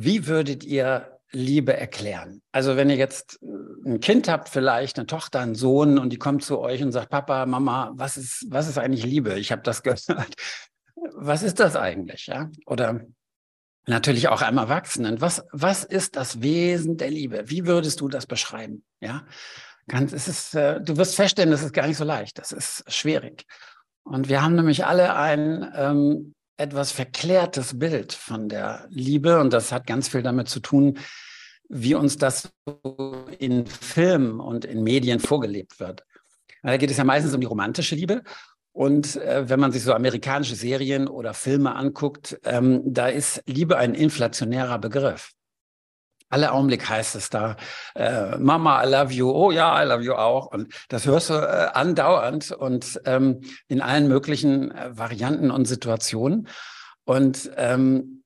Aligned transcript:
Wie 0.00 0.28
würdet 0.28 0.62
ihr 0.62 1.18
Liebe 1.32 1.76
erklären? 1.76 2.40
Also 2.52 2.76
wenn 2.76 2.88
ihr 2.88 2.96
jetzt 2.96 3.40
ein 3.42 3.98
Kind 3.98 4.28
habt, 4.28 4.48
vielleicht 4.48 4.96
eine 4.96 5.06
Tochter, 5.06 5.40
einen 5.40 5.56
Sohn 5.56 5.98
und 5.98 6.10
die 6.10 6.18
kommt 6.18 6.44
zu 6.44 6.60
euch 6.60 6.82
und 6.84 6.92
sagt, 6.92 7.10
Papa, 7.10 7.46
Mama, 7.46 7.90
was 7.94 8.16
ist, 8.16 8.46
was 8.48 8.68
ist 8.68 8.78
eigentlich 8.78 9.04
Liebe? 9.04 9.38
Ich 9.40 9.50
habe 9.50 9.62
das 9.62 9.82
gehört. 9.82 10.34
Was 11.14 11.42
ist 11.42 11.58
das 11.58 11.74
eigentlich? 11.74 12.26
Ja? 12.26 12.48
Oder 12.66 13.00
natürlich 13.86 14.28
auch 14.28 14.40
einem 14.40 14.58
Erwachsenen. 14.58 15.20
Was, 15.20 15.44
was 15.50 15.82
ist 15.82 16.14
das 16.14 16.42
Wesen 16.42 16.96
der 16.96 17.10
Liebe? 17.10 17.50
Wie 17.50 17.66
würdest 17.66 18.00
du 18.00 18.08
das 18.08 18.26
beschreiben? 18.26 18.84
Ja, 19.00 19.26
ganz, 19.88 20.12
es 20.12 20.28
ist, 20.28 20.54
äh, 20.54 20.80
du 20.80 20.96
wirst 20.96 21.16
feststellen, 21.16 21.50
das 21.50 21.64
ist 21.64 21.72
gar 21.72 21.88
nicht 21.88 21.96
so 21.96 22.04
leicht. 22.04 22.38
Das 22.38 22.52
ist 22.52 22.84
schwierig. 22.92 23.46
Und 24.04 24.28
wir 24.28 24.42
haben 24.42 24.54
nämlich 24.54 24.86
alle 24.86 25.16
ein 25.16 25.72
ähm, 25.74 26.34
etwas 26.58 26.92
verklärtes 26.92 27.78
Bild 27.78 28.12
von 28.12 28.48
der 28.48 28.86
Liebe 28.90 29.40
und 29.40 29.52
das 29.52 29.72
hat 29.72 29.86
ganz 29.86 30.08
viel 30.08 30.22
damit 30.22 30.48
zu 30.48 30.60
tun, 30.60 30.98
wie 31.68 31.94
uns 31.94 32.18
das 32.18 32.50
in 33.38 33.66
Filmen 33.66 34.40
und 34.40 34.64
in 34.64 34.82
Medien 34.82 35.20
vorgelebt 35.20 35.80
wird. 35.80 36.04
Da 36.62 36.76
geht 36.76 36.90
es 36.90 36.96
ja 36.96 37.04
meistens 37.04 37.34
um 37.34 37.40
die 37.40 37.46
romantische 37.46 37.94
Liebe 37.94 38.22
und 38.72 39.16
äh, 39.16 39.48
wenn 39.48 39.60
man 39.60 39.72
sich 39.72 39.82
so 39.82 39.92
amerikanische 39.92 40.54
Serien 40.54 41.08
oder 41.08 41.34
Filme 41.34 41.74
anguckt, 41.74 42.38
ähm, 42.44 42.82
da 42.84 43.08
ist 43.08 43.42
Liebe 43.46 43.76
ein 43.76 43.94
inflationärer 43.94 44.78
Begriff. 44.78 45.32
Alle 46.30 46.52
Augenblick 46.52 46.88
heißt 46.88 47.16
es 47.16 47.30
da, 47.30 47.56
äh, 47.94 48.36
Mama, 48.36 48.84
I 48.84 48.90
love 48.90 49.12
you, 49.12 49.30
oh 49.30 49.50
ja, 49.50 49.82
I 49.82 49.86
love 49.86 50.02
you 50.02 50.12
auch. 50.12 50.46
Und 50.46 50.72
das 50.88 51.06
hörst 51.06 51.30
du 51.30 51.34
äh, 51.34 51.68
andauernd 51.72 52.52
und 52.52 53.00
ähm, 53.04 53.40
in 53.66 53.80
allen 53.80 54.08
möglichen 54.08 54.70
äh, 54.70 54.96
Varianten 54.96 55.50
und 55.50 55.64
Situationen. 55.64 56.48
Und 57.04 57.50
ähm, 57.56 58.24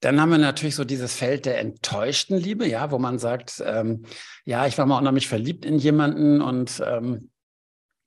dann 0.00 0.20
haben 0.20 0.30
wir 0.30 0.38
natürlich 0.38 0.76
so 0.76 0.84
dieses 0.84 1.14
Feld 1.14 1.44
der 1.44 1.58
enttäuschten 1.58 2.38
Liebe, 2.38 2.66
ja, 2.66 2.90
wo 2.90 2.98
man 2.98 3.18
sagt, 3.18 3.62
ähm, 3.64 4.04
ja, 4.44 4.66
ich 4.66 4.78
war 4.78 4.86
mal 4.86 4.98
unheimlich 4.98 5.28
verliebt 5.28 5.64
in 5.64 5.78
jemanden 5.78 6.40
und 6.40 6.82
ähm, 6.86 7.30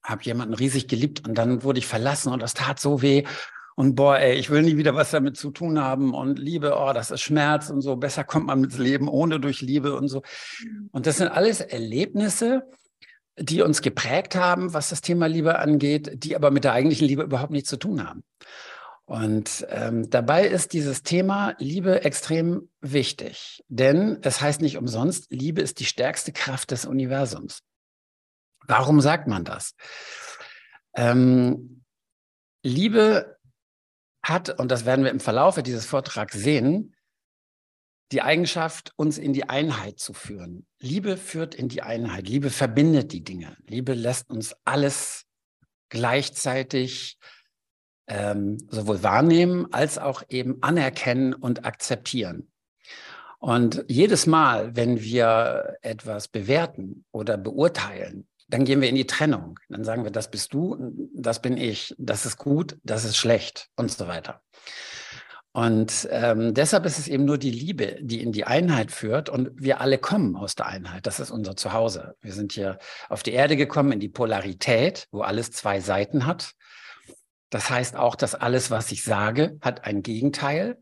habe 0.04 0.24
jemanden 0.24 0.54
riesig 0.54 0.88
geliebt 0.88 1.28
und 1.28 1.38
dann 1.38 1.64
wurde 1.64 1.80
ich 1.80 1.88
verlassen 1.88 2.32
und 2.32 2.42
das 2.42 2.54
tat 2.54 2.80
so 2.80 3.02
weh. 3.02 3.26
Und 3.82 3.96
boah, 3.96 4.20
ey, 4.20 4.36
ich 4.36 4.52
will 4.52 4.62
nie 4.62 4.78
wieder 4.78 4.94
was 4.94 5.10
damit 5.10 5.38
zu 5.38 5.50
tun 5.50 5.80
haben 5.80 6.14
und 6.14 6.38
Liebe, 6.38 6.76
oh, 6.78 6.94
das 6.94 7.10
ist 7.10 7.22
Schmerz 7.22 7.72
und 7.72 7.82
so. 7.82 7.96
Besser 7.96 8.24
kommt 8.24 8.46
man 8.46 8.64
ins 8.64 8.78
Leben 8.78 9.08
ohne 9.08 9.40
durch 9.40 9.62
Liebe 9.62 9.96
und 9.96 10.08
so. 10.08 10.22
Mhm. 10.62 10.90
Und 10.92 11.08
das 11.08 11.18
sind 11.18 11.30
alles 11.30 11.62
Erlebnisse, 11.62 12.70
die 13.40 13.64
uns 13.64 13.82
geprägt 13.82 14.36
haben, 14.36 14.76
was 14.76 14.90
das 14.90 15.02
Thema 15.02 15.26
Liebe 15.26 15.58
angeht, 15.58 16.24
die 16.24 16.36
aber 16.36 16.52
mit 16.52 16.64
der 16.64 16.74
eigentlichen 16.74 17.08
Liebe 17.08 17.24
überhaupt 17.24 17.50
nichts 17.50 17.72
zu 17.72 17.78
tun 17.78 18.08
haben. 18.08 18.24
Und 19.06 19.66
ähm, 19.70 20.12
dabei 20.12 20.46
ist 20.46 20.74
dieses 20.74 21.02
Thema 21.02 21.56
Liebe 21.58 22.04
extrem 22.06 22.70
wichtig, 22.82 23.64
denn 23.68 24.20
es 24.22 24.42
heißt 24.42 24.62
nicht 24.62 24.78
umsonst, 24.78 25.32
Liebe 25.32 25.60
ist 25.60 25.80
die 25.80 25.86
stärkste 25.86 26.32
Kraft 26.32 26.70
des 26.70 26.86
Universums. 26.86 27.64
Warum 28.68 29.02
sagt 29.02 29.28
man 29.28 29.44
das? 29.44 29.74
Ähm, 30.94 31.82
Liebe 32.62 33.41
hat, 34.24 34.60
und 34.60 34.70
das 34.70 34.86
werden 34.86 35.04
wir 35.04 35.12
im 35.12 35.20
Verlauf 35.20 35.62
dieses 35.62 35.86
Vortrags 35.86 36.36
sehen, 36.36 36.96
die 38.12 38.22
Eigenschaft, 38.22 38.92
uns 38.98 39.18
in 39.18 39.34
die 39.34 39.48
Einheit 39.50 40.00
zu 40.00 40.14
führen. 40.14 40.66
Liebe 40.80 41.18
führt 41.18 41.56
in 41.56 41.70
die 41.70 41.82
Einheit. 41.82 42.28
Liebe 42.28 42.50
verbindet 42.50 43.14
die 43.14 43.24
Dinge. 43.24 43.56
Liebe 43.68 43.94
lässt 43.94 44.30
uns 44.30 44.56
alles 44.66 45.26
gleichzeitig 45.90 47.18
ähm, 48.08 48.58
sowohl 48.70 49.04
wahrnehmen 49.04 49.72
als 49.72 49.98
auch 49.98 50.24
eben 50.30 50.62
anerkennen 50.62 51.34
und 51.34 51.66
akzeptieren. 51.66 52.52
Und 53.40 53.86
jedes 53.88 54.28
Mal, 54.28 54.76
wenn 54.76 55.02
wir 55.02 55.78
etwas 55.82 56.28
bewerten 56.28 57.06
oder 57.12 57.38
beurteilen, 57.38 58.28
dann 58.52 58.66
gehen 58.66 58.82
wir 58.82 58.90
in 58.90 58.96
die 58.96 59.08
Trennung. 59.08 59.60
Dann 59.70 59.84
sagen 59.84 60.04
wir, 60.04 60.12
das 60.12 60.30
bist 60.30 60.54
du, 60.54 60.78
das 61.16 61.42
bin 61.42 61.58
ich, 61.58 61.96
das 61.98 62.26
ist 62.26 62.38
gut, 62.38 62.78
das 62.84 63.06
ist 63.06 63.18
schlecht 63.18 63.70
und 63.76 63.92
so 63.92 64.08
weiter. 64.08 64.42
Und 65.54 66.08
ähm, 66.12 66.54
deshalb 66.54 66.86
ist 66.86 66.98
es 66.98 67.08
eben 67.08 67.26
nur 67.26 67.38
die 67.38 67.52
Liebe, 67.52 67.98
die 68.02 68.22
in 68.22 68.32
die 68.32 68.46
Einheit 68.46 68.92
führt. 68.92 69.28
Und 69.28 69.50
wir 69.56 69.82
alle 69.82 69.98
kommen 69.98 70.36
aus 70.36 70.56
der 70.56 70.68
Einheit. 70.68 71.08
Das 71.08 71.20
ist 71.20 71.32
unser 71.32 71.58
Zuhause. 71.58 72.16
Wir 72.22 72.32
sind 72.32 72.54
hier 72.54 72.78
auf 73.10 73.22
die 73.24 73.34
Erde 73.34 73.58
gekommen 73.58 73.92
in 73.92 74.00
die 74.00 74.10
Polarität, 74.10 75.08
wo 75.12 75.22
alles 75.22 75.52
zwei 75.52 75.82
Seiten 75.82 76.26
hat. 76.26 76.54
Das 77.50 77.70
heißt 77.70 77.98
auch, 77.98 78.16
dass 78.16 78.34
alles, 78.34 78.72
was 78.72 78.92
ich 78.94 79.04
sage, 79.04 79.58
hat 79.62 79.84
ein 79.84 80.04
Gegenteil. 80.04 80.80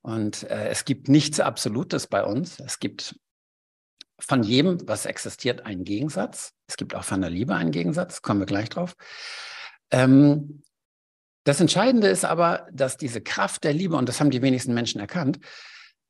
Und 0.00 0.44
äh, 0.44 0.68
es 0.68 0.84
gibt 0.84 1.08
nichts 1.08 1.40
Absolutes 1.40 2.06
bei 2.06 2.24
uns. 2.24 2.60
Es 2.60 2.78
gibt 2.78 3.16
von 4.24 4.42
jedem, 4.42 4.78
was 4.86 5.06
existiert, 5.06 5.66
einen 5.66 5.84
Gegensatz. 5.84 6.52
Es 6.66 6.76
gibt 6.76 6.94
auch 6.94 7.04
von 7.04 7.20
der 7.20 7.30
Liebe 7.30 7.54
einen 7.54 7.70
Gegensatz, 7.70 8.22
kommen 8.22 8.40
wir 8.40 8.46
gleich 8.46 8.68
drauf. 8.68 8.94
Ähm, 9.90 10.62
das 11.44 11.60
Entscheidende 11.60 12.08
ist 12.08 12.24
aber, 12.24 12.66
dass 12.72 12.96
diese 12.96 13.20
Kraft 13.20 13.64
der 13.64 13.74
Liebe, 13.74 13.96
und 13.96 14.08
das 14.08 14.20
haben 14.20 14.30
die 14.30 14.42
wenigsten 14.42 14.72
Menschen 14.72 15.00
erkannt, 15.00 15.40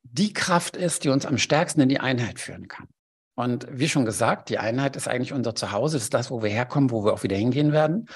die 0.02 0.32
Kraft 0.32 0.76
ist, 0.76 1.04
die 1.04 1.08
uns 1.08 1.26
am 1.26 1.38
stärksten 1.38 1.80
in 1.80 1.88
die 1.88 2.00
Einheit 2.00 2.38
führen 2.38 2.68
kann. 2.68 2.86
Und 3.34 3.66
wie 3.68 3.88
schon 3.88 4.04
gesagt, 4.04 4.48
die 4.48 4.58
Einheit 4.58 4.94
ist 4.94 5.08
eigentlich 5.08 5.32
unser 5.32 5.56
Zuhause, 5.56 5.96
das 5.96 6.04
ist 6.04 6.14
das, 6.14 6.30
wo 6.30 6.42
wir 6.42 6.50
herkommen, 6.50 6.90
wo 6.90 7.04
wir 7.04 7.12
auch 7.12 7.24
wieder 7.24 7.36
hingehen 7.36 7.72
werden 7.72 8.06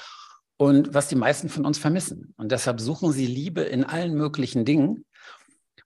und 0.57 0.93
was 0.93 1.09
die 1.09 1.15
meisten 1.15 1.49
von 1.49 1.65
uns 1.65 1.77
vermissen. 1.77 2.33
Und 2.37 2.53
deshalb 2.53 2.79
suchen 2.79 3.11
sie 3.11 3.25
Liebe 3.25 3.61
in 3.61 3.83
allen 3.83 4.13
möglichen 4.13 4.63
Dingen, 4.63 5.03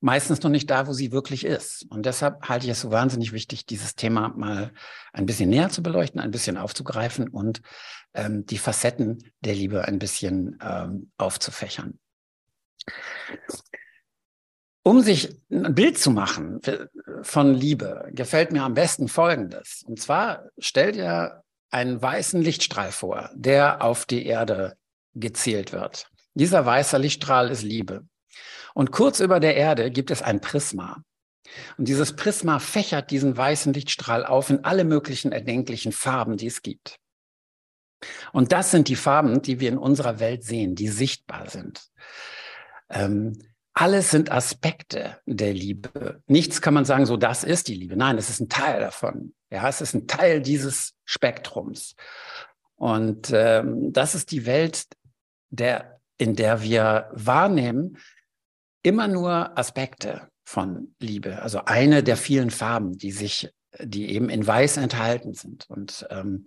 meistens 0.04 0.44
noch 0.44 0.50
nicht 0.50 0.70
da, 0.70 0.86
wo 0.86 0.94
sie 0.94 1.14
wirklich 1.14 1.46
ist. 1.46 1.86
Und 1.90 2.06
deshalb 2.06 2.48
halte 2.50 2.66
ich 2.66 2.72
es 2.72 2.82
so 2.82 2.92
wahnsinnig 2.92 3.32
wichtig, 3.32 3.66
dieses 3.66 3.96
Thema 3.96 4.30
mal 4.36 4.74
ein 5.14 5.26
bisschen 5.26 5.50
näher 5.50 5.70
zu 5.70 5.82
beleuchten, 5.82 6.20
ein 6.20 6.32
bisschen 6.32 6.58
aufzugreifen 6.58 7.30
und 7.30 7.62
ähm, 8.14 8.46
die 8.46 8.58
Facetten 8.58 9.32
der 9.40 9.56
Liebe 9.56 9.86
ein 9.86 10.00
bisschen 10.00 10.60
ähm, 10.62 11.12
aufzufächern. 11.18 12.00
Um 14.84 15.00
sich 15.00 15.40
ein 15.50 15.74
Bild 15.74 15.98
zu 15.98 16.12
machen 16.12 16.60
von 17.22 17.54
Liebe, 17.54 18.10
gefällt 18.12 18.52
mir 18.52 18.64
am 18.64 18.74
besten 18.74 19.08
Folgendes. 19.08 19.84
Und 19.88 20.02
zwar 20.02 20.50
stellt 20.58 20.98
ihr 20.98 21.44
einen 21.70 22.02
weißen 22.02 22.42
Lichtstrahl 22.42 22.92
vor, 22.92 23.30
der 23.34 23.82
auf 23.82 24.06
die 24.06 24.26
Erde 24.26 24.76
gezielt 25.14 25.72
wird. 25.72 26.10
Dieser 26.34 26.66
weiße 26.66 26.98
Lichtstrahl 26.98 27.50
ist 27.50 27.64
Liebe. 27.64 28.06
Und 28.74 28.92
kurz 28.92 29.20
über 29.20 29.40
der 29.40 29.56
Erde 29.56 29.92
gibt 29.92 30.12
es 30.12 30.22
ein 30.22 30.42
Prisma. 30.42 31.04
Und 31.78 31.88
dieses 31.88 32.16
Prisma 32.16 32.60
fächert 32.60 33.12
diesen 33.12 33.36
weißen 33.36 33.74
Lichtstrahl 33.74 34.26
auf 34.26 34.50
in 34.50 34.64
alle 34.64 34.84
möglichen 34.84 35.32
erdenklichen 35.32 35.92
Farben, 35.92 36.38
die 36.38 36.48
es 36.48 36.62
gibt. 36.62 37.00
Und 38.32 38.52
das 38.52 38.72
sind 38.72 38.88
die 38.88 38.96
Farben, 38.96 39.42
die 39.42 39.60
wir 39.60 39.70
in 39.70 39.78
unserer 39.78 40.20
Welt 40.20 40.44
sehen, 40.44 40.76
die 40.76 40.88
sichtbar 40.88 41.50
sind. 41.50 41.82
Ähm, 42.90 43.38
alles 43.74 44.12
sind 44.12 44.32
Aspekte 44.32 45.18
der 45.26 45.54
Liebe. 45.54 46.22
Nichts 46.28 46.62
kann 46.62 46.74
man 46.74 46.86
sagen, 46.86 47.06
so 47.06 47.18
das 47.18 47.44
ist 47.44 47.68
die 47.68 47.74
Liebe. 47.74 47.96
Nein, 47.96 48.18
es 48.18 48.30
ist 48.30 48.40
ein 48.40 48.50
Teil 48.50 48.80
davon. 48.80 49.34
Ja, 49.50 49.68
es 49.68 49.82
ist 49.82 49.94
ein 49.96 50.08
Teil 50.08 50.42
dieses 50.42 50.94
Spektrums. 51.06 51.96
Und 52.76 53.32
ähm, 53.34 53.92
das 53.92 54.14
ist 54.14 54.32
die 54.32 54.46
Welt, 54.46 54.86
der, 55.50 56.00
in 56.18 56.36
der 56.36 56.62
wir 56.62 57.10
wahrnehmen, 57.14 57.98
immer 58.84 59.08
nur 59.08 59.58
Aspekte 59.58 60.28
von 60.44 60.94
Liebe, 61.00 61.42
also 61.42 61.66
eine 61.66 62.04
der 62.04 62.18
vielen 62.18 62.52
Farben, 62.52 62.98
die 62.98 63.12
sich, 63.12 63.50
die 63.80 64.12
eben 64.12 64.30
in 64.30 64.46
Weiß 64.46 64.78
enthalten 64.78 65.34
sind. 65.34 65.66
Und 65.70 66.06
ähm, 66.10 66.46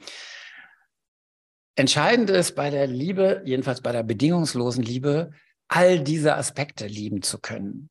entscheidend 1.74 2.30
ist 2.30 2.54
bei 2.54 2.70
der 2.70 2.86
Liebe, 2.86 3.42
jedenfalls 3.44 3.80
bei 3.80 3.92
der 3.92 4.02
bedingungslosen 4.02 4.84
Liebe, 4.84 5.32
all 5.68 6.00
diese 6.00 6.36
Aspekte 6.36 6.86
lieben 6.86 7.22
zu 7.22 7.38
können. 7.40 7.90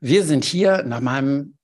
Wir 0.00 0.24
sind 0.24 0.44
hier 0.44 0.82
nach 0.82 1.00
meinem 1.00 1.56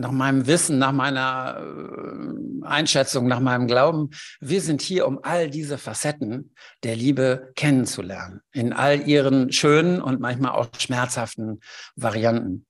nach 0.00 0.10
meinem 0.10 0.46
Wissen, 0.46 0.78
nach 0.78 0.92
meiner 0.92 1.60
äh, 1.60 2.66
Einschätzung, 2.66 3.26
nach 3.26 3.40
meinem 3.40 3.66
Glauben, 3.66 4.10
wir 4.40 4.60
sind 4.60 4.82
hier, 4.82 5.06
um 5.06 5.20
all 5.22 5.50
diese 5.50 5.78
Facetten 5.78 6.54
der 6.82 6.96
Liebe 6.96 7.52
kennenzulernen, 7.56 8.40
in 8.52 8.72
all 8.72 9.06
ihren 9.06 9.52
schönen 9.52 10.00
und 10.00 10.20
manchmal 10.20 10.52
auch 10.52 10.68
schmerzhaften 10.78 11.60
Varianten. 11.96 12.66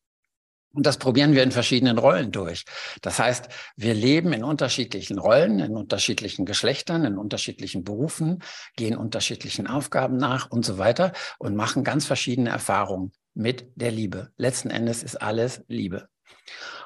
Und 0.72 0.86
das 0.86 0.98
probieren 0.98 1.34
wir 1.34 1.42
in 1.42 1.50
verschiedenen 1.50 1.98
Rollen 1.98 2.30
durch. 2.30 2.64
Das 3.02 3.18
heißt, 3.18 3.48
wir 3.76 3.92
leben 3.92 4.32
in 4.32 4.44
unterschiedlichen 4.44 5.18
Rollen, 5.18 5.58
in 5.58 5.76
unterschiedlichen 5.76 6.46
Geschlechtern, 6.46 7.04
in 7.04 7.18
unterschiedlichen 7.18 7.82
Berufen, 7.82 8.38
gehen 8.76 8.96
unterschiedlichen 8.96 9.66
Aufgaben 9.66 10.16
nach 10.16 10.48
und 10.50 10.64
so 10.64 10.78
weiter 10.78 11.12
und 11.38 11.56
machen 11.56 11.82
ganz 11.82 12.06
verschiedene 12.06 12.50
Erfahrungen 12.50 13.10
mit 13.34 13.66
der 13.74 13.90
Liebe. 13.90 14.30
Letzten 14.36 14.70
Endes 14.70 15.02
ist 15.02 15.20
alles 15.20 15.64
Liebe. 15.66 16.08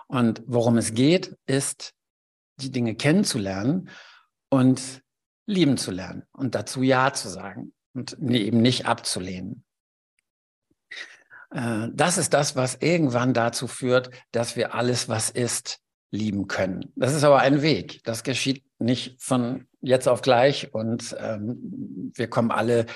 Und 0.06 0.42
worum 0.46 0.76
es 0.76 0.94
geht, 0.94 1.36
ist, 1.46 1.94
die 2.56 2.70
Dinge 2.70 2.94
kennenzulernen 2.94 3.88
und 4.48 5.02
lieben 5.46 5.76
zu 5.76 5.90
lernen 5.90 6.24
und 6.32 6.54
dazu 6.54 6.82
Ja 6.82 7.12
zu 7.12 7.28
sagen 7.28 7.72
und 7.94 8.18
eben 8.18 8.62
nicht 8.62 8.86
abzulehnen. 8.86 9.64
Äh, 11.50 11.88
das 11.92 12.18
ist 12.18 12.34
das, 12.34 12.56
was 12.56 12.76
irgendwann 12.76 13.34
dazu 13.34 13.66
führt, 13.66 14.10
dass 14.32 14.56
wir 14.56 14.74
alles, 14.74 15.08
was 15.08 15.30
ist, 15.30 15.80
lieben 16.10 16.46
können. 16.46 16.92
Das 16.94 17.12
ist 17.12 17.24
aber 17.24 17.40
ein 17.40 17.60
Weg. 17.60 18.02
Das 18.04 18.22
geschieht 18.22 18.64
nicht 18.78 19.20
von 19.20 19.66
jetzt 19.80 20.08
auf 20.08 20.22
gleich 20.22 20.72
und 20.72 21.14
ähm, 21.18 22.12
wir 22.14 22.28
kommen 22.28 22.50
alle 22.50 22.86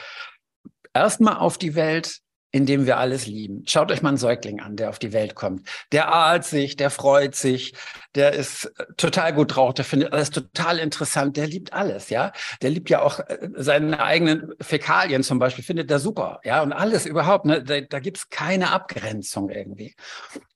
erstmal 0.94 1.36
auf 1.36 1.58
die 1.58 1.74
Welt 1.74 2.20
in 2.50 2.64
dem 2.64 2.86
wir 2.86 2.96
alles 2.96 3.26
lieben. 3.26 3.62
Schaut 3.66 3.92
euch 3.92 4.00
mal 4.00 4.10
einen 4.10 4.18
Säugling 4.18 4.60
an, 4.60 4.76
der 4.76 4.88
auf 4.88 4.98
die 4.98 5.12
Welt 5.12 5.34
kommt. 5.34 5.68
Der 5.92 6.12
ahlt 6.12 6.44
sich, 6.44 6.76
der 6.76 6.88
freut 6.88 7.34
sich, 7.34 7.74
der 8.14 8.32
ist 8.32 8.64
äh, 8.78 8.84
total 8.96 9.34
gut 9.34 9.54
drauf, 9.54 9.74
der 9.74 9.84
findet 9.84 10.12
alles 10.12 10.30
total 10.30 10.78
interessant, 10.78 11.36
der 11.36 11.46
liebt 11.46 11.74
alles, 11.74 12.08
ja. 12.08 12.32
Der 12.62 12.70
liebt 12.70 12.88
ja 12.88 13.02
auch 13.02 13.20
äh, 13.20 13.50
seine 13.56 14.00
eigenen 14.00 14.52
Fäkalien 14.60 15.22
zum 15.22 15.38
Beispiel, 15.38 15.62
findet 15.62 15.90
er 15.90 15.98
super, 15.98 16.40
ja. 16.42 16.62
Und 16.62 16.72
alles 16.72 17.04
überhaupt, 17.04 17.44
ne? 17.44 17.62
da, 17.62 17.82
da 17.82 18.00
gibt's 18.00 18.30
keine 18.30 18.72
Abgrenzung 18.72 19.50
irgendwie. 19.50 19.94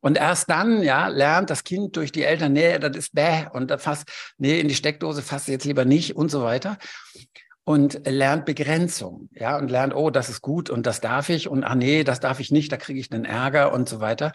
Und 0.01 0.17
erst 0.17 0.49
dann, 0.49 0.83
ja, 0.83 1.09
lernt 1.09 1.51
das 1.51 1.63
Kind 1.63 1.97
durch 1.97 2.11
die 2.11 2.25
Eltern, 2.25 2.55
nee, 2.55 2.79
das 2.79 2.97
ist 2.97 3.15
bäh 3.15 3.47
und 3.53 3.71
da 3.71 3.77
fasst, 3.77 4.09
nee, 4.39 4.59
in 4.59 4.69
die 4.69 4.75
Steckdose 4.75 5.21
fasst 5.21 5.49
jetzt 5.49 5.67
lieber 5.67 5.85
nicht 5.85 6.17
und 6.17 6.31
so 6.31 6.43
weiter 6.43 6.79
und 7.65 8.07
lernt 8.07 8.45
Begrenzung, 8.45 9.29
ja, 9.33 9.57
und 9.57 9.71
lernt, 9.71 9.95
oh, 9.95 10.11
das 10.11 10.29
ist 10.29 10.43
gut 10.43 10.69
und 10.71 10.87
das 10.87 11.01
darf 11.01 11.29
ich 11.29 11.49
und 11.49 11.65
ah 11.65 11.75
nee, 11.75 12.05
das 12.05 12.21
darf 12.21 12.41
ich 12.41 12.51
nicht, 12.51 12.73
da 12.73 12.77
kriege 12.77 12.99
ich 12.99 13.09
den 13.09 13.25
Ärger 13.25 13.73
und 13.73 13.89
so 13.89 14.01
weiter. 14.01 14.33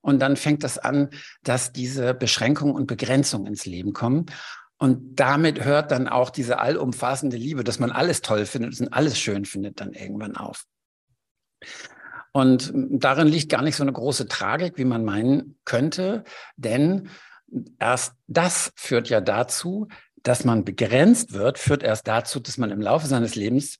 Und 0.00 0.20
dann 0.20 0.36
fängt 0.36 0.64
das 0.64 0.78
an, 0.78 1.10
dass 1.44 1.72
diese 1.72 2.12
Beschränkungen 2.14 2.74
und 2.74 2.86
Begrenzungen 2.86 3.46
ins 3.46 3.66
Leben 3.66 3.92
kommen. 3.92 4.26
Und 4.78 5.20
damit 5.20 5.64
hört 5.64 5.92
dann 5.92 6.08
auch 6.08 6.30
diese 6.30 6.58
allumfassende 6.58 7.36
Liebe, 7.36 7.62
dass 7.62 7.78
man 7.78 7.92
alles 7.92 8.20
toll 8.20 8.46
findet 8.46 8.80
und 8.80 8.92
alles 8.92 9.16
schön 9.16 9.44
findet, 9.44 9.80
dann 9.80 9.92
irgendwann 9.92 10.36
auf. 10.36 10.64
Und 12.32 12.72
darin 12.74 13.28
liegt 13.28 13.50
gar 13.50 13.62
nicht 13.62 13.76
so 13.76 13.84
eine 13.84 13.92
große 13.92 14.26
Tragik, 14.26 14.78
wie 14.78 14.84
man 14.84 15.04
meinen 15.04 15.56
könnte, 15.64 16.24
denn 16.56 17.10
erst 17.78 18.14
das 18.26 18.72
führt 18.74 19.08
ja 19.08 19.20
dazu, 19.20 19.88
dass 20.22 20.44
man 20.44 20.64
begrenzt 20.64 21.32
wird, 21.32 21.58
führt 21.58 21.82
erst 21.82 22.06
dazu, 22.08 22.40
dass 22.40 22.58
man 22.58 22.70
im 22.70 22.80
Laufe 22.80 23.06
seines 23.06 23.34
Lebens 23.34 23.78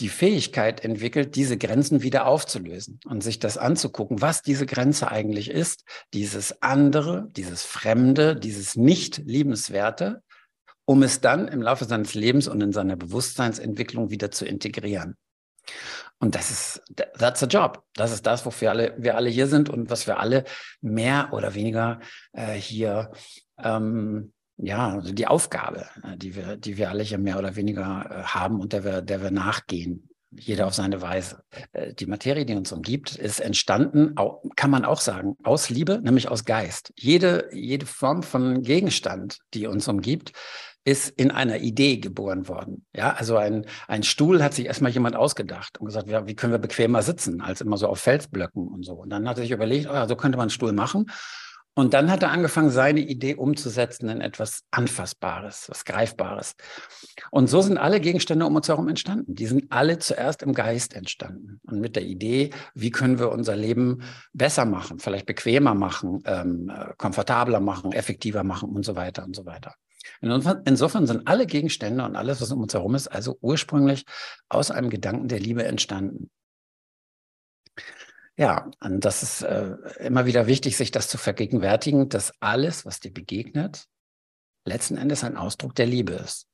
die 0.00 0.08
Fähigkeit 0.08 0.84
entwickelt, 0.84 1.36
diese 1.36 1.58
Grenzen 1.58 2.02
wieder 2.02 2.26
aufzulösen 2.26 2.98
und 3.04 3.22
sich 3.22 3.38
das 3.38 3.58
anzugucken, 3.58 4.20
was 4.20 4.42
diese 4.42 4.66
Grenze 4.66 5.10
eigentlich 5.10 5.50
ist, 5.50 5.84
dieses 6.14 6.62
andere, 6.62 7.28
dieses 7.36 7.64
Fremde, 7.64 8.34
dieses 8.34 8.74
nicht 8.74 9.18
liebenswerte, 9.18 10.22
um 10.84 11.02
es 11.02 11.20
dann 11.20 11.46
im 11.46 11.62
Laufe 11.62 11.84
seines 11.84 12.14
Lebens 12.14 12.48
und 12.48 12.60
in 12.60 12.72
seiner 12.72 12.96
Bewusstseinsentwicklung 12.96 14.10
wieder 14.10 14.30
zu 14.30 14.46
integrieren. 14.46 15.16
Und 16.18 16.34
das 16.34 16.50
ist, 16.50 16.82
that's 17.18 17.42
a 17.42 17.46
job. 17.46 17.84
Das 17.94 18.12
ist 18.12 18.26
das, 18.26 18.46
wofür 18.46 18.70
alle, 18.70 18.94
wir 18.98 19.16
alle 19.16 19.28
hier 19.28 19.46
sind 19.46 19.68
und 19.68 19.90
was 19.90 20.06
wir 20.06 20.18
alle 20.18 20.44
mehr 20.80 21.30
oder 21.32 21.54
weniger 21.54 22.00
äh, 22.32 22.54
hier 22.54 23.12
ähm, 23.58 24.32
ja, 24.56 24.90
also 24.90 25.12
die 25.12 25.26
Aufgabe, 25.26 25.86
äh, 26.02 26.16
die 26.16 26.36
wir, 26.36 26.56
die 26.56 26.76
wir 26.76 26.90
alle 26.90 27.02
hier 27.02 27.18
mehr 27.18 27.38
oder 27.38 27.56
weniger 27.56 28.06
äh, 28.10 28.22
haben 28.22 28.60
und 28.60 28.72
der 28.72 28.84
wir, 28.84 29.02
der 29.02 29.22
wir 29.22 29.30
nachgehen, 29.30 30.08
jeder 30.30 30.66
auf 30.66 30.74
seine 30.74 31.02
Weise. 31.02 31.42
Äh, 31.72 31.94
die 31.94 32.06
Materie, 32.06 32.44
die 32.44 32.54
uns 32.54 32.72
umgibt, 32.72 33.16
ist 33.16 33.40
entstanden, 33.40 34.14
kann 34.56 34.70
man 34.70 34.84
auch 34.84 35.00
sagen, 35.00 35.36
aus 35.42 35.70
Liebe, 35.70 36.00
nämlich 36.02 36.28
aus 36.28 36.44
Geist. 36.44 36.92
Jede, 36.96 37.48
jede 37.52 37.86
Form 37.86 38.22
von 38.22 38.62
Gegenstand, 38.62 39.38
die 39.54 39.66
uns 39.66 39.88
umgibt, 39.88 40.32
ist 40.84 41.10
in 41.10 41.30
einer 41.30 41.58
Idee 41.58 41.98
geboren 41.98 42.48
worden. 42.48 42.84
Ja, 42.94 43.12
also 43.12 43.36
ein, 43.36 43.66
ein 43.86 44.02
Stuhl 44.02 44.42
hat 44.42 44.54
sich 44.54 44.66
erstmal 44.66 44.90
jemand 44.90 45.14
ausgedacht 45.14 45.78
und 45.78 45.86
gesagt, 45.86 46.08
ja, 46.08 46.26
wie 46.26 46.34
können 46.34 46.52
wir 46.52 46.58
bequemer 46.58 47.02
sitzen, 47.02 47.40
als 47.40 47.60
immer 47.60 47.76
so 47.76 47.86
auf 47.86 48.00
Felsblöcken 48.00 48.66
und 48.66 48.84
so. 48.84 48.94
Und 48.94 49.10
dann 49.10 49.28
hat 49.28 49.36
er 49.36 49.42
sich 49.42 49.52
überlegt, 49.52 49.88
oh 49.88 49.92
ja, 49.92 50.08
so 50.08 50.16
könnte 50.16 50.38
man 50.38 50.44
einen 50.44 50.50
Stuhl 50.50 50.72
machen. 50.72 51.06
Und 51.74 51.94
dann 51.94 52.10
hat 52.10 52.22
er 52.22 52.30
angefangen, 52.30 52.70
seine 52.70 53.00
Idee 53.00 53.34
umzusetzen 53.34 54.08
in 54.10 54.20
etwas 54.20 54.64
Anfassbares, 54.70 55.70
was 55.70 55.86
Greifbares. 55.86 56.54
Und 57.30 57.48
so 57.48 57.62
sind 57.62 57.78
alle 57.78 57.98
Gegenstände 58.00 58.44
um 58.44 58.54
uns 58.54 58.68
herum 58.68 58.88
entstanden. 58.88 59.34
Die 59.34 59.46
sind 59.46 59.72
alle 59.72 59.98
zuerst 59.98 60.42
im 60.42 60.52
Geist 60.52 60.94
entstanden. 60.94 61.60
Und 61.64 61.80
mit 61.80 61.96
der 61.96 62.04
Idee, 62.04 62.50
wie 62.74 62.90
können 62.90 63.18
wir 63.18 63.32
unser 63.32 63.56
Leben 63.56 64.02
besser 64.34 64.66
machen, 64.66 64.98
vielleicht 64.98 65.24
bequemer 65.24 65.74
machen, 65.74 66.22
ähm, 66.26 66.70
komfortabler 66.98 67.60
machen, 67.60 67.92
effektiver 67.92 68.44
machen 68.44 68.68
und 68.68 68.84
so 68.84 68.94
weiter 68.94 69.24
und 69.24 69.34
so 69.34 69.46
weiter. 69.46 69.74
Insofern 70.20 71.06
sind 71.06 71.26
alle 71.26 71.46
Gegenstände 71.46 72.04
und 72.04 72.16
alles, 72.16 72.40
was 72.40 72.52
um 72.52 72.60
uns 72.60 72.74
herum 72.74 72.94
ist, 72.94 73.08
also 73.08 73.38
ursprünglich 73.40 74.04
aus 74.48 74.70
einem 74.70 74.90
Gedanken 74.90 75.28
der 75.28 75.40
Liebe 75.40 75.64
entstanden. 75.64 76.30
Ja, 78.36 78.70
und 78.80 79.04
das 79.04 79.22
ist 79.22 79.42
äh, 79.42 79.76
immer 79.98 80.24
wieder 80.24 80.46
wichtig, 80.46 80.76
sich 80.76 80.90
das 80.90 81.08
zu 81.08 81.18
vergegenwärtigen, 81.18 82.08
dass 82.08 82.32
alles, 82.40 82.86
was 82.86 83.00
dir 83.00 83.12
begegnet, 83.12 83.86
letzten 84.64 84.96
Endes 84.96 85.22
ein 85.24 85.36
Ausdruck 85.36 85.74
der 85.74 85.86
Liebe 85.86 86.14
ist. 86.14 86.46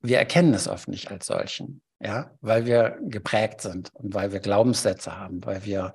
Wir 0.00 0.18
erkennen 0.18 0.54
es 0.54 0.68
oft 0.68 0.88
nicht 0.88 1.10
als 1.10 1.26
solchen, 1.26 1.82
ja, 2.00 2.32
weil 2.40 2.66
wir 2.66 2.98
geprägt 3.02 3.60
sind 3.60 3.94
und 3.94 4.14
weil 4.14 4.32
wir 4.32 4.40
Glaubenssätze 4.40 5.16
haben, 5.16 5.44
weil 5.44 5.64
wir 5.64 5.92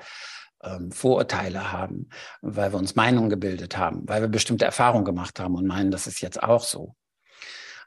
ähm, 0.61 0.91
Vorurteile 0.91 1.71
haben, 1.71 2.09
weil 2.41 2.71
wir 2.71 2.79
uns 2.79 2.95
Meinungen 2.95 3.29
gebildet 3.29 3.77
haben, 3.77 4.07
weil 4.07 4.21
wir 4.21 4.29
bestimmte 4.29 4.65
Erfahrungen 4.65 5.05
gemacht 5.05 5.39
haben 5.39 5.55
und 5.55 5.67
meinen, 5.67 5.91
das 5.91 6.07
ist 6.07 6.21
jetzt 6.21 6.41
auch 6.41 6.63
so. 6.63 6.95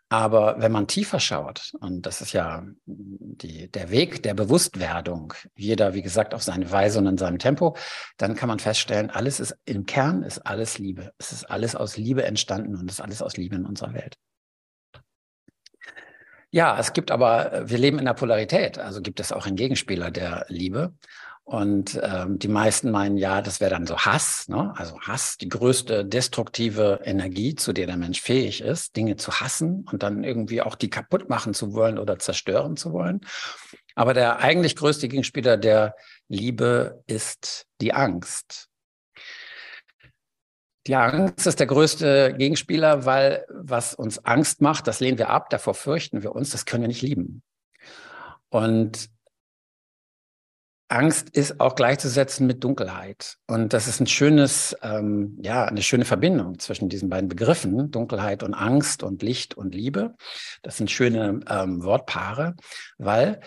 Aber 0.09 0.61
wenn 0.61 0.71
man 0.71 0.87
tiefer 0.87 1.19
schaut, 1.19 1.73
und 1.81 2.07
das 2.07 2.21
ist 2.21 2.33
ja 2.33 2.65
die, 2.85 3.69
der 3.71 3.91
Weg 3.91 4.23
der 4.23 4.35
Bewusstwerdung, 4.35 5.35
jeder, 5.57 5.95
wie 5.95 6.03
gesagt, 6.03 6.33
auf 6.33 6.45
seine 6.45 6.71
Weise 6.71 7.01
und 7.01 7.07
in 7.07 7.19
seinem 7.19 7.41
Tempo, 7.41 7.77
dann 8.17 8.37
kann 8.37 8.49
man 8.49 8.61
feststellen, 8.61 9.11
alles 9.11 9.41
ist 9.41 9.57
im 9.65 9.85
Kern 9.85 10.23
ist 10.23 10.39
alles 10.47 10.79
Liebe. 10.79 11.13
Es 11.19 11.33
ist 11.33 11.51
alles 11.51 11.75
aus 11.75 11.97
Liebe 11.97 12.25
entstanden 12.25 12.77
und 12.77 12.89
es 12.89 12.99
ist 12.99 13.01
alles 13.01 13.21
aus 13.21 13.37
Liebe 13.37 13.57
in 13.57 13.67
unserer 13.67 13.95
Welt. 13.95 14.17
Ja, 16.53 16.79
es 16.79 16.93
gibt 16.93 17.11
aber, 17.11 17.69
wir 17.69 17.77
leben 17.77 17.99
in 17.99 18.05
der 18.05 18.15
Polarität, 18.15 18.79
also 18.79 19.03
gibt 19.03 19.19
es 19.19 19.33
auch 19.33 19.47
einen 19.47 19.57
Gegenspieler 19.57 20.13
der 20.13 20.47
Liebe. 20.49 20.95
Und 21.49 22.01
ähm, 22.03 22.41
die 22.41 22.49
meisten 22.49 22.91
meinen, 22.91 23.17
ja, 23.17 23.41
das 23.41 23.61
wäre 23.61 23.71
dann 23.71 23.87
so 23.87 23.97
Hass, 23.97 24.49
ne? 24.49 24.75
also 24.77 24.99
Hass, 24.99 25.37
die 25.37 25.49
größte 25.49 26.05
destruktive 26.05 27.03
Energie, 27.05 27.55
zu 27.55 27.73
der 27.73 27.87
der 27.87 27.97
Mensch 27.97 28.21
fähig 28.21 28.63
ist, 28.63 28.97
Dinge 28.97 29.15
zu 29.15 29.31
hassen 29.31 29.87
und 29.93 30.03
dann 30.03 30.25
irgendwie 30.25 30.61
auch 30.61 30.75
die 30.75 30.91
kaputt 30.91 31.29
machen 31.29 31.55
zu 31.55 31.73
wollen 31.73 32.01
oder 32.01 32.19
zerstören 32.19 32.77
zu 32.77 32.93
wollen. 32.93 33.21
Aber 33.95 34.13
der 34.13 34.41
eigentlich 34.41 34.75
größte 34.75 35.07
Gegenspieler 35.07 35.57
der 35.57 35.95
Liebe 36.27 37.05
ist 37.07 37.67
die 37.81 37.95
Angst. 37.95 38.67
Die 40.89 40.97
Angst 40.97 41.47
ist 41.47 41.61
der 41.61 41.69
größte 41.69 42.35
Gegenspieler, 42.37 43.05
weil 43.05 43.47
was 43.51 43.95
uns 43.95 44.19
Angst 44.25 44.63
macht, 44.63 44.89
das 44.89 44.99
lehnen 44.99 45.19
wir 45.19 45.31
ab, 45.31 45.49
davor 45.51 45.75
fürchten 45.75 46.25
wir 46.25 46.35
uns, 46.35 46.51
das 46.51 46.65
können 46.65 46.83
wir 46.83 46.89
nicht 46.89 47.03
lieben. 47.03 47.45
Und 48.49 49.11
Angst 50.89 51.31
ist 51.31 51.59
auch 51.61 51.75
gleichzusetzen 51.75 52.47
mit 52.47 52.63
Dunkelheit. 52.63 53.37
Und 53.49 53.73
das 53.73 53.89
ist 53.89 54.01
ein 54.01 54.07
schönes, 54.07 54.77
ähm, 54.83 55.37
ja, 55.43 55.65
eine 55.65 55.83
schöne 55.83 56.05
Verbindung 56.05 56.59
zwischen 56.59 56.89
diesen 56.89 57.09
beiden 57.09 57.29
Begriffen, 57.29 57.91
Dunkelheit 57.91 58.43
und 58.43 58.55
Angst 58.55 59.03
und 59.03 59.23
Licht 59.23 59.57
und 59.57 59.75
Liebe. 59.75 60.15
Das 60.63 60.77
sind 60.77 60.91
schöne 60.91 61.41
ähm, 61.49 61.83
Wortpaare, 61.83 62.55
weil 62.99 63.41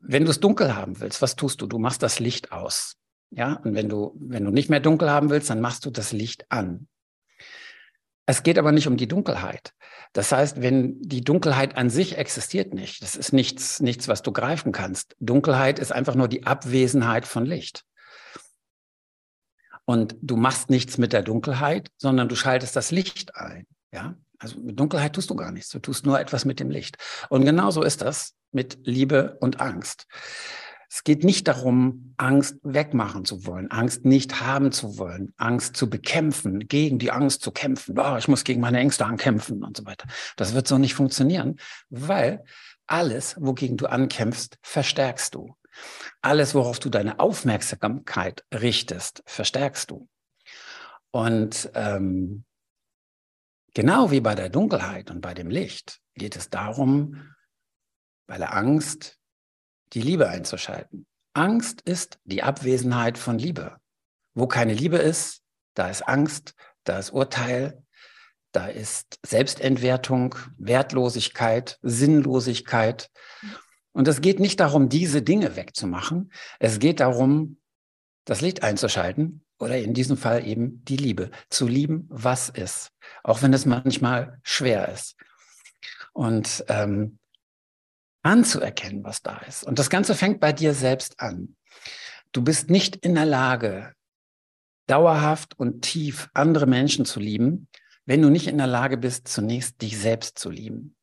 wenn 0.00 0.24
du 0.24 0.30
es 0.30 0.40
dunkel 0.40 0.74
haben 0.74 1.00
willst, 1.00 1.22
was 1.22 1.36
tust 1.36 1.60
du? 1.60 1.66
Du 1.66 1.78
machst 1.78 2.02
das 2.02 2.18
Licht 2.18 2.52
aus. 2.52 2.96
Ja, 3.30 3.54
und 3.64 3.74
wenn 3.74 3.88
du, 3.88 4.14
wenn 4.18 4.44
du 4.44 4.50
nicht 4.50 4.70
mehr 4.70 4.80
dunkel 4.80 5.10
haben 5.10 5.30
willst, 5.30 5.50
dann 5.50 5.60
machst 5.60 5.86
du 5.86 5.90
das 5.90 6.12
Licht 6.12 6.46
an. 6.50 6.86
Es 8.26 8.42
geht 8.42 8.58
aber 8.58 8.72
nicht 8.72 8.86
um 8.86 8.96
die 8.96 9.08
Dunkelheit. 9.08 9.72
Das 10.12 10.30
heißt, 10.30 10.60
wenn 10.60 11.00
die 11.00 11.22
Dunkelheit 11.22 11.76
an 11.76 11.90
sich 11.90 12.18
existiert 12.18 12.74
nicht, 12.74 13.02
das 13.02 13.16
ist 13.16 13.32
nichts, 13.32 13.80
nichts, 13.80 14.08
was 14.08 14.22
du 14.22 14.32
greifen 14.32 14.72
kannst. 14.72 15.16
Dunkelheit 15.20 15.78
ist 15.78 15.92
einfach 15.92 16.14
nur 16.14 16.28
die 16.28 16.46
Abwesenheit 16.46 17.26
von 17.26 17.46
Licht. 17.46 17.84
Und 19.84 20.14
du 20.22 20.36
machst 20.36 20.70
nichts 20.70 20.98
mit 20.98 21.12
der 21.12 21.22
Dunkelheit, 21.22 21.90
sondern 21.96 22.28
du 22.28 22.36
schaltest 22.36 22.76
das 22.76 22.90
Licht 22.90 23.34
ein. 23.34 23.66
Ja, 23.92 24.14
also 24.38 24.60
mit 24.60 24.78
Dunkelheit 24.78 25.14
tust 25.14 25.30
du 25.30 25.34
gar 25.34 25.50
nichts. 25.50 25.70
Du 25.70 25.80
tust 25.80 26.06
nur 26.06 26.20
etwas 26.20 26.44
mit 26.44 26.60
dem 26.60 26.70
Licht. 26.70 26.96
Und 27.30 27.44
genauso 27.44 27.82
ist 27.82 28.02
das 28.02 28.34
mit 28.52 28.78
Liebe 28.84 29.38
und 29.40 29.60
Angst. 29.60 30.06
Es 30.94 31.04
geht 31.04 31.24
nicht 31.24 31.48
darum, 31.48 32.12
Angst 32.18 32.58
wegmachen 32.62 33.24
zu 33.24 33.46
wollen, 33.46 33.70
Angst 33.70 34.04
nicht 34.04 34.42
haben 34.42 34.72
zu 34.72 34.98
wollen, 34.98 35.32
Angst 35.38 35.74
zu 35.74 35.88
bekämpfen, 35.88 36.68
gegen 36.68 36.98
die 36.98 37.10
Angst 37.10 37.40
zu 37.40 37.50
kämpfen. 37.50 37.98
Oh, 37.98 38.18
ich 38.18 38.28
muss 38.28 38.44
gegen 38.44 38.60
meine 38.60 38.78
Ängste 38.78 39.06
ankämpfen 39.06 39.64
und 39.64 39.74
so 39.74 39.86
weiter. 39.86 40.06
Das 40.36 40.52
wird 40.52 40.68
so 40.68 40.76
nicht 40.76 40.92
funktionieren, 40.92 41.58
weil 41.88 42.44
alles, 42.86 43.36
wogegen 43.40 43.78
du 43.78 43.86
ankämpfst, 43.86 44.58
verstärkst 44.60 45.34
du. 45.34 45.56
Alles, 46.20 46.54
worauf 46.54 46.78
du 46.78 46.90
deine 46.90 47.20
Aufmerksamkeit 47.20 48.44
richtest, 48.52 49.22
verstärkst 49.24 49.90
du. 49.90 50.10
Und 51.10 51.70
ähm, 51.72 52.44
genau 53.72 54.10
wie 54.10 54.20
bei 54.20 54.34
der 54.34 54.50
Dunkelheit 54.50 55.10
und 55.10 55.22
bei 55.22 55.32
dem 55.32 55.48
Licht 55.48 56.00
geht 56.16 56.36
es 56.36 56.50
darum, 56.50 57.34
bei 58.26 58.36
der 58.36 58.54
Angst 58.54 59.21
die 59.92 60.00
Liebe 60.02 60.28
einzuschalten. 60.28 61.06
Angst 61.34 61.80
ist 61.82 62.18
die 62.24 62.42
Abwesenheit 62.42 63.18
von 63.18 63.38
Liebe. 63.38 63.76
Wo 64.34 64.46
keine 64.46 64.74
Liebe 64.74 64.98
ist, 64.98 65.42
da 65.74 65.88
ist 65.88 66.02
Angst, 66.02 66.54
da 66.84 66.98
ist 66.98 67.12
Urteil, 67.12 67.82
da 68.52 68.66
ist 68.66 69.18
Selbstentwertung, 69.24 70.34
Wertlosigkeit, 70.58 71.78
Sinnlosigkeit. 71.82 73.10
Und 73.92 74.08
es 74.08 74.20
geht 74.20 74.40
nicht 74.40 74.60
darum, 74.60 74.88
diese 74.88 75.22
Dinge 75.22 75.56
wegzumachen. 75.56 76.32
Es 76.58 76.78
geht 76.78 77.00
darum, 77.00 77.58
das 78.24 78.40
Licht 78.40 78.62
einzuschalten 78.62 79.44
oder 79.58 79.78
in 79.78 79.94
diesem 79.94 80.16
Fall 80.16 80.46
eben 80.46 80.84
die 80.84 80.96
Liebe. 80.96 81.30
Zu 81.48 81.66
lieben, 81.66 82.06
was 82.10 82.48
ist. 82.50 82.90
Auch 83.22 83.42
wenn 83.42 83.52
es 83.52 83.66
manchmal 83.66 84.38
schwer 84.42 84.88
ist. 84.88 85.16
Und 86.12 86.64
ähm, 86.68 87.18
anzuerkennen, 88.22 89.04
was 89.04 89.22
da 89.22 89.38
ist. 89.48 89.64
Und 89.64 89.78
das 89.78 89.90
Ganze 89.90 90.14
fängt 90.14 90.40
bei 90.40 90.52
dir 90.52 90.74
selbst 90.74 91.20
an. 91.20 91.56
Du 92.32 92.42
bist 92.42 92.70
nicht 92.70 92.96
in 92.96 93.14
der 93.14 93.26
Lage, 93.26 93.94
dauerhaft 94.86 95.58
und 95.58 95.82
tief 95.82 96.28
andere 96.34 96.66
Menschen 96.66 97.04
zu 97.04 97.20
lieben, 97.20 97.68
wenn 98.04 98.22
du 98.22 98.30
nicht 98.30 98.46
in 98.46 98.58
der 98.58 98.66
Lage 98.66 98.96
bist, 98.96 99.28
zunächst 99.28 99.80
dich 99.82 99.98
selbst 99.98 100.38
zu 100.38 100.50
lieben. 100.50 100.96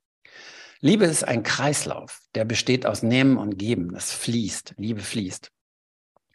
Liebe 0.82 1.06
ist 1.06 1.24
ein 1.24 1.44
Kreislauf, 1.44 2.22
der 2.36 2.46
besteht 2.46 2.86
aus 2.86 3.04
Nehmen 3.04 3.38
und 3.38 3.58
Geben. 3.58 3.94
Das 3.94 4.14
fließt, 4.14 4.76
Liebe 4.78 5.02
fließt. 5.02 5.52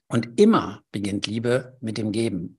Und 0.06 0.38
immer 0.38 0.82
beginnt 0.92 1.26
Liebe 1.26 1.76
mit 1.80 1.96
dem 1.98 2.12
Geben. 2.12 2.58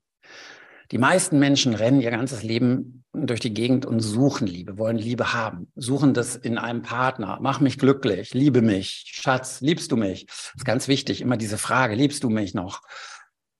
Die 0.92 0.98
meisten 0.98 1.40
Menschen 1.40 1.74
rennen 1.74 2.02
ihr 2.02 2.12
ganzes 2.12 2.44
Leben 2.44 3.05
durch 3.16 3.40
die 3.40 3.54
Gegend 3.54 3.86
und 3.86 4.00
suchen 4.00 4.48
Liebe, 4.48 4.78
wollen 4.78 4.98
Liebe 4.98 5.34
haben, 5.34 5.72
suchen 5.76 6.14
das 6.14 6.36
in 6.36 6.58
einem 6.58 6.82
Partner. 6.82 7.40
Mach 7.42 7.60
mich 7.60 7.78
glücklich, 7.78 8.34
liebe 8.34 8.62
mich, 8.62 9.06
Schatz, 9.08 9.62
liebst 9.62 9.92
du 9.92 9.98
mich? 9.98 10.26
Das 10.28 10.54
ist 10.58 10.66
ganz 10.66 10.88
wichtig, 10.88 11.22
immer 11.22 11.38
diese 11.38 11.58
Frage, 11.58 11.96
liebst 11.96 12.24
du 12.24 12.30
mich 12.30 12.54
noch? 12.54 12.82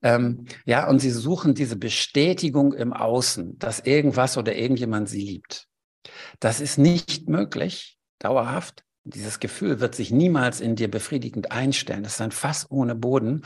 Ähm, 0.02 0.46
ja, 0.66 0.88
und 0.88 1.00
sie 1.00 1.10
suchen 1.10 1.56
diese 1.56 1.78
Bestätigung 1.78 2.74
im 2.74 2.94
Außen, 2.94 3.58
dass 3.58 3.80
irgendwas 3.80 4.38
oder 4.38 4.56
irgendjemand 4.56 5.10
sie 5.10 5.22
liebt. 5.22 5.68
Das 6.40 6.60
ist 6.60 6.78
nicht 6.78 7.28
möglich, 7.28 7.98
dauerhaft. 8.20 8.84
Dieses 9.04 9.40
Gefühl 9.40 9.80
wird 9.80 9.96
sich 9.96 10.12
niemals 10.12 10.62
in 10.62 10.76
dir 10.76 10.90
befriedigend 10.90 11.52
einstellen. 11.52 12.04
Das 12.04 12.14
ist 12.14 12.22
ein 12.22 12.32
Fass 12.32 12.70
ohne 12.70 12.96
Boden, 12.96 13.44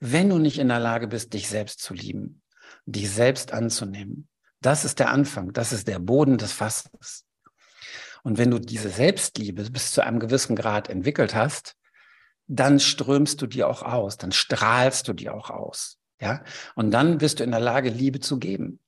wenn 0.00 0.28
du 0.28 0.38
nicht 0.38 0.58
in 0.58 0.68
der 0.68 0.80
Lage 0.80 1.06
bist, 1.06 1.32
dich 1.34 1.48
selbst 1.48 1.80
zu 1.80 1.94
lieben, 1.94 2.42
dich 2.86 3.10
selbst 3.10 3.52
anzunehmen. 3.52 4.28
Das 4.62 4.84
ist 4.84 5.00
der 5.00 5.10
Anfang, 5.10 5.52
das 5.52 5.72
ist 5.72 5.88
der 5.88 5.98
Boden 5.98 6.38
des 6.38 6.52
Fasses. 6.52 7.24
Und 8.22 8.38
wenn 8.38 8.50
du 8.50 8.60
diese 8.60 8.88
Selbstliebe 8.88 9.68
bis 9.70 9.90
zu 9.90 10.02
einem 10.02 10.20
gewissen 10.20 10.54
Grad 10.54 10.88
entwickelt 10.88 11.34
hast, 11.34 11.74
dann 12.46 12.78
strömst 12.78 13.42
du 13.42 13.46
dir 13.46 13.68
auch 13.68 13.82
aus, 13.82 14.16
dann 14.16 14.30
strahlst 14.30 15.08
du 15.08 15.12
dir 15.12 15.34
auch 15.34 15.50
aus. 15.50 15.98
Ja? 16.20 16.44
Und 16.76 16.92
dann 16.92 17.18
bist 17.18 17.40
du 17.40 17.44
in 17.44 17.50
der 17.50 17.60
Lage, 17.60 17.90
Liebe 17.90 18.20
zu 18.20 18.38
geben. 18.38 18.78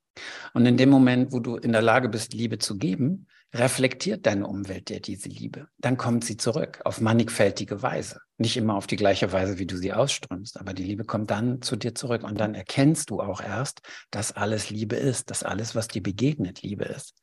Und 0.52 0.64
in 0.64 0.76
dem 0.76 0.90
Moment, 0.90 1.32
wo 1.32 1.40
du 1.40 1.56
in 1.56 1.72
der 1.72 1.82
Lage 1.82 2.08
bist, 2.08 2.32
Liebe 2.32 2.58
zu 2.58 2.78
geben, 2.78 3.26
reflektiert 3.54 4.26
deine 4.26 4.48
Umwelt 4.48 4.88
dir 4.88 5.00
diese 5.00 5.28
Liebe. 5.28 5.68
Dann 5.78 5.96
kommt 5.96 6.24
sie 6.24 6.36
zurück 6.36 6.80
auf 6.84 7.00
mannigfältige 7.00 7.82
Weise. 7.82 8.20
Nicht 8.36 8.56
immer 8.56 8.74
auf 8.74 8.88
die 8.88 8.96
gleiche 8.96 9.30
Weise, 9.32 9.58
wie 9.58 9.66
du 9.66 9.76
sie 9.76 9.92
ausströmst, 9.92 10.58
aber 10.58 10.74
die 10.74 10.82
Liebe 10.82 11.04
kommt 11.04 11.30
dann 11.30 11.62
zu 11.62 11.76
dir 11.76 11.94
zurück. 11.94 12.24
Und 12.24 12.40
dann 12.40 12.56
erkennst 12.56 13.10
du 13.10 13.20
auch 13.20 13.40
erst, 13.40 13.80
dass 14.10 14.32
alles 14.32 14.70
Liebe 14.70 14.96
ist, 14.96 15.30
dass 15.30 15.44
alles, 15.44 15.76
was 15.76 15.86
dir 15.86 16.02
begegnet, 16.02 16.62
Liebe 16.62 16.84
ist. 16.84 17.14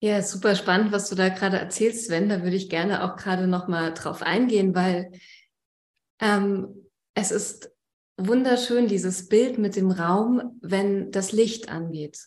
Ja, 0.00 0.20
super 0.22 0.56
spannend, 0.56 0.92
was 0.92 1.08
du 1.08 1.14
da 1.14 1.28
gerade 1.28 1.58
erzählst, 1.58 2.06
Sven. 2.06 2.28
Da 2.28 2.42
würde 2.42 2.56
ich 2.56 2.68
gerne 2.68 3.04
auch 3.04 3.16
gerade 3.16 3.46
noch 3.46 3.68
mal 3.68 3.94
drauf 3.94 4.22
eingehen, 4.22 4.74
weil 4.74 5.12
ähm, 6.20 6.90
es 7.14 7.30
ist 7.30 7.70
wunderschön, 8.16 8.88
dieses 8.88 9.28
Bild 9.28 9.58
mit 9.58 9.76
dem 9.76 9.92
Raum, 9.92 10.58
wenn 10.60 11.12
das 11.12 11.30
Licht 11.30 11.68
angeht. 11.68 12.18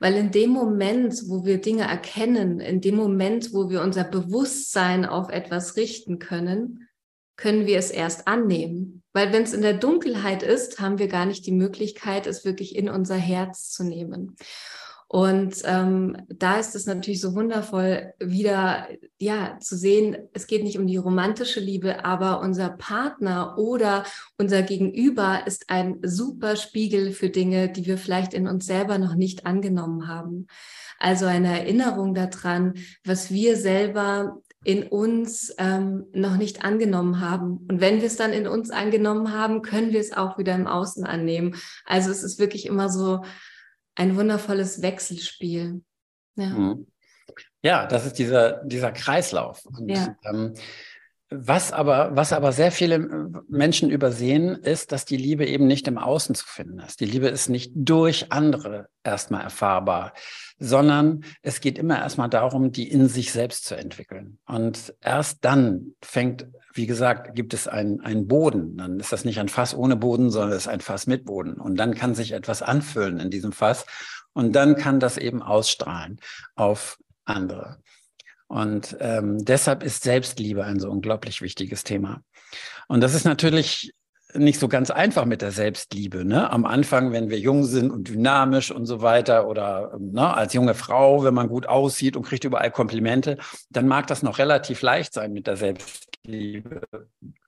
Weil 0.00 0.14
in 0.14 0.30
dem 0.30 0.50
Moment, 0.50 1.28
wo 1.28 1.44
wir 1.44 1.60
Dinge 1.60 1.84
erkennen, 1.84 2.60
in 2.60 2.80
dem 2.80 2.96
Moment, 2.96 3.52
wo 3.52 3.70
wir 3.70 3.82
unser 3.82 4.04
Bewusstsein 4.04 5.04
auf 5.04 5.28
etwas 5.30 5.76
richten 5.76 6.18
können, 6.18 6.88
können 7.36 7.66
wir 7.66 7.78
es 7.78 7.90
erst 7.90 8.28
annehmen. 8.28 9.02
Weil 9.12 9.32
wenn 9.32 9.42
es 9.42 9.52
in 9.52 9.62
der 9.62 9.74
Dunkelheit 9.74 10.42
ist, 10.42 10.80
haben 10.80 10.98
wir 10.98 11.08
gar 11.08 11.26
nicht 11.26 11.46
die 11.46 11.52
Möglichkeit, 11.52 12.26
es 12.26 12.44
wirklich 12.44 12.76
in 12.76 12.88
unser 12.88 13.16
Herz 13.16 13.70
zu 13.70 13.84
nehmen. 13.84 14.36
Und 15.14 15.62
ähm, 15.64 16.16
da 16.28 16.58
ist 16.58 16.74
es 16.74 16.86
natürlich 16.86 17.20
so 17.20 17.36
wundervoll, 17.36 18.14
wieder 18.18 18.88
ja 19.20 19.56
zu 19.60 19.76
sehen, 19.76 20.16
es 20.32 20.48
geht 20.48 20.64
nicht 20.64 20.76
um 20.76 20.88
die 20.88 20.96
romantische 20.96 21.60
Liebe, 21.60 22.04
aber 22.04 22.40
unser 22.40 22.70
Partner 22.70 23.56
oder 23.56 24.02
unser 24.38 24.62
Gegenüber 24.62 25.46
ist 25.46 25.70
ein 25.70 25.98
super 26.02 26.56
Spiegel 26.56 27.12
für 27.12 27.30
Dinge, 27.30 27.68
die 27.68 27.86
wir 27.86 27.96
vielleicht 27.96 28.34
in 28.34 28.48
uns 28.48 28.66
selber 28.66 28.98
noch 28.98 29.14
nicht 29.14 29.46
angenommen 29.46 30.08
haben. 30.08 30.48
Also 30.98 31.26
eine 31.26 31.60
Erinnerung 31.60 32.16
daran, 32.16 32.74
was 33.04 33.30
wir 33.30 33.56
selber 33.56 34.38
in 34.64 34.82
uns 34.82 35.54
ähm, 35.58 36.06
noch 36.12 36.36
nicht 36.36 36.64
angenommen 36.64 37.20
haben. 37.20 37.64
Und 37.68 37.80
wenn 37.80 38.00
wir 38.00 38.08
es 38.08 38.16
dann 38.16 38.32
in 38.32 38.48
uns 38.48 38.72
angenommen 38.72 39.32
haben, 39.32 39.62
können 39.62 39.92
wir 39.92 40.00
es 40.00 40.12
auch 40.12 40.38
wieder 40.38 40.56
im 40.56 40.66
Außen 40.66 41.04
annehmen. 41.04 41.54
Also 41.84 42.10
es 42.10 42.24
ist 42.24 42.40
wirklich 42.40 42.66
immer 42.66 42.88
so 42.88 43.20
ein 43.94 44.16
wundervolles 44.16 44.82
Wechselspiel. 44.82 45.82
Ja, 46.36 46.46
mhm. 46.46 46.86
ja 47.62 47.86
das 47.86 48.06
ist 48.06 48.18
dieser, 48.18 48.64
dieser 48.64 48.92
Kreislauf. 48.92 49.64
Und, 49.66 49.88
ja. 49.88 50.16
ähm, 50.24 50.54
was 51.36 51.72
aber, 51.72 52.14
was 52.14 52.32
aber 52.32 52.52
sehr 52.52 52.70
viele 52.70 52.96
äh, 52.96 53.40
Menschen 53.48 53.90
übersehen, 53.90 54.56
ist, 54.56 54.92
dass 54.92 55.04
die 55.04 55.16
Liebe 55.16 55.46
eben 55.46 55.66
nicht 55.66 55.88
im 55.88 55.98
Außen 55.98 56.34
zu 56.34 56.46
finden 56.46 56.78
ist. 56.80 57.00
Die 57.00 57.06
Liebe 57.06 57.28
ist 57.28 57.48
nicht 57.48 57.72
durch 57.74 58.30
andere 58.32 58.88
erstmal 59.02 59.42
erfahrbar, 59.42 60.12
sondern 60.58 61.24
es 61.42 61.60
geht 61.60 61.78
immer 61.78 61.98
erstmal 61.98 62.28
darum, 62.28 62.72
die 62.72 62.90
in 62.90 63.08
sich 63.08 63.32
selbst 63.32 63.64
zu 63.66 63.76
entwickeln. 63.76 64.38
Und 64.46 64.94
erst 65.00 65.44
dann 65.44 65.94
fängt, 66.02 66.46
wie 66.72 66.86
gesagt, 66.86 67.34
gibt 67.34 67.54
es 67.54 67.68
einen, 67.68 68.00
einen 68.00 68.26
Boden. 68.26 68.76
Dann 68.76 68.98
ist 69.00 69.12
das 69.12 69.24
nicht 69.24 69.40
ein 69.40 69.48
Fass 69.48 69.74
ohne 69.74 69.96
Boden, 69.96 70.30
sondern 70.30 70.52
es 70.52 70.64
ist 70.64 70.68
ein 70.68 70.80
Fass 70.80 71.06
mit 71.06 71.24
Boden. 71.24 71.54
Und 71.54 71.76
dann 71.76 71.94
kann 71.94 72.14
sich 72.14 72.32
etwas 72.32 72.62
anfüllen 72.62 73.20
in 73.20 73.30
diesem 73.30 73.52
Fass. 73.52 73.86
Und 74.32 74.54
dann 74.54 74.76
kann 74.76 75.00
das 75.00 75.18
eben 75.18 75.42
ausstrahlen 75.42 76.18
auf 76.56 76.98
andere. 77.24 77.78
Und 78.54 78.96
ähm, 79.00 79.44
deshalb 79.44 79.82
ist 79.82 80.04
Selbstliebe 80.04 80.64
ein 80.64 80.78
so 80.78 80.88
unglaublich 80.88 81.42
wichtiges 81.42 81.82
Thema. 81.82 82.22
Und 82.86 83.00
das 83.00 83.12
ist 83.12 83.24
natürlich 83.24 83.92
nicht 84.34 84.58
so 84.58 84.68
ganz 84.68 84.90
einfach 84.90 85.24
mit 85.24 85.42
der 85.42 85.52
Selbstliebe. 85.52 86.24
Ne? 86.24 86.50
Am 86.50 86.64
Anfang, 86.64 87.12
wenn 87.12 87.30
wir 87.30 87.38
jung 87.38 87.64
sind 87.64 87.90
und 87.90 88.08
dynamisch 88.08 88.70
und 88.70 88.86
so 88.86 89.02
weiter 89.02 89.46
oder 89.48 89.96
ne, 89.98 90.34
als 90.34 90.52
junge 90.52 90.74
Frau, 90.74 91.24
wenn 91.24 91.34
man 91.34 91.48
gut 91.48 91.66
aussieht 91.66 92.16
und 92.16 92.24
kriegt 92.24 92.44
überall 92.44 92.70
Komplimente, 92.70 93.38
dann 93.70 93.86
mag 93.86 94.06
das 94.06 94.22
noch 94.22 94.38
relativ 94.38 94.82
leicht 94.82 95.14
sein 95.14 95.32
mit 95.32 95.46
der 95.46 95.56
Selbstliebe. 95.56 96.14
Liebe. 96.26 96.80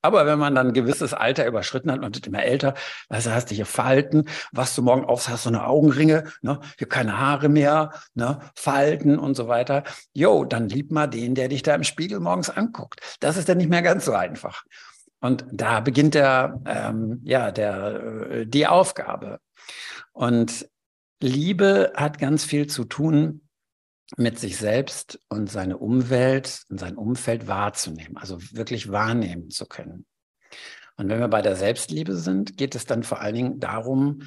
Aber 0.02 0.26
wenn 0.26 0.38
man 0.38 0.54
dann 0.54 0.68
ein 0.68 0.72
gewisses 0.72 1.14
Alter 1.14 1.46
überschritten 1.46 1.90
hat, 1.90 2.00
man 2.00 2.14
wird 2.14 2.26
immer 2.26 2.42
älter, 2.42 2.74
du, 3.08 3.16
hast 3.16 3.50
du 3.50 3.54
hier 3.54 3.66
Falten, 3.66 4.28
was 4.52 4.74
du 4.74 4.82
morgen 4.82 5.04
aufs 5.04 5.28
hast, 5.28 5.44
so 5.44 5.48
eine 5.48 5.66
Augenringe, 5.66 6.24
ne, 6.42 6.60
hier 6.78 6.88
keine 6.88 7.18
Haare 7.18 7.48
mehr, 7.48 7.92
ne, 8.14 8.38
Falten 8.54 9.18
und 9.18 9.34
so 9.34 9.48
weiter. 9.48 9.82
Jo, 10.12 10.44
dann 10.44 10.68
lieb 10.68 10.92
mal 10.92 11.06
den, 11.06 11.34
der 11.34 11.48
dich 11.48 11.62
da 11.62 11.74
im 11.74 11.84
Spiegel 11.84 12.20
morgens 12.20 12.50
anguckt. 12.50 13.00
Das 13.20 13.36
ist 13.36 13.48
dann 13.48 13.58
nicht 13.58 13.70
mehr 13.70 13.82
ganz 13.82 14.04
so 14.04 14.12
einfach. 14.12 14.64
Und 15.20 15.46
da 15.50 15.80
beginnt 15.80 16.14
der, 16.14 16.60
ähm, 16.66 17.20
ja, 17.24 17.50
der, 17.50 18.30
äh, 18.30 18.46
die 18.46 18.66
Aufgabe. 18.66 19.40
Und 20.12 20.68
Liebe 21.20 21.92
hat 21.96 22.18
ganz 22.18 22.44
viel 22.44 22.66
zu 22.66 22.84
tun 22.84 23.48
mit 24.16 24.38
sich 24.38 24.56
selbst 24.56 25.18
und 25.28 25.50
seine 25.50 25.78
Umwelt 25.78 26.62
und 26.68 26.78
sein 26.78 26.96
Umfeld 26.96 27.48
wahrzunehmen, 27.48 28.16
also 28.16 28.38
wirklich 28.52 28.92
wahrnehmen 28.92 29.50
zu 29.50 29.66
können. 29.66 30.06
Und 30.96 31.08
wenn 31.08 31.18
wir 31.18 31.28
bei 31.28 31.42
der 31.42 31.56
Selbstliebe 31.56 32.14
sind, 32.14 32.56
geht 32.56 32.74
es 32.74 32.86
dann 32.86 33.02
vor 33.02 33.20
allen 33.20 33.34
Dingen 33.34 33.60
darum, 33.60 34.22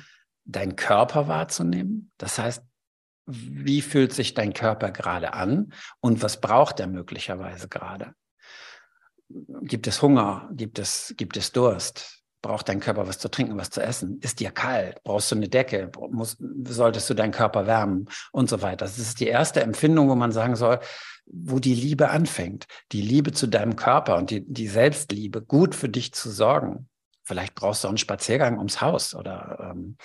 deinen 0.46 0.76
Körper 0.76 1.28
wahrzunehmen. 1.28 2.12
Das 2.18 2.38
heißt, 2.38 2.64
wie 3.26 3.82
fühlt 3.82 4.14
sich 4.14 4.34
dein 4.34 4.54
Körper 4.54 4.92
gerade 4.92 5.34
an 5.34 5.74
und 6.00 6.22
was 6.22 6.42
braucht 6.42 6.80
er 6.80 6.88
möglicherweise 6.88 7.70
gerade? 7.70 8.14
Gibt 9.30 9.88
es 9.88 10.02
Hunger? 10.02 10.50
Gibt 10.54 10.80
es, 10.80 11.14
gibt 11.18 11.38
es 11.38 11.52
Durst? 11.52 12.20
braucht 12.42 12.70
dein 12.70 12.80
Körper 12.80 13.08
was 13.08 13.20
zu 13.20 13.30
trinken, 13.30 13.58
was 13.58 13.70
zu 13.70 13.82
essen? 13.82 14.20
Ist 14.22 14.40
dir 14.40 14.52
kalt? 14.52 15.04
Brauchst 15.04 15.32
du 15.32 15.36
eine 15.36 15.50
Decke? 15.50 15.92
Muss, 16.10 16.38
solltest 16.66 17.10
du 17.10 17.14
deinen 17.14 17.32
Körper 17.32 17.68
wärmen? 17.68 18.08
Und 18.32 18.50
so 18.50 18.62
weiter. 18.62 18.86
Das 18.86 18.98
ist 18.98 19.20
die 19.20 19.28
erste 19.28 19.62
Empfindung, 19.62 20.10
wo 20.10 20.16
man 20.16 20.32
sagen 20.32 20.56
soll, 20.56 20.80
wo 21.26 21.60
die 21.60 21.76
Liebe 21.76 22.10
anfängt. 22.10 22.66
Die 22.92 23.02
Liebe 23.02 23.32
zu 23.34 23.48
deinem 23.48 23.76
Körper 23.76 24.18
und 24.18 24.30
die, 24.30 24.46
die 24.46 24.68
Selbstliebe, 24.68 25.42
gut 25.42 25.76
für 25.76 25.90
dich 25.90 26.14
zu 26.14 26.30
sorgen. 26.30 26.88
Vielleicht 27.24 27.56
brauchst 27.56 27.84
du 27.84 27.88
auch 27.88 27.92
einen 27.92 27.98
Spaziergang 27.98 28.58
ums 28.58 28.82
Haus 28.82 29.14
oder 29.14 29.72
ähm, 29.72 29.98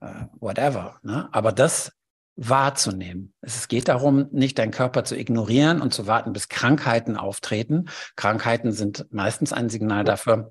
äh, 0.00 0.26
whatever. 0.38 0.98
Ne? 1.02 1.28
Aber 1.32 1.52
das 1.52 1.92
wahrzunehmen. 2.42 3.34
Es 3.42 3.68
geht 3.68 3.88
darum, 3.88 4.28
nicht 4.32 4.58
deinen 4.58 4.70
Körper 4.70 5.04
zu 5.04 5.14
ignorieren 5.14 5.82
und 5.82 5.92
zu 5.92 6.06
warten, 6.06 6.32
bis 6.32 6.48
Krankheiten 6.48 7.18
auftreten. 7.18 7.90
Krankheiten 8.16 8.72
sind 8.72 9.06
meistens 9.10 9.52
ein 9.52 9.68
Signal 9.68 10.04
dafür, 10.04 10.50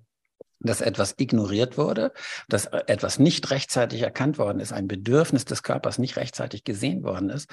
dass 0.59 0.81
etwas 0.81 1.15
ignoriert 1.17 1.79
wurde, 1.79 2.13
dass 2.47 2.67
etwas 2.67 3.17
nicht 3.17 3.49
rechtzeitig 3.49 4.03
erkannt 4.03 4.37
worden 4.37 4.59
ist, 4.59 4.71
ein 4.71 4.87
Bedürfnis 4.87 5.45
des 5.45 5.63
Körpers 5.63 5.97
nicht 5.97 6.15
rechtzeitig 6.15 6.63
gesehen 6.63 7.03
worden 7.03 7.31
ist. 7.31 7.49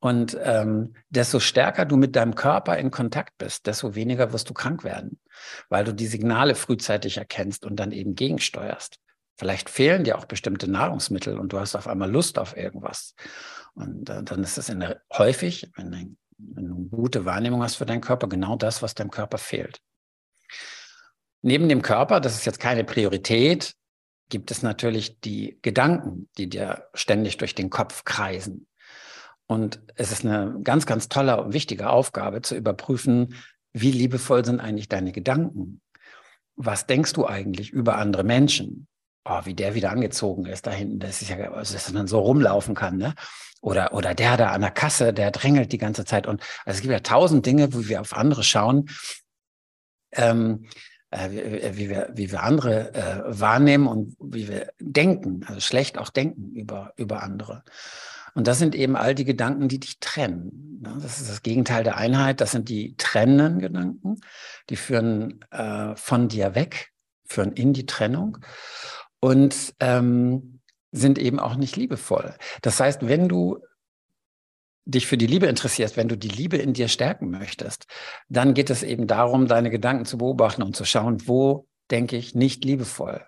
Und 0.00 0.36
ähm, 0.42 0.94
desto 1.10 1.38
stärker 1.38 1.84
du 1.84 1.96
mit 1.96 2.16
deinem 2.16 2.34
Körper 2.34 2.76
in 2.76 2.90
Kontakt 2.90 3.38
bist, 3.38 3.68
desto 3.68 3.94
weniger 3.94 4.32
wirst 4.32 4.50
du 4.50 4.52
krank 4.54 4.82
werden, 4.82 5.20
weil 5.68 5.84
du 5.84 5.94
die 5.94 6.08
Signale 6.08 6.56
frühzeitig 6.56 7.18
erkennst 7.18 7.64
und 7.64 7.76
dann 7.76 7.92
eben 7.92 8.16
gegensteuerst. 8.16 8.98
Vielleicht 9.36 9.68
fehlen 9.68 10.04
dir 10.04 10.18
auch 10.18 10.26
bestimmte 10.26 10.70
Nahrungsmittel 10.70 11.38
und 11.38 11.52
du 11.52 11.58
hast 11.58 11.74
auf 11.74 11.88
einmal 11.88 12.10
Lust 12.10 12.38
auf 12.38 12.56
irgendwas. 12.56 13.14
Und 13.74 14.08
äh, 14.08 14.22
dann 14.22 14.42
ist 14.44 14.58
es 14.58 14.72
häufig, 15.12 15.70
wenn 15.76 15.90
du, 15.90 16.16
wenn 16.38 16.68
du 16.68 16.74
eine 16.74 16.84
gute 16.84 17.24
Wahrnehmung 17.24 17.62
hast 17.62 17.76
für 17.76 17.86
deinen 17.86 18.00
Körper, 18.00 18.28
genau 18.28 18.56
das, 18.56 18.82
was 18.82 18.94
deinem 18.94 19.10
Körper 19.10 19.38
fehlt. 19.38 19.80
Neben 21.42 21.68
dem 21.68 21.82
Körper, 21.82 22.20
das 22.20 22.36
ist 22.36 22.46
jetzt 22.46 22.60
keine 22.60 22.84
Priorität, 22.84 23.74
gibt 24.30 24.50
es 24.50 24.62
natürlich 24.62 25.20
die 25.20 25.58
Gedanken, 25.62 26.28
die 26.38 26.48
dir 26.48 26.88
ständig 26.94 27.36
durch 27.36 27.54
den 27.54 27.70
Kopf 27.70 28.04
kreisen. 28.04 28.66
Und 29.46 29.80
es 29.96 30.10
ist 30.10 30.24
eine 30.24 30.58
ganz, 30.62 30.86
ganz 30.86 31.08
tolle 31.08 31.42
und 31.42 31.52
wichtige 31.52 31.90
Aufgabe 31.90 32.40
zu 32.40 32.56
überprüfen, 32.56 33.34
wie 33.72 33.90
liebevoll 33.90 34.44
sind 34.44 34.60
eigentlich 34.60 34.88
deine 34.88 35.12
Gedanken? 35.12 35.82
Was 36.56 36.86
denkst 36.86 37.12
du 37.12 37.26
eigentlich 37.26 37.70
über 37.70 37.98
andere 37.98 38.22
Menschen? 38.22 38.86
Oh, 39.24 39.40
wie 39.44 39.54
der 39.54 39.74
wieder 39.74 39.90
angezogen 39.90 40.44
ist 40.44 40.66
da 40.66 40.70
hinten, 40.70 40.98
das 40.98 41.22
ist 41.22 41.30
ja, 41.30 41.50
also, 41.52 41.72
dass 41.72 41.92
man 41.92 42.06
so 42.06 42.20
rumlaufen 42.20 42.74
kann, 42.74 42.98
ne? 42.98 43.14
Oder, 43.62 43.94
oder 43.94 44.14
der 44.14 44.36
da 44.36 44.50
an 44.50 44.60
der 44.60 44.70
Kasse, 44.70 45.14
der 45.14 45.30
drängelt 45.30 45.72
die 45.72 45.78
ganze 45.78 46.04
Zeit. 46.04 46.26
Und 46.26 46.42
also 46.66 46.76
es 46.76 46.82
gibt 46.82 46.92
ja 46.92 47.00
tausend 47.00 47.46
Dinge, 47.46 47.72
wo 47.72 47.88
wir 47.88 48.02
auf 48.02 48.14
andere 48.14 48.44
schauen. 48.44 48.90
Ähm, 50.12 50.66
äh, 51.14 51.30
wie, 51.30 51.38
äh, 51.38 51.76
wie, 51.76 51.88
wir, 51.88 52.10
wie 52.14 52.30
wir 52.30 52.42
andere 52.42 52.92
äh, 52.92 53.22
wahrnehmen 53.26 53.86
und 53.86 54.16
wie 54.20 54.48
wir 54.48 54.70
denken, 54.80 55.44
also 55.46 55.60
schlecht 55.60 55.96
auch 55.96 56.10
denken 56.10 56.52
über, 56.54 56.92
über 56.96 57.22
andere. 57.22 57.62
Und 58.34 58.48
das 58.48 58.58
sind 58.58 58.74
eben 58.74 58.96
all 58.96 59.14
die 59.14 59.24
Gedanken, 59.24 59.68
die 59.68 59.78
dich 59.78 60.00
trennen. 60.00 60.82
Das 61.00 61.20
ist 61.20 61.30
das 61.30 61.42
Gegenteil 61.42 61.84
der 61.84 61.96
Einheit. 61.96 62.40
Das 62.40 62.50
sind 62.50 62.68
die 62.68 62.96
trennenden 62.96 63.60
Gedanken. 63.60 64.20
Die 64.70 64.76
führen 64.76 65.40
äh, 65.52 65.94
von 65.94 66.28
dir 66.28 66.56
weg, 66.56 66.90
führen 67.24 67.52
in 67.52 67.72
die 67.72 67.86
Trennung 67.86 68.38
und 69.24 69.74
ähm, 69.80 70.60
sind 70.92 71.18
eben 71.18 71.40
auch 71.40 71.56
nicht 71.56 71.76
liebevoll. 71.76 72.34
Das 72.60 72.78
heißt, 72.78 73.08
wenn 73.08 73.26
du 73.26 73.58
dich 74.84 75.06
für 75.06 75.16
die 75.16 75.26
Liebe 75.26 75.46
interessierst, 75.46 75.96
wenn 75.96 76.08
du 76.08 76.18
die 76.18 76.28
Liebe 76.28 76.58
in 76.58 76.74
dir 76.74 76.88
stärken 76.88 77.30
möchtest, 77.30 77.86
dann 78.28 78.52
geht 78.52 78.68
es 78.68 78.82
eben 78.82 79.06
darum, 79.06 79.46
deine 79.48 79.70
Gedanken 79.70 80.04
zu 80.04 80.18
beobachten 80.18 80.62
und 80.62 80.76
zu 80.76 80.84
schauen, 80.84 81.26
wo 81.26 81.66
denke 81.90 82.18
ich 82.18 82.34
nicht 82.34 82.66
liebevoll. 82.66 83.24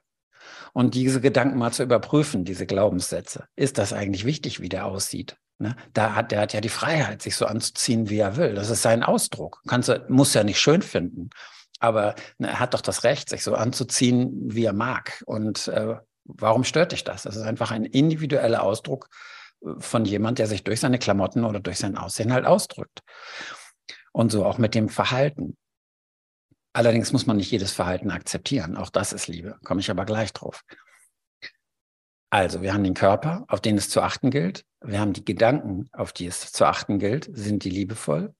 Und 0.75 0.95
diese 0.95 1.23
Gedanken 1.23 1.57
mal 1.57 1.73
zu 1.73 1.83
überprüfen, 1.83 2.45
diese 2.45 2.67
Glaubenssätze. 2.67 3.47
Ist 3.57 3.79
das 3.79 3.95
eigentlich 3.95 4.27
wichtig, 4.27 4.61
wie 4.61 4.69
der 4.69 4.85
aussieht? 4.85 5.39
Ne? 5.59 5.77
Da 5.95 6.15
hat 6.15 6.31
der 6.31 6.43
hat 6.43 6.53
ja 6.53 6.61
die 6.61 6.69
Freiheit, 6.69 7.23
sich 7.23 7.37
so 7.37 7.47
anzuziehen, 7.47 8.11
wie 8.11 8.19
er 8.19 8.37
will. 8.37 8.55
Das 8.55 8.69
ist 8.69 8.83
sein 8.83 9.03
Ausdruck. 9.03 9.63
Kannst 9.67 9.89
du, 9.89 10.05
muss 10.11 10.35
ja 10.35 10.45
nicht 10.45 10.61
schön 10.61 10.83
finden. 10.83 11.31
Aber 11.81 12.15
ne, 12.39 12.49
er 12.49 12.61
hat 12.61 12.75
doch 12.75 12.81
das 12.81 13.05
Recht, 13.05 13.29
sich 13.29 13.43
so 13.43 13.55
anzuziehen, 13.55 14.33
wie 14.55 14.65
er 14.65 14.73
mag. 14.73 15.23
Und 15.27 15.69
äh, 15.69 15.97
warum 16.25 16.65
stört 16.65 16.93
dich 16.93 17.05
das? 17.05 17.23
Das 17.23 17.37
ist 17.37 17.43
einfach 17.43 17.71
ein 17.71 17.85
individueller 17.85 18.63
Ausdruck 18.63 19.09
von 19.79 20.05
jemand, 20.05 20.39
der 20.39 20.47
sich 20.47 20.65
durch 20.65 20.81
seine 20.81 20.99
Klamotten 20.99 21.45
oder 21.45 21.61
durch 21.61 21.79
sein 21.79 21.97
Aussehen 21.97 22.33
halt 22.33 22.47
ausdrückt. 22.47 23.01
Und 24.13 24.33
so 24.33 24.45
auch 24.45 24.59
mit 24.59 24.75
dem 24.75 24.89
Verhalten. 24.89 25.57
Allerdings 26.73 27.13
muss 27.13 27.27
man 27.27 27.37
nicht 27.39 27.51
jedes 27.51 27.73
Verhalten 27.73 28.11
akzeptieren. 28.11 28.77
Auch 28.77 28.91
das 28.91 29.13
ist 29.13 29.29
Liebe. 29.29 29.59
Komme 29.65 29.81
ich 29.81 29.91
aber 29.91 30.05
gleich 30.05 30.33
drauf. 30.33 30.63
Also, 32.31 32.61
wir 32.61 32.75
haben 32.75 32.85
den 32.85 32.95
Körper, 32.95 33.45
auf 33.49 33.61
den 33.61 33.79
es 33.79 33.89
zu 33.89 34.03
achten 34.03 34.31
gilt. 34.31 34.65
Wir 34.81 35.01
haben 35.01 35.13
die 35.13 35.25
Gedanken, 35.25 35.89
auf 35.93 36.13
die 36.13 36.27
es 36.27 36.53
zu 36.53 36.67
achten 36.67 36.99
gilt. 36.99 37.31
Sind 37.33 37.65
die 37.65 37.71
liebevoll? 37.71 38.35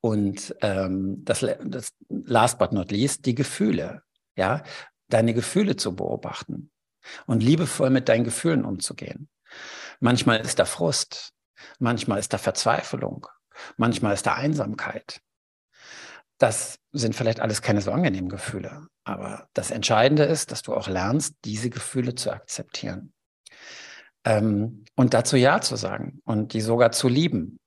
Und 0.00 0.54
ähm, 0.62 1.24
das, 1.24 1.46
das 1.64 1.92
last 2.30 2.58
but 2.58 2.72
not 2.72 2.90
least, 2.90 3.26
die 3.26 3.34
Gefühle. 3.34 4.02
Ja, 4.36 4.62
deine 5.08 5.34
Gefühle 5.34 5.76
zu 5.76 5.94
beobachten 5.94 6.70
und 7.26 7.42
liebevoll 7.42 7.90
mit 7.90 8.08
deinen 8.08 8.24
Gefühlen 8.24 8.64
umzugehen. 8.64 9.28
Manchmal 9.98 10.40
ist 10.40 10.58
da 10.58 10.64
Frust, 10.64 11.32
manchmal 11.78 12.20
ist 12.20 12.32
da 12.32 12.38
Verzweiflung, 12.38 13.26
manchmal 13.76 14.14
ist 14.14 14.26
da 14.26 14.34
Einsamkeit. 14.34 15.20
Das 16.38 16.78
sind 16.92 17.14
vielleicht 17.14 17.40
alles 17.40 17.60
keine 17.60 17.82
so 17.82 17.90
angenehmen 17.90 18.30
Gefühle, 18.30 18.86
aber 19.04 19.48
das 19.52 19.70
Entscheidende 19.70 20.24
ist, 20.24 20.52
dass 20.52 20.62
du 20.62 20.74
auch 20.74 20.88
lernst, 20.88 21.34
diese 21.44 21.68
Gefühle 21.68 22.14
zu 22.14 22.32
akzeptieren 22.32 23.12
ähm, 24.24 24.84
und 24.96 25.14
dazu 25.14 25.36
Ja 25.36 25.60
zu 25.60 25.76
sagen 25.76 26.20
und 26.24 26.52
die 26.52 26.60
sogar 26.60 26.92
zu 26.92 27.08
lieben. 27.08 27.59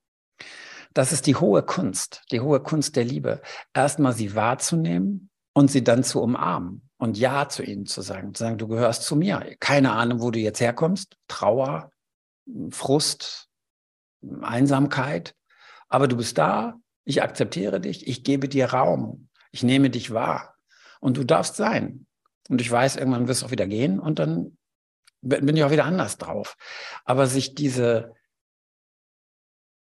Das 0.94 1.12
ist 1.12 1.26
die 1.26 1.34
hohe 1.34 1.62
Kunst, 1.62 2.22
die 2.30 2.40
hohe 2.40 2.60
Kunst 2.60 2.96
der 2.96 3.04
Liebe. 3.04 3.42
Erstmal 3.74 4.12
sie 4.12 4.34
wahrzunehmen 4.34 5.30
und 5.52 5.70
sie 5.70 5.82
dann 5.82 6.04
zu 6.04 6.22
umarmen 6.22 6.88
und 6.98 7.18
Ja 7.18 7.48
zu 7.48 7.62
ihnen 7.62 7.86
zu 7.86 8.00
sagen, 8.00 8.32
zu 8.32 8.44
sagen, 8.44 8.58
du 8.58 8.68
gehörst 8.68 9.02
zu 9.02 9.16
mir. 9.16 9.56
Keine 9.58 9.92
Ahnung, 9.92 10.22
wo 10.22 10.30
du 10.30 10.38
jetzt 10.38 10.60
herkommst, 10.60 11.16
Trauer, 11.28 11.90
Frust, 12.70 13.48
Einsamkeit, 14.40 15.34
aber 15.88 16.08
du 16.08 16.16
bist 16.16 16.38
da, 16.38 16.74
ich 17.04 17.22
akzeptiere 17.22 17.80
dich, 17.80 18.06
ich 18.06 18.24
gebe 18.24 18.48
dir 18.48 18.66
Raum, 18.66 19.28
ich 19.50 19.62
nehme 19.62 19.90
dich 19.90 20.12
wahr 20.12 20.54
und 21.00 21.16
du 21.16 21.24
darfst 21.24 21.56
sein. 21.56 22.06
Und 22.48 22.60
ich 22.60 22.70
weiß, 22.70 22.96
irgendwann 22.96 23.26
wirst 23.26 23.42
du 23.42 23.46
auch 23.46 23.50
wieder 23.50 23.66
gehen 23.66 23.98
und 23.98 24.18
dann 24.18 24.56
bin 25.22 25.56
ich 25.56 25.64
auch 25.64 25.70
wieder 25.70 25.86
anders 25.86 26.18
drauf. 26.18 26.56
Aber 27.04 27.26
sich 27.26 27.54
diese 27.54 28.13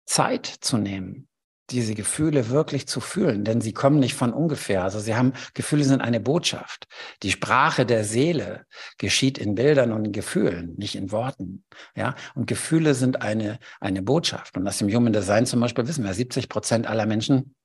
Zeit 0.05 0.45
zu 0.45 0.77
nehmen, 0.77 1.27
diese 1.69 1.95
Gefühle 1.95 2.49
wirklich 2.49 2.87
zu 2.87 2.99
fühlen, 2.99 3.43
denn 3.45 3.61
sie 3.61 3.73
kommen 3.73 3.99
nicht 3.99 4.15
von 4.15 4.33
ungefähr. 4.33 4.83
Also 4.83 4.99
sie 4.99 5.15
haben, 5.15 5.33
Gefühle 5.53 5.85
sind 5.85 6.01
eine 6.01 6.19
Botschaft. 6.19 6.87
Die 7.23 7.31
Sprache 7.31 7.85
der 7.85 8.03
Seele 8.03 8.65
geschieht 8.97 9.37
in 9.37 9.55
Bildern 9.55 9.91
und 9.91 10.05
in 10.05 10.11
Gefühlen, 10.11 10.75
nicht 10.75 10.95
in 10.95 11.11
Worten. 11.11 11.63
Ja, 11.95 12.15
und 12.35 12.47
Gefühle 12.47 12.93
sind 12.93 13.21
eine, 13.21 13.59
eine 13.79 14.01
Botschaft. 14.01 14.57
Und 14.57 14.67
aus 14.67 14.77
dem 14.77 14.93
Human 14.93 15.13
Design 15.13 15.45
zum 15.45 15.61
Beispiel 15.61 15.87
wissen 15.87 16.03
wir, 16.03 16.13
70 16.13 16.49
Prozent 16.49 16.85
aller 16.87 17.05
Menschen, 17.05 17.55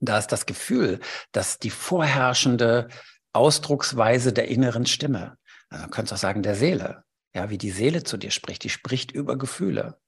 da 0.00 0.18
ist 0.18 0.28
das 0.28 0.46
Gefühl, 0.46 1.00
dass 1.30 1.58
die 1.58 1.70
vorherrschende 1.70 2.88
Ausdrucksweise 3.32 4.32
der 4.32 4.48
inneren 4.48 4.86
Stimme. 4.86 5.36
Also, 5.68 5.84
du 5.84 5.90
kannst 5.90 6.12
auch 6.12 6.18
sagen, 6.18 6.42
der 6.42 6.54
Seele. 6.54 7.04
Ja, 7.34 7.48
wie 7.48 7.58
die 7.58 7.70
Seele 7.70 8.02
zu 8.02 8.18
dir 8.18 8.30
spricht. 8.30 8.62
Die 8.64 8.68
spricht 8.68 9.10
über 9.12 9.38
Gefühle. 9.38 9.98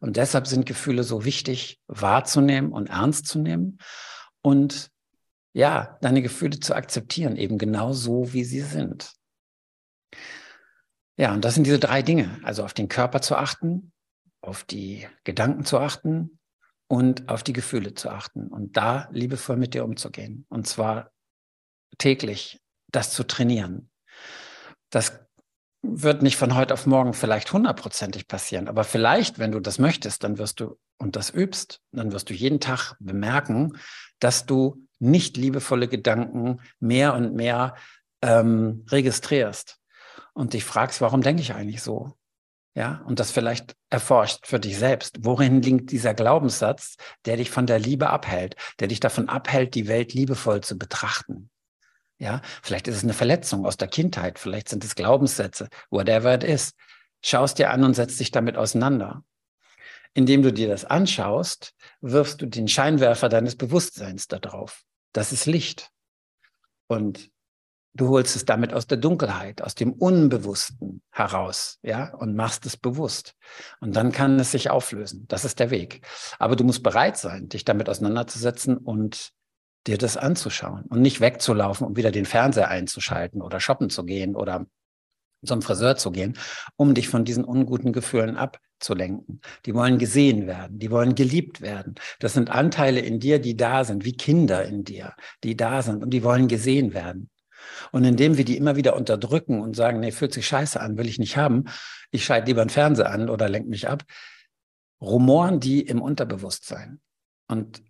Und 0.00 0.16
deshalb 0.16 0.46
sind 0.46 0.66
Gefühle 0.66 1.02
so 1.02 1.24
wichtig 1.24 1.80
wahrzunehmen 1.86 2.72
und 2.72 2.88
ernst 2.88 3.26
zu 3.26 3.38
nehmen 3.38 3.78
und 4.42 4.90
ja, 5.52 5.98
deine 6.02 6.22
Gefühle 6.22 6.60
zu 6.60 6.74
akzeptieren, 6.74 7.36
eben 7.36 7.58
genau 7.58 7.92
so, 7.92 8.32
wie 8.32 8.44
sie 8.44 8.60
sind. 8.60 9.12
Ja, 11.16 11.32
und 11.32 11.44
das 11.44 11.54
sind 11.54 11.64
diese 11.64 11.80
drei 11.80 12.02
Dinge. 12.02 12.38
Also 12.44 12.64
auf 12.64 12.74
den 12.74 12.88
Körper 12.88 13.20
zu 13.20 13.34
achten, 13.36 13.92
auf 14.40 14.62
die 14.62 15.08
Gedanken 15.24 15.64
zu 15.64 15.78
achten 15.78 16.38
und 16.86 17.28
auf 17.28 17.42
die 17.42 17.52
Gefühle 17.52 17.94
zu 17.94 18.08
achten 18.10 18.48
und 18.48 18.76
da 18.76 19.08
liebevoll 19.10 19.56
mit 19.56 19.74
dir 19.74 19.84
umzugehen. 19.84 20.46
Und 20.48 20.68
zwar 20.68 21.10
täglich 21.98 22.60
das 22.92 23.12
zu 23.12 23.24
trainieren. 23.24 23.90
Das 24.90 25.27
wird 25.82 26.22
nicht 26.22 26.36
von 26.36 26.54
heute 26.54 26.74
auf 26.74 26.86
morgen 26.86 27.14
vielleicht 27.14 27.52
hundertprozentig 27.52 28.26
passieren, 28.26 28.68
aber 28.68 28.84
vielleicht, 28.84 29.38
wenn 29.38 29.52
du 29.52 29.60
das 29.60 29.78
möchtest, 29.78 30.24
dann 30.24 30.38
wirst 30.38 30.60
du 30.60 30.78
und 30.98 31.16
das 31.16 31.30
übst, 31.30 31.80
dann 31.92 32.12
wirst 32.12 32.30
du 32.30 32.34
jeden 32.34 32.60
Tag 32.60 32.96
bemerken, 32.98 33.78
dass 34.18 34.46
du 34.46 34.86
nicht 34.98 35.36
liebevolle 35.36 35.86
Gedanken 35.86 36.60
mehr 36.80 37.14
und 37.14 37.34
mehr 37.34 37.76
ähm, 38.22 38.84
registrierst 38.90 39.78
und 40.34 40.52
dich 40.52 40.64
fragst, 40.64 41.00
warum 41.00 41.22
denke 41.22 41.42
ich 41.42 41.54
eigentlich 41.54 41.82
so? 41.82 42.14
Ja, 42.74 43.02
und 43.06 43.18
das 43.18 43.30
vielleicht 43.30 43.74
erforscht 43.90 44.46
für 44.46 44.60
dich 44.60 44.78
selbst. 44.78 45.24
Worin 45.24 45.62
liegt 45.62 45.90
dieser 45.90 46.14
Glaubenssatz, 46.14 46.96
der 47.24 47.36
dich 47.36 47.50
von 47.50 47.66
der 47.66 47.78
Liebe 47.78 48.10
abhält, 48.10 48.54
der 48.78 48.88
dich 48.88 49.00
davon 49.00 49.28
abhält, 49.28 49.74
die 49.74 49.88
Welt 49.88 50.14
liebevoll 50.14 50.60
zu 50.60 50.78
betrachten? 50.78 51.50
Ja, 52.18 52.42
vielleicht 52.62 52.88
ist 52.88 52.96
es 52.96 53.04
eine 53.04 53.12
Verletzung 53.12 53.64
aus 53.64 53.76
der 53.76 53.88
Kindheit, 53.88 54.38
vielleicht 54.38 54.68
sind 54.68 54.84
es 54.84 54.96
Glaubenssätze, 54.96 55.68
whatever 55.90 56.34
it 56.34 56.42
is. 56.42 56.74
Schau 57.22 57.44
es 57.44 57.54
dir 57.54 57.70
an 57.70 57.84
und 57.84 57.94
setz 57.94 58.16
dich 58.16 58.30
damit 58.30 58.56
auseinander. 58.56 59.24
Indem 60.14 60.42
du 60.42 60.52
dir 60.52 60.68
das 60.68 60.84
anschaust, 60.84 61.74
wirfst 62.00 62.40
du 62.40 62.46
den 62.46 62.66
Scheinwerfer 62.66 63.28
deines 63.28 63.56
Bewusstseins 63.56 64.26
darauf. 64.26 64.82
Das 65.12 65.32
ist 65.32 65.46
Licht. 65.46 65.90
Und 66.88 67.30
du 67.94 68.08
holst 68.08 68.34
es 68.34 68.44
damit 68.44 68.72
aus 68.72 68.86
der 68.86 68.98
Dunkelheit, 68.98 69.62
aus 69.62 69.74
dem 69.74 69.92
Unbewussten 69.92 71.02
heraus, 71.10 71.78
ja, 71.82 72.14
und 72.14 72.34
machst 72.34 72.66
es 72.66 72.76
bewusst. 72.76 73.34
Und 73.80 73.94
dann 73.94 74.10
kann 74.10 74.40
es 74.40 74.52
sich 74.52 74.70
auflösen. 74.70 75.26
Das 75.28 75.44
ist 75.44 75.60
der 75.60 75.70
Weg. 75.70 76.06
Aber 76.38 76.56
du 76.56 76.64
musst 76.64 76.82
bereit 76.82 77.16
sein, 77.16 77.48
dich 77.48 77.64
damit 77.64 77.88
auseinanderzusetzen 77.88 78.76
und 78.76 79.32
dir 79.88 79.98
das 79.98 80.16
anzuschauen 80.16 80.84
und 80.88 81.00
nicht 81.02 81.20
wegzulaufen, 81.20 81.86
um 81.86 81.96
wieder 81.96 82.10
den 82.10 82.26
Fernseher 82.26 82.68
einzuschalten 82.68 83.42
oder 83.42 83.58
shoppen 83.58 83.90
zu 83.90 84.04
gehen 84.04 84.36
oder 84.36 84.66
zum 85.44 85.62
Friseur 85.62 85.96
zu 85.96 86.10
gehen, 86.10 86.36
um 86.76 86.94
dich 86.94 87.08
von 87.08 87.24
diesen 87.24 87.44
unguten 87.44 87.92
Gefühlen 87.92 88.36
abzulenken. 88.36 89.40
Die 89.66 89.74
wollen 89.74 89.98
gesehen 89.98 90.46
werden, 90.46 90.78
die 90.78 90.90
wollen 90.90 91.14
geliebt 91.14 91.60
werden. 91.60 91.94
Das 92.18 92.34
sind 92.34 92.50
Anteile 92.50 93.00
in 93.00 93.20
dir, 93.20 93.38
die 93.38 93.56
da 93.56 93.84
sind, 93.84 94.04
wie 94.04 94.16
Kinder 94.16 94.64
in 94.64 94.84
dir, 94.84 95.14
die 95.44 95.56
da 95.56 95.82
sind 95.82 96.02
und 96.02 96.10
die 96.10 96.22
wollen 96.22 96.48
gesehen 96.48 96.92
werden. 96.92 97.30
Und 97.92 98.04
indem 98.04 98.36
wir 98.36 98.44
die 98.44 98.56
immer 98.56 98.76
wieder 98.76 98.96
unterdrücken 98.96 99.60
und 99.60 99.76
sagen, 99.76 100.00
nee, 100.00 100.12
fühlt 100.12 100.32
sich 100.32 100.46
scheiße 100.46 100.80
an, 100.80 100.96
will 100.96 101.08
ich 101.08 101.18
nicht 101.18 101.36
haben, 101.36 101.64
ich 102.10 102.24
schalte 102.24 102.46
lieber 102.46 102.62
einen 102.62 102.70
Fernseher 102.70 103.10
an 103.10 103.28
oder 103.28 103.48
lenke 103.48 103.68
mich 103.68 103.88
ab, 103.88 104.04
rumoren 105.00 105.60
die 105.60 105.82
im 105.82 106.02
Unterbewusstsein. 106.02 107.00
Und 107.46 107.82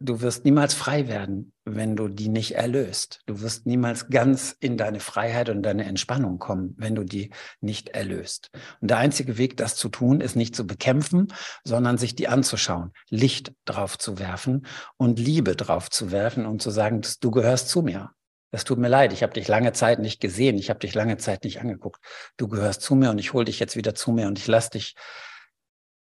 du 0.00 0.22
wirst 0.22 0.44
niemals 0.44 0.74
frei 0.74 1.08
werden, 1.08 1.52
wenn 1.64 1.94
du 1.94 2.08
die 2.08 2.28
nicht 2.28 2.52
erlöst. 2.52 3.20
Du 3.26 3.42
wirst 3.42 3.66
niemals 3.66 4.08
ganz 4.08 4.56
in 4.58 4.76
deine 4.76 4.98
Freiheit 4.98 5.50
und 5.50 5.62
deine 5.62 5.84
Entspannung 5.84 6.38
kommen, 6.38 6.74
wenn 6.78 6.94
du 6.94 7.04
die 7.04 7.30
nicht 7.60 7.90
erlöst. 7.90 8.50
Und 8.80 8.90
der 8.90 8.98
einzige 8.98 9.36
Weg, 9.36 9.58
das 9.58 9.76
zu 9.76 9.90
tun, 9.90 10.20
ist 10.20 10.36
nicht 10.36 10.56
zu 10.56 10.66
bekämpfen, 10.66 11.28
sondern 11.64 11.98
sich 11.98 12.14
die 12.14 12.28
anzuschauen, 12.28 12.92
Licht 13.10 13.52
drauf 13.66 13.98
zu 13.98 14.18
werfen 14.18 14.66
und 14.96 15.18
Liebe 15.18 15.54
drauf 15.54 15.90
zu 15.90 16.10
werfen 16.10 16.46
und 16.46 16.62
zu 16.62 16.70
sagen, 16.70 17.02
du 17.20 17.30
gehörst 17.30 17.68
zu 17.68 17.82
mir. 17.82 18.10
Es 18.52 18.64
tut 18.64 18.78
mir 18.78 18.88
leid, 18.88 19.12
ich 19.12 19.22
habe 19.22 19.34
dich 19.34 19.46
lange 19.46 19.72
Zeit 19.72 20.00
nicht 20.00 20.20
gesehen, 20.20 20.58
ich 20.58 20.70
habe 20.70 20.80
dich 20.80 20.94
lange 20.94 21.18
Zeit 21.18 21.44
nicht 21.44 21.60
angeguckt. 21.60 22.02
Du 22.36 22.48
gehörst 22.48 22.80
zu 22.80 22.96
mir 22.96 23.10
und 23.10 23.18
ich 23.18 23.32
hole 23.32 23.44
dich 23.44 23.60
jetzt 23.60 23.76
wieder 23.76 23.94
zu 23.94 24.10
mir 24.10 24.26
und 24.26 24.38
ich 24.38 24.48
lass 24.48 24.70
dich 24.70 24.96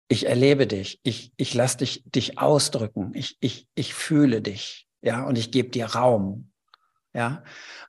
ich 0.09 0.27
erlebe 0.27 0.67
dich, 0.67 1.01
ich, 1.03 1.33
ich 1.37 1.55
lasse 1.55 1.79
dich, 1.79 2.03
dich 2.07 2.39
ausdrücken, 2.39 3.13
ich, 3.15 3.37
ich, 3.41 3.69
ich 3.75 3.95
fühle 3.95 4.41
dich, 4.41 4.89
ja, 5.03 5.25
und 5.25 5.37
ich 5.37 5.51
gebe 5.51 5.69
dir 5.69 5.87
Raum, 5.87 6.51
ja. 7.15 7.43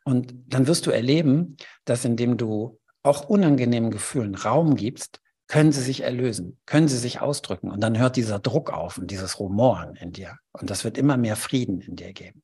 Und 0.03 0.33
dann 0.47 0.67
wirst 0.67 0.85
du 0.85 0.91
erleben, 0.91 1.57
dass 1.85 2.05
indem 2.05 2.37
du 2.37 2.79
auch 3.03 3.29
unangenehmen 3.29 3.91
Gefühlen 3.91 4.35
Raum 4.35 4.75
gibst, 4.75 5.21
können 5.47 5.71
sie 5.71 5.81
sich 5.81 6.01
erlösen, 6.01 6.59
können 6.65 6.87
sie 6.87 6.97
sich 6.97 7.21
ausdrücken. 7.21 7.71
Und 7.71 7.81
dann 7.81 7.97
hört 7.97 8.17
dieser 8.17 8.39
Druck 8.39 8.71
auf 8.71 8.97
und 8.97 9.09
dieses 9.09 9.39
Rumoren 9.39 9.95
in 9.95 10.11
dir. 10.11 10.37
Und 10.51 10.69
das 10.69 10.83
wird 10.83 10.97
immer 10.97 11.17
mehr 11.17 11.35
Frieden 11.35 11.81
in 11.81 11.95
dir 11.95 12.13
geben. 12.13 12.43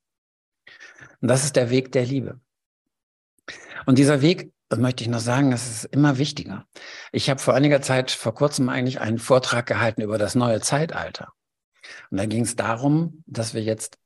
Und 1.22 1.28
das 1.28 1.44
ist 1.44 1.56
der 1.56 1.70
Weg 1.70 1.92
der 1.92 2.06
Liebe. 2.06 2.40
Und 3.86 4.00
dieser 4.00 4.22
Weg 4.22 4.52
möchte 4.76 5.04
ich 5.04 5.10
noch 5.10 5.20
sagen, 5.20 5.52
das 5.52 5.68
ist 5.68 5.86
immer 5.86 6.18
wichtiger. 6.18 6.66
Ich 7.12 7.30
habe 7.30 7.40
vor 7.40 7.54
einiger 7.54 7.82
Zeit, 7.82 8.12
vor 8.12 8.34
kurzem 8.34 8.70
eigentlich 8.70 9.00
einen 9.00 9.20
Vortrag 9.20 9.66
gehalten 9.66 10.02
über 10.02 10.18
das 10.18 10.36
neue 10.36 10.62
Zeitalter. 10.62 11.34
Und 12.10 12.18
da 12.18 12.26
ging 12.26 12.44
es 12.44 12.56
darum, 12.56 13.24
dass 13.28 13.54
wir 13.54 13.62
jetzt, 13.62 13.98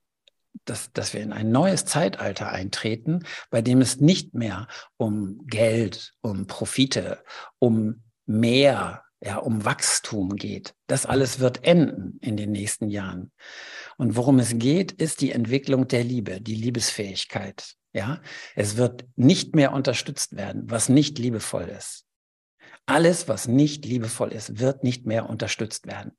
dass, 0.66 0.92
dass 0.92 1.14
wir 1.14 1.22
in 1.22 1.32
ein 1.32 1.52
neues 1.52 1.86
Zeitalter 1.86 2.50
eintreten, 2.50 3.24
bei 3.50 3.62
dem 3.62 3.82
es 3.82 4.02
nicht 4.02 4.34
mehr 4.34 4.68
um 4.98 5.46
Geld, 5.48 6.14
um 6.22 6.48
Profite, 6.48 7.24
um 7.60 8.04
mehr, 8.26 9.04
ja, 9.22 9.38
um 9.38 9.66
Wachstum 9.66 10.36
geht. 10.36 10.76
Das 10.88 11.06
alles 11.06 11.40
wird 11.40 11.64
enden 11.64 12.20
in 12.22 12.38
den 12.38 12.52
nächsten 12.52 12.90
Jahren. 12.90 13.32
Und 13.98 14.16
worum 14.16 14.40
es 14.40 14.58
geht, 14.58 14.92
ist 14.92 15.22
die 15.22 15.32
Entwicklung 15.32 15.88
der 15.88 16.04
Liebe, 16.04 16.42
die 16.42 16.56
Liebesfähigkeit. 16.56 17.76
Ja, 17.94 18.22
es 18.56 18.78
wird 18.78 19.06
nicht 19.16 19.56
mehr 19.56 19.74
unterstützt 19.74 20.36
werden, 20.36 20.70
was 20.70 20.90
nicht 20.90 21.18
liebevoll 21.18 21.64
ist. 21.64 22.06
Alles, 22.86 23.28
was 23.28 23.48
nicht 23.48 23.86
liebevoll 23.86 24.32
ist, 24.32 24.60
wird 24.60 24.84
nicht 24.84 25.06
mehr 25.06 25.30
unterstützt 25.30 25.88
werden. 25.88 26.12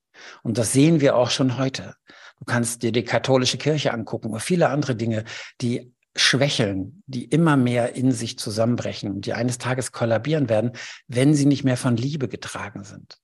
Und 0.42 0.58
das 0.58 0.72
sehen 0.72 1.00
wir 1.00 1.16
auch 1.16 1.30
schon 1.30 1.58
heute. 1.58 1.94
Du 2.38 2.44
kannst 2.44 2.82
dir 2.82 2.92
die 2.92 3.04
katholische 3.04 3.58
Kirche 3.58 3.92
angucken 3.92 4.30
oder 4.30 4.40
viele 4.40 4.68
andere 4.68 4.96
Dinge, 4.96 5.24
die 5.60 5.92
schwächeln, 6.16 7.02
die 7.06 7.24
immer 7.24 7.56
mehr 7.56 7.94
in 7.94 8.12
sich 8.12 8.38
zusammenbrechen 8.38 9.10
und 9.10 9.26
die 9.26 9.32
eines 9.32 9.58
Tages 9.58 9.92
kollabieren 9.92 10.48
werden, 10.48 10.72
wenn 11.06 11.34
sie 11.34 11.46
nicht 11.46 11.64
mehr 11.64 11.76
von 11.76 11.96
Liebe 11.96 12.28
getragen 12.28 12.82
sind. 12.82 13.18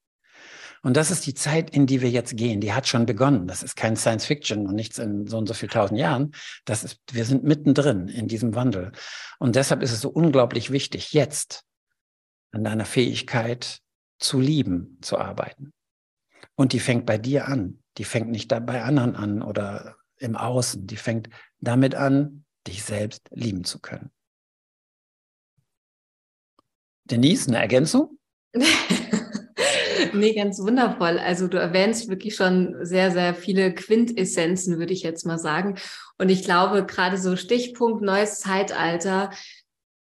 Und 0.87 0.97
das 0.97 1.11
ist 1.11 1.27
die 1.27 1.35
Zeit, 1.35 1.71
in 1.71 1.89
die 1.89 2.01
wir 2.01 2.11
jetzt 2.11 2.37
gehen. 2.37 2.61
Die 2.61 2.73
hat 2.73 2.87
schon 2.87 3.07
begonnen. 3.07 3.49
Das 3.49 3.65
ist 3.65 3.75
kein 3.75 3.97
Science 3.97 4.25
Fiction 4.25 4.69
und 4.69 4.77
nichts 4.77 4.99
in 4.99 5.27
so 5.27 5.37
und 5.37 5.49
so 5.49 5.53
viel 5.53 5.69
tausend 5.69 5.99
Jahren. 5.99 6.31
Das 6.65 6.85
ist, 6.85 7.01
wir 7.11 7.25
sind 7.25 7.43
mittendrin 7.43 8.07
in 8.07 8.29
diesem 8.29 8.55
Wandel. 8.55 8.93
Und 9.41 9.57
deshalb 9.57 9.83
ist 9.83 9.91
es 9.91 10.01
so 10.01 10.09
unglaublich 10.11 10.71
wichtig, 10.71 11.13
jetzt 11.13 11.65
an 12.53 12.63
deiner 12.63 12.85
Fähigkeit 12.85 13.81
zu 14.21 14.39
lieben, 14.39 14.99
zu 15.01 15.19
arbeiten. 15.19 15.73
Und 16.55 16.73
die 16.73 16.79
fängt 16.79 17.05
bei 17.05 17.19
dir 17.19 17.49
an. 17.49 17.83
Die 17.99 18.05
fängt 18.05 18.29
nicht 18.29 18.47
bei 18.47 18.85
anderen 18.85 19.17
an 19.17 19.43
oder 19.43 19.97
im 20.19 20.37
Außen. 20.37 20.87
Die 20.87 20.97
fängt 20.97 21.31
damit 21.59 21.97
an, 21.97 22.45
dich 22.65 22.85
selbst 22.85 23.23
lieben 23.33 23.65
zu 23.65 23.81
können. 23.81 24.13
Denise, 27.11 27.49
eine 27.49 27.59
Ergänzung? 27.59 28.21
Nee, 30.13 30.35
ganz 30.35 30.59
wundervoll. 30.59 31.19
Also 31.19 31.49
du 31.49 31.59
erwähnst 31.59 32.09
wirklich 32.09 32.35
schon 32.35 32.77
sehr, 32.83 33.11
sehr 33.11 33.35
viele 33.35 33.75
Quintessenzen, 33.75 34.79
würde 34.79 34.93
ich 34.93 35.03
jetzt 35.03 35.27
mal 35.27 35.39
sagen. 35.39 35.77
Und 36.19 36.29
ich 36.29 36.45
glaube, 36.45 36.85
gerade 36.85 37.19
so 37.19 37.37
Stichpunkt 37.37 38.03
neues 38.03 38.41
Zeitalter, 38.41 39.31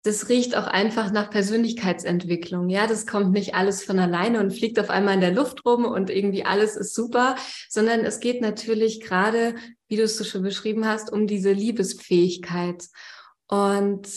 das 0.04 0.28
riecht 0.28 0.58
auch 0.58 0.68
einfach 0.68 1.12
nach 1.12 1.30
Persönlichkeitsentwicklung. 1.30 2.68
Ja, 2.70 2.88
das 2.88 3.08
kommt 3.08 3.32
nicht 3.32 3.56
alles 3.56 3.84
von 3.84 4.00
alleine 4.00 4.42
und 4.42 4.52
fliegt 4.52 4.78
auf 4.80 4.90
einmal 4.90 5.16
in 5.16 5.22
der 5.22 5.32
Luft 5.32 5.66
rum 5.66 5.86
und 5.86 6.10
irgendwie 6.10 6.44
alles 6.44 6.76
ist 6.76 6.94
super, 6.94 7.36
sondern 7.70 8.02
es 8.02 8.20
geht 8.20 8.42
natürlich 8.42 9.00
gerade, 9.00 9.56
wie 9.88 9.96
du 9.96 10.04
es 10.04 10.18
so 10.18 10.26
schon 10.26 10.44
beschrieben 10.44 10.86
hast, 10.86 11.12
um 11.12 11.26
diese 11.26 11.54
Liebesfähigkeit. 11.54 12.86
Und 13.48 14.08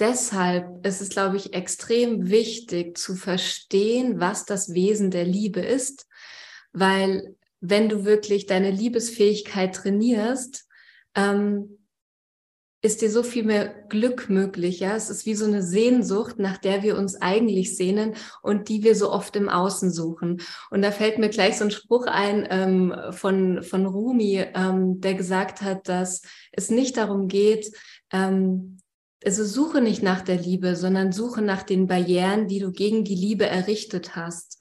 deshalb 0.00 0.86
ist 0.86 1.00
es, 1.00 1.10
glaube 1.10 1.36
ich, 1.36 1.54
extrem 1.54 2.30
wichtig 2.30 2.96
zu 2.96 3.14
verstehen, 3.14 4.20
was 4.20 4.44
das 4.44 4.74
Wesen 4.74 5.10
der 5.10 5.24
Liebe 5.24 5.60
ist, 5.60 6.06
weil 6.72 7.36
wenn 7.60 7.88
du 7.88 8.04
wirklich 8.04 8.46
deine 8.46 8.70
Liebesfähigkeit 8.70 9.74
trainierst, 9.74 10.66
ähm, 11.14 11.78
ist 12.80 13.02
dir 13.02 13.10
so 13.10 13.24
viel 13.24 13.42
mehr 13.42 13.66
Glück 13.88 14.30
möglich. 14.30 14.78
Ja, 14.78 14.94
es 14.94 15.10
ist 15.10 15.26
wie 15.26 15.34
so 15.34 15.46
eine 15.46 15.62
Sehnsucht, 15.62 16.38
nach 16.38 16.58
der 16.58 16.84
wir 16.84 16.96
uns 16.96 17.16
eigentlich 17.20 17.76
sehnen 17.76 18.14
und 18.40 18.68
die 18.68 18.84
wir 18.84 18.94
so 18.94 19.10
oft 19.10 19.34
im 19.34 19.48
Außen 19.48 19.90
suchen. 19.90 20.40
Und 20.70 20.82
da 20.82 20.92
fällt 20.92 21.18
mir 21.18 21.28
gleich 21.28 21.58
so 21.58 21.64
ein 21.64 21.72
Spruch 21.72 22.06
ein 22.06 22.46
ähm, 22.48 22.94
von 23.10 23.64
von 23.64 23.84
Rumi, 23.84 24.44
ähm, 24.54 25.00
der 25.00 25.14
gesagt 25.14 25.62
hat, 25.62 25.88
dass 25.88 26.22
es 26.52 26.70
nicht 26.70 26.96
darum 26.96 27.26
geht, 27.26 27.72
ähm, 28.12 28.78
also 29.24 29.44
suche 29.44 29.80
nicht 29.80 30.02
nach 30.02 30.22
der 30.22 30.36
Liebe, 30.36 30.76
sondern 30.76 31.12
suche 31.12 31.42
nach 31.42 31.62
den 31.62 31.86
Barrieren, 31.86 32.46
die 32.46 32.60
du 32.60 32.70
gegen 32.70 33.04
die 33.04 33.14
Liebe 33.14 33.46
errichtet 33.46 34.16
hast. 34.16 34.58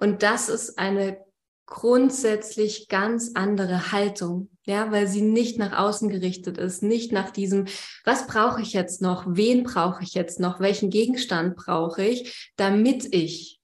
Und 0.00 0.22
das 0.22 0.48
ist 0.48 0.78
eine 0.78 1.18
grundsätzlich 1.66 2.88
ganz 2.88 3.32
andere 3.34 3.90
Haltung, 3.90 4.50
ja, 4.64 4.92
weil 4.92 5.08
sie 5.08 5.22
nicht 5.22 5.58
nach 5.58 5.76
außen 5.76 6.08
gerichtet 6.08 6.58
ist, 6.58 6.82
nicht 6.82 7.10
nach 7.10 7.30
diesem, 7.30 7.66
was 8.04 8.28
brauche 8.28 8.62
ich 8.62 8.72
jetzt 8.72 9.02
noch, 9.02 9.24
wen 9.26 9.64
brauche 9.64 10.04
ich 10.04 10.14
jetzt 10.14 10.38
noch, 10.38 10.60
welchen 10.60 10.90
Gegenstand 10.90 11.56
brauche 11.56 12.04
ich, 12.04 12.52
damit 12.56 13.12
ich 13.12 13.60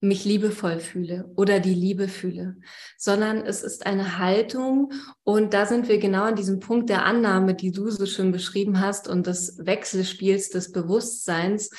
mich 0.00 0.24
liebevoll 0.24 0.80
fühle 0.80 1.30
oder 1.36 1.60
die 1.60 1.74
Liebe 1.74 2.08
fühle, 2.08 2.56
sondern 2.96 3.44
es 3.44 3.62
ist 3.62 3.86
eine 3.86 4.18
Haltung 4.18 4.92
und 5.24 5.52
da 5.52 5.66
sind 5.66 5.88
wir 5.88 5.98
genau 5.98 6.24
an 6.24 6.36
diesem 6.36 6.58
Punkt 6.58 6.88
der 6.88 7.04
Annahme, 7.04 7.54
die 7.54 7.70
du 7.70 7.90
so 7.90 8.06
schön 8.06 8.32
beschrieben 8.32 8.80
hast 8.80 9.08
und 9.08 9.26
des 9.26 9.58
Wechselspiels 9.58 10.48
des 10.48 10.72
Bewusstseins, 10.72 11.70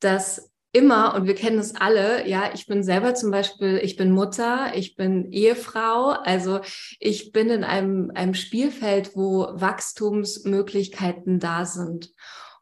dass 0.00 0.50
immer, 0.76 1.14
und 1.14 1.26
wir 1.26 1.34
kennen 1.34 1.58
es 1.58 1.74
alle, 1.74 2.28
ja, 2.28 2.50
ich 2.52 2.66
bin 2.66 2.82
selber 2.82 3.14
zum 3.14 3.30
Beispiel, 3.30 3.80
ich 3.82 3.96
bin 3.96 4.10
Mutter, 4.10 4.72
ich 4.74 4.94
bin 4.94 5.32
Ehefrau, 5.32 6.10
also 6.10 6.60
ich 7.00 7.32
bin 7.32 7.48
in 7.48 7.64
einem, 7.64 8.10
einem 8.14 8.34
Spielfeld, 8.34 9.16
wo 9.16 9.48
Wachstumsmöglichkeiten 9.54 11.40
da 11.40 11.64
sind. 11.64 12.12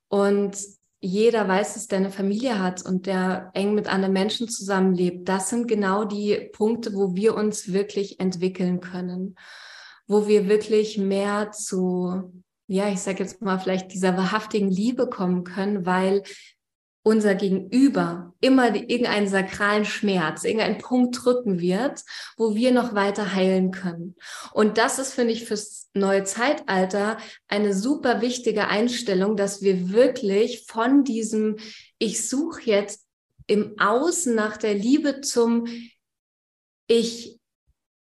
Und 0.07 0.57
jeder 1.05 1.47
weiß, 1.47 1.75
dass 1.75 1.87
der 1.87 1.99
eine 1.99 2.11
Familie 2.11 2.59
hat 2.59 2.85
und 2.85 3.07
der 3.07 3.51
eng 3.53 3.75
mit 3.75 3.89
anderen 3.89 4.15
Menschen 4.15 4.49
zusammenlebt, 4.49 5.29
das 5.29 5.51
sind 5.51 5.69
genau 5.69 6.05
die 6.05 6.49
Punkte, 6.53 6.95
wo 6.95 7.15
wir 7.15 7.35
uns 7.35 7.73
wirklich 7.73 8.21
entwickeln 8.21 8.81
können, 8.81 9.37
wo 10.07 10.27
wir 10.27 10.49
wirklich 10.49 10.97
mehr 10.97 11.53
zu, 11.53 12.33
ja, 12.69 12.89
ich 12.89 13.01
sage 13.01 13.23
jetzt 13.23 13.43
mal 13.43 13.59
vielleicht 13.59 13.93
dieser 13.93 14.17
wahrhaftigen 14.17 14.71
Liebe 14.71 15.07
kommen 15.07 15.45
können, 15.45 15.85
weil 15.85 16.23
unser 17.05 17.35
Gegenüber 17.35 18.35
immer 18.41 18.75
irgendeinen 18.75 19.29
sakralen 19.29 19.85
Schmerz, 19.85 20.43
irgendeinen 20.43 20.79
Punkt 20.79 21.23
drücken 21.23 21.61
wird, 21.61 22.03
wo 22.39 22.55
wir 22.55 22.73
noch 22.73 22.95
weiter 22.95 23.35
heilen 23.35 23.71
können. 23.71 24.17
Und 24.53 24.79
das 24.79 24.99
ist, 24.99 25.13
finde 25.13 25.35
ich, 25.35 25.45
fürs 25.45 25.91
neue 25.93 26.25
Zeitalter 26.25 27.19
eine 27.47 27.75
super 27.75 28.23
wichtige 28.23 28.69
Einstellung, 28.69 29.37
dass 29.37 29.61
wir 29.61 29.93
wirklich 29.93 30.65
von 30.67 31.05
diesem, 31.05 31.59
ich 31.99 32.27
suche 32.27 32.63
jetzt 32.65 33.07
im 33.47 33.79
Außen 33.79 34.35
nach 34.35 34.57
der 34.57 34.75
Liebe 34.75 35.21
zum, 35.21 35.67
ich 36.87 37.39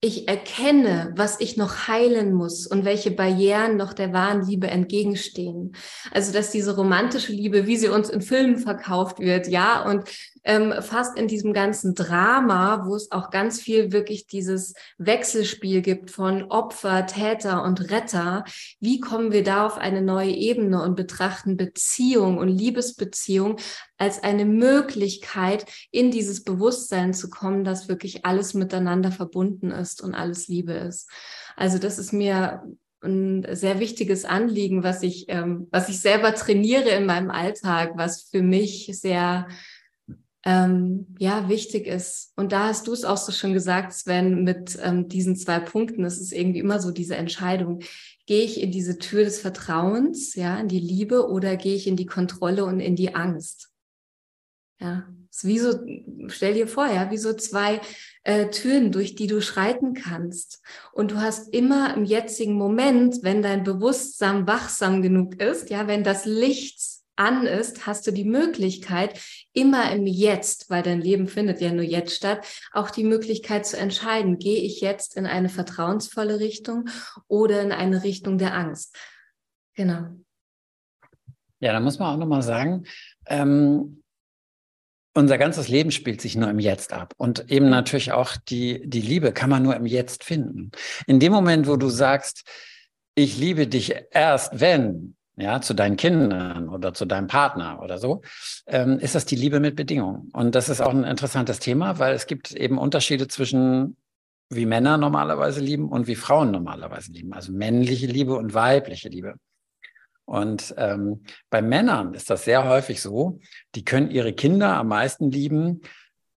ich 0.05 0.27
erkenne, 0.27 1.11
was 1.15 1.39
ich 1.39 1.57
noch 1.57 1.87
heilen 1.87 2.31
muss 2.31 2.67
und 2.67 2.85
welche 2.85 3.09
Barrieren 3.09 3.75
noch 3.75 3.91
der 3.91 4.13
wahren 4.13 4.45
Liebe 4.47 4.67
entgegenstehen. 4.67 5.75
Also, 6.11 6.31
dass 6.31 6.51
diese 6.51 6.75
romantische 6.75 7.33
Liebe, 7.33 7.65
wie 7.65 7.75
sie 7.75 7.89
uns 7.89 8.09
in 8.09 8.21
Filmen 8.21 8.59
verkauft 8.59 9.19
wird, 9.19 9.47
ja, 9.47 9.83
und 9.83 10.07
ähm, 10.45 10.73
fast 10.81 11.17
in 11.17 11.27
diesem 11.27 11.53
ganzen 11.53 11.95
Drama, 11.95 12.85
wo 12.85 12.95
es 12.95 13.11
auch 13.11 13.31
ganz 13.31 13.59
viel 13.59 13.91
wirklich 13.91 14.27
dieses 14.27 14.73
Wechselspiel 14.97 15.81
gibt 15.81 16.11
von 16.11 16.43
Opfer, 16.43 17.07
Täter 17.07 17.63
und 17.63 17.91
Retter. 17.91 18.45
Wie 18.79 18.99
kommen 18.99 19.31
wir 19.31 19.43
da 19.43 19.65
auf 19.65 19.77
eine 19.77 20.01
neue 20.01 20.31
Ebene 20.31 20.81
und 20.83 20.95
betrachten 20.95 21.57
Beziehung 21.57 22.37
und 22.37 22.47
Liebesbeziehung 22.47 23.57
als 23.97 24.23
eine 24.23 24.45
Möglichkeit, 24.45 25.65
in 25.89 26.11
dieses 26.11 26.43
Bewusstsein 26.43 27.13
zu 27.13 27.29
kommen, 27.29 27.63
dass 27.63 27.89
wirklich 27.89 28.25
alles 28.25 28.53
miteinander 28.53 29.11
verbunden 29.11 29.71
ist 29.71 30.01
und 30.01 30.13
alles 30.13 30.47
Liebe 30.47 30.73
ist. 30.73 31.09
Also 31.55 31.79
das 31.79 31.97
ist 31.97 32.13
mir 32.13 32.63
ein 33.01 33.45
sehr 33.51 33.79
wichtiges 33.79 34.25
Anliegen, 34.25 34.83
was 34.83 35.03
ich, 35.03 35.25
ähm, 35.29 35.67
was 35.71 35.89
ich 35.89 35.99
selber 35.99 36.33
trainiere 36.33 36.89
in 36.89 37.05
meinem 37.05 37.31
Alltag, 37.31 37.93
was 37.95 38.29
für 38.29 38.41
mich 38.41 38.89
sehr 38.93 39.47
ähm, 40.45 41.07
ja 41.17 41.49
wichtig 41.49 41.87
ist. 41.87 42.31
Und 42.35 42.51
da 42.51 42.67
hast 42.67 42.87
du 42.87 42.93
es 42.93 43.03
auch 43.03 43.17
so 43.17 43.31
schon 43.31 43.53
gesagt, 43.53 43.93
Sven, 43.93 44.43
mit 44.43 44.77
ähm, 44.81 45.09
diesen 45.09 45.35
zwei 45.35 45.59
Punkten. 45.59 46.05
Es 46.05 46.21
ist 46.21 46.31
irgendwie 46.31 46.59
immer 46.59 46.79
so 46.79 46.91
diese 46.91 47.15
Entscheidung. 47.15 47.81
Gehe 48.27 48.43
ich 48.43 48.61
in 48.61 48.71
diese 48.71 48.99
Tür 48.99 49.23
des 49.23 49.39
Vertrauens, 49.39 50.35
ja, 50.35 50.57
in 50.57 50.67
die 50.67 50.79
Liebe, 50.79 51.29
oder 51.29 51.57
gehe 51.57 51.75
ich 51.75 51.87
in 51.87 51.95
die 51.95 52.05
Kontrolle 52.05 52.65
und 52.65 52.79
in 52.79 52.95
die 52.95 53.15
Angst? 53.15 53.71
Ja, 54.79 55.07
ist 55.31 55.45
wie 55.45 55.59
so, 55.59 55.79
stell 56.27 56.53
dir 56.53 56.67
vor, 56.67 56.87
ja, 56.87 57.09
wie 57.09 57.17
so 57.17 57.33
zwei 57.33 57.81
äh, 58.23 58.49
Türen, 58.49 58.91
durch 58.91 59.15
die 59.15 59.27
du 59.27 59.41
schreiten 59.41 59.93
kannst. 59.93 60.61
Und 60.93 61.11
du 61.11 61.17
hast 61.17 61.53
immer 61.53 61.95
im 61.95 62.05
jetzigen 62.05 62.53
Moment, 62.53 63.23
wenn 63.23 63.41
dein 63.41 63.63
Bewusstsein 63.63 64.47
wachsam 64.47 65.01
genug 65.01 65.41
ist, 65.41 65.69
ja, 65.69 65.87
wenn 65.87 66.03
das 66.03 66.25
Licht 66.25 66.94
an 67.15 67.45
ist, 67.45 67.87
hast 67.87 68.07
du 68.07 68.11
die 68.11 68.25
Möglichkeit, 68.25 69.19
immer 69.53 69.91
im 69.91 70.05
Jetzt, 70.05 70.69
weil 70.69 70.83
dein 70.83 71.01
Leben 71.01 71.27
findet 71.27 71.61
ja 71.61 71.71
nur 71.71 71.83
jetzt 71.83 72.15
statt, 72.15 72.45
auch 72.71 72.91
die 72.91 73.03
Möglichkeit 73.03 73.65
zu 73.65 73.77
entscheiden, 73.77 74.37
gehe 74.37 74.61
ich 74.61 74.81
jetzt 74.81 75.15
in 75.15 75.25
eine 75.25 75.49
vertrauensvolle 75.49 76.39
Richtung 76.39 76.89
oder 77.27 77.61
in 77.61 77.71
eine 77.71 78.03
Richtung 78.03 78.37
der 78.37 78.53
Angst. 78.55 78.97
Genau. 79.75 80.07
Ja, 81.59 81.73
da 81.73 81.79
muss 81.79 81.99
man 81.99 82.13
auch 82.13 82.19
nochmal 82.19 82.43
sagen, 82.43 82.85
ähm, 83.27 84.03
unser 85.15 85.37
ganzes 85.37 85.69
Leben 85.69 85.91
spielt 85.91 86.21
sich 86.21 86.35
nur 86.35 86.49
im 86.49 86.59
Jetzt 86.59 86.91
ab. 86.91 87.13
Und 87.17 87.49
eben 87.49 87.69
natürlich 87.69 88.11
auch 88.11 88.35
die, 88.35 88.81
die 88.85 89.01
Liebe 89.01 89.31
kann 89.31 89.49
man 89.49 89.63
nur 89.63 89.75
im 89.75 89.85
Jetzt 89.85 90.25
finden. 90.25 90.71
In 91.07 91.19
dem 91.19 91.31
Moment, 91.31 91.67
wo 91.67 91.77
du 91.77 91.87
sagst, 91.87 92.43
ich 93.15 93.37
liebe 93.37 93.65
dich 93.65 93.95
erst, 94.11 94.59
wenn, 94.59 95.15
ja, 95.37 95.61
zu 95.61 95.73
deinen 95.73 95.97
Kindern 95.97 96.69
oder 96.69 96.93
zu 96.93 97.05
deinem 97.05 97.27
Partner 97.27 97.81
oder 97.81 97.97
so, 97.97 98.21
ähm, 98.67 98.99
ist 98.99 99.15
das 99.15 99.25
die 99.25 99.35
Liebe 99.35 99.59
mit 99.59 99.75
Bedingungen. 99.75 100.29
Und 100.33 100.55
das 100.55 100.69
ist 100.69 100.81
auch 100.81 100.91
ein 100.91 101.03
interessantes 101.03 101.59
Thema, 101.59 101.99
weil 101.99 102.13
es 102.13 102.27
gibt 102.27 102.51
eben 102.51 102.77
Unterschiede 102.77 103.27
zwischen 103.27 103.97
wie 104.49 104.65
Männer 104.65 104.97
normalerweise 104.97 105.59
lieben 105.59 105.89
und 105.89 106.07
wie 106.07 106.15
Frauen 106.15 106.51
normalerweise 106.51 107.11
lieben. 107.11 107.33
Also 107.33 107.51
männliche 107.51 108.05
Liebe 108.05 108.35
und 108.35 108.53
weibliche 108.53 109.09
Liebe. 109.09 109.35
Und 110.25 110.73
ähm, 110.77 111.23
bei 111.49 111.61
Männern 111.61 112.13
ist 112.13 112.29
das 112.29 112.45
sehr 112.45 112.67
häufig 112.67 113.01
so, 113.01 113.39
die 113.75 113.85
können 113.85 114.09
ihre 114.09 114.33
Kinder 114.33 114.75
am 114.75 114.87
meisten 114.87 115.31
lieben, 115.31 115.81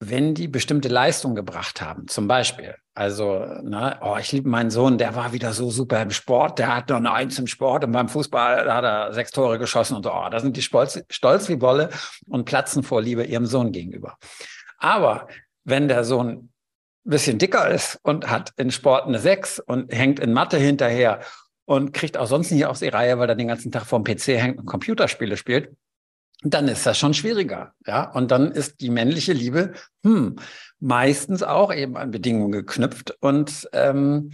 wenn 0.00 0.34
die 0.34 0.48
bestimmte 0.48 0.88
Leistung 0.88 1.34
gebracht 1.34 1.80
haben. 1.80 2.08
Zum 2.08 2.28
Beispiel, 2.28 2.74
also, 2.96 3.44
ne, 3.62 3.98
oh, 4.00 4.16
ich 4.18 4.32
liebe 4.32 4.48
meinen 4.48 4.70
Sohn, 4.70 4.96
der 4.96 5.14
war 5.14 5.34
wieder 5.34 5.52
so 5.52 5.70
super 5.70 6.00
im 6.00 6.10
Sport, 6.10 6.58
der 6.58 6.74
hat 6.74 6.88
noch 6.88 6.96
eine 6.96 7.12
Eins 7.12 7.38
im 7.38 7.46
Sport 7.46 7.84
und 7.84 7.92
beim 7.92 8.08
Fußball 8.08 8.72
hat 8.72 8.84
er 8.84 9.12
sechs 9.12 9.32
Tore 9.32 9.58
geschossen 9.58 9.96
und 9.96 10.02
so, 10.02 10.14
oh, 10.14 10.30
da 10.30 10.40
sind 10.40 10.56
die 10.56 10.62
stolz, 10.62 10.98
stolz 11.10 11.50
wie 11.50 11.60
Wolle 11.60 11.90
und 12.26 12.46
platzen 12.46 12.82
vor 12.82 13.02
Liebe 13.02 13.24
ihrem 13.24 13.44
Sohn 13.44 13.70
gegenüber. 13.70 14.16
Aber 14.78 15.28
wenn 15.64 15.88
der 15.88 16.04
Sohn 16.04 16.28
ein 16.28 16.50
bisschen 17.04 17.36
dicker 17.36 17.68
ist 17.68 18.00
und 18.02 18.30
hat 18.30 18.54
in 18.56 18.70
Sport 18.70 19.06
eine 19.06 19.18
Sechs 19.18 19.58
und 19.58 19.92
hängt 19.92 20.18
in 20.18 20.32
Mathe 20.32 20.56
hinterher 20.56 21.20
und 21.66 21.92
kriegt 21.92 22.16
auch 22.16 22.26
sonst 22.26 22.50
nicht 22.50 22.64
aus 22.64 22.78
die 22.78 22.88
Reihe, 22.88 23.18
weil 23.18 23.28
er 23.28 23.34
den 23.34 23.48
ganzen 23.48 23.70
Tag 23.70 23.84
vorm 23.84 24.04
PC 24.04 24.28
hängt 24.28 24.58
und 24.58 24.64
Computerspiele 24.64 25.36
spielt, 25.36 25.76
dann 26.42 26.66
ist 26.66 26.86
das 26.86 26.96
schon 26.96 27.12
schwieriger. 27.12 27.74
Ja, 27.86 28.10
und 28.12 28.30
dann 28.30 28.52
ist 28.52 28.80
die 28.80 28.90
männliche 28.90 29.34
Liebe 29.34 29.74
hm, 30.02 30.36
meistens 30.80 31.42
auch 31.42 31.72
eben 31.72 31.96
an 31.96 32.10
Bedingungen 32.10 32.52
geknüpft. 32.52 33.16
Und 33.20 33.68
ähm, 33.72 34.32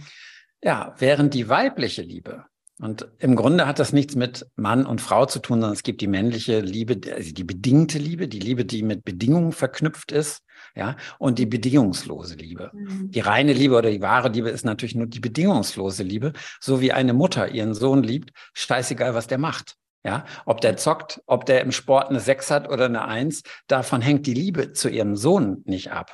ja, 0.61 0.95
während 0.97 1.33
die 1.33 1.49
weibliche 1.49 2.01
Liebe, 2.01 2.45
und 2.79 3.07
im 3.19 3.35
Grunde 3.35 3.67
hat 3.67 3.79
das 3.79 3.93
nichts 3.93 4.15
mit 4.15 4.47
Mann 4.55 4.85
und 4.85 4.99
Frau 4.99 5.25
zu 5.25 5.39
tun, 5.39 5.61
sondern 5.61 5.73
es 5.73 5.83
gibt 5.83 6.01
die 6.01 6.07
männliche 6.07 6.59
Liebe, 6.59 6.99
also 7.13 7.31
die 7.31 7.43
bedingte 7.43 7.99
Liebe, 7.99 8.27
die 8.27 8.39
Liebe, 8.39 8.65
die 8.65 8.81
mit 8.81 9.05
Bedingungen 9.05 9.51
verknüpft 9.51 10.11
ist, 10.11 10.41
ja, 10.75 10.97
und 11.19 11.37
die 11.37 11.45
bedingungslose 11.45 12.35
Liebe. 12.35 12.71
Mhm. 12.73 13.11
Die 13.11 13.19
reine 13.19 13.53
Liebe 13.53 13.77
oder 13.77 13.91
die 13.91 14.01
wahre 14.01 14.29
Liebe 14.29 14.49
ist 14.49 14.65
natürlich 14.65 14.95
nur 14.95 15.05
die 15.05 15.19
bedingungslose 15.19 16.03
Liebe, 16.03 16.33
so 16.59 16.81
wie 16.81 16.91
eine 16.91 17.13
Mutter 17.13 17.47
ihren 17.49 17.75
Sohn 17.75 18.01
liebt, 18.01 18.31
scheißegal, 18.53 19.13
was 19.13 19.27
der 19.27 19.37
macht. 19.37 19.75
Ja, 20.05 20.25
ob 20.45 20.59
der 20.59 20.75
zockt, 20.75 21.21
ob 21.27 21.45
der 21.45 21.61
im 21.61 21.71
Sport 21.71 22.09
eine 22.09 22.19
Sechs 22.19 22.51
hat 22.51 22.69
oder 22.69 22.85
eine 22.85 23.05
Eins, 23.05 23.43
davon 23.67 24.01
hängt 24.01 24.27
die 24.27 24.33
Liebe 24.33 24.73
zu 24.73 24.89
ihrem 24.89 25.15
Sohn 25.15 25.61
nicht 25.65 25.91
ab. 25.91 26.13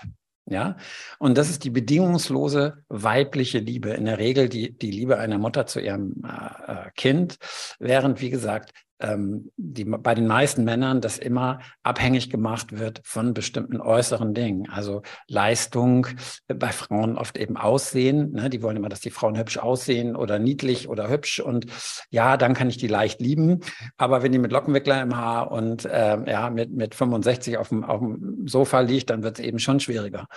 Ja, 0.50 0.78
und 1.20 1.38
das 1.38 1.50
ist 1.50 1.64
die 1.64 1.70
bedingungslose 1.70 2.84
weibliche 2.90 3.60
Liebe, 3.60 3.92
in 3.92 4.06
der 4.06 4.18
Regel 4.18 4.50
die, 4.50 4.76
die 4.76 4.90
Liebe 4.90 5.20
einer 5.20 5.38
Mutter 5.38 5.68
zu 5.68 5.80
ihrem 5.80 6.24
äh, 6.26 6.72
äh 6.88 6.92
Kind, 6.96 7.38
während, 7.78 8.20
wie 8.20 8.32
gesagt, 8.32 8.74
ähm, 9.00 9.52
die, 9.58 9.86
bei 9.86 10.14
den 10.14 10.28
meisten 10.28 10.64
Männern 10.64 11.02
das 11.02 11.18
immer 11.18 11.60
abhängig 11.84 12.30
gemacht 12.30 12.78
wird 12.78 13.02
von 13.04 13.34
bestimmten 13.34 13.80
äußeren 13.80 14.34
Dingen. 14.34 14.70
Also 14.70 15.02
Leistung, 15.28 16.08
äh, 16.48 16.54
bei 16.54 16.70
Frauen 16.70 17.18
oft 17.18 17.38
eben 17.38 17.58
Aussehen. 17.58 18.32
Ne? 18.34 18.50
Die 18.50 18.62
wollen 18.62 18.78
immer, 18.78 18.90
dass 18.90 19.00
die 19.00 19.10
Frauen 19.10 19.38
hübsch 19.38 19.58
aussehen 19.58 20.16
oder 20.16 20.40
niedlich 20.40 20.90
oder 20.90 21.10
hübsch. 21.10 21.40
Und 21.40 21.68
ja, 22.10 22.38
dann 22.38 22.54
kann 22.54 22.70
ich 22.70 22.78
die 22.78 22.88
leicht 22.88 23.22
lieben. 23.22 23.62
Aber 23.98 24.24
wenn 24.24 24.32
die 24.32 24.40
mit 24.40 24.52
Lockenwickler 24.52 25.02
im 25.02 25.16
Haar 25.16 25.52
und 25.52 25.86
äh, 25.86 26.30
ja, 26.30 26.50
mit, 26.50 26.72
mit 26.72 26.96
65 26.96 27.58
auf 27.58 27.70
dem, 27.70 27.84
auf 27.84 28.00
dem 28.00 28.48
Sofa 28.48 28.82
liegt, 28.82 29.10
dann 29.10 29.24
wird 29.24 29.40
es 29.40 29.46
eben 29.46 29.60
schon 29.60 29.80
schwieriger. 29.80 30.28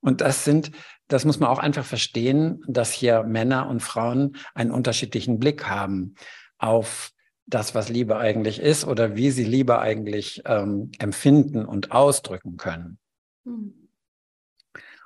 Und 0.00 0.20
das 0.20 0.44
sind, 0.44 0.70
das 1.08 1.24
muss 1.24 1.40
man 1.40 1.50
auch 1.50 1.58
einfach 1.58 1.84
verstehen, 1.84 2.62
dass 2.66 2.90
hier 2.90 3.22
Männer 3.22 3.68
und 3.68 3.80
Frauen 3.82 4.36
einen 4.54 4.70
unterschiedlichen 4.70 5.38
Blick 5.38 5.68
haben 5.68 6.14
auf 6.58 7.12
das, 7.50 7.74
was 7.74 7.88
Liebe 7.88 8.16
eigentlich 8.16 8.60
ist 8.60 8.86
oder 8.86 9.16
wie 9.16 9.30
sie 9.30 9.44
Liebe 9.44 9.78
eigentlich 9.78 10.42
ähm, 10.46 10.90
empfinden 10.98 11.64
und 11.64 11.92
ausdrücken 11.92 12.56
können. 12.56 12.98
Hm. 13.44 13.74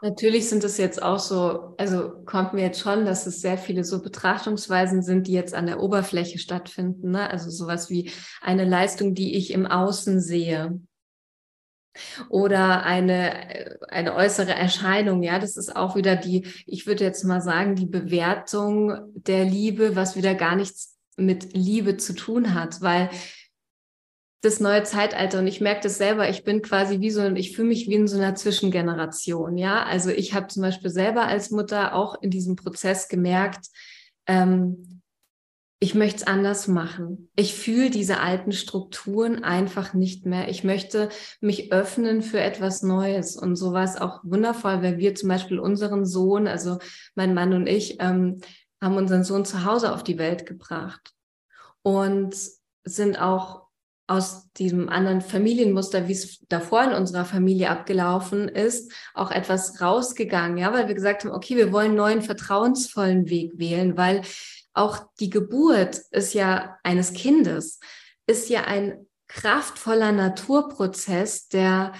Natürlich 0.02 0.50
sind 0.50 0.62
es 0.64 0.76
jetzt 0.76 1.02
auch 1.02 1.18
so, 1.18 1.74
also 1.78 2.10
kommt 2.26 2.52
mir 2.52 2.60
jetzt 2.60 2.80
schon, 2.80 3.06
dass 3.06 3.26
es 3.26 3.40
sehr 3.40 3.56
viele 3.56 3.84
so 3.84 4.02
Betrachtungsweisen 4.02 5.02
sind, 5.02 5.26
die 5.26 5.32
jetzt 5.32 5.54
an 5.54 5.64
der 5.64 5.80
Oberfläche 5.80 6.38
stattfinden. 6.38 7.12
Ne? 7.12 7.30
Also 7.30 7.48
sowas 7.48 7.88
wie 7.88 8.10
eine 8.42 8.66
Leistung, 8.66 9.14
die 9.14 9.34
ich 9.34 9.50
im 9.50 9.66
Außen 9.66 10.20
sehe. 10.20 10.78
Oder 12.28 12.82
eine, 12.82 13.78
eine 13.88 14.14
äußere 14.14 14.52
Erscheinung, 14.52 15.22
ja, 15.22 15.38
das 15.38 15.56
ist 15.56 15.74
auch 15.74 15.96
wieder 15.96 16.16
die, 16.16 16.46
ich 16.66 16.86
würde 16.86 17.04
jetzt 17.04 17.24
mal 17.24 17.40
sagen, 17.40 17.74
die 17.74 17.86
Bewertung 17.86 18.98
der 19.14 19.44
Liebe, 19.44 19.96
was 19.96 20.16
wieder 20.16 20.34
gar 20.34 20.56
nichts 20.56 20.93
mit 21.16 21.54
Liebe 21.54 21.96
zu 21.96 22.14
tun 22.14 22.54
hat, 22.54 22.80
weil 22.80 23.10
das 24.42 24.60
neue 24.60 24.82
Zeitalter 24.82 25.38
und 25.38 25.46
ich 25.46 25.60
merke 25.60 25.82
das 25.82 25.96
selber, 25.96 26.28
ich 26.28 26.44
bin 26.44 26.60
quasi 26.60 27.00
wie 27.00 27.10
so, 27.10 27.24
ich 27.30 27.56
fühle 27.56 27.68
mich 27.68 27.88
wie 27.88 27.94
in 27.94 28.06
so 28.06 28.18
einer 28.18 28.34
Zwischengeneration, 28.34 29.56
ja. 29.56 29.84
Also 29.84 30.10
ich 30.10 30.34
habe 30.34 30.48
zum 30.48 30.62
Beispiel 30.62 30.90
selber 30.90 31.22
als 31.22 31.50
Mutter 31.50 31.94
auch 31.94 32.20
in 32.20 32.30
diesem 32.30 32.56
Prozess 32.56 33.08
gemerkt, 33.08 33.68
ähm, 34.26 34.94
ich 35.80 35.94
möchte 35.94 36.16
es 36.16 36.26
anders 36.26 36.66
machen. 36.66 37.28
Ich 37.36 37.54
fühle 37.54 37.90
diese 37.90 38.20
alten 38.20 38.52
Strukturen 38.52 39.44
einfach 39.44 39.92
nicht 39.92 40.24
mehr. 40.24 40.48
Ich 40.48 40.64
möchte 40.64 41.10
mich 41.42 41.72
öffnen 41.72 42.22
für 42.22 42.40
etwas 42.40 42.82
Neues. 42.82 43.36
Und 43.36 43.56
so 43.56 43.74
war 43.74 43.84
es 43.84 44.00
auch 44.00 44.20
wundervoll, 44.24 44.82
weil 44.82 44.96
wir 44.96 45.14
zum 45.14 45.28
Beispiel 45.28 45.58
unseren 45.58 46.06
Sohn, 46.06 46.46
also 46.46 46.78
mein 47.14 47.34
Mann 47.34 47.52
und 47.52 47.66
ich, 47.66 47.98
ähm, 48.00 48.40
haben 48.84 48.96
unseren 48.96 49.24
Sohn 49.24 49.44
zu 49.44 49.64
Hause 49.64 49.92
auf 49.92 50.04
die 50.04 50.18
Welt 50.18 50.46
gebracht 50.46 51.12
und 51.82 52.36
sind 52.84 53.20
auch 53.20 53.64
aus 54.06 54.52
diesem 54.52 54.90
anderen 54.90 55.22
Familienmuster, 55.22 56.08
wie 56.08 56.12
es 56.12 56.44
davor 56.48 56.84
in 56.84 56.92
unserer 56.92 57.24
Familie 57.24 57.70
abgelaufen 57.70 58.48
ist, 58.48 58.92
auch 59.14 59.30
etwas 59.30 59.80
rausgegangen, 59.80 60.58
ja, 60.58 60.72
weil 60.74 60.88
wir 60.88 60.94
gesagt 60.94 61.24
haben, 61.24 61.32
okay, 61.32 61.56
wir 61.56 61.72
wollen 61.72 61.86
einen 61.86 61.96
neuen 61.96 62.22
vertrauensvollen 62.22 63.30
Weg 63.30 63.58
wählen, 63.58 63.96
weil 63.96 64.20
auch 64.74 64.98
die 65.20 65.30
Geburt 65.30 66.02
ist 66.10 66.34
ja 66.34 66.76
eines 66.82 67.14
Kindes, 67.14 67.80
ist 68.26 68.50
ja 68.50 68.64
ein 68.64 69.06
kraftvoller 69.28 70.12
Naturprozess, 70.12 71.48
der 71.48 71.92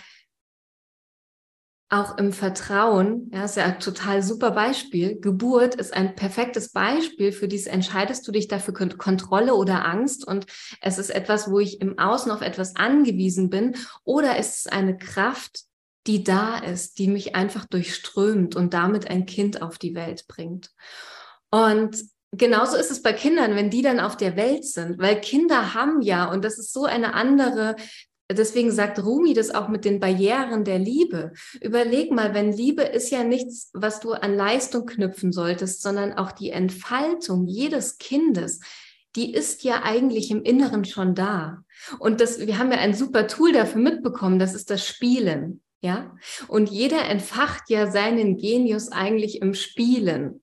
auch 1.90 2.18
im 2.18 2.33
Vertrauen, 2.33 3.31
ja, 3.33 3.44
ist 3.44 3.57
ja 3.57 3.66
ein 3.66 3.79
total 3.79 4.23
super 4.23 4.51
Beispiel. 4.53 5.20
Geburt 5.20 5.75
ist 5.75 5.92
ein 5.94 6.14
perfektes 6.16 6.70
Beispiel 6.70 7.31
für 7.31 7.47
dieses, 7.47 7.66
entscheidest 7.66 8.27
du 8.27 8.33
dich 8.33 8.49
dafür 8.49 8.75
Kontrolle 8.75 9.55
oder 9.55 9.85
Angst 9.85 10.27
und 10.27 10.47
es 10.81 10.99
ist 10.99 11.11
etwas, 11.11 11.51
wo 11.51 11.61
ich 11.61 11.81
im 11.81 11.99
Außen 11.99 12.33
auf 12.33 12.40
etwas 12.40 12.77
angewiesen 12.77 13.51
bin 13.51 13.77
oder 14.03 14.38
ist 14.38 14.66
es 14.66 14.66
eine 14.66 14.97
Kraft, 14.97 15.64
die 16.07 16.25
da 16.25 16.59
ist, 16.59 16.99
die 16.99 17.09
mich 17.09 17.35
einfach 17.35 17.64
durchströmt 17.64 18.57
und 18.57 18.75
damit 18.75 19.11
ein 19.11 19.27
Kind 19.27 19.62
auf 19.62 19.79
die 19.79 19.94
Welt 19.94 20.27
bringt. 20.27 20.70
Und 21.51 21.97
genauso 22.33 22.77
ist 22.77 22.90
es 22.90 23.03
bei 23.03 23.12
Kindern, 23.12 23.55
wenn 23.55 23.70
die 23.70 23.83
dann 23.83 24.01
auf 24.01 24.16
der 24.16 24.37
Welt 24.37 24.64
sind, 24.64 24.99
weil 24.99 25.20
Kinder 25.20 25.75
haben 25.75 26.01
ja, 26.03 26.31
und 26.31 26.44
das 26.44 26.59
ist 26.59 26.73
so 26.73 26.85
eine 26.85 27.14
andere 27.14 27.77
Deswegen 28.31 28.73
sagt 28.73 29.05
Rumi 29.05 29.35
das 29.35 29.55
auch 29.55 29.69
mit 29.69 29.85
den 29.85 30.01
Barrieren 30.01 30.65
der 30.65 30.79
Liebe. 30.79 31.33
Überleg 31.61 32.11
mal, 32.11 32.33
wenn 32.33 32.53
Liebe 32.53 32.83
ist 32.83 33.11
ja 33.11 33.23
nichts, 33.23 33.71
was 33.75 34.01
du 34.01 34.13
an 34.13 34.35
Leistung 34.35 34.87
knüpfen 34.87 35.31
solltest, 35.31 35.83
sondern 35.83 36.15
auch 36.15 36.33
die 36.33 36.51
Entfaltung 36.51 37.47
jedes 37.47 37.99
Kindes, 37.99 38.61
die 39.15 39.33
ist 39.33 39.63
ja 39.63 39.83
eigentlich 39.83 40.31
im 40.31 40.43
Inneren 40.43 40.85
schon 40.85 41.15
da. 41.15 41.65
Und 41.99 42.21
das, 42.21 42.41
wir 42.41 42.59
haben 42.59 42.73
ja 42.73 42.79
ein 42.79 42.95
super 42.95 43.27
Tool 43.27 43.53
dafür 43.53 43.81
mitbekommen, 43.81 44.39
das 44.39 44.55
ist 44.55 44.71
das 44.71 44.87
Spielen. 44.87 45.61
Ja, 45.83 46.17
und 46.49 46.71
jeder 46.71 47.05
entfacht 47.11 47.69
ja 47.69 47.91
seinen 47.91 48.39
Genius 48.39 48.91
eigentlich 48.91 49.43
im 49.43 49.53
Spielen. 49.53 50.41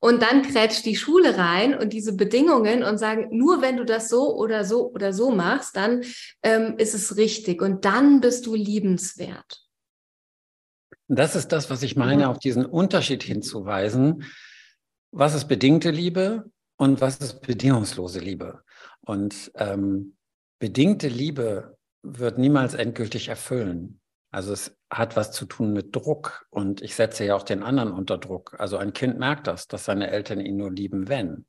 Und 0.00 0.22
dann 0.22 0.42
krätscht 0.42 0.84
die 0.84 0.96
Schule 0.96 1.36
rein 1.36 1.76
und 1.76 1.92
diese 1.92 2.14
Bedingungen 2.14 2.82
und 2.82 2.98
sagen, 2.98 3.28
nur 3.36 3.62
wenn 3.62 3.76
du 3.76 3.84
das 3.84 4.08
so 4.08 4.36
oder 4.36 4.64
so 4.64 4.90
oder 4.92 5.12
so 5.12 5.30
machst, 5.30 5.76
dann 5.76 6.02
ähm, 6.42 6.74
ist 6.78 6.94
es 6.94 7.16
richtig 7.16 7.62
und 7.62 7.84
dann 7.84 8.20
bist 8.20 8.46
du 8.46 8.54
liebenswert. 8.54 9.62
Das 11.08 11.36
ist 11.36 11.48
das, 11.48 11.70
was 11.70 11.82
ich 11.82 11.96
meine, 11.96 12.28
auf 12.28 12.38
diesen 12.38 12.66
Unterschied 12.66 13.22
hinzuweisen. 13.22 14.24
Was 15.12 15.34
ist 15.34 15.46
bedingte 15.46 15.90
Liebe 15.90 16.50
und 16.76 17.00
was 17.00 17.18
ist 17.18 17.42
bedingungslose 17.42 18.18
Liebe? 18.18 18.62
Und 19.02 19.52
ähm, 19.54 20.16
bedingte 20.58 21.08
Liebe 21.08 21.76
wird 22.02 22.38
niemals 22.38 22.74
endgültig 22.74 23.28
erfüllen. 23.28 24.00
Also 24.30 24.52
es 24.52 24.76
hat 24.90 25.16
was 25.16 25.32
zu 25.32 25.46
tun 25.46 25.72
mit 25.72 25.94
Druck 25.94 26.46
und 26.50 26.82
ich 26.82 26.94
setze 26.94 27.24
ja 27.24 27.36
auch 27.36 27.42
den 27.42 27.62
anderen 27.62 27.92
unter 27.92 28.18
Druck. 28.18 28.56
Also 28.58 28.76
ein 28.76 28.92
Kind 28.92 29.18
merkt 29.18 29.46
das, 29.46 29.68
dass 29.68 29.84
seine 29.84 30.10
Eltern 30.10 30.40
ihn 30.40 30.56
nur 30.56 30.70
lieben, 30.70 31.08
wenn. 31.08 31.46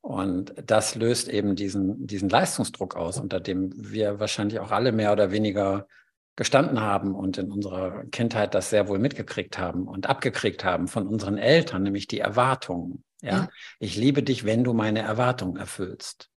Und 0.00 0.54
das 0.64 0.94
löst 0.94 1.28
eben 1.28 1.56
diesen, 1.56 2.06
diesen 2.06 2.28
Leistungsdruck 2.28 2.94
aus, 2.94 3.18
unter 3.18 3.40
dem 3.40 3.72
wir 3.74 4.20
wahrscheinlich 4.20 4.60
auch 4.60 4.70
alle 4.70 4.92
mehr 4.92 5.12
oder 5.12 5.32
weniger 5.32 5.88
gestanden 6.36 6.80
haben 6.80 7.14
und 7.14 7.38
in 7.38 7.50
unserer 7.50 8.04
Kindheit 8.12 8.54
das 8.54 8.70
sehr 8.70 8.88
wohl 8.88 8.98
mitgekriegt 8.98 9.58
haben 9.58 9.88
und 9.88 10.06
abgekriegt 10.06 10.64
haben 10.64 10.86
von 10.86 11.08
unseren 11.08 11.38
Eltern, 11.38 11.82
nämlich 11.82 12.06
die 12.06 12.20
Erwartungen. 12.20 13.02
Ja, 13.22 13.32
ja. 13.32 13.48
ich 13.80 13.96
liebe 13.96 14.22
dich, 14.22 14.44
wenn 14.44 14.62
du 14.62 14.74
meine 14.74 15.00
Erwartungen 15.00 15.56
erfüllst. 15.56 16.30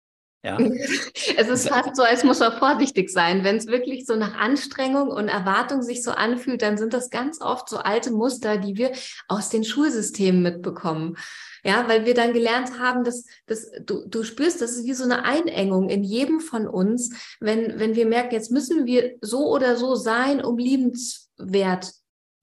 Ja. 0.42 0.58
Es 1.36 1.48
ist 1.48 1.68
fast 1.68 1.94
so, 1.96 2.02
als 2.02 2.24
muss 2.24 2.40
man 2.40 2.52
vorsichtig 2.58 3.10
sein. 3.10 3.44
Wenn 3.44 3.56
es 3.56 3.66
wirklich 3.66 4.06
so 4.06 4.16
nach 4.16 4.36
Anstrengung 4.36 5.08
und 5.08 5.28
Erwartung 5.28 5.82
sich 5.82 6.02
so 6.02 6.10
anfühlt, 6.10 6.62
dann 6.62 6.76
sind 6.76 6.92
das 6.92 7.10
ganz 7.10 7.40
oft 7.40 7.68
so 7.68 7.78
alte 7.78 8.10
Muster, 8.10 8.56
die 8.56 8.76
wir 8.76 8.92
aus 9.28 9.50
den 9.50 9.64
Schulsystemen 9.64 10.42
mitbekommen. 10.42 11.16
Ja, 11.64 11.88
weil 11.88 12.06
wir 12.06 12.14
dann 12.14 12.32
gelernt 12.32 12.78
haben, 12.78 13.04
dass, 13.04 13.24
dass 13.46 13.70
du, 13.84 14.06
du 14.06 14.22
spürst, 14.22 14.60
das 14.60 14.72
ist 14.72 14.84
wie 14.84 14.94
so 14.94 15.04
eine 15.04 15.24
Einengung 15.24 15.90
in 15.90 16.02
jedem 16.04 16.40
von 16.40 16.66
uns, 16.66 17.10
wenn, 17.40 17.78
wenn 17.78 17.94
wir 17.94 18.06
merken, 18.06 18.34
jetzt 18.34 18.50
müssen 18.50 18.86
wir 18.86 19.16
so 19.20 19.48
oder 19.48 19.76
so 19.76 19.94
sein, 19.94 20.44
um 20.44 20.56
liebenswert 20.56 21.92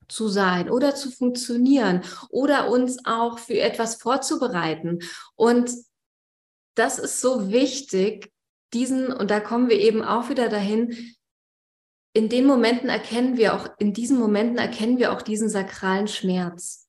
zu 0.08 0.27
sein 0.27 0.69
oder 0.69 0.95
zu 0.95 1.12
funktionieren 1.12 2.01
oder 2.29 2.69
uns 2.69 2.99
auch 3.05 3.39
für 3.39 3.60
etwas 3.60 3.95
vorzubereiten. 3.95 4.99
Und 5.36 5.71
das 6.75 6.99
ist 6.99 7.21
so 7.21 7.51
wichtig, 7.51 8.31
diesen, 8.73 9.11
und 9.11 9.31
da 9.31 9.39
kommen 9.39 9.69
wir 9.69 9.79
eben 9.79 10.03
auch 10.03 10.29
wieder 10.29 10.49
dahin, 10.49 11.15
in 12.13 12.29
den 12.29 12.45
Momenten 12.45 12.89
erkennen 12.89 13.38
wir 13.38 13.53
auch, 13.53 13.67
in 13.77 13.93
diesen 13.93 14.17
Momenten 14.17 14.57
erkennen 14.57 14.97
wir 14.97 15.11
auch 15.11 15.21
diesen 15.21 15.49
sakralen 15.49 16.07
Schmerz. 16.07 16.88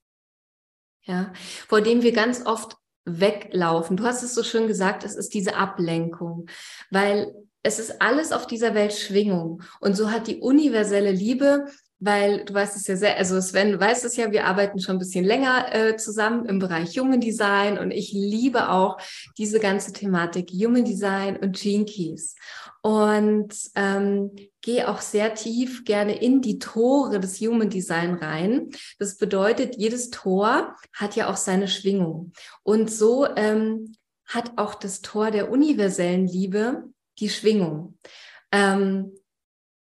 Ja, 1.02 1.32
vor 1.68 1.80
dem 1.80 2.02
wir 2.02 2.12
ganz 2.12 2.44
oft 2.46 2.76
weglaufen. 3.04 3.96
Du 3.96 4.04
hast 4.04 4.22
es 4.22 4.34
so 4.34 4.42
schön 4.42 4.66
gesagt, 4.66 5.04
es 5.04 5.14
ist 5.14 5.34
diese 5.34 5.56
Ablenkung, 5.56 6.46
weil 6.90 7.32
es 7.62 7.78
ist 7.78 8.02
alles 8.02 8.32
auf 8.32 8.46
dieser 8.46 8.74
Welt 8.74 8.92
Schwingung. 8.92 9.62
Und 9.80 9.96
so 9.96 10.10
hat 10.10 10.26
die 10.26 10.40
universelle 10.40 11.12
Liebe 11.12 11.66
weil 11.98 12.44
du 12.44 12.52
weißt 12.52 12.76
es 12.76 12.86
ja 12.86 12.96
sehr, 12.96 13.16
also 13.16 13.40
Sven, 13.40 13.72
du 13.72 13.80
weißt 13.80 14.04
es 14.04 14.16
ja, 14.16 14.30
wir 14.30 14.44
arbeiten 14.44 14.80
schon 14.80 14.96
ein 14.96 14.98
bisschen 15.00 15.24
länger 15.24 15.74
äh, 15.74 15.96
zusammen 15.96 16.44
im 16.44 16.58
Bereich 16.58 16.98
Human 16.98 17.20
Design 17.20 17.78
und 17.78 17.90
ich 17.90 18.12
liebe 18.12 18.70
auch 18.70 18.98
diese 19.38 19.60
ganze 19.60 19.92
Thematik 19.92 20.50
Human 20.50 20.84
Design 20.84 21.36
und 21.36 21.56
Gene 21.56 21.86
Keys 21.86 22.34
und 22.82 23.54
ähm, 23.74 24.30
gehe 24.60 24.88
auch 24.88 25.00
sehr 25.00 25.34
tief 25.34 25.84
gerne 25.84 26.20
in 26.20 26.42
die 26.42 26.58
Tore 26.58 27.18
des 27.18 27.40
Human 27.40 27.70
Design 27.70 28.14
rein. 28.14 28.70
Das 28.98 29.16
bedeutet, 29.16 29.76
jedes 29.76 30.10
Tor 30.10 30.76
hat 30.92 31.16
ja 31.16 31.30
auch 31.30 31.36
seine 31.36 31.68
Schwingung 31.68 32.32
und 32.62 32.90
so 32.90 33.26
ähm, 33.36 33.94
hat 34.26 34.52
auch 34.56 34.74
das 34.74 35.00
Tor 35.00 35.30
der 35.30 35.50
universellen 35.50 36.26
Liebe 36.26 36.84
die 37.18 37.30
Schwingung. 37.30 37.98
Ähm, 38.52 39.12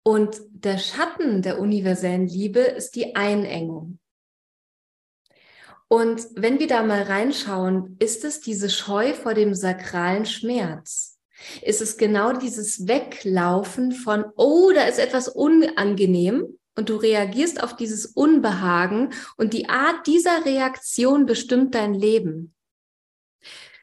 und 0.08 0.40
der 0.52 0.78
Schatten 0.78 1.42
der 1.42 1.60
universellen 1.60 2.28
Liebe 2.28 2.60
ist 2.60 2.96
die 2.96 3.16
Einengung. 3.16 4.00
Und 5.88 6.28
wenn 6.36 6.60
wir 6.60 6.68
da 6.68 6.84
mal 6.84 7.04
reinschauen, 7.04 7.96
ist 8.00 8.24
es 8.24 8.40
diese 8.42 8.70
Scheu 8.70 9.14
vor 9.14 9.34
dem 9.34 9.54
sakralen 9.54 10.26
Schmerz? 10.26 11.20
Ist 11.62 11.82
es 11.82 11.98
genau 11.98 12.34
dieses 12.34 12.88
Weglaufen 12.88 13.92
von, 13.92 14.26
oh, 14.36 14.72
da 14.74 14.86
ist 14.86 15.00
etwas 15.00 15.28
unangenehm 15.28 16.58
und 16.76 16.90
du 16.90 16.96
reagierst 16.96 17.62
auf 17.62 17.76
dieses 17.76 18.06
Unbehagen 18.06 19.12
und 19.38 19.54
die 19.54 19.70
Art 19.70 20.08
dieser 20.08 20.46
Reaktion 20.46 21.26
bestimmt 21.26 21.76
dein 21.76 21.94
Leben. 21.94 22.55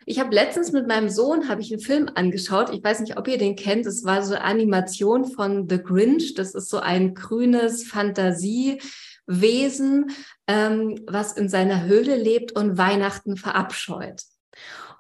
Ich 0.06 0.18
habe 0.18 0.34
letztens 0.34 0.72
mit 0.72 0.88
meinem 0.88 1.08
Sohn 1.08 1.48
habe 1.48 1.60
ich 1.60 1.72
einen 1.72 1.80
Film 1.80 2.10
angeschaut. 2.14 2.70
Ich 2.72 2.82
weiß 2.82 3.00
nicht, 3.00 3.18
ob 3.18 3.28
ihr 3.28 3.38
den 3.38 3.56
kennt. 3.56 3.86
Es 3.86 4.04
war 4.04 4.22
so 4.22 4.34
eine 4.34 4.44
Animation 4.44 5.24
von 5.24 5.68
The 5.68 5.82
Grinch. 5.82 6.34
Das 6.34 6.54
ist 6.54 6.70
so 6.70 6.78
ein 6.78 7.14
grünes 7.14 7.84
Fantasiewesen, 7.84 10.10
ähm, 10.46 11.00
was 11.06 11.32
in 11.34 11.48
seiner 11.48 11.84
Höhle 11.84 12.16
lebt 12.16 12.52
und 12.52 12.78
Weihnachten 12.78 13.36
verabscheut. 13.36 14.22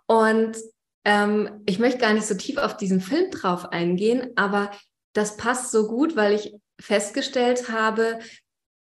Und 0.06 0.56
ähm, 1.04 1.62
ich 1.66 1.78
möchte 1.78 1.98
gar 1.98 2.12
nicht 2.12 2.26
so 2.26 2.34
tief 2.34 2.58
auf 2.58 2.76
diesen 2.76 3.00
Film 3.00 3.30
drauf 3.30 3.72
eingehen, 3.72 4.32
aber 4.36 4.70
das 5.14 5.36
passt 5.36 5.72
so 5.72 5.88
gut, 5.88 6.16
weil 6.16 6.34
ich 6.34 6.54
festgestellt 6.80 7.70
habe, 7.70 8.18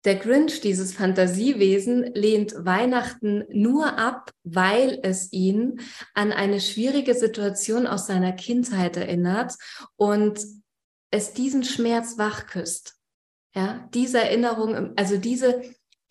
der 0.06 0.14
Grinch, 0.14 0.60
dieses 0.60 0.94
Fantasiewesen, 0.94 2.14
lehnt 2.14 2.54
Weihnachten 2.56 3.44
nur 3.50 3.98
ab, 3.98 4.30
weil 4.44 5.00
es 5.02 5.32
ihn 5.32 5.80
an 6.14 6.32
eine 6.32 6.60
schwierige 6.60 7.14
Situation 7.14 7.88
aus 7.88 8.06
seiner 8.06 8.32
Kindheit 8.32 8.96
erinnert 8.96 9.54
und 9.96 10.40
es 11.10 11.32
diesen 11.32 11.64
Schmerz 11.64 12.18
wachküsst. 12.18 12.94
Ja, 13.54 13.88
diese 13.94 14.20
Erinnerung, 14.20 14.96
also 14.96 15.16
diese, 15.16 15.62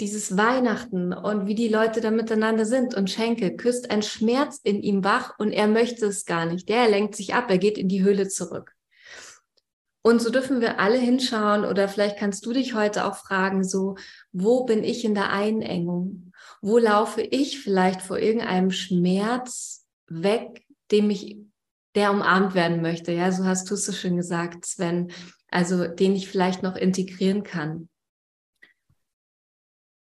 dieses 0.01 0.36
Weihnachten 0.36 1.13
und 1.13 1.47
wie 1.47 1.55
die 1.55 1.69
Leute 1.69 2.01
da 2.01 2.12
miteinander 2.12 2.65
sind 2.65 2.95
und 2.95 3.10
Schenke, 3.10 3.55
küsst 3.55 3.91
ein 3.91 4.01
Schmerz 4.01 4.60
in 4.62 4.81
ihm 4.81 5.05
wach 5.05 5.39
und 5.39 5.53
er 5.53 5.67
möchte 5.67 6.08
es 6.08 6.25
gar 6.25 6.45
nicht. 6.45 6.67
Der 6.67 6.89
lenkt 6.89 7.15
sich 7.15 7.34
ab, 7.34 7.49
er 7.49 7.60
geht 7.60 7.77
in 7.77 7.88
die 7.88 8.03
Höhle 8.03 8.27
zurück. 8.27 8.74
Und 10.05 10.21
so 10.21 10.29
dürfen 10.29 10.61
wir 10.61 10.79
alle 10.79 10.99
hinschauen 10.99 11.65
oder 11.65 11.89
vielleicht 11.89 12.19
kannst 12.19 12.45
du 12.45 12.53
dich 12.53 12.75
heute 12.75 13.05
auch 13.05 13.15
fragen, 13.15 13.63
so, 13.63 13.95
wo 14.31 14.63
bin 14.63 14.83
ich 14.83 15.03
in 15.03 15.15
der 15.15 15.32
Einengung? 15.32 16.32
Wo 16.61 16.77
laufe 16.77 17.23
ich 17.23 17.59
vielleicht 17.59 18.03
vor 18.03 18.19
irgendeinem 18.19 18.69
Schmerz 18.69 19.88
weg, 20.05 20.63
dem 20.91 21.09
ich, 21.09 21.39
der 21.95 22.11
umarmt 22.11 22.53
werden 22.53 22.84
möchte? 22.84 23.13
Ja, 23.13 23.32
so 23.32 23.45
hast 23.45 23.67
du 23.71 23.73
es 23.73 23.84
so 23.84 23.93
schön 23.93 24.15
gesagt, 24.15 24.67
Sven. 24.67 25.11
Also, 25.49 25.88
den 25.88 26.15
ich 26.15 26.30
vielleicht 26.30 26.61
noch 26.61 26.75
integrieren 26.75 27.41
kann. 27.41 27.89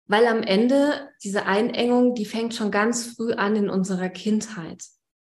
Weil 0.07 0.27
am 0.27 0.43
Ende 0.43 1.09
diese 1.23 1.45
Einengung, 1.45 2.15
die 2.15 2.25
fängt 2.25 2.53
schon 2.53 2.69
ganz 2.69 3.15
früh 3.15 3.31
an 3.31 3.55
in 3.55 3.69
unserer 3.69 4.09
Kindheit. 4.09 4.83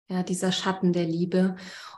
Ja, 0.09 0.23
dieser 0.23 0.53
Schatten 0.53 0.93
der 0.93 1.07
Liebe. 1.07 1.57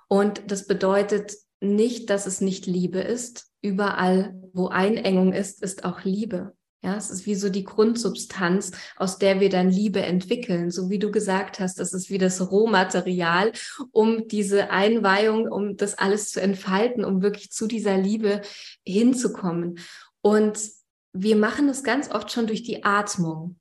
Und 0.08 0.50
das 0.50 0.66
bedeutet, 0.66 1.43
nicht, 1.60 2.10
dass 2.10 2.26
es 2.26 2.40
nicht 2.40 2.66
Liebe 2.66 3.00
ist. 3.00 3.50
Überall, 3.60 4.34
wo 4.52 4.68
Einengung 4.68 5.32
ist, 5.32 5.62
ist 5.62 5.84
auch 5.84 6.04
Liebe. 6.04 6.54
Ja, 6.84 6.96
es 6.96 7.08
ist 7.08 7.24
wie 7.24 7.34
so 7.34 7.48
die 7.48 7.64
Grundsubstanz, 7.64 8.72
aus 8.96 9.16
der 9.16 9.40
wir 9.40 9.48
dann 9.48 9.70
Liebe 9.70 10.02
entwickeln. 10.02 10.70
So 10.70 10.90
wie 10.90 10.98
du 10.98 11.10
gesagt 11.10 11.58
hast, 11.58 11.78
das 11.78 11.94
ist 11.94 12.10
wie 12.10 12.18
das 12.18 12.50
Rohmaterial, 12.50 13.52
um 13.90 14.28
diese 14.28 14.68
Einweihung, 14.68 15.50
um 15.50 15.78
das 15.78 15.96
alles 15.96 16.30
zu 16.30 16.42
entfalten, 16.42 17.02
um 17.02 17.22
wirklich 17.22 17.50
zu 17.50 17.66
dieser 17.66 17.96
Liebe 17.96 18.42
hinzukommen. 18.84 19.78
Und 20.20 20.58
wir 21.14 21.36
machen 21.36 21.70
es 21.70 21.84
ganz 21.84 22.10
oft 22.10 22.30
schon 22.30 22.46
durch 22.46 22.64
die 22.64 22.84
Atmung. 22.84 23.58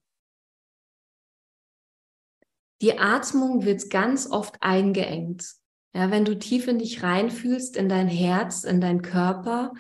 Die 2.82 3.00
Atmung 3.00 3.64
wird 3.64 3.90
ganz 3.90 4.30
oft 4.30 4.58
eingeengt. 4.60 5.46
Ja, 5.96 6.10
wenn 6.10 6.26
du 6.26 6.38
tief 6.38 6.68
in 6.68 6.80
dich 6.80 7.04
reinfühlst, 7.04 7.78
in 7.78 7.88
dein 7.88 8.08
Herz, 8.08 8.64
in 8.64 8.82
deinen 8.82 9.04
Körper, 9.04 9.74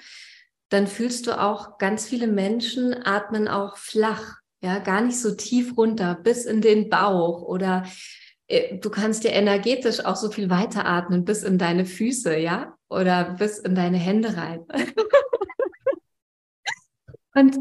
dann 0.69 0.87
fühlst 0.87 1.27
du 1.27 1.39
auch, 1.39 1.77
ganz 1.77 2.05
viele 2.05 2.27
Menschen 2.27 2.93
atmen 2.93 3.47
auch 3.47 3.77
flach, 3.77 4.37
ja, 4.61 4.79
gar 4.79 5.01
nicht 5.01 5.19
so 5.19 5.35
tief 5.35 5.75
runter, 5.75 6.15
bis 6.15 6.45
in 6.45 6.61
den 6.61 6.89
Bauch 6.89 7.41
oder 7.41 7.83
äh, 8.47 8.77
du 8.77 8.89
kannst 8.89 9.23
dir 9.23 9.31
energetisch 9.31 10.05
auch 10.05 10.15
so 10.15 10.31
viel 10.31 10.49
weiter 10.49 10.85
atmen, 10.85 11.25
bis 11.25 11.43
in 11.43 11.57
deine 11.57 11.85
Füße, 11.85 12.37
ja, 12.37 12.75
oder 12.89 13.35
bis 13.37 13.59
in 13.59 13.75
deine 13.75 13.97
Hände 13.97 14.37
rein. 14.37 14.65
und, 17.35 17.57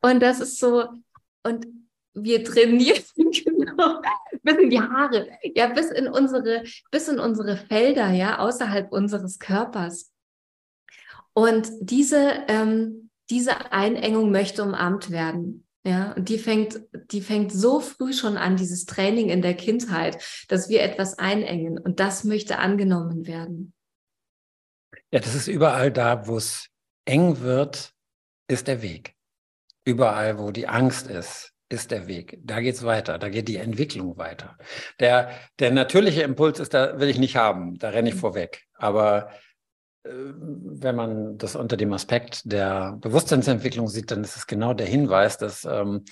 und 0.00 0.20
das 0.20 0.40
ist 0.40 0.58
so, 0.60 0.88
und 1.42 1.66
wir 2.16 2.42
trainieren 2.42 3.02
genau, 3.16 4.00
bis 4.42 4.56
in 4.56 4.70
die 4.70 4.80
Haare, 4.80 5.28
ja, 5.54 5.68
bis 5.68 5.90
in 5.90 6.08
unsere, 6.08 6.64
bis 6.90 7.08
in 7.08 7.18
unsere 7.18 7.56
Felder, 7.56 8.10
ja, 8.10 8.38
außerhalb 8.38 8.90
unseres 8.90 9.38
Körpers. 9.38 10.12
Und 11.34 11.70
diese, 11.80 12.44
ähm, 12.48 13.10
diese 13.28 13.72
Einengung 13.72 14.30
möchte 14.30 14.62
umarmt 14.62 15.10
werden. 15.10 15.66
Ja, 15.84 16.12
und 16.14 16.28
die 16.28 16.38
fängt, 16.38 16.80
die 17.12 17.20
fängt 17.20 17.52
so 17.52 17.78
früh 17.78 18.12
schon 18.12 18.36
an, 18.36 18.56
dieses 18.56 18.86
Training 18.86 19.28
in 19.28 19.40
der 19.40 19.54
Kindheit, 19.54 20.20
dass 20.48 20.68
wir 20.68 20.82
etwas 20.82 21.16
einengen 21.18 21.78
und 21.78 22.00
das 22.00 22.24
möchte 22.24 22.58
angenommen 22.58 23.28
werden. 23.28 23.72
Ja, 25.12 25.20
das 25.20 25.36
ist 25.36 25.46
überall 25.46 25.92
da, 25.92 26.26
wo 26.26 26.38
es 26.38 26.66
eng 27.04 27.40
wird, 27.40 27.92
ist 28.48 28.66
der 28.66 28.82
Weg. 28.82 29.14
Überall, 29.84 30.40
wo 30.40 30.50
die 30.50 30.66
Angst 30.66 31.06
ist, 31.06 31.52
ist 31.68 31.90
der 31.90 32.06
Weg. 32.06 32.38
Da 32.42 32.60
geht's 32.60 32.84
weiter, 32.84 33.18
da 33.18 33.28
geht 33.28 33.48
die 33.48 33.56
Entwicklung 33.56 34.16
weiter. 34.16 34.56
Der, 35.00 35.30
der 35.58 35.72
natürliche 35.72 36.22
Impuls 36.22 36.60
ist, 36.60 36.74
da 36.74 37.00
will 37.00 37.08
ich 37.08 37.18
nicht 37.18 37.36
haben, 37.36 37.78
da 37.78 37.90
renne 37.90 38.08
ich 38.08 38.14
mhm. 38.14 38.20
vorweg. 38.20 38.62
Aber 38.74 39.30
äh, 40.04 40.10
wenn 40.10 40.94
man 40.94 41.38
das 41.38 41.56
unter 41.56 41.76
dem 41.76 41.92
Aspekt 41.92 42.42
der 42.50 42.96
Bewusstseinsentwicklung 43.00 43.88
sieht, 43.88 44.10
dann 44.10 44.22
ist 44.22 44.36
es 44.36 44.46
genau 44.46 44.74
der 44.74 44.86
Hinweis, 44.86 45.38
dass 45.38 45.64
ähm, 45.64 46.04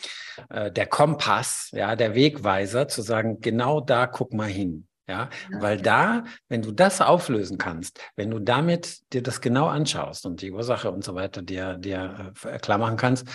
äh, 0.50 0.70
der 0.72 0.86
Kompass, 0.86 1.70
ja, 1.72 1.94
der 1.94 2.14
Wegweiser, 2.14 2.88
zu 2.88 3.02
sagen, 3.02 3.40
genau 3.40 3.80
da 3.80 4.06
guck 4.06 4.32
mal 4.32 4.48
hin. 4.48 4.88
Ja, 5.06 5.28
ja, 5.52 5.60
weil 5.60 5.82
da, 5.82 6.24
wenn 6.48 6.62
du 6.62 6.72
das 6.72 7.02
auflösen 7.02 7.58
kannst, 7.58 8.00
wenn 8.16 8.30
du 8.30 8.38
damit 8.38 9.12
dir 9.12 9.22
das 9.22 9.42
genau 9.42 9.66
anschaust 9.66 10.24
und 10.24 10.40
die 10.40 10.50
Ursache 10.50 10.90
und 10.90 11.04
so 11.04 11.14
weiter 11.14 11.42
dir, 11.42 11.76
dir 11.76 12.32
äh, 12.42 12.58
klar 12.58 12.78
machen 12.78 12.96
kannst, 12.96 13.28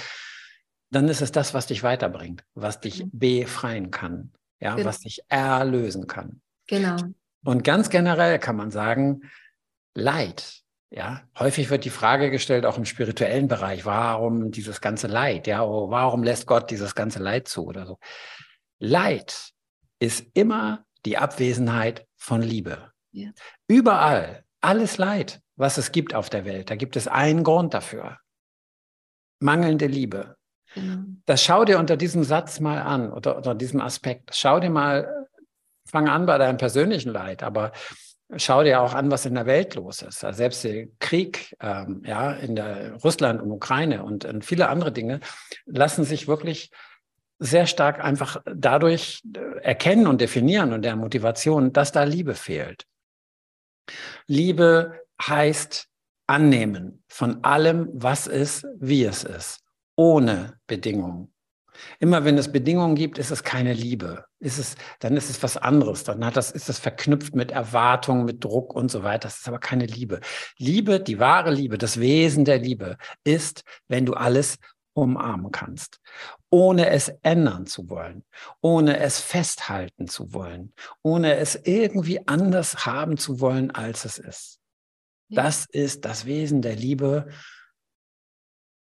dann 0.92 1.08
ist 1.08 1.22
es 1.22 1.32
das, 1.32 1.54
was 1.54 1.68
dich 1.68 1.84
weiterbringt, 1.84 2.44
was 2.56 2.80
dich 2.80 3.04
mhm. 3.04 3.10
befreien 3.14 3.92
kann, 3.92 4.32
ja, 4.60 4.76
genau. 4.76 4.88
was 4.88 5.00
dich 5.00 5.22
erlösen 5.28 6.08
kann. 6.08 6.42
Genau. 6.68 6.98
Und 7.44 7.64
ganz 7.64 7.90
generell 7.90 8.40
kann 8.40 8.56
man 8.56 8.72
sagen, 8.72 9.22
Leid, 9.96 10.62
ja, 10.92 11.22
häufig 11.38 11.70
wird 11.70 11.86
die 11.86 11.90
Frage 11.90 12.32
gestellt, 12.32 12.66
auch 12.66 12.78
im 12.78 12.86
spirituellen 12.86 13.48
Bereich, 13.48 13.86
warum 13.86 14.52
dieses 14.52 14.82
ganze 14.82 15.08
Leid, 15.08 15.48
ja, 15.48 15.64
oh, 15.64 15.90
warum 15.90 16.24
lässt 16.24 16.48
Gott 16.48 16.72
dieses 16.72 16.96
ganze 16.96 17.20
Leid 17.20 17.48
zu 17.48 17.66
oder 17.66 17.86
so. 17.86 18.00
Leid 18.80 19.52
ist 20.00 20.26
immer 20.34 20.86
die 21.06 21.18
Abwesenheit 21.18 22.08
von 22.18 22.42
Liebe. 22.42 22.92
Ja. 23.12 23.30
Überall, 23.68 24.44
alles 24.62 24.98
Leid, 24.98 25.42
was 25.56 25.78
es 25.78 25.92
gibt 25.92 26.16
auf 26.16 26.30
der 26.30 26.46
Welt, 26.46 26.70
da 26.70 26.76
gibt 26.76 26.96
es 26.96 27.08
einen 27.08 27.44
Grund 27.44 27.74
dafür. 27.74 28.18
Mangelnde 29.40 29.88
Liebe. 29.88 30.38
Genau. 30.76 31.04
Das 31.26 31.44
schau 31.44 31.66
dir 31.66 31.80
unter 31.80 31.98
diesem 31.98 32.24
Satz 32.24 32.60
mal 32.60 32.80
an 32.82 33.12
oder 33.12 33.38
unter 33.38 33.56
diesem 33.56 33.82
Aspekt. 33.82 34.32
Schau 34.34 34.60
dir 34.60 34.70
mal, 34.70 35.28
fang 35.86 36.08
an 36.08 36.26
bei 36.26 36.38
deinem 36.38 36.58
persönlichen 36.58 37.12
Leid, 37.12 37.42
aber 37.44 37.72
schau 38.36 38.64
dir 38.64 38.82
auch 38.82 38.94
an, 38.94 39.10
was 39.10 39.26
in 39.26 39.34
der 39.34 39.48
Welt 39.48 39.76
los 39.76 40.02
ist. 40.02 40.24
Also 40.24 40.38
selbst 40.38 40.64
der 40.64 40.88
Krieg 41.00 41.56
ähm, 41.60 42.04
ja, 42.06 42.32
in 42.34 42.56
der 42.56 42.94
Russland 42.96 43.42
und 43.42 43.52
Ukraine 43.52 44.04
und, 44.04 44.26
und 44.26 44.46
viele 44.46 44.70
andere 44.70 44.92
Dinge 44.92 45.20
lassen 45.66 46.04
sich 46.04 46.28
wirklich 46.28 46.70
sehr 47.40 47.66
stark 47.66 48.04
einfach 48.04 48.42
dadurch 48.46 49.24
äh, 49.36 49.62
erkennen 49.62 50.06
und 50.06 50.22
definieren 50.22 50.74
und 50.74 50.84
der 50.84 50.96
Motivation, 50.96 51.74
dass 51.74 51.92
da 51.92 52.04
Liebe 52.04 52.36
fehlt. 52.36 52.86
Liebe 54.28 55.02
heißt 55.20 55.88
annehmen 56.28 57.04
von 57.08 57.44
allem, 57.44 57.90
was 57.94 58.28
ist, 58.28 58.68
wie 58.78 59.04
es 59.04 59.24
ist 59.24 59.64
ohne 60.00 60.58
Bedingungen. 60.66 61.34
Immer 62.00 62.24
wenn 62.24 62.38
es 62.38 62.54
Bedingungen 62.54 62.96
gibt, 62.96 63.18
ist 63.18 63.32
es 63.32 63.44
keine 63.44 63.74
Liebe. 63.74 64.24
Ist 64.40 64.58
es, 64.58 64.76
dann 65.00 65.18
ist 65.18 65.30
es 65.30 65.44
was 65.44 65.58
anderes. 65.58 66.06
Dann 66.06 66.26
hat 66.26 66.38
das, 66.38 66.52
ist 66.52 66.70
es 66.70 66.80
verknüpft 66.80 67.36
mit 67.36 67.52
Erwartungen, 67.52 68.24
mit 68.24 68.42
Druck 68.42 68.74
und 68.74 68.90
so 68.90 69.04
weiter. 69.04 69.28
Das 69.28 69.40
ist 69.40 69.48
aber 69.50 69.60
keine 69.60 69.86
Liebe. 69.86 70.22
Liebe, 70.58 71.02
die 71.02 71.20
wahre 71.20 71.52
Liebe, 71.52 71.78
das 71.78 72.00
Wesen 72.00 72.46
der 72.46 72.60
Liebe 72.60 72.96
ist, 73.26 73.64
wenn 73.90 74.06
du 74.06 74.14
alles 74.14 74.56
umarmen 74.94 75.52
kannst, 75.52 76.00
ohne 76.50 76.90
es 76.92 77.10
ändern 77.22 77.66
zu 77.66 77.90
wollen, 77.90 78.24
ohne 78.62 79.00
es 79.00 79.20
festhalten 79.20 80.08
zu 80.08 80.34
wollen, 80.34 80.74
ohne 81.04 81.36
es 81.36 81.56
irgendwie 81.56 82.26
anders 82.26 82.86
haben 82.86 83.18
zu 83.18 83.42
wollen, 83.42 83.72
als 83.72 84.06
es 84.06 84.18
ist. 84.18 84.60
Ja. 85.28 85.44
Das 85.44 85.66
ist 85.70 86.06
das 86.06 86.26
Wesen 86.26 86.62
der 86.62 86.78
Liebe 86.78 87.28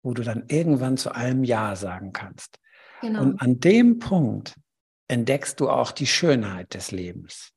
wo 0.04 0.14
du 0.14 0.24
dann 0.24 0.46
irgendwann 0.48 0.98
zu 0.98 1.14
allem 1.14 1.44
Ja 1.44 1.76
sagen 1.76 2.14
kannst. 2.14 2.60
Genau. 3.02 3.22
Und 3.22 3.42
an 3.42 3.60
dem 3.60 4.00
Punkt 4.00 4.56
entdeckst 5.08 5.60
du 5.60 5.70
auch 5.70 5.92
die 5.92 6.08
Schönheit 6.08 6.74
des 6.74 6.92
Lebens. 6.92 7.52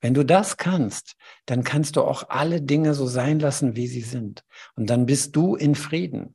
Wenn 0.00 0.14
du 0.14 0.24
das 0.24 0.56
kannst, 0.56 1.16
dann 1.46 1.64
kannst 1.64 1.96
du 1.96 2.02
auch 2.02 2.28
alle 2.28 2.62
Dinge 2.62 2.94
so 2.94 3.06
sein 3.06 3.40
lassen, 3.40 3.76
wie 3.76 3.86
sie 3.86 4.02
sind. 4.02 4.44
Und 4.74 4.90
dann 4.90 5.06
bist 5.06 5.34
du 5.36 5.54
in 5.54 5.74
Frieden. 5.74 6.34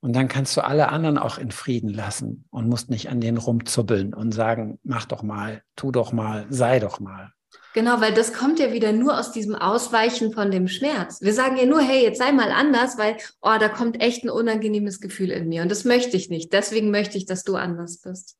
Und 0.00 0.14
dann 0.14 0.28
kannst 0.28 0.56
du 0.56 0.60
alle 0.62 0.90
anderen 0.90 1.18
auch 1.18 1.38
in 1.38 1.50
Frieden 1.50 1.88
lassen 1.88 2.44
und 2.50 2.68
musst 2.68 2.88
nicht 2.88 3.10
an 3.10 3.20
denen 3.20 3.38
rumzubbeln 3.38 4.14
und 4.14 4.32
sagen, 4.32 4.78
mach 4.84 5.06
doch 5.06 5.22
mal, 5.22 5.62
tu 5.74 5.90
doch 5.90 6.12
mal, 6.12 6.46
sei 6.50 6.78
doch 6.78 7.00
mal. 7.00 7.32
Genau, 7.74 8.00
weil 8.00 8.14
das 8.14 8.32
kommt 8.32 8.58
ja 8.58 8.72
wieder 8.72 8.92
nur 8.92 9.18
aus 9.18 9.30
diesem 9.30 9.54
Ausweichen 9.54 10.32
von 10.32 10.50
dem 10.50 10.68
Schmerz. 10.68 11.20
Wir 11.20 11.34
sagen 11.34 11.56
ja 11.56 11.66
nur, 11.66 11.80
hey, 11.80 12.02
jetzt 12.02 12.18
sei 12.18 12.32
mal 12.32 12.50
anders, 12.50 12.96
weil, 12.96 13.16
oh, 13.42 13.56
da 13.60 13.68
kommt 13.68 14.00
echt 14.00 14.24
ein 14.24 14.30
unangenehmes 14.30 15.00
Gefühl 15.00 15.30
in 15.30 15.48
mir 15.48 15.62
und 15.62 15.70
das 15.70 15.84
möchte 15.84 16.16
ich 16.16 16.30
nicht. 16.30 16.52
Deswegen 16.52 16.90
möchte 16.90 17.18
ich, 17.18 17.26
dass 17.26 17.44
du 17.44 17.56
anders 17.56 17.98
bist. 17.98 18.36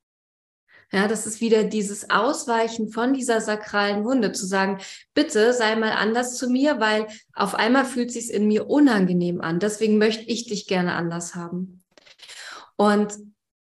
Ja, 0.91 1.07
das 1.07 1.27
ist 1.27 1.43
wieder 1.43 1.65
dieses 1.65 2.09
Ausweichen 2.09 2.89
von 2.89 3.13
dieser 3.13 3.43
sakralen 3.43 4.05
Wunde, 4.05 4.33
zu 4.33 4.47
sagen, 4.47 4.79
bitte 5.13 5.53
sei 5.53 5.77
mal 5.77 5.93
anders 5.93 6.37
zu 6.37 6.49
mir, 6.49 6.81
weil 6.81 7.07
auf 7.35 7.55
einmal 7.55 7.85
fühlt 7.85 8.11
sich's 8.11 8.31
in 8.31 8.49
mir 8.49 8.71
unangenehm 8.71 9.43
an. 9.43 9.59
Deswegen 9.61 9.99
möchte 9.99 10.25
ich 10.25 10.47
dich 10.47 10.67
gerne 10.67 10.95
anders 10.95 11.35
haben. 11.35 11.83
Und 12.77 13.13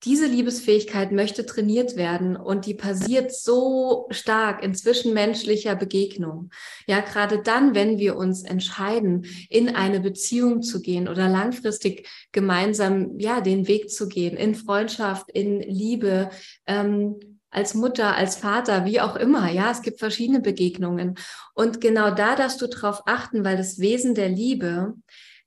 diese 0.05 0.26
Liebesfähigkeit 0.26 1.12
möchte 1.12 1.46
trainiert 1.46 1.96
werden 1.96 2.36
und 2.36 2.66
die 2.66 2.74
passiert 2.74 3.32
so 3.32 4.07
stark 4.11 4.62
in 4.62 4.74
zwischenmenschlicher 4.74 5.76
Begegnung. 5.76 6.50
Ja, 6.86 7.00
gerade 7.00 7.42
dann, 7.42 7.74
wenn 7.74 7.98
wir 7.98 8.16
uns 8.16 8.42
entscheiden, 8.42 9.26
in 9.48 9.74
eine 9.74 10.00
Beziehung 10.00 10.62
zu 10.62 10.82
gehen 10.82 11.09
oder 11.09 11.28
langfristig 11.28 12.09
gemeinsam, 12.32 13.18
ja, 13.18 13.40
den 13.40 13.66
Weg 13.66 13.90
zu 13.90 14.09
gehen, 14.09 14.36
in 14.36 14.55
Freundschaft, 14.55 15.30
in 15.30 15.61
Liebe, 15.61 16.30
ähm, 16.66 17.18
als 17.50 17.74
Mutter, 17.74 18.16
als 18.16 18.36
Vater, 18.36 18.84
wie 18.84 19.00
auch 19.00 19.16
immer. 19.16 19.50
Ja, 19.50 19.70
es 19.70 19.82
gibt 19.82 20.00
verschiedene 20.00 20.40
Begegnungen. 20.40 21.14
Und 21.55 21.80
genau 21.80 22.11
da 22.11 22.34
darfst 22.34 22.61
du 22.61 22.66
drauf 22.66 23.02
achten, 23.07 23.44
weil 23.44 23.57
das 23.57 23.78
Wesen 23.78 24.14
der 24.14 24.28
Liebe 24.28 24.94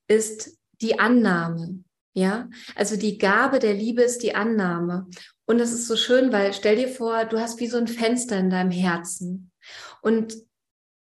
ist 0.08 0.58
die 0.82 0.99
Annahme. 0.99 1.84
Ja, 2.18 2.49
also 2.74 2.95
die 2.95 3.20
Gabe 3.20 3.59
der 3.59 3.76
Liebe 3.76 4.01
ist 4.01 4.24
die 4.24 4.34
Annahme. 4.34 5.05
Und 5.45 5.59
das 5.59 5.72
ist 5.72 5.86
so 5.86 5.95
schön, 5.95 6.32
weil 6.32 6.51
stell 6.51 6.76
dir 6.76 6.88
vor, 6.88 7.26
du 7.26 7.39
hast 7.39 7.59
wie 7.59 7.68
so 7.68 7.78
ein 7.78 7.88
Fenster 7.88 8.39
in 8.39 8.49
deinem 8.49 8.72
Herzen. 8.72 9.51
Und 10.01 10.36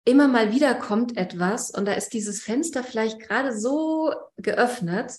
immer 0.04 0.26
mal 0.26 0.50
wieder 0.50 0.74
kommt 0.74 1.16
etwas 1.16 1.70
und 1.70 1.84
da 1.84 1.92
ist 1.92 2.12
dieses 2.12 2.42
Fenster 2.42 2.82
vielleicht 2.82 3.20
gerade 3.20 3.56
so 3.56 4.14
geöffnet 4.36 5.12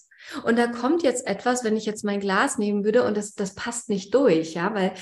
und 0.44 0.58
da 0.58 0.68
kommt 0.68 1.04
jetzt 1.04 1.26
etwas, 1.26 1.64
wenn 1.64 1.78
ich 1.78 1.86
jetzt 1.86 2.04
mein 2.04 2.20
Glas 2.20 2.58
nehmen 2.58 2.84
würde 2.84 3.04
und 3.04 3.16
das, 3.16 3.34
das 3.34 3.56
passt 3.56 3.88
nicht 3.88 4.14
durch, 4.14 4.56
ja, 4.56 4.74
weil 4.74 4.94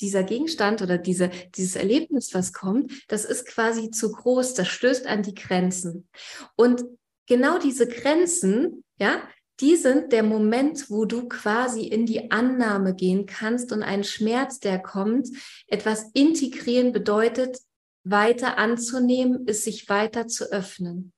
dieser 0.00 0.22
Gegenstand 0.22 0.80
oder 0.80 0.96
diese, 0.96 1.28
dieses 1.54 1.76
Erlebnis, 1.76 2.32
was 2.32 2.54
kommt, 2.54 2.92
das 3.08 3.26
ist 3.26 3.46
quasi 3.46 3.90
zu 3.90 4.10
groß, 4.10 4.54
das 4.54 4.68
stößt 4.68 5.06
an 5.06 5.22
die 5.22 5.34
Grenzen. 5.34 6.08
Und 6.56 6.82
genau 7.26 7.58
diese 7.58 7.86
Grenzen, 7.86 8.84
ja, 8.98 9.22
die 9.60 9.76
sind 9.76 10.12
der 10.12 10.22
Moment, 10.22 10.90
wo 10.90 11.04
du 11.04 11.28
quasi 11.28 11.82
in 11.82 12.06
die 12.06 12.30
Annahme 12.30 12.94
gehen 12.94 13.26
kannst 13.26 13.72
und 13.72 13.82
ein 13.82 14.04
Schmerz, 14.04 14.60
der 14.60 14.78
kommt, 14.78 15.28
etwas 15.66 16.10
integrieren 16.14 16.92
bedeutet, 16.92 17.58
weiter 18.02 18.58
anzunehmen, 18.58 19.46
ist 19.46 19.64
sich 19.64 19.88
weiter 19.88 20.26
zu 20.26 20.50
öffnen 20.50 21.12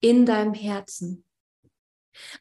in 0.00 0.26
deinem 0.26 0.54
Herzen. 0.54 1.24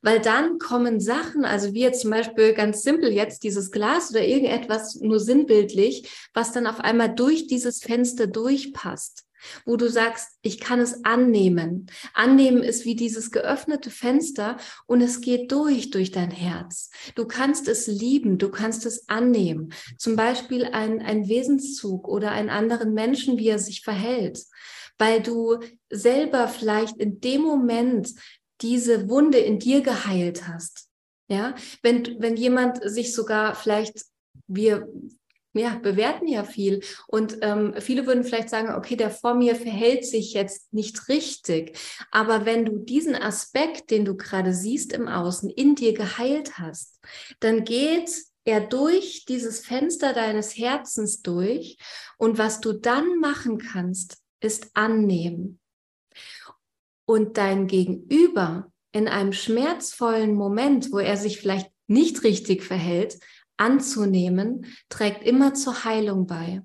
Weil 0.01 0.19
dann 0.19 0.59
kommen 0.59 0.99
Sachen, 0.99 1.45
also 1.45 1.73
wie 1.73 1.81
jetzt 1.81 2.01
zum 2.01 2.11
Beispiel 2.11 2.53
ganz 2.53 2.81
simpel 2.83 3.11
jetzt 3.11 3.43
dieses 3.43 3.71
Glas 3.71 4.11
oder 4.11 4.23
irgendetwas 4.23 4.95
nur 4.95 5.19
sinnbildlich, 5.19 6.29
was 6.33 6.51
dann 6.51 6.67
auf 6.67 6.79
einmal 6.79 7.13
durch 7.13 7.47
dieses 7.47 7.81
Fenster 7.81 8.27
durchpasst 8.27 9.28
wo 9.65 9.75
du 9.77 9.89
sagst, 9.89 10.29
ich 10.41 10.59
kann 10.59 10.79
es 10.79 11.03
annehmen. 11.05 11.87
Annehmen 12.13 12.63
ist 12.63 12.85
wie 12.85 12.95
dieses 12.95 13.31
geöffnete 13.31 13.89
Fenster 13.89 14.57
und 14.85 15.01
es 15.01 15.21
geht 15.21 15.51
durch, 15.51 15.89
durch 15.89 16.11
dein 16.11 16.31
Herz. 16.31 16.89
Du 17.15 17.25
kannst 17.25 17.67
es 17.67 17.87
lieben, 17.87 18.37
du 18.37 18.49
kannst 18.49 18.85
es 18.85 19.07
annehmen. 19.09 19.73
Zum 19.97 20.15
Beispiel 20.15 20.65
ein, 20.65 21.01
ein 21.01 21.27
Wesenszug 21.27 22.07
oder 22.07 22.31
einen 22.31 22.49
anderen 22.49 22.93
Menschen, 22.93 23.37
wie 23.37 23.47
er 23.47 23.59
sich 23.59 23.81
verhält, 23.81 24.43
weil 24.97 25.21
du 25.21 25.57
selber 25.89 26.47
vielleicht 26.47 26.97
in 26.97 27.19
dem 27.21 27.41
Moment 27.41 28.13
diese 28.61 29.09
Wunde 29.09 29.37
in 29.37 29.59
dir 29.59 29.81
geheilt 29.81 30.47
hast. 30.47 30.87
Ja, 31.27 31.53
wenn, 31.83 32.17
wenn 32.19 32.35
jemand 32.35 32.79
sich 32.89 33.13
sogar 33.13 33.53
vielleicht, 33.53 34.03
wir 34.47 34.87
ja, 35.53 35.75
bewerten 35.75 36.27
ja 36.27 36.43
viel. 36.43 36.81
Und 37.07 37.37
ähm, 37.41 37.73
viele 37.79 38.05
würden 38.05 38.23
vielleicht 38.23 38.49
sagen, 38.49 38.73
okay, 38.75 38.95
der 38.95 39.09
vor 39.09 39.33
mir 39.33 39.55
verhält 39.55 40.05
sich 40.05 40.33
jetzt 40.33 40.71
nicht 40.73 41.07
richtig. 41.09 41.77
Aber 42.11 42.45
wenn 42.45 42.65
du 42.65 42.77
diesen 42.77 43.15
Aspekt, 43.15 43.89
den 43.91 44.05
du 44.05 44.15
gerade 44.15 44.53
siehst 44.53 44.93
im 44.93 45.07
Außen, 45.07 45.49
in 45.49 45.75
dir 45.75 45.93
geheilt 45.93 46.59
hast, 46.59 46.99
dann 47.39 47.63
geht 47.63 48.11
er 48.45 48.61
durch 48.61 49.25
dieses 49.25 49.65
Fenster 49.65 50.13
deines 50.13 50.57
Herzens 50.57 51.21
durch. 51.21 51.77
Und 52.17 52.37
was 52.37 52.61
du 52.61 52.73
dann 52.73 53.19
machen 53.19 53.57
kannst, 53.57 54.17
ist 54.39 54.69
annehmen. 54.73 55.59
Und 57.05 57.37
dein 57.37 57.67
Gegenüber 57.67 58.71
in 58.91 59.07
einem 59.07 59.33
schmerzvollen 59.33 60.35
Moment, 60.35 60.91
wo 60.91 60.99
er 60.99 61.17
sich 61.17 61.39
vielleicht 61.39 61.71
nicht 61.87 62.23
richtig 62.23 62.63
verhält, 62.63 63.19
anzunehmen, 63.59 64.65
trägt 64.89 65.23
immer 65.23 65.53
zur 65.53 65.83
Heilung 65.83 66.27
bei. 66.27 66.61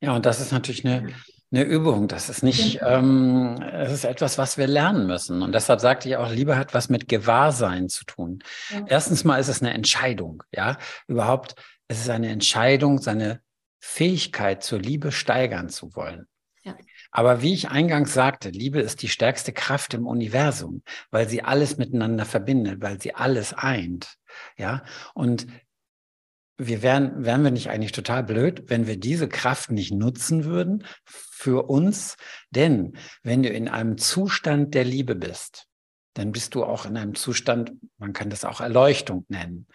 Ja, 0.00 0.14
und 0.14 0.26
das 0.26 0.40
ist 0.40 0.52
natürlich 0.52 0.84
eine, 0.84 1.12
eine 1.50 1.62
Übung. 1.62 2.08
Das 2.08 2.28
ist 2.28 2.42
nicht, 2.42 2.74
ja. 2.74 2.98
ähm, 2.98 3.56
es 3.60 3.92
ist 3.92 4.04
etwas, 4.04 4.38
was 4.38 4.58
wir 4.58 4.66
lernen 4.66 5.06
müssen. 5.06 5.42
Und 5.42 5.52
deshalb 5.52 5.80
sagte 5.80 6.08
ich 6.08 6.16
auch, 6.16 6.30
Liebe 6.30 6.56
hat 6.56 6.74
was 6.74 6.88
mit 6.88 7.08
Gewahrsein 7.08 7.88
zu 7.88 8.04
tun. 8.04 8.40
Ja. 8.70 8.84
Erstens 8.86 9.24
mal 9.24 9.38
ist 9.38 9.48
es 9.48 9.62
eine 9.62 9.72
Entscheidung, 9.72 10.42
ja. 10.52 10.78
Überhaupt, 11.06 11.54
es 11.88 12.00
ist 12.00 12.10
eine 12.10 12.28
Entscheidung, 12.28 12.98
seine 12.98 13.40
Fähigkeit 13.80 14.62
zur 14.62 14.78
Liebe 14.78 15.12
steigern 15.12 15.68
zu 15.68 15.94
wollen. 15.94 16.26
Aber 17.16 17.40
wie 17.40 17.54
ich 17.54 17.70
eingangs 17.70 18.12
sagte, 18.12 18.50
Liebe 18.50 18.78
ist 18.78 19.00
die 19.00 19.08
stärkste 19.08 19.50
Kraft 19.50 19.94
im 19.94 20.06
Universum, 20.06 20.82
weil 21.10 21.26
sie 21.26 21.42
alles 21.42 21.78
miteinander 21.78 22.26
verbindet, 22.26 22.82
weil 22.82 23.00
sie 23.00 23.14
alles 23.14 23.54
eint. 23.54 24.18
Ja, 24.58 24.84
und 25.14 25.46
wir 26.58 26.82
wären, 26.82 27.24
wären 27.24 27.42
wir 27.42 27.50
nicht 27.50 27.70
eigentlich 27.70 27.92
total 27.92 28.22
blöd, 28.22 28.64
wenn 28.66 28.86
wir 28.86 28.98
diese 28.98 29.30
Kraft 29.30 29.70
nicht 29.70 29.92
nutzen 29.92 30.44
würden 30.44 30.84
für 31.06 31.70
uns? 31.70 32.18
Denn 32.50 32.98
wenn 33.22 33.42
du 33.42 33.48
in 33.48 33.68
einem 33.68 33.96
Zustand 33.96 34.74
der 34.74 34.84
Liebe 34.84 35.14
bist, 35.14 35.68
dann 36.12 36.32
bist 36.32 36.54
du 36.54 36.64
auch 36.64 36.84
in 36.84 36.98
einem 36.98 37.14
Zustand, 37.14 37.72
man 37.96 38.12
kann 38.12 38.28
das 38.28 38.44
auch 38.44 38.60
Erleuchtung 38.60 39.24
nennen. 39.28 39.68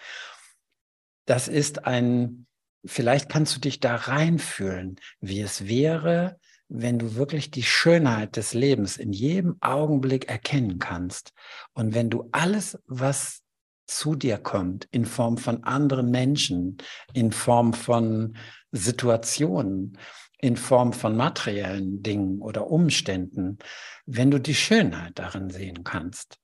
Das 1.25 1.47
ist 1.47 1.87
ein, 1.87 2.45
vielleicht 2.85 3.29
kannst 3.29 3.55
du 3.55 3.59
dich 3.61 3.79
da 3.79 3.95
reinfühlen, 3.95 4.99
wie 5.21 5.41
es 5.41 5.67
wäre, 5.67 6.37
wenn 6.73 6.97
du 6.97 7.15
wirklich 7.15 7.51
die 7.51 7.63
Schönheit 7.63 8.37
des 8.37 8.53
Lebens 8.53 8.95
in 8.95 9.11
jedem 9.11 9.57
Augenblick 9.59 10.29
erkennen 10.29 10.79
kannst 10.79 11.33
und 11.73 11.93
wenn 11.93 12.09
du 12.09 12.29
alles, 12.31 12.79
was 12.87 13.41
zu 13.87 14.15
dir 14.15 14.37
kommt, 14.37 14.87
in 14.91 15.05
Form 15.05 15.37
von 15.37 15.65
anderen 15.65 16.11
Menschen, 16.11 16.77
in 17.13 17.33
Form 17.33 17.73
von 17.73 18.37
Situationen, 18.71 19.97
in 20.37 20.55
Form 20.55 20.93
von 20.93 21.17
materiellen 21.17 22.01
Dingen 22.03 22.39
oder 22.39 22.67
Umständen, 22.67 23.57
wenn 24.05 24.31
du 24.31 24.39
die 24.39 24.55
Schönheit 24.55 25.19
darin 25.19 25.49
sehen 25.49 25.83
kannst. 25.83 26.37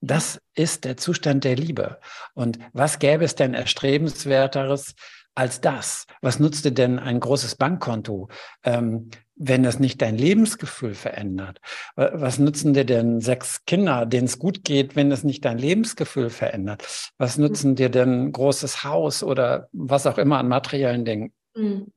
Das 0.00 0.40
ist 0.54 0.84
der 0.84 0.96
Zustand 0.96 1.44
der 1.44 1.56
Liebe. 1.56 2.00
Und 2.32 2.58
was 2.72 2.98
gäbe 2.98 3.24
es 3.24 3.34
denn 3.34 3.52
erstrebenswerteres 3.52 4.94
als 5.36 5.60
das? 5.60 6.06
Was 6.22 6.40
nutzte 6.40 6.72
denn 6.72 6.98
ein 6.98 7.20
großes 7.20 7.54
Bankkonto, 7.56 8.28
ähm, 8.64 9.10
wenn 9.36 9.64
es 9.64 9.78
nicht 9.78 10.00
dein 10.00 10.16
Lebensgefühl 10.16 10.94
verändert? 10.94 11.60
Was 11.94 12.38
nutzen 12.38 12.72
dir 12.72 12.84
denn 12.84 13.20
sechs 13.20 13.64
Kinder, 13.66 14.06
denen 14.06 14.26
es 14.26 14.38
gut 14.38 14.64
geht, 14.64 14.96
wenn 14.96 15.12
es 15.12 15.24
nicht 15.24 15.44
dein 15.44 15.58
Lebensgefühl 15.58 16.30
verändert? 16.30 17.12
Was 17.18 17.36
hm. 17.36 17.44
nutzen 17.44 17.76
dir 17.76 17.90
denn 17.90 18.26
ein 18.26 18.32
großes 18.32 18.82
Haus 18.82 19.22
oder 19.22 19.68
was 19.72 20.06
auch 20.06 20.18
immer 20.18 20.38
an 20.38 20.48
materiellen 20.48 21.04
Dingen? 21.04 21.32
Mhm. 21.54 21.92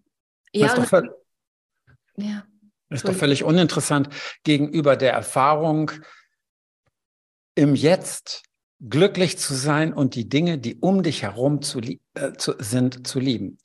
Ja, 0.52 0.68
ist, 0.68 0.92
doch, 0.92 1.04
ja. 2.18 2.44
ist 2.90 3.08
doch 3.08 3.14
völlig 3.14 3.44
uninteressant 3.44 4.10
gegenüber 4.44 4.98
der 4.98 5.14
Erfahrung 5.14 5.92
im 7.56 7.76
Jetzt 7.76 8.49
glücklich 8.82 9.38
zu 9.38 9.54
sein 9.54 9.94
und 9.94 10.16
die 10.16 10.30
Dinge, 10.30 10.58
die 10.58 10.76
um 10.76 11.04
dich 11.04 11.24
herum 11.24 11.62
zu, 11.62 11.80
äh, 11.80 12.34
zu, 12.38 12.54
sind, 12.60 13.06
zu 13.08 13.20
lieben. 13.20 13.58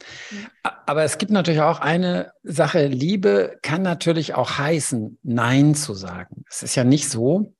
Aber 0.86 1.04
es 1.04 1.18
gibt 1.18 1.30
natürlich 1.30 1.60
auch 1.60 1.80
eine 1.80 2.32
Sache, 2.42 2.86
Liebe 2.86 3.58
kann 3.62 3.82
natürlich 3.82 4.34
auch 4.34 4.58
heißen, 4.58 5.18
Nein 5.22 5.74
zu 5.74 5.94
sagen. 5.94 6.44
Es 6.50 6.62
ist 6.62 6.74
ja 6.74 6.84
nicht 6.84 7.08
so, 7.08 7.54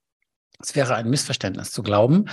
es 0.61 0.74
wäre 0.74 0.94
ein 0.94 1.09
Missverständnis 1.09 1.70
zu 1.70 1.82
glauben, 1.82 2.26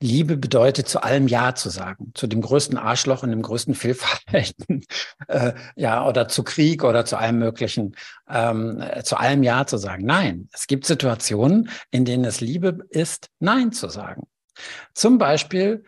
Liebe 0.00 0.36
bedeutet, 0.36 0.88
zu 0.88 1.02
allem 1.02 1.26
Ja 1.26 1.56
zu 1.56 1.70
sagen, 1.70 2.12
zu 2.14 2.28
dem 2.28 2.40
größten 2.40 2.78
Arschloch 2.78 3.24
und 3.24 3.30
dem 3.30 3.42
größten 3.42 3.74
Fehlverhalten, 3.74 4.84
äh, 5.28 5.54
ja, 5.74 6.06
oder 6.06 6.28
zu 6.28 6.44
Krieg 6.44 6.84
oder 6.84 7.04
zu 7.04 7.16
allem 7.16 7.38
Möglichen, 7.38 7.96
ähm, 8.28 8.82
zu 9.02 9.16
allem 9.16 9.42
Ja 9.42 9.66
zu 9.66 9.76
sagen. 9.76 10.04
Nein, 10.06 10.48
es 10.52 10.68
gibt 10.68 10.86
Situationen, 10.86 11.70
in 11.90 12.04
denen 12.04 12.24
es 12.24 12.40
Liebe 12.40 12.78
ist, 12.90 13.30
Nein 13.40 13.72
zu 13.72 13.88
sagen. 13.88 14.28
Zum 14.94 15.18
Beispiel, 15.18 15.84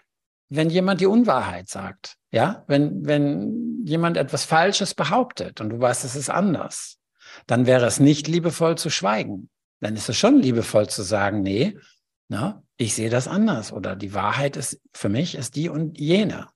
wenn 0.48 0.70
jemand 0.70 1.00
die 1.00 1.06
Unwahrheit 1.06 1.68
sagt, 1.68 2.16
ja, 2.30 2.64
wenn, 2.66 3.06
wenn 3.06 3.84
jemand 3.84 4.16
etwas 4.16 4.44
Falsches 4.44 4.94
behauptet 4.94 5.60
und 5.60 5.70
du 5.70 5.80
weißt, 5.80 6.04
es 6.04 6.16
ist 6.16 6.30
anders, 6.30 6.98
dann 7.46 7.66
wäre 7.66 7.86
es 7.86 8.00
nicht 8.00 8.28
liebevoll 8.28 8.76
zu 8.76 8.90
schweigen. 8.90 9.48
Dann 9.80 9.96
ist 9.96 10.08
es 10.08 10.16
schon 10.16 10.38
liebevoll 10.38 10.88
zu 10.88 11.02
sagen, 11.02 11.42
nee, 11.42 11.78
na, 12.28 12.62
ich 12.76 12.94
sehe 12.94 13.10
das 13.10 13.28
anders 13.28 13.72
oder 13.72 13.96
die 13.96 14.14
Wahrheit 14.14 14.56
ist 14.56 14.80
für 14.92 15.08
mich 15.08 15.34
ist 15.34 15.56
die 15.56 15.68
und 15.68 15.98
jene. 15.98 16.48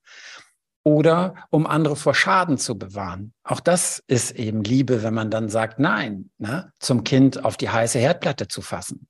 Oder 0.87 1.35
um 1.51 1.67
andere 1.67 1.97
vor 1.97 2.15
Schaden 2.15 2.59
zu 2.59 2.77
bewahren. 2.77 3.33
Auch 3.43 3.61
das 3.61 4.03
ist 4.07 4.33
eben 4.33 4.62
Liebe, 4.62 5.03
wenn 5.03 5.15
man 5.15 5.31
dann 5.31 5.49
sagt, 5.49 5.79
nein, 5.79 6.31
ne, 6.37 6.73
zum 6.79 7.05
Kind 7.05 7.45
auf 7.45 7.57
die 7.57 7.71
heiße 7.71 7.99
Herdplatte 7.99 8.49
zu 8.49 8.61
fassen 8.61 9.09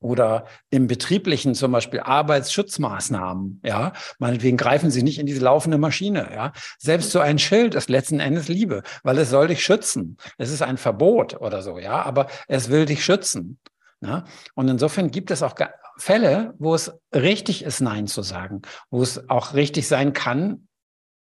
oder 0.00 0.46
im 0.70 0.86
betrieblichen 0.86 1.54
zum 1.54 1.72
Beispiel 1.72 2.00
Arbeitsschutzmaßnahmen, 2.00 3.60
ja, 3.64 3.92
meinetwegen 4.18 4.56
greifen 4.56 4.90
Sie 4.90 5.02
nicht 5.02 5.18
in 5.18 5.26
diese 5.26 5.44
laufende 5.44 5.78
Maschine, 5.78 6.28
ja. 6.32 6.52
Selbst 6.78 7.10
so 7.10 7.20
ein 7.20 7.38
Schild 7.38 7.74
ist 7.74 7.88
letzten 7.88 8.20
Endes 8.20 8.48
Liebe, 8.48 8.82
weil 9.02 9.18
es 9.18 9.30
soll 9.30 9.48
dich 9.48 9.64
schützen. 9.64 10.16
Es 10.38 10.50
ist 10.50 10.62
ein 10.62 10.76
Verbot 10.76 11.40
oder 11.40 11.62
so, 11.62 11.78
ja, 11.78 12.02
aber 12.02 12.28
es 12.48 12.68
will 12.68 12.86
dich 12.86 13.04
schützen. 13.04 13.58
Ja? 14.00 14.24
Und 14.54 14.68
insofern 14.68 15.10
gibt 15.10 15.30
es 15.30 15.42
auch 15.42 15.54
Fälle, 15.96 16.54
wo 16.58 16.74
es 16.74 16.92
richtig 17.14 17.64
ist, 17.64 17.80
Nein 17.80 18.06
zu 18.06 18.22
sagen, 18.22 18.62
wo 18.90 19.02
es 19.02 19.28
auch 19.28 19.54
richtig 19.54 19.88
sein 19.88 20.12
kann, 20.12 20.68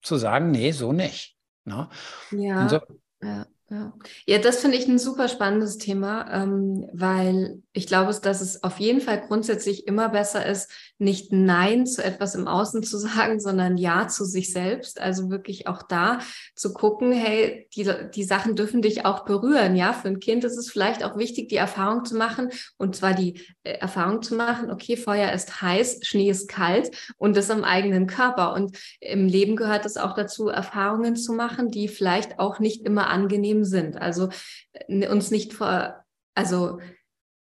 zu 0.02 0.16
sagen, 0.16 0.50
nee, 0.50 0.72
so 0.72 0.92
nicht. 0.92 1.36
Ne? 1.64 1.88
Ja, 2.30 2.68
so, 2.68 2.80
ja. 3.22 3.46
Ja, 3.72 3.94
ja 4.26 4.38
das 4.38 4.58
finde 4.58 4.76
ich 4.76 4.86
ein 4.86 4.98
super 4.98 5.28
spannendes 5.28 5.78
Thema, 5.78 6.30
ähm, 6.30 6.90
weil 6.92 7.62
ich 7.72 7.86
glaube, 7.86 8.14
dass 8.20 8.42
es 8.42 8.62
auf 8.62 8.78
jeden 8.78 9.00
Fall 9.00 9.22
grundsätzlich 9.26 9.86
immer 9.86 10.10
besser 10.10 10.44
ist, 10.44 10.70
nicht 10.98 11.32
Nein 11.32 11.86
zu 11.86 12.04
etwas 12.04 12.34
im 12.34 12.46
Außen 12.46 12.82
zu 12.82 12.98
sagen, 12.98 13.40
sondern 13.40 13.78
Ja 13.78 14.08
zu 14.08 14.26
sich 14.26 14.52
selbst. 14.52 15.00
Also 15.00 15.30
wirklich 15.30 15.68
auch 15.68 15.82
da 15.82 16.18
zu 16.54 16.74
gucken, 16.74 17.12
hey, 17.12 17.66
die, 17.74 17.90
die 18.14 18.24
Sachen 18.24 18.56
dürfen 18.56 18.82
dich 18.82 19.06
auch 19.06 19.24
berühren. 19.24 19.74
Ja, 19.74 19.94
für 19.94 20.08
ein 20.08 20.20
Kind 20.20 20.44
ist 20.44 20.58
es 20.58 20.70
vielleicht 20.70 21.02
auch 21.02 21.16
wichtig, 21.16 21.48
die 21.48 21.56
Erfahrung 21.56 22.04
zu 22.04 22.14
machen 22.14 22.50
und 22.76 22.94
zwar 22.94 23.14
die 23.14 23.40
äh, 23.62 23.78
Erfahrung 23.78 24.20
zu 24.20 24.34
machen, 24.34 24.70
okay, 24.70 24.98
Feuer 24.98 25.32
ist 25.32 25.62
heiß, 25.62 26.00
Schnee 26.02 26.28
ist 26.28 26.46
kalt 26.46 26.90
und 27.16 27.38
das 27.38 27.50
am 27.50 27.64
eigenen 27.64 28.06
Körper. 28.06 28.52
Und 28.52 28.76
im 29.00 29.28
Leben 29.28 29.56
gehört 29.56 29.86
es 29.86 29.96
auch 29.96 30.14
dazu, 30.14 30.48
Erfahrungen 30.48 31.16
zu 31.16 31.32
machen, 31.32 31.70
die 31.70 31.88
vielleicht 31.88 32.38
auch 32.38 32.58
nicht 32.58 32.84
immer 32.84 33.08
angenehm 33.08 33.61
sind. 33.64 33.96
Also 33.96 34.28
äh, 34.72 35.08
uns 35.08 35.30
nicht 35.30 35.52
vor, 35.52 36.04
also 36.34 36.78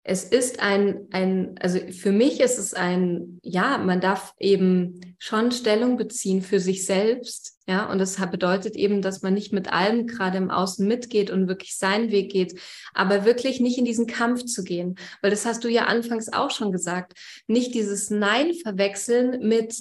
es 0.07 0.23
ist 0.23 0.61
ein, 0.61 1.09
ein, 1.13 1.55
also 1.61 1.79
für 1.91 2.13
mich 2.13 2.41
ist 2.41 2.59
es 2.59 2.75
ein, 2.75 3.39
ja, 3.43 3.79
man 3.79 4.03
darf 4.03 4.35
eben 4.39 5.17
schon 5.19 5.51
Stellung 5.51 5.97
beziehen 5.97 6.43
für 6.43 6.61
sich 6.61 6.85
selbst, 6.85 7.59
ja, 7.67 7.91
und 7.91 7.99
das 7.99 8.17
bedeutet 8.31 8.77
eben, 8.77 9.01
dass 9.01 9.23
man 9.23 9.33
nicht 9.33 9.55
mit 9.55 9.73
allem 9.73 10.07
gerade 10.07 10.37
im 10.37 10.51
Außen 10.51 10.87
mitgeht 10.87 11.31
und 11.31 11.49
wirklich 11.49 11.79
seinen 11.79 12.11
Weg 12.11 12.31
geht, 12.31 12.61
aber 12.93 13.25
wirklich 13.25 13.61
nicht 13.61 13.79
in 13.79 13.87
diesen 13.87 14.07
Kampf 14.07 14.45
zu 14.45 14.63
gehen, 14.63 14.97
weil 15.23 15.31
das 15.31 15.47
hast 15.47 15.65
du 15.65 15.69
ja 15.69 15.87
anfangs 15.87 16.31
auch 16.31 16.51
schon 16.51 16.71
gesagt, 16.71 17.15
nicht 17.47 17.75
dieses 17.75 18.11
Nein 18.11 18.53
verwechseln 18.53 19.49
mit, 19.49 19.75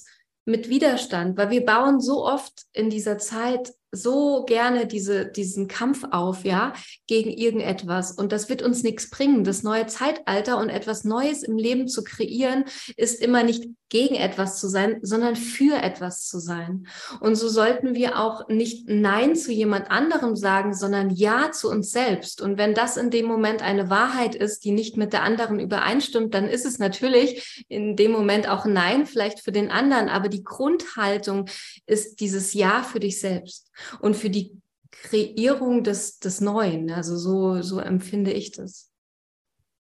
mit 0.45 0.69
Widerstand, 0.69 1.37
weil 1.37 1.49
wir 1.49 1.65
bauen 1.65 1.99
so 1.99 2.25
oft 2.25 2.63
in 2.71 2.89
dieser 2.89 3.17
Zeit 3.17 3.73
so 3.93 4.43
gerne 4.45 4.87
diese, 4.87 5.27
diesen 5.27 5.67
Kampf 5.67 6.03
auf, 6.11 6.43
ja, 6.43 6.73
gegen 7.07 7.29
irgendetwas. 7.29 8.11
Und 8.11 8.31
das 8.31 8.49
wird 8.49 8.63
uns 8.63 8.83
nichts 8.83 9.09
bringen. 9.09 9.43
Das 9.43 9.61
neue 9.61 9.85
Zeitalter 9.85 10.57
und 10.57 10.69
etwas 10.69 11.03
Neues 11.03 11.43
im 11.43 11.57
Leben 11.57 11.87
zu 11.87 12.03
kreieren, 12.03 12.65
ist 12.97 13.21
immer 13.21 13.43
nicht 13.43 13.69
gegen 13.89 14.15
etwas 14.15 14.59
zu 14.59 14.67
sein, 14.67 14.97
sondern 15.03 15.35
für 15.35 15.75
etwas 15.75 16.27
zu 16.27 16.39
sein. 16.39 16.87
Und 17.19 17.35
so 17.35 17.47
sollten 17.47 17.93
wir 17.93 18.19
auch 18.19 18.47
nicht 18.47 18.89
Nein 18.89 19.35
zu 19.35 19.51
jemand 19.51 19.91
anderem 19.91 20.35
sagen, 20.35 20.73
sondern 20.73 21.11
Ja 21.11 21.51
zu 21.51 21.69
uns 21.69 21.91
selbst. 21.91 22.41
Und 22.41 22.57
wenn 22.57 22.73
das 22.73 22.97
in 22.97 23.11
dem 23.11 23.27
Moment 23.27 23.61
eine 23.61 23.91
Wahrheit 23.91 24.33
ist, 24.33 24.65
die 24.65 24.71
nicht 24.71 24.97
mit 24.97 25.13
der 25.13 25.21
anderen 25.21 25.59
übereinstimmt, 25.59 26.33
dann 26.33 26.47
ist 26.47 26.65
es 26.65 26.79
natürlich 26.79 27.63
in 27.69 27.95
dem 27.95 28.11
Moment 28.11 28.49
auch 28.49 28.65
Nein, 28.65 29.05
vielleicht 29.05 29.41
für 29.41 29.51
den 29.51 29.69
anderen. 29.69 30.09
Aber 30.09 30.27
die 30.27 30.43
Grundhaltung 30.43 31.45
ist 31.85 32.19
dieses 32.19 32.55
Ja 32.55 32.81
für 32.81 32.99
dich 32.99 33.19
selbst 33.19 33.69
und 33.99 34.15
für 34.15 34.29
die 34.29 34.61
Kreierung 34.91 35.83
des, 35.83 36.19
des 36.19 36.41
Neuen. 36.41 36.91
Also 36.91 37.17
so, 37.17 37.61
so 37.61 37.79
empfinde 37.79 38.31
ich 38.31 38.51
das. 38.51 38.91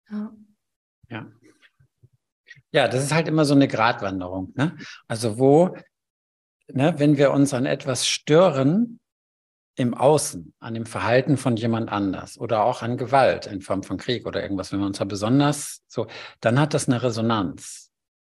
Ja. 0.09 0.33
ja. 1.09 1.31
Ja, 2.71 2.87
das 2.87 3.03
ist 3.03 3.13
halt 3.13 3.27
immer 3.27 3.45
so 3.45 3.53
eine 3.53 3.67
Gratwanderung. 3.67 4.53
Ne? 4.55 4.75
Also 5.07 5.39
wo, 5.39 5.77
ne, 6.67 6.93
wenn 6.97 7.17
wir 7.17 7.31
uns 7.31 7.53
an 7.53 7.65
etwas 7.65 8.07
stören 8.07 8.99
im 9.77 9.93
Außen, 9.93 10.53
an 10.59 10.73
dem 10.73 10.85
Verhalten 10.85 11.37
von 11.37 11.57
jemand 11.57 11.89
anders 11.89 12.37
oder 12.37 12.63
auch 12.63 12.81
an 12.81 12.97
Gewalt 12.97 13.45
in 13.45 13.61
Form 13.61 13.83
von 13.83 13.97
Krieg 13.97 14.25
oder 14.25 14.41
irgendwas, 14.41 14.71
wenn 14.71 14.79
wir 14.79 14.85
uns 14.85 14.97
da 14.97 15.05
besonders 15.05 15.83
so, 15.87 16.07
dann 16.39 16.59
hat 16.59 16.73
das 16.73 16.87
eine 16.87 17.01
Resonanz 17.01 17.91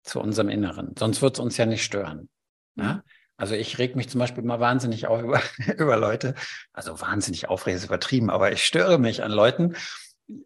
zu 0.02 0.20
unserem 0.20 0.48
Inneren. 0.48 0.94
Sonst 0.98 1.20
wird 1.22 1.36
es 1.36 1.40
uns 1.40 1.56
ja 1.56 1.66
nicht 1.66 1.82
stören. 1.82 2.28
Ne? 2.74 3.02
Also 3.36 3.54
ich 3.54 3.78
reg 3.78 3.96
mich 3.96 4.08
zum 4.08 4.18
Beispiel 4.18 4.42
mal 4.42 4.60
wahnsinnig 4.60 5.06
auf 5.06 5.22
über, 5.22 5.40
über 5.78 5.96
Leute. 5.96 6.34
Also 6.72 7.00
wahnsinnig 7.00 7.48
aufregen 7.48 7.78
ist 7.78 7.84
übertrieben, 7.84 8.30
aber 8.30 8.52
ich 8.52 8.64
störe 8.64 8.98
mich 8.98 9.22
an 9.22 9.32
Leuten. 9.32 9.74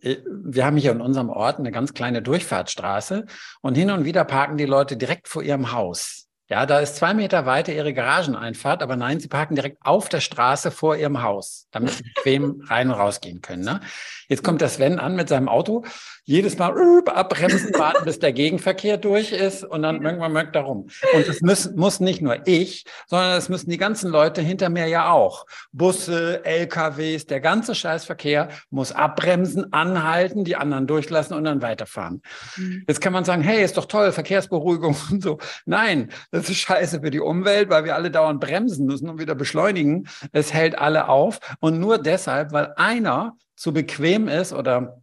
Äh, 0.01 0.16
wir 0.26 0.64
haben 0.64 0.76
hier 0.76 0.93
in 0.93 1.01
unserem 1.01 1.30
Ort 1.30 1.59
eine 1.59 1.72
ganz 1.72 1.95
kleine 1.95 2.22
Durchfahrtsstraße 2.22 3.26
und 3.61 3.74
hin 3.76 3.91
und 3.91 4.05
wieder 4.05 4.24
parken 4.24 4.57
die 4.57 4.66
Leute 4.66 4.97
direkt 4.97 5.28
vor 5.28 5.43
ihrem 5.43 5.72
Haus. 5.72 6.26
Ja, 6.51 6.66
da 6.66 6.80
ist 6.80 6.97
zwei 6.97 7.14
Meter 7.14 7.47
weiter 7.47 7.72
ihre 7.72 7.95
Garageneinfahrt, 7.95 8.82
aber 8.82 8.97
nein, 8.97 9.20
sie 9.20 9.28
parken 9.28 9.55
direkt 9.55 9.78
auf 9.82 10.09
der 10.09 10.18
Straße 10.18 10.72
vor 10.72 10.97
ihrem 10.97 11.22
Haus, 11.22 11.68
damit 11.70 11.93
sie 11.93 12.03
bequem 12.03 12.64
rein 12.66 12.88
und 12.91 12.97
rausgehen 12.97 13.41
können. 13.41 13.62
Ne? 13.62 13.80
Jetzt 14.28 14.43
kommt 14.43 14.61
der 14.61 14.68
Sven 14.68 14.99
an 14.99 15.14
mit 15.14 15.28
seinem 15.28 15.49
Auto, 15.49 15.84
jedes 16.30 16.56
Mal 16.58 16.76
äh, 16.78 17.10
abbremsen, 17.10 17.74
warten, 17.74 18.04
bis 18.04 18.20
der 18.20 18.32
Gegenverkehr 18.32 18.98
durch 18.98 19.32
ist 19.32 19.64
und 19.64 19.82
dann 19.82 20.00
irgendwann 20.00 20.32
mögt 20.32 20.54
er 20.54 20.62
rum. 20.62 20.86
Und 21.12 21.26
das 21.26 21.40
muss, 21.40 21.72
muss 21.74 21.98
nicht 21.98 22.22
nur 22.22 22.46
ich, 22.46 22.84
sondern 23.08 23.36
es 23.36 23.48
müssen 23.48 23.68
die 23.68 23.78
ganzen 23.78 24.12
Leute 24.12 24.40
hinter 24.40 24.68
mir 24.68 24.86
ja 24.86 25.10
auch. 25.10 25.44
Busse, 25.72 26.44
LKWs, 26.44 27.26
der 27.26 27.40
ganze 27.40 27.74
Scheißverkehr 27.74 28.48
muss 28.70 28.92
abbremsen, 28.92 29.72
anhalten, 29.72 30.44
die 30.44 30.54
anderen 30.54 30.86
durchlassen 30.86 31.36
und 31.36 31.42
dann 31.42 31.62
weiterfahren. 31.62 32.22
Mhm. 32.56 32.84
Jetzt 32.86 33.00
kann 33.00 33.12
man 33.12 33.24
sagen, 33.24 33.42
hey, 33.42 33.64
ist 33.64 33.76
doch 33.76 33.86
toll, 33.86 34.12
Verkehrsberuhigung 34.12 34.96
und 35.10 35.24
so. 35.24 35.38
Nein, 35.66 36.12
das 36.30 36.48
ist 36.48 36.58
scheiße 36.58 37.00
für 37.00 37.10
die 37.10 37.20
Umwelt, 37.20 37.70
weil 37.70 37.84
wir 37.84 37.96
alle 37.96 38.12
dauernd 38.12 38.40
bremsen 38.40 38.86
müssen 38.86 39.08
und 39.08 39.18
wieder 39.18 39.34
beschleunigen. 39.34 40.06
Es 40.30 40.54
hält 40.54 40.78
alle 40.78 41.08
auf. 41.08 41.40
Und 41.58 41.80
nur 41.80 41.98
deshalb, 41.98 42.52
weil 42.52 42.72
einer 42.76 43.36
zu 43.56 43.72
bequem 43.72 44.28
ist 44.28 44.52
oder 44.52 45.02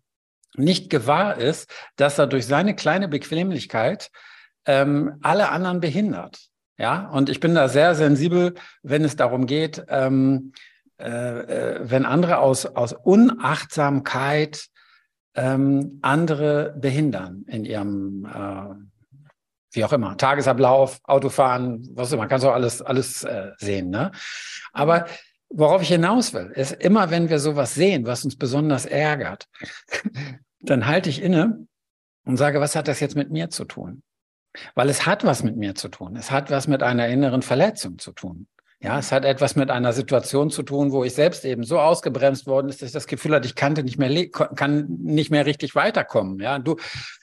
nicht 0.58 0.90
gewahr 0.90 1.38
ist, 1.38 1.70
dass 1.96 2.18
er 2.18 2.28
durch 2.28 2.46
seine 2.46 2.76
kleine 2.76 3.08
Bequemlichkeit 3.08 4.10
ähm, 4.66 5.18
alle 5.22 5.50
anderen 5.50 5.80
behindert. 5.80 6.40
Ja, 6.78 7.10
und 7.10 7.30
ich 7.30 7.40
bin 7.40 7.56
da 7.56 7.70
sehr 7.70 7.96
sensibel, 7.96 8.54
wenn 8.84 9.04
es 9.04 9.16
darum 9.16 9.48
geht, 9.48 9.84
ähm, 9.90 10.54
äh, 11.00 11.10
äh, 11.10 11.80
wenn 11.84 12.06
andere 12.06 12.38
aus, 12.38 12.66
aus 12.66 12.94
Unachtsamkeit 12.94 14.68
ähm, 15.36 16.00
andere 16.02 16.76
behindern 16.78 17.46
in 17.48 17.66
ihrem 17.66 18.26
äh, 18.26 18.98
wie 19.72 19.86
auch 19.86 19.94
immer, 19.94 20.18
Tagesablauf, 20.18 21.00
Autofahren, 21.04 21.88
was 21.94 22.12
immer, 22.12 22.28
kannst 22.28 22.46
du 22.46 22.50
alles, 22.50 22.82
alles 22.82 23.24
äh, 23.24 23.52
sehen. 23.58 23.90
Ne? 23.90 24.12
Aber 24.74 25.06
worauf 25.50 25.82
ich 25.82 25.90
hinaus 25.90 26.34
will, 26.34 26.52
ist 26.56 26.72
immer, 26.72 27.12
wenn 27.12 27.30
wir 27.30 27.40
sowas 27.40 27.76
sehen, 27.76 28.06
was 28.06 28.26
uns 28.26 28.38
besonders 28.38 28.86
ärgert, 28.86 29.48
dann 30.70 30.88
halte 30.88 31.10
ich 31.10 31.22
inne 31.22 31.68
und 32.26 32.38
sage, 32.38 32.60
was 32.60 32.76
hat 32.76 32.88
das 32.88 33.00
jetzt 33.00 33.16
mit 33.16 33.32
mir 33.32 33.50
zu 33.50 33.66
tun? 33.66 34.04
Weil 34.76 34.90
es 34.90 35.06
hat 35.06 35.24
was 35.24 35.44
mit 35.44 35.56
mir 35.56 35.76
zu 35.76 35.90
tun. 35.90 36.16
Es 36.16 36.32
hat 36.32 36.50
was 36.50 36.68
mit 36.68 36.84
einer 36.84 37.08
inneren 37.08 37.42
Verletzung 37.42 38.00
zu 38.00 38.12
tun. 38.12 38.48
Ja, 38.80 39.00
es 39.00 39.12
hat 39.12 39.26
etwas 39.26 39.56
mit 39.56 39.72
einer 39.72 39.92
Situation 39.92 40.52
zu 40.52 40.62
tun, 40.62 40.92
wo 40.92 41.04
ich 41.04 41.16
selbst 41.16 41.46
eben 41.46 41.64
so 41.64 41.80
ausgebremst 41.80 42.46
worden 42.46 42.70
ist, 42.70 42.82
dass 42.82 42.90
ich 42.90 42.94
das 42.94 43.08
Gefühl 43.08 43.34
hatte, 43.34 43.48
ich 43.48 43.56
kannte 43.56 43.84
nicht 43.84 43.98
mehr, 43.98 44.30
kann 44.30 44.86
nicht 45.02 45.32
mehr 45.32 45.48
richtig 45.48 45.74
weiterkommen. 45.74 46.40
Ja, 46.40 46.60
du, 46.60 46.76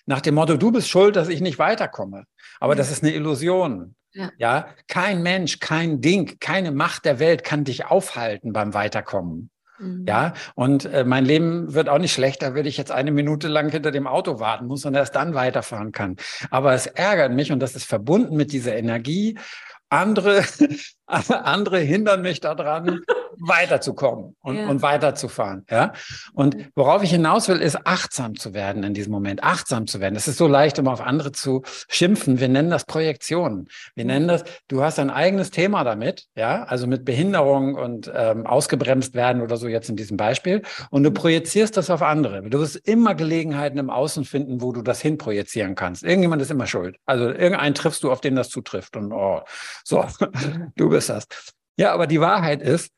nach 0.04 0.20
dem 0.20 0.34
Motto, 0.34 0.56
du 0.56 0.72
bist 0.72 0.88
schuld, 0.88 1.14
dass 1.14 1.28
ich 1.28 1.40
nicht 1.40 1.60
weiterkomme. 1.60 2.24
Aber 2.58 2.74
das 2.74 2.90
ist 2.90 3.04
eine 3.04 3.12
Illusion. 3.12 3.94
Ja. 4.16 4.30
ja, 4.38 4.68
kein 4.86 5.22
Mensch, 5.22 5.58
kein 5.58 6.00
Ding, 6.00 6.38
keine 6.38 6.70
Macht 6.70 7.04
der 7.04 7.18
Welt 7.18 7.42
kann 7.42 7.64
dich 7.64 7.86
aufhalten 7.86 8.52
beim 8.52 8.72
Weiterkommen. 8.72 9.50
Mhm. 9.84 10.04
Ja, 10.08 10.34
und 10.54 10.86
äh, 10.86 11.04
mein 11.04 11.24
Leben 11.24 11.74
wird 11.74 11.88
auch 11.88 11.98
nicht 11.98 12.12
schlechter, 12.12 12.54
wenn 12.54 12.66
ich 12.66 12.76
jetzt 12.76 12.90
eine 12.90 13.10
Minute 13.10 13.48
lang 13.48 13.70
hinter 13.70 13.90
dem 13.90 14.06
Auto 14.06 14.40
warten 14.40 14.66
muss 14.66 14.84
und 14.84 14.94
erst 14.94 15.14
dann 15.14 15.34
weiterfahren 15.34 15.92
kann. 15.92 16.16
Aber 16.50 16.72
es 16.72 16.86
ärgert 16.86 17.32
mich 17.32 17.52
und 17.52 17.60
das 17.60 17.76
ist 17.76 17.84
verbunden 17.84 18.36
mit 18.36 18.52
dieser 18.52 18.74
Energie 18.76 19.36
andere, 19.90 20.44
andere 21.06 21.78
hindern 21.78 22.22
mich 22.22 22.40
daran, 22.40 23.02
weiterzukommen 23.38 24.36
und, 24.40 24.56
ja. 24.56 24.68
und 24.68 24.82
weiterzufahren. 24.82 25.64
Ja? 25.70 25.92
Und 26.32 26.56
worauf 26.74 27.02
ich 27.02 27.10
hinaus 27.10 27.48
will, 27.48 27.58
ist 27.60 27.86
achtsam 27.86 28.36
zu 28.36 28.54
werden 28.54 28.82
in 28.84 28.94
diesem 28.94 29.12
Moment, 29.12 29.42
achtsam 29.42 29.86
zu 29.86 30.00
werden. 30.00 30.16
Es 30.16 30.28
ist 30.28 30.38
so 30.38 30.46
leicht, 30.46 30.78
um 30.78 30.88
auf 30.88 31.00
andere 31.00 31.32
zu 31.32 31.62
schimpfen. 31.88 32.40
Wir 32.40 32.48
nennen 32.48 32.70
das 32.70 32.84
Projektionen. 32.84 33.68
Wir 33.94 34.04
nennen 34.04 34.28
das, 34.28 34.44
du 34.68 34.82
hast 34.82 34.98
ein 34.98 35.10
eigenes 35.10 35.50
Thema 35.50 35.84
damit, 35.84 36.26
ja, 36.34 36.64
also 36.64 36.86
mit 36.86 37.04
Behinderung 37.04 37.74
und 37.74 38.10
ähm, 38.14 38.46
ausgebremst 38.46 39.14
werden 39.14 39.42
oder 39.42 39.56
so 39.56 39.68
jetzt 39.68 39.88
in 39.88 39.96
diesem 39.96 40.16
Beispiel. 40.16 40.62
Und 40.90 41.02
du 41.04 41.10
projizierst 41.10 41.76
das 41.76 41.90
auf 41.90 42.02
andere. 42.02 42.42
Du 42.42 42.60
wirst 42.60 42.76
immer 42.76 43.14
Gelegenheiten 43.14 43.78
im 43.78 43.90
Außen 43.90 44.24
finden, 44.24 44.60
wo 44.60 44.72
du 44.72 44.82
das 44.82 45.00
hinprojizieren 45.00 45.74
kannst. 45.74 46.02
Irgendjemand 46.02 46.42
ist 46.42 46.50
immer 46.50 46.66
schuld. 46.66 46.96
Also 47.06 47.28
irgendeinen 47.28 47.74
triffst 47.74 48.02
du, 48.02 48.10
auf 48.10 48.20
den 48.20 48.36
das 48.36 48.48
zutrifft. 48.48 48.96
Und 48.96 49.12
oh, 49.12 49.40
so, 49.84 50.04
du 50.76 50.88
bist 50.88 51.08
das. 51.08 51.26
Ja, 51.76 51.92
aber 51.92 52.06
die 52.06 52.20
Wahrheit 52.20 52.62
ist, 52.62 52.90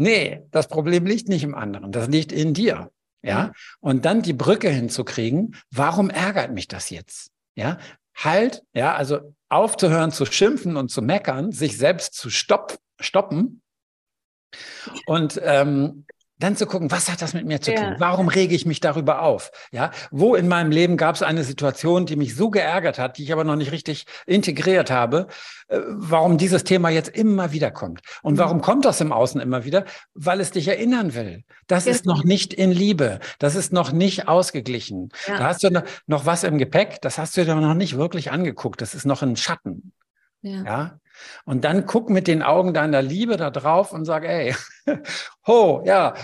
Nee, 0.00 0.46
das 0.50 0.66
Problem 0.66 1.04
liegt 1.04 1.28
nicht 1.28 1.44
im 1.44 1.54
anderen, 1.54 1.92
das 1.92 2.08
liegt 2.08 2.32
in 2.32 2.54
dir. 2.54 2.90
Ja, 3.22 3.52
und 3.80 4.06
dann 4.06 4.22
die 4.22 4.32
Brücke 4.32 4.70
hinzukriegen, 4.70 5.54
warum 5.70 6.08
ärgert 6.08 6.52
mich 6.52 6.68
das 6.68 6.88
jetzt? 6.88 7.32
Ja, 7.54 7.76
halt, 8.14 8.62
ja, 8.72 8.94
also 8.94 9.34
aufzuhören 9.50 10.10
zu 10.10 10.24
schimpfen 10.24 10.78
und 10.78 10.90
zu 10.90 11.02
meckern, 11.02 11.52
sich 11.52 11.76
selbst 11.76 12.14
zu 12.14 12.30
stopp, 12.30 12.78
stoppen 12.98 13.60
und 15.04 15.38
ähm, 15.44 16.06
dann 16.40 16.56
zu 16.56 16.66
gucken, 16.66 16.90
was 16.90 17.10
hat 17.10 17.22
das 17.22 17.34
mit 17.34 17.46
mir 17.46 17.60
zu 17.60 17.74
tun? 17.74 17.92
Ja. 17.92 17.96
Warum 17.98 18.28
rege 18.28 18.54
ich 18.54 18.66
mich 18.66 18.80
darüber 18.80 19.22
auf? 19.22 19.52
Ja, 19.70 19.90
wo 20.10 20.34
in 20.34 20.48
meinem 20.48 20.70
Leben 20.70 20.96
gab 20.96 21.14
es 21.14 21.22
eine 21.22 21.44
Situation, 21.44 22.06
die 22.06 22.16
mich 22.16 22.34
so 22.34 22.50
geärgert 22.50 22.98
hat, 22.98 23.18
die 23.18 23.24
ich 23.24 23.32
aber 23.32 23.44
noch 23.44 23.56
nicht 23.56 23.72
richtig 23.72 24.06
integriert 24.26 24.90
habe, 24.90 25.28
äh, 25.68 25.78
warum 25.86 26.38
dieses 26.38 26.64
Thema 26.64 26.88
jetzt 26.88 27.10
immer 27.10 27.52
wieder 27.52 27.70
kommt. 27.70 28.00
Und 28.22 28.34
mhm. 28.34 28.38
warum 28.38 28.60
kommt 28.60 28.84
das 28.84 29.00
im 29.00 29.12
Außen 29.12 29.40
immer 29.40 29.64
wieder? 29.64 29.84
Weil 30.14 30.40
es 30.40 30.50
dich 30.50 30.66
erinnern 30.66 31.14
will. 31.14 31.44
Das 31.66 31.84
ja. 31.84 31.92
ist 31.92 32.06
noch 32.06 32.24
nicht 32.24 32.54
in 32.54 32.72
Liebe. 32.72 33.20
Das 33.38 33.54
ist 33.54 33.72
noch 33.72 33.92
nicht 33.92 34.26
ausgeglichen. 34.26 35.10
Ja. 35.26 35.38
Da 35.38 35.44
hast 35.44 35.62
du 35.62 35.84
noch 36.06 36.26
was 36.26 36.42
im 36.42 36.58
Gepäck, 36.58 37.00
das 37.02 37.18
hast 37.18 37.36
du 37.36 37.44
dir 37.44 37.54
noch 37.54 37.74
nicht 37.74 37.96
wirklich 37.96 38.32
angeguckt. 38.32 38.80
Das 38.80 38.94
ist 38.94 39.04
noch 39.04 39.22
ein 39.22 39.36
Schatten. 39.36 39.92
Ja. 40.42 40.64
ja. 40.64 41.00
Und 41.44 41.64
dann 41.64 41.86
guck 41.86 42.10
mit 42.10 42.26
den 42.26 42.42
Augen 42.42 42.74
deiner 42.74 43.02
Liebe 43.02 43.36
da 43.36 43.50
drauf 43.50 43.92
und 43.92 44.04
sag, 44.04 44.24
ey, 44.24 44.54
ho, 45.46 45.82
ja, 45.84 46.14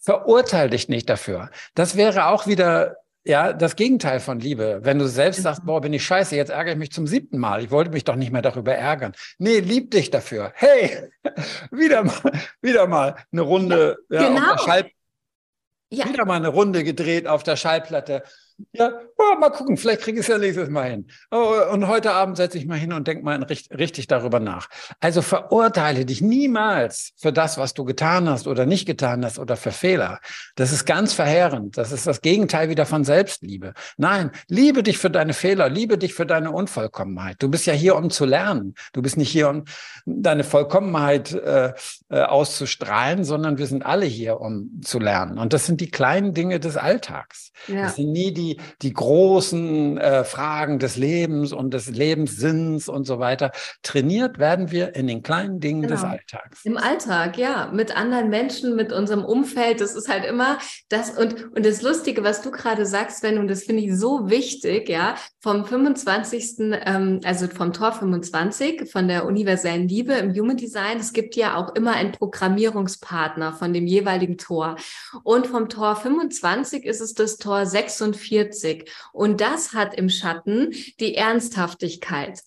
verurteil 0.00 0.70
dich 0.70 0.88
nicht 0.88 1.08
dafür. 1.08 1.50
Das 1.74 1.96
wäre 1.96 2.26
auch 2.26 2.46
wieder 2.46 2.96
ja, 3.26 3.54
das 3.54 3.74
Gegenteil 3.74 4.20
von 4.20 4.38
Liebe. 4.38 4.80
Wenn 4.82 4.98
du 4.98 5.08
selbst 5.08 5.42
sagst, 5.42 5.62
mhm. 5.62 5.66
boah, 5.66 5.80
bin 5.80 5.92
ich 5.94 6.04
scheiße, 6.04 6.36
jetzt 6.36 6.50
ärgere 6.50 6.72
ich 6.72 6.78
mich 6.78 6.92
zum 6.92 7.06
siebten 7.06 7.38
Mal. 7.38 7.64
Ich 7.64 7.70
wollte 7.70 7.90
mich 7.90 8.04
doch 8.04 8.16
nicht 8.16 8.32
mehr 8.32 8.42
darüber 8.42 8.74
ärgern. 8.74 9.14
Nee, 9.38 9.60
lieb 9.60 9.90
dich 9.90 10.10
dafür. 10.10 10.52
Hey, 10.54 11.10
wieder 11.70 12.04
mal, 12.04 12.32
wieder 12.60 12.86
mal 12.86 13.16
eine 13.32 13.40
Runde 13.40 13.96
ja, 14.10 14.28
genau. 14.28 14.40
auf 14.40 14.56
der 14.56 14.58
Schall, 14.64 14.90
ja. 15.90 16.06
wieder 16.06 16.26
mal 16.26 16.36
eine 16.36 16.48
Runde 16.48 16.84
gedreht 16.84 17.26
auf 17.26 17.42
der 17.42 17.56
Schallplatte. 17.56 18.24
Ja, 18.72 18.92
oh, 19.18 19.38
mal 19.38 19.50
gucken, 19.50 19.76
vielleicht 19.76 20.02
kriege 20.02 20.18
ich 20.18 20.24
es 20.24 20.28
ja 20.28 20.38
nächstes 20.38 20.68
Mal 20.68 20.90
hin. 20.90 21.06
Oh, 21.30 21.54
und 21.72 21.88
heute 21.88 22.12
Abend 22.12 22.36
setze 22.36 22.56
ich 22.56 22.66
mal 22.66 22.78
hin 22.78 22.92
und 22.92 23.08
denke 23.08 23.24
mal 23.24 23.42
richtig, 23.42 23.76
richtig 23.76 24.06
darüber 24.06 24.38
nach. 24.38 24.68
Also 25.00 25.22
verurteile 25.22 26.04
dich 26.04 26.20
niemals 26.20 27.12
für 27.16 27.32
das, 27.32 27.58
was 27.58 27.74
du 27.74 27.84
getan 27.84 28.28
hast 28.28 28.46
oder 28.46 28.64
nicht 28.64 28.86
getan 28.86 29.24
hast 29.24 29.38
oder 29.38 29.56
für 29.56 29.72
Fehler. 29.72 30.20
Das 30.54 30.72
ist 30.72 30.84
ganz 30.84 31.12
verheerend. 31.12 31.76
Das 31.78 31.90
ist 31.90 32.06
das 32.06 32.20
Gegenteil 32.20 32.68
wieder 32.68 32.86
von 32.86 33.04
Selbstliebe. 33.04 33.74
Nein, 33.96 34.30
liebe 34.48 34.84
dich 34.84 34.98
für 34.98 35.10
deine 35.10 35.32
Fehler, 35.32 35.68
liebe 35.68 35.98
dich 35.98 36.14
für 36.14 36.26
deine 36.26 36.52
Unvollkommenheit. 36.52 37.36
Du 37.40 37.48
bist 37.48 37.66
ja 37.66 37.72
hier, 37.72 37.96
um 37.96 38.10
zu 38.10 38.24
lernen. 38.24 38.74
Du 38.92 39.02
bist 39.02 39.16
nicht 39.16 39.30
hier, 39.30 39.48
um 39.48 39.64
deine 40.06 40.44
Vollkommenheit 40.44 41.32
äh, 41.32 41.72
äh, 42.08 42.20
auszustrahlen, 42.20 43.24
sondern 43.24 43.58
wir 43.58 43.66
sind 43.66 43.84
alle 43.84 44.06
hier, 44.06 44.40
um 44.40 44.80
zu 44.82 44.98
lernen. 44.98 45.38
Und 45.38 45.52
das 45.52 45.66
sind 45.66 45.80
die 45.80 45.90
kleinen 45.90 46.34
Dinge 46.34 46.60
des 46.60 46.76
Alltags. 46.76 47.50
Ja. 47.66 47.82
Das 47.82 47.96
sind 47.96 48.12
nie 48.12 48.32
die, 48.32 48.43
die 48.82 48.92
großen 48.92 49.98
äh, 49.98 50.24
Fragen 50.24 50.78
des 50.78 50.96
Lebens 50.96 51.52
und 51.52 51.72
des 51.72 51.88
Lebenssinns 51.88 52.88
und 52.88 53.04
so 53.06 53.18
weiter. 53.18 53.52
Trainiert 53.82 54.38
werden 54.38 54.70
wir 54.70 54.94
in 54.94 55.06
den 55.06 55.22
kleinen 55.22 55.60
Dingen 55.60 55.82
genau. 55.82 55.94
des 55.94 56.04
Alltags. 56.04 56.64
Im 56.64 56.76
Alltag, 56.76 57.38
ja, 57.38 57.70
mit 57.72 57.96
anderen 57.96 58.30
Menschen, 58.30 58.76
mit 58.76 58.92
unserem 58.92 59.24
Umfeld. 59.24 59.80
Das 59.80 59.94
ist 59.94 60.08
halt 60.08 60.24
immer 60.24 60.58
das 60.88 61.10
und, 61.10 61.52
und 61.54 61.64
das 61.64 61.82
Lustige, 61.82 62.24
was 62.24 62.42
du 62.42 62.50
gerade 62.50 62.86
sagst, 62.86 63.20
Sven, 63.20 63.38
und 63.38 63.48
das 63.48 63.64
finde 63.64 63.82
ich 63.82 63.96
so 63.96 64.28
wichtig, 64.30 64.88
ja, 64.88 65.14
vom 65.40 65.64
25., 65.64 66.80
ähm, 66.84 67.20
also 67.24 67.46
vom 67.48 67.72
Tor 67.72 67.92
25 67.92 68.90
von 68.90 69.08
der 69.08 69.26
universellen 69.26 69.88
Liebe 69.88 70.14
im 70.14 70.34
Human 70.34 70.56
Design. 70.56 70.98
Es 70.98 71.12
gibt 71.12 71.36
ja 71.36 71.56
auch 71.56 71.74
immer 71.74 71.92
einen 71.92 72.12
Programmierungspartner 72.12 73.52
von 73.52 73.72
dem 73.72 73.86
jeweiligen 73.86 74.38
Tor. 74.38 74.76
Und 75.22 75.46
vom 75.46 75.68
Tor 75.68 75.96
25 75.96 76.84
ist 76.84 77.00
es 77.00 77.14
das 77.14 77.36
Tor 77.36 77.66
46. 77.66 78.33
Und 79.12 79.40
das 79.40 79.72
hat 79.72 79.94
im 79.94 80.08
Schatten 80.08 80.72
die 81.00 81.14
Ernsthaftigkeit. 81.14 82.40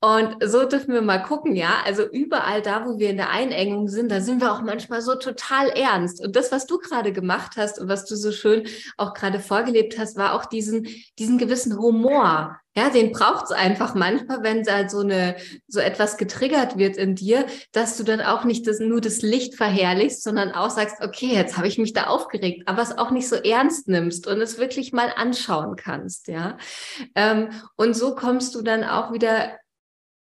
Und 0.00 0.36
so 0.44 0.64
dürfen 0.64 0.94
wir 0.94 1.02
mal 1.02 1.18
gucken, 1.18 1.56
ja. 1.56 1.82
Also 1.84 2.04
überall 2.08 2.62
da, 2.62 2.86
wo 2.86 3.00
wir 3.00 3.10
in 3.10 3.16
der 3.16 3.30
Einengung 3.30 3.88
sind, 3.88 4.12
da 4.12 4.20
sind 4.20 4.40
wir 4.40 4.52
auch 4.52 4.62
manchmal 4.62 5.02
so 5.02 5.16
total 5.16 5.68
ernst. 5.70 6.24
Und 6.24 6.36
das, 6.36 6.52
was 6.52 6.66
du 6.66 6.78
gerade 6.78 7.12
gemacht 7.12 7.56
hast 7.56 7.80
und 7.80 7.88
was 7.88 8.04
du 8.04 8.14
so 8.14 8.30
schön 8.30 8.68
auch 8.96 9.12
gerade 9.12 9.40
vorgelebt 9.40 9.98
hast, 9.98 10.16
war 10.16 10.34
auch 10.34 10.44
diesen, 10.44 10.86
diesen 11.18 11.36
gewissen 11.36 11.76
Humor. 11.76 12.60
Ja, 12.76 12.90
den 12.90 13.10
braucht 13.10 13.46
es 13.46 13.50
einfach 13.50 13.96
manchmal, 13.96 14.44
wenn 14.44 14.62
da 14.62 14.88
so 14.88 15.00
eine, 15.00 15.34
so 15.66 15.80
etwas 15.80 16.16
getriggert 16.16 16.78
wird 16.78 16.96
in 16.96 17.16
dir, 17.16 17.46
dass 17.72 17.96
du 17.96 18.04
dann 18.04 18.20
auch 18.20 18.44
nicht 18.44 18.68
das, 18.68 18.78
nur 18.78 19.00
das 19.00 19.20
Licht 19.20 19.56
verherrlichst, 19.56 20.22
sondern 20.22 20.52
auch 20.52 20.70
sagst, 20.70 21.00
okay, 21.00 21.34
jetzt 21.34 21.56
habe 21.56 21.66
ich 21.66 21.76
mich 21.76 21.92
da 21.92 22.04
aufgeregt, 22.04 22.68
aber 22.68 22.82
es 22.82 22.96
auch 22.96 23.10
nicht 23.10 23.28
so 23.28 23.34
ernst 23.34 23.88
nimmst 23.88 24.28
und 24.28 24.40
es 24.40 24.58
wirklich 24.58 24.92
mal 24.92 25.12
anschauen 25.16 25.74
kannst, 25.74 26.28
ja. 26.28 26.56
Ähm, 27.16 27.48
und 27.74 27.96
so 27.96 28.14
kommst 28.14 28.54
du 28.54 28.62
dann 28.62 28.84
auch 28.84 29.12
wieder 29.12 29.56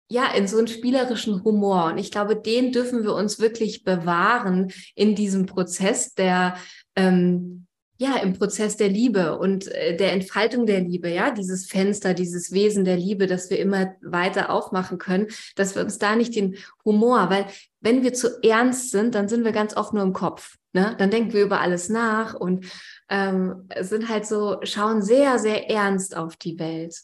ja, 0.09 0.31
in 0.33 0.47
so 0.47 0.57
einen 0.57 0.67
spielerischen 0.67 1.43
Humor. 1.43 1.85
Und 1.85 1.97
ich 1.97 2.11
glaube, 2.11 2.35
den 2.35 2.71
dürfen 2.71 3.03
wir 3.03 3.13
uns 3.13 3.39
wirklich 3.39 3.83
bewahren 3.83 4.71
in 4.95 5.15
diesem 5.15 5.45
Prozess 5.45 6.13
der, 6.13 6.55
ähm, 6.95 7.65
ja, 7.99 8.17
im 8.17 8.33
Prozess 8.33 8.77
der 8.77 8.89
Liebe 8.89 9.37
und 9.39 9.67
äh, 9.67 9.97
der 9.97 10.13
Entfaltung 10.13 10.65
der 10.65 10.81
Liebe, 10.81 11.09
ja, 11.09 11.31
dieses 11.31 11.67
Fenster, 11.67 12.13
dieses 12.13 12.51
Wesen 12.51 12.85
der 12.85 12.95
Liebe, 12.95 13.27
das 13.27 13.49
wir 13.49 13.59
immer 13.59 13.95
weiter 14.01 14.51
aufmachen 14.51 14.97
können, 14.97 15.27
dass 15.55 15.75
wir 15.75 15.81
uns 15.81 15.97
da 15.97 16.15
nicht 16.15 16.35
den 16.35 16.57
Humor, 16.85 17.29
weil 17.29 17.47
wenn 17.81 18.03
wir 18.03 18.13
zu 18.13 18.41
ernst 18.43 18.91
sind, 18.91 19.15
dann 19.15 19.27
sind 19.27 19.43
wir 19.43 19.51
ganz 19.51 19.75
oft 19.75 19.93
nur 19.93 20.03
im 20.03 20.13
Kopf. 20.13 20.57
Ne? 20.73 20.95
Dann 20.99 21.09
denken 21.09 21.33
wir 21.33 21.43
über 21.43 21.59
alles 21.59 21.89
nach 21.89 22.35
und 22.35 22.65
ähm, 23.09 23.67
sind 23.79 24.09
halt 24.09 24.27
so, 24.27 24.57
schauen 24.63 25.01
sehr, 25.01 25.39
sehr 25.39 25.69
ernst 25.69 26.15
auf 26.15 26.35
die 26.35 26.59
Welt. 26.59 26.95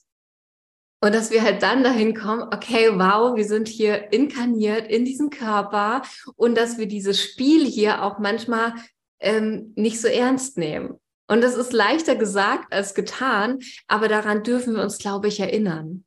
Und 1.04 1.14
dass 1.14 1.32
wir 1.32 1.44
halt 1.44 1.62
dann 1.64 1.84
dahin 1.84 2.16
kommen, 2.16 2.44
okay, 2.44 2.90
wow, 2.94 3.36
wir 3.36 3.44
sind 3.44 3.68
hier 3.68 4.14
inkarniert 4.14 4.88
in 4.90 5.04
diesem 5.04 5.30
Körper 5.30 6.04
und 6.38 6.56
dass 6.58 6.78
wir 6.78 6.88
dieses 6.88 7.22
Spiel 7.22 7.66
hier 7.66 8.04
auch 8.04 8.20
manchmal 8.20 8.74
ähm, 9.20 9.74
nicht 9.76 10.00
so 10.00 10.08
ernst 10.08 10.58
nehmen. 10.58 10.98
Und 11.28 11.42
das 11.42 11.58
ist 11.58 11.74
leichter 11.74 12.16
gesagt 12.16 12.72
als 12.72 12.94
getan, 12.96 13.60
aber 13.86 14.08
daran 14.08 14.44
dürfen 14.44 14.76
wir 14.76 14.82
uns, 14.82 14.98
glaube 14.98 15.28
ich, 15.28 15.42
erinnern. 15.42 16.06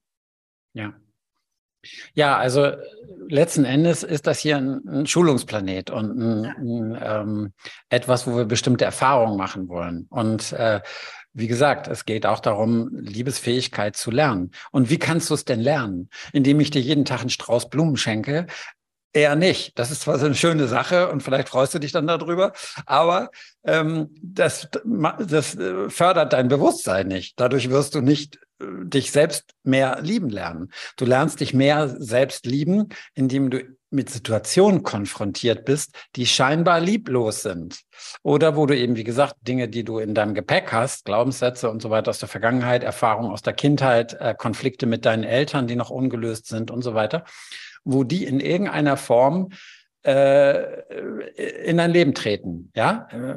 Ja. 0.72 0.94
Ja, 2.14 2.38
also 2.38 2.72
letzten 3.28 3.66
Endes 3.66 4.02
ist 4.02 4.26
das 4.26 4.38
hier 4.38 4.56
ein, 4.56 4.88
ein 4.88 5.06
Schulungsplanet 5.06 5.90
und 5.90 6.18
ein, 6.18 6.44
ein, 6.46 6.98
ähm, 7.02 7.52
etwas, 7.90 8.26
wo 8.26 8.34
wir 8.34 8.46
bestimmte 8.46 8.86
Erfahrungen 8.86 9.36
machen 9.36 9.68
wollen. 9.68 10.06
Und 10.08 10.52
äh, 10.52 10.80
wie 11.36 11.48
gesagt, 11.48 11.86
es 11.86 12.06
geht 12.06 12.24
auch 12.24 12.40
darum, 12.40 12.88
Liebesfähigkeit 12.92 13.94
zu 13.94 14.10
lernen. 14.10 14.52
Und 14.72 14.88
wie 14.88 14.98
kannst 14.98 15.28
du 15.28 15.34
es 15.34 15.44
denn 15.44 15.60
lernen? 15.60 16.08
Indem 16.32 16.60
ich 16.60 16.70
dir 16.70 16.80
jeden 16.80 17.04
Tag 17.04 17.20
einen 17.20 17.28
Strauß 17.28 17.68
Blumen 17.68 17.98
schenke? 17.98 18.46
Eher 19.12 19.36
nicht. 19.36 19.78
Das 19.78 19.90
ist 19.90 20.00
zwar 20.02 20.18
so 20.18 20.24
eine 20.24 20.34
schöne 20.34 20.66
Sache 20.66 21.10
und 21.10 21.22
vielleicht 21.22 21.50
freust 21.50 21.74
du 21.74 21.78
dich 21.78 21.92
dann 21.92 22.06
darüber, 22.06 22.52
aber 22.86 23.30
ähm, 23.64 24.14
das, 24.22 24.68
das 25.26 25.54
äh, 25.56 25.90
fördert 25.90 26.32
dein 26.32 26.48
Bewusstsein 26.48 27.08
nicht. 27.08 27.38
Dadurch 27.38 27.68
wirst 27.68 27.94
du 27.94 28.00
nicht 28.00 28.38
äh, 28.60 28.64
dich 28.84 29.12
selbst 29.12 29.54
mehr 29.62 30.00
lieben 30.00 30.30
lernen. 30.30 30.70
Du 30.96 31.04
lernst 31.04 31.40
dich 31.40 31.52
mehr 31.52 31.96
selbst 31.98 32.46
lieben, 32.46 32.88
indem 33.14 33.50
du 33.50 33.75
mit 33.90 34.10
Situationen 34.10 34.82
konfrontiert 34.82 35.64
bist, 35.64 35.94
die 36.16 36.26
scheinbar 36.26 36.80
lieblos 36.80 37.42
sind. 37.42 37.80
Oder 38.22 38.56
wo 38.56 38.66
du 38.66 38.76
eben, 38.76 38.96
wie 38.96 39.04
gesagt, 39.04 39.36
Dinge, 39.42 39.68
die 39.68 39.84
du 39.84 39.98
in 39.98 40.14
deinem 40.14 40.34
Gepäck 40.34 40.72
hast, 40.72 41.04
Glaubenssätze 41.04 41.70
und 41.70 41.80
so 41.80 41.90
weiter 41.90 42.10
aus 42.10 42.18
der 42.18 42.28
Vergangenheit, 42.28 42.82
Erfahrungen 42.82 43.30
aus 43.30 43.42
der 43.42 43.52
Kindheit, 43.52 44.14
äh, 44.20 44.34
Konflikte 44.36 44.86
mit 44.86 45.06
deinen 45.06 45.24
Eltern, 45.24 45.66
die 45.66 45.76
noch 45.76 45.90
ungelöst 45.90 46.46
sind 46.46 46.70
und 46.70 46.82
so 46.82 46.94
weiter, 46.94 47.24
wo 47.84 48.04
die 48.04 48.24
in 48.24 48.40
irgendeiner 48.40 48.96
Form 48.96 49.50
äh, 50.06 50.62
in 51.64 51.78
dein 51.78 51.90
Leben 51.90 52.14
treten, 52.14 52.70
ja, 52.76 53.08
äh, 53.10 53.34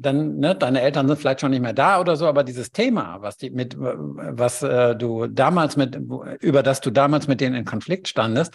dann, 0.00 0.38
ne, 0.38 0.54
deine 0.54 0.82
Eltern 0.82 1.08
sind 1.08 1.18
vielleicht 1.18 1.40
schon 1.40 1.50
nicht 1.50 1.62
mehr 1.62 1.72
da 1.72 2.00
oder 2.00 2.14
so, 2.14 2.26
aber 2.26 2.44
dieses 2.44 2.70
Thema, 2.70 3.18
was 3.20 3.36
die 3.36 3.50
mit, 3.50 3.76
was 3.76 4.62
äh, 4.62 4.94
du 4.94 5.26
damals 5.26 5.76
mit, 5.76 5.98
über 6.40 6.62
das 6.62 6.80
du 6.80 6.90
damals 6.90 7.26
mit 7.26 7.40
denen 7.40 7.56
in 7.56 7.64
Konflikt 7.64 8.06
standest, 8.06 8.54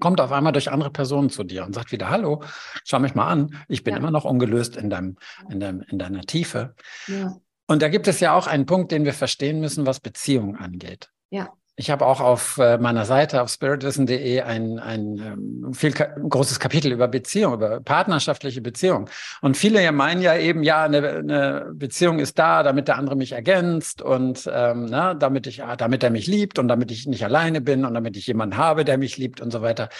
kommt 0.00 0.20
auf 0.20 0.32
einmal 0.32 0.52
durch 0.52 0.70
andere 0.70 0.90
Personen 0.90 1.30
zu 1.30 1.44
dir 1.44 1.64
und 1.64 1.74
sagt 1.74 1.92
wieder, 1.92 2.10
hallo, 2.10 2.42
schau 2.84 2.98
mich 2.98 3.14
mal 3.14 3.28
an, 3.28 3.56
ich 3.68 3.84
bin 3.84 3.94
ja. 3.94 3.98
immer 3.98 4.10
noch 4.10 4.24
ungelöst 4.24 4.76
in, 4.76 4.90
deinem, 4.90 5.16
in, 5.50 5.60
deinem, 5.60 5.82
in 5.82 5.98
deiner 5.98 6.22
Tiefe. 6.22 6.74
Ja. 7.06 7.36
Und 7.66 7.82
da 7.82 7.88
gibt 7.88 8.08
es 8.08 8.20
ja 8.20 8.34
auch 8.34 8.46
einen 8.46 8.66
Punkt, 8.66 8.92
den 8.92 9.04
wir 9.04 9.12
verstehen 9.12 9.60
müssen, 9.60 9.86
was 9.86 10.00
Beziehungen 10.00 10.56
angeht. 10.56 11.10
Ja. 11.30 11.52
Ich 11.80 11.90
habe 11.90 12.04
auch 12.06 12.20
auf 12.20 12.58
äh, 12.58 12.76
meiner 12.76 13.04
Seite 13.04 13.40
auf 13.40 13.50
spiritwissen.de 13.50 14.40
ein, 14.40 14.80
ein 14.80 15.62
ähm, 15.64 15.72
viel 15.72 15.92
großes 15.92 16.58
Kapitel 16.58 16.90
über 16.90 17.06
Beziehung, 17.06 17.54
über 17.54 17.80
partnerschaftliche 17.80 18.60
Beziehung. 18.60 19.08
Und 19.42 19.56
viele 19.56 19.80
ja 19.80 19.92
meinen 19.92 20.20
ja 20.20 20.36
eben, 20.36 20.64
ja, 20.64 20.82
eine, 20.82 21.08
eine 21.08 21.70
Beziehung 21.72 22.18
ist 22.18 22.36
da, 22.36 22.64
damit 22.64 22.88
der 22.88 22.96
andere 22.96 23.14
mich 23.14 23.30
ergänzt 23.30 24.02
und 24.02 24.50
ähm, 24.52 24.86
na, 24.90 25.14
damit 25.14 25.46
ich, 25.46 25.62
ah, 25.62 25.76
damit 25.76 26.02
er 26.02 26.10
mich 26.10 26.26
liebt 26.26 26.58
und 26.58 26.66
damit 26.66 26.90
ich 26.90 27.06
nicht 27.06 27.24
alleine 27.24 27.60
bin 27.60 27.84
und 27.84 27.94
damit 27.94 28.16
ich 28.16 28.26
jemanden 28.26 28.56
habe, 28.56 28.84
der 28.84 28.98
mich 28.98 29.16
liebt 29.16 29.40
und 29.40 29.52
so 29.52 29.62
weiter. 29.62 29.88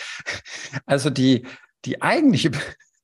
Also 0.84 1.10
die, 1.10 1.44
die 1.84 2.02
eigentliche 2.02 2.50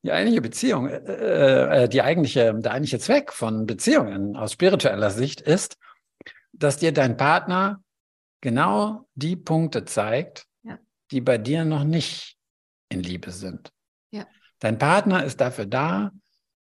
die 0.03 0.11
eigentliche 0.11 0.41
Beziehung, 0.41 0.87
äh, 0.87 1.83
äh, 1.83 1.89
die 1.89 2.01
eigentliche, 2.01 2.53
der 2.53 2.73
eigentliche 2.73 2.99
Zweck 2.99 3.31
von 3.31 3.65
Beziehungen 3.65 4.35
aus 4.35 4.51
spiritueller 4.51 5.09
Sicht 5.09 5.41
ist, 5.41 5.77
dass 6.53 6.77
dir 6.77 6.91
dein 6.91 7.17
Partner 7.17 7.79
genau 8.45 9.07
die 9.15 9.35
Punkte 9.35 9.85
zeigt, 9.85 10.45
ja. 10.61 10.77
die 11.09 11.19
bei 11.19 11.39
dir 11.39 11.65
noch 11.65 11.83
nicht 11.83 12.37
in 12.89 13.01
Liebe 13.01 13.31
sind. 13.31 13.71
Ja. 14.11 14.27
Dein 14.59 14.77
Partner 14.77 15.23
ist 15.23 15.41
dafür 15.41 15.65
da, 15.65 16.11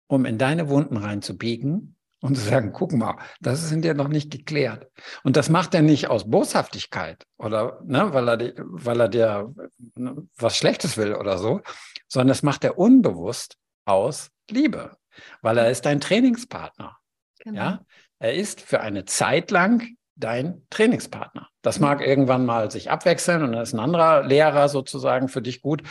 um 0.06 0.26
in 0.26 0.38
deine 0.38 0.70
Wunden 0.70 0.96
reinzubiegen 0.96 1.96
und 2.22 2.36
zu 2.36 2.42
sagen, 2.42 2.72
guck 2.72 2.94
mal, 2.94 3.18
das 3.42 3.64
ist 3.64 3.72
in 3.72 3.82
dir 3.82 3.96
noch 3.96 4.10
nicht 4.10 4.32
geklärt. 4.32 4.92
Und 5.24 5.38
das 5.38 5.50
macht 5.50 5.74
er 5.74 5.82
nicht 5.82 6.08
aus 6.08 6.30
Boshaftigkeit 6.30 7.26
oder 7.40 7.82
ne, 7.84 8.14
weil, 8.14 8.30
er, 8.30 8.54
weil 8.58 9.00
er 9.00 9.10
dir 9.10 9.56
ne, 9.96 10.28
was 10.38 10.56
Schlechtes 10.56 10.98
will 10.98 11.16
oder 11.16 11.40
so, 11.40 11.62
sondern 12.08 12.28
das 12.28 12.44
macht 12.44 12.64
er 12.64 12.78
unbewusst 12.78 13.58
aus 13.86 14.30
Liebe, 14.52 14.96
weil 15.42 15.58
er 15.58 15.72
ist 15.72 15.88
dein 15.88 16.00
Trainingspartner. 16.00 16.96
Genau. 17.40 17.58
Ja, 17.58 17.86
er 18.20 18.36
ist 18.36 18.62
für 18.62 18.82
eine 18.82 19.06
Zeit 19.06 19.50
lang 19.50 19.98
dein 20.16 20.62
Trainingspartner. 20.70 21.50
Das 21.62 21.80
mag 21.80 22.06
irgendwann 22.06 22.46
mal 22.46 22.72
sich 22.72 22.90
abwechseln 22.90 23.44
und 23.44 23.52
dann 23.52 23.62
ist 23.62 23.74
ein 23.74 23.80
anderer 23.80 24.24
Lehrer 24.24 24.70
sozusagen 24.70 25.28
für 25.28 25.42
dich 25.42 25.62
gut. 25.62 25.84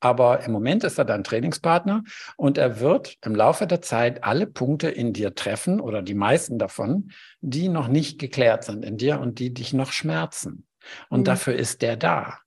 Aber 0.00 0.44
im 0.44 0.52
Moment 0.52 0.84
ist 0.84 0.98
er 0.98 1.04
dein 1.04 1.24
Trainingspartner 1.24 2.04
und 2.36 2.58
er 2.58 2.80
wird 2.80 3.16
im 3.24 3.34
Laufe 3.34 3.66
der 3.66 3.80
Zeit 3.80 4.24
alle 4.24 4.46
Punkte 4.46 4.88
in 4.88 5.12
dir 5.12 5.34
treffen 5.34 5.80
oder 5.80 6.02
die 6.02 6.14
meisten 6.14 6.58
davon, 6.58 7.12
die 7.40 7.68
noch 7.68 7.88
nicht 7.88 8.18
geklärt 8.18 8.64
sind 8.64 8.84
in 8.84 8.98
dir 8.98 9.20
und 9.20 9.38
die 9.38 9.54
dich 9.54 9.72
noch 9.72 9.92
schmerzen. 9.92 10.66
Und 11.08 11.20
mhm. 11.20 11.24
dafür 11.24 11.54
ist 11.54 11.82
der 11.82 11.96
da. 11.96 12.38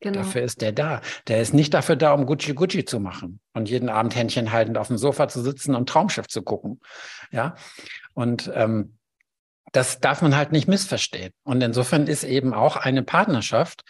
Genau. 0.00 0.18
Dafür 0.18 0.42
ist 0.42 0.60
der 0.60 0.72
da. 0.72 1.00
Der 1.26 1.40
ist 1.40 1.54
nicht 1.54 1.72
dafür 1.72 1.96
da, 1.96 2.12
um 2.12 2.26
Gucci 2.26 2.52
Gucci 2.52 2.84
zu 2.84 3.00
machen 3.00 3.40
und 3.54 3.70
jeden 3.70 3.88
Abend 3.88 4.14
Händchen 4.14 4.52
haltend 4.52 4.76
auf 4.76 4.88
dem 4.88 4.98
Sofa 4.98 5.28
zu 5.28 5.40
sitzen 5.40 5.74
und 5.74 5.88
Traumschiff 5.88 6.26
zu 6.26 6.42
gucken. 6.42 6.80
Ja. 7.30 7.54
Und 8.12 8.50
ähm, 8.54 8.95
das 9.72 10.00
darf 10.00 10.22
man 10.22 10.36
halt 10.36 10.52
nicht 10.52 10.68
missverstehen. 10.68 11.32
Und 11.44 11.62
insofern 11.62 12.06
ist 12.06 12.24
eben 12.24 12.54
auch 12.54 12.76
eine 12.76 13.02
Partnerschaft 13.02 13.84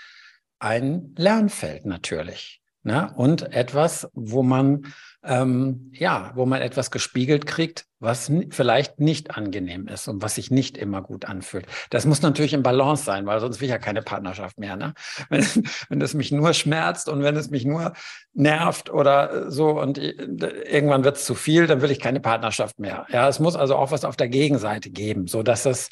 ein 0.59 1.15
Lernfeld 1.17 1.87
natürlich. 1.87 2.61
Ne? 2.87 3.13
Und 3.17 3.53
etwas, 3.53 4.09
wo 4.15 4.45
man 4.45 4.85
ähm, 5.27 5.91
ja, 5.93 6.31
wo 6.37 6.47
man 6.47 6.63
etwas 6.63 6.93
gespiegelt 6.93 7.47
kriegt, 7.47 7.85
was 7.99 8.31
vielleicht 8.51 9.01
nicht 9.01 9.37
angenehm 9.37 9.89
ist 9.89 10.07
und 10.07 10.23
was 10.23 10.37
sich 10.37 10.53
nicht 10.53 10.79
immer 10.79 11.03
gut 11.03 11.25
anfühlt. 11.25 11.67
Das 11.91 12.07
muss 12.07 12.23
natürlich 12.23 12.53
im 12.53 12.63
Balance 12.63 13.05
sein, 13.05 13.27
weil 13.27 13.41
sonst 13.41 13.61
will 13.61 13.67
ich 13.67 13.73
ja 13.73 13.79
keine 13.79 14.03
Partnerschaft 14.03 14.57
mehr. 14.59 14.77
Ne? 14.77 14.95
Wenn, 15.29 15.45
wenn 15.89 16.01
es 16.01 16.15
mich 16.15 16.31
nur 16.31 16.55
schmerzt 16.55 17.09
und 17.09 17.25
wenn 17.25 17.35
es 17.35 17.51
mich 17.51 17.65
nur 17.65 17.93
nervt 18.35 18.89
oder 18.89 19.51
so 19.51 19.81
und 19.81 19.99
irgendwann 19.99 21.03
wird 21.03 21.17
es 21.17 21.25
zu 21.25 21.35
viel, 21.35 21.67
dann 21.67 21.83
will 21.83 21.91
ich 21.91 21.99
keine 21.99 22.21
Partnerschaft 22.21 22.79
mehr. 22.79 23.07
Ja, 23.11 23.29
es 23.29 23.41
muss 23.41 23.57
also 23.57 23.75
auch 23.75 23.91
was 23.91 24.05
auf 24.05 24.17
der 24.17 24.29
Gegenseite 24.29 24.91
geben, 24.91 25.27
so 25.27 25.43
dass 25.43 25.65
das 25.65 25.89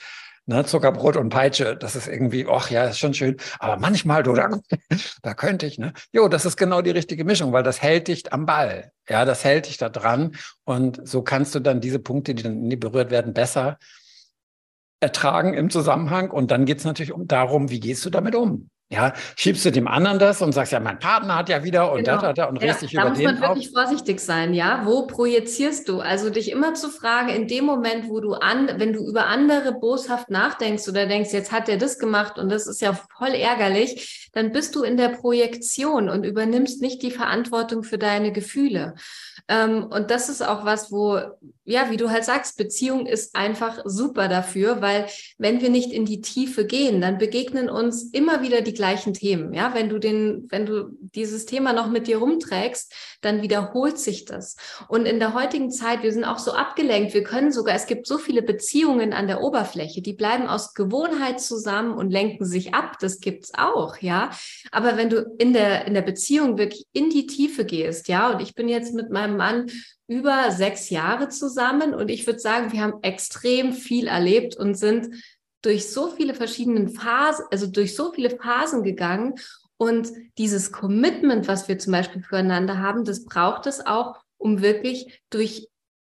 ne, 0.47 0.65
Zuckerbrot 0.65 1.17
und 1.17 1.29
Peitsche, 1.29 1.77
das 1.77 1.97
ist 1.97 2.09
irgendwie, 2.09 2.47
ach 2.49 2.71
ja, 2.71 2.85
ist 2.85 2.99
schon 2.99 3.15
schön. 3.15 3.37
Aber 3.59 3.79
manchmal, 3.79 4.23
du, 4.23 4.35
da, 4.35 4.51
da 5.23 5.35
könnte 5.35 5.67
ich, 5.67 5.79
ne? 5.79 5.93
Jo, 6.13 6.29
das 6.29 6.45
ist 6.45 6.57
genau 6.57 6.83
die 6.83 6.91
richtige 6.91 7.25
Mischung, 7.25 7.53
weil 7.53 7.63
das 7.63 7.83
hält 7.83 8.09
dich 8.09 8.33
am 8.33 8.47
Ball. 8.47 8.93
Ja, 9.09 9.25
das 9.25 9.45
hält 9.45 9.67
dich 9.67 9.77
da 9.77 9.89
dran. 9.89 10.37
Und 10.65 11.07
so 11.07 11.23
kannst 11.23 11.55
du 11.55 11.61
dann 11.61 11.81
diese 11.81 11.99
Punkte, 11.99 12.35
die 12.35 12.43
dann 12.43 12.63
nie 12.63 12.77
berührt 12.77 13.11
werden, 13.11 13.35
besser 13.35 13.79
ertragen 15.01 15.55
im 15.55 15.71
Zusammenhang. 15.71 16.31
Und 16.31 16.51
dann 16.51 16.65
geht 16.65 16.79
es 16.79 16.85
natürlich 16.85 17.13
um 17.13 17.27
darum, 17.27 17.71
wie 17.71 17.81
gehst 17.81 18.05
du 18.05 18.11
damit 18.11 18.35
um? 18.35 18.71
Ja, 18.91 19.15
schiebst 19.37 19.65
du 19.65 19.73
dem 19.73 19.89
anderen 19.89 20.19
das 20.19 20.43
und 20.43 20.53
sagst, 20.53 20.73
ja, 20.73 20.79
mein 20.79 20.99
Partner 20.99 21.37
hat 21.37 21.49
ja 21.49 21.65
wieder 21.65 21.91
und 21.91 22.05
genau. 22.05 22.17
das 22.17 22.23
hat 22.23 22.39
er 22.39 22.49
und 22.51 22.63
ja, 22.63 22.75
dich 22.75 22.93
über 22.93 23.03
den 23.05 23.15
Da 23.15 23.31
muss 23.31 23.41
man 23.41 23.41
wirklich 23.41 23.71
vorsichtig 23.71 24.21
sein, 24.21 24.53
ja. 24.53 24.83
Wo 24.85 25.07
projizierst 25.07 25.89
du? 25.89 26.01
Also 26.01 26.29
dich 26.29 26.51
immer 26.51 26.75
zu 26.75 26.91
fragen, 26.91 27.31
in 27.31 27.49
dem 27.49 27.65
Moment, 27.65 28.09
wo 28.09 28.21
du 28.21 28.35
an, 28.35 28.71
wenn 28.77 28.93
du 28.93 29.07
über 29.09 29.27
andere 29.27 29.73
boshaft 29.73 30.29
nachdenkst 30.29 30.87
oder 30.89 31.07
denkst, 31.07 31.33
jetzt 31.33 31.51
hat 31.51 31.69
er 31.69 31.79
das 31.79 31.99
gemacht 31.99 32.39
und 32.39 32.51
das 32.51 32.67
ist 32.67 32.83
ja 32.83 32.93
voll 33.17 33.35
ärgerlich, 33.35 34.29
dann 34.35 34.53
bist 34.53 34.75
du 34.75 34.83
in 34.83 34.99
der 34.99 35.09
Projektion 35.09 36.11
und 36.11 36.25
übernimmst 36.25 36.83
nicht 36.83 37.03
die 37.03 37.11
Verantwortung 37.11 37.85
für 37.85 37.99
deine 37.99 38.33
Gefühle. 38.33 38.95
Ähm, 39.49 39.85
und 39.85 40.11
das 40.11 40.29
ist 40.29 40.47
auch 40.47 40.65
was, 40.65 40.93
wo, 40.93 41.21
ja, 41.67 41.91
wie 41.91 41.97
du 41.97 42.11
halt 42.11 42.25
sagst, 42.25 42.59
Beziehung 42.59 43.07
ist 43.07 43.35
einfach 43.35 43.81
super 43.85 44.29
dafür, 44.29 44.83
weil 44.83 45.07
wenn 45.39 45.63
wir 45.63 45.71
nicht 45.71 45.93
in 45.93 46.05
die 46.05 46.21
Tiefe 46.21 46.67
gehen, 46.67 47.01
dann 47.01 47.17
begegnen 47.17 47.71
uns 47.71 48.11
immer 48.13 48.43
wieder 48.43 48.61
die 48.61 48.75
gleichen 48.75 49.15
Themen. 49.15 49.55
Ja, 49.55 49.73
wenn 49.75 49.89
du 49.89 49.99
den, 49.99 50.47
wenn 50.51 50.67
du 50.67 50.91
dieses 51.01 51.47
Thema 51.47 51.73
noch 51.73 51.89
mit 51.89 52.07
dir 52.07 52.19
rumträgst, 52.19 52.93
dann 53.23 53.41
wiederholt 53.41 53.99
sich 53.99 54.27
das. 54.27 54.57
Und 54.89 55.07
in 55.07 55.19
der 55.19 55.33
heutigen 55.33 55.71
Zeit, 55.71 56.03
wir 56.03 56.13
sind 56.13 56.25
auch 56.25 56.39
so 56.39 56.53
abgelenkt. 56.53 57.15
Wir 57.15 57.23
können 57.23 57.51
sogar, 57.51 57.75
es 57.75 57.87
gibt 57.87 58.07
so 58.07 58.19
viele 58.19 58.43
Beziehungen 58.43 59.15
an 59.15 59.27
der 59.27 59.41
Oberfläche, 59.41 60.03
die 60.03 60.13
bleiben 60.13 60.47
aus 60.47 60.75
Gewohnheit 60.75 61.41
zusammen 61.41 61.95
und 61.95 62.11
lenken 62.11 62.45
sich 62.45 62.75
ab. 62.75 62.99
Das 63.01 63.21
gibt's 63.21 63.53
auch, 63.57 63.97
ja. 63.99 64.31
Aber 64.71 64.99
wenn 64.99 65.09
du 65.09 65.35
in 65.39 65.55
der, 65.55 65.87
in 65.87 65.95
der 65.95 66.03
Beziehung 66.03 66.59
wirklich 66.59 66.85
in 66.93 67.09
die 67.09 67.27
Tiefe 67.27 67.65
gehst, 67.65 68.09
ja, 68.09 68.31
und 68.31 68.43
ich 68.43 68.55
bin 68.55 68.69
jetzt 68.69 68.93
mit 68.93 69.11
meinem 69.11 69.39
Mann 69.39 69.71
über 70.07 70.51
sechs 70.51 70.91
Jahre 70.91 71.29
zusammen 71.29 71.95
und 71.95 72.11
ich 72.11 72.27
würde 72.27 72.39
sagen, 72.39 72.73
wir 72.73 72.83
haben 72.83 73.03
extrem 73.03 73.73
viel 73.73 74.07
erlebt 74.07 74.57
und 74.57 74.75
sind 74.75 75.09
durch 75.63 75.91
so 75.91 76.11
viele 76.11 76.35
verschiedene 76.35 76.89
Phasen, 76.89 77.47
also 77.51 77.67
durch 77.67 77.97
so 77.97 78.13
viele 78.13 78.31
Phasen 78.31 78.83
gegangen 78.83 79.35
und 79.77 80.09
dieses 80.39 80.73
Commitment, 80.73 81.49
was 81.49 81.69
wir 81.69 81.79
zum 81.79 81.93
Beispiel 81.93 82.23
füreinander 82.23 82.79
haben, 82.79 83.05
das 83.05 83.25
braucht 83.25 83.67
es 83.67 83.85
auch, 83.85 84.17
um 84.37 84.63
wirklich 84.63 85.21
durch 85.31 85.69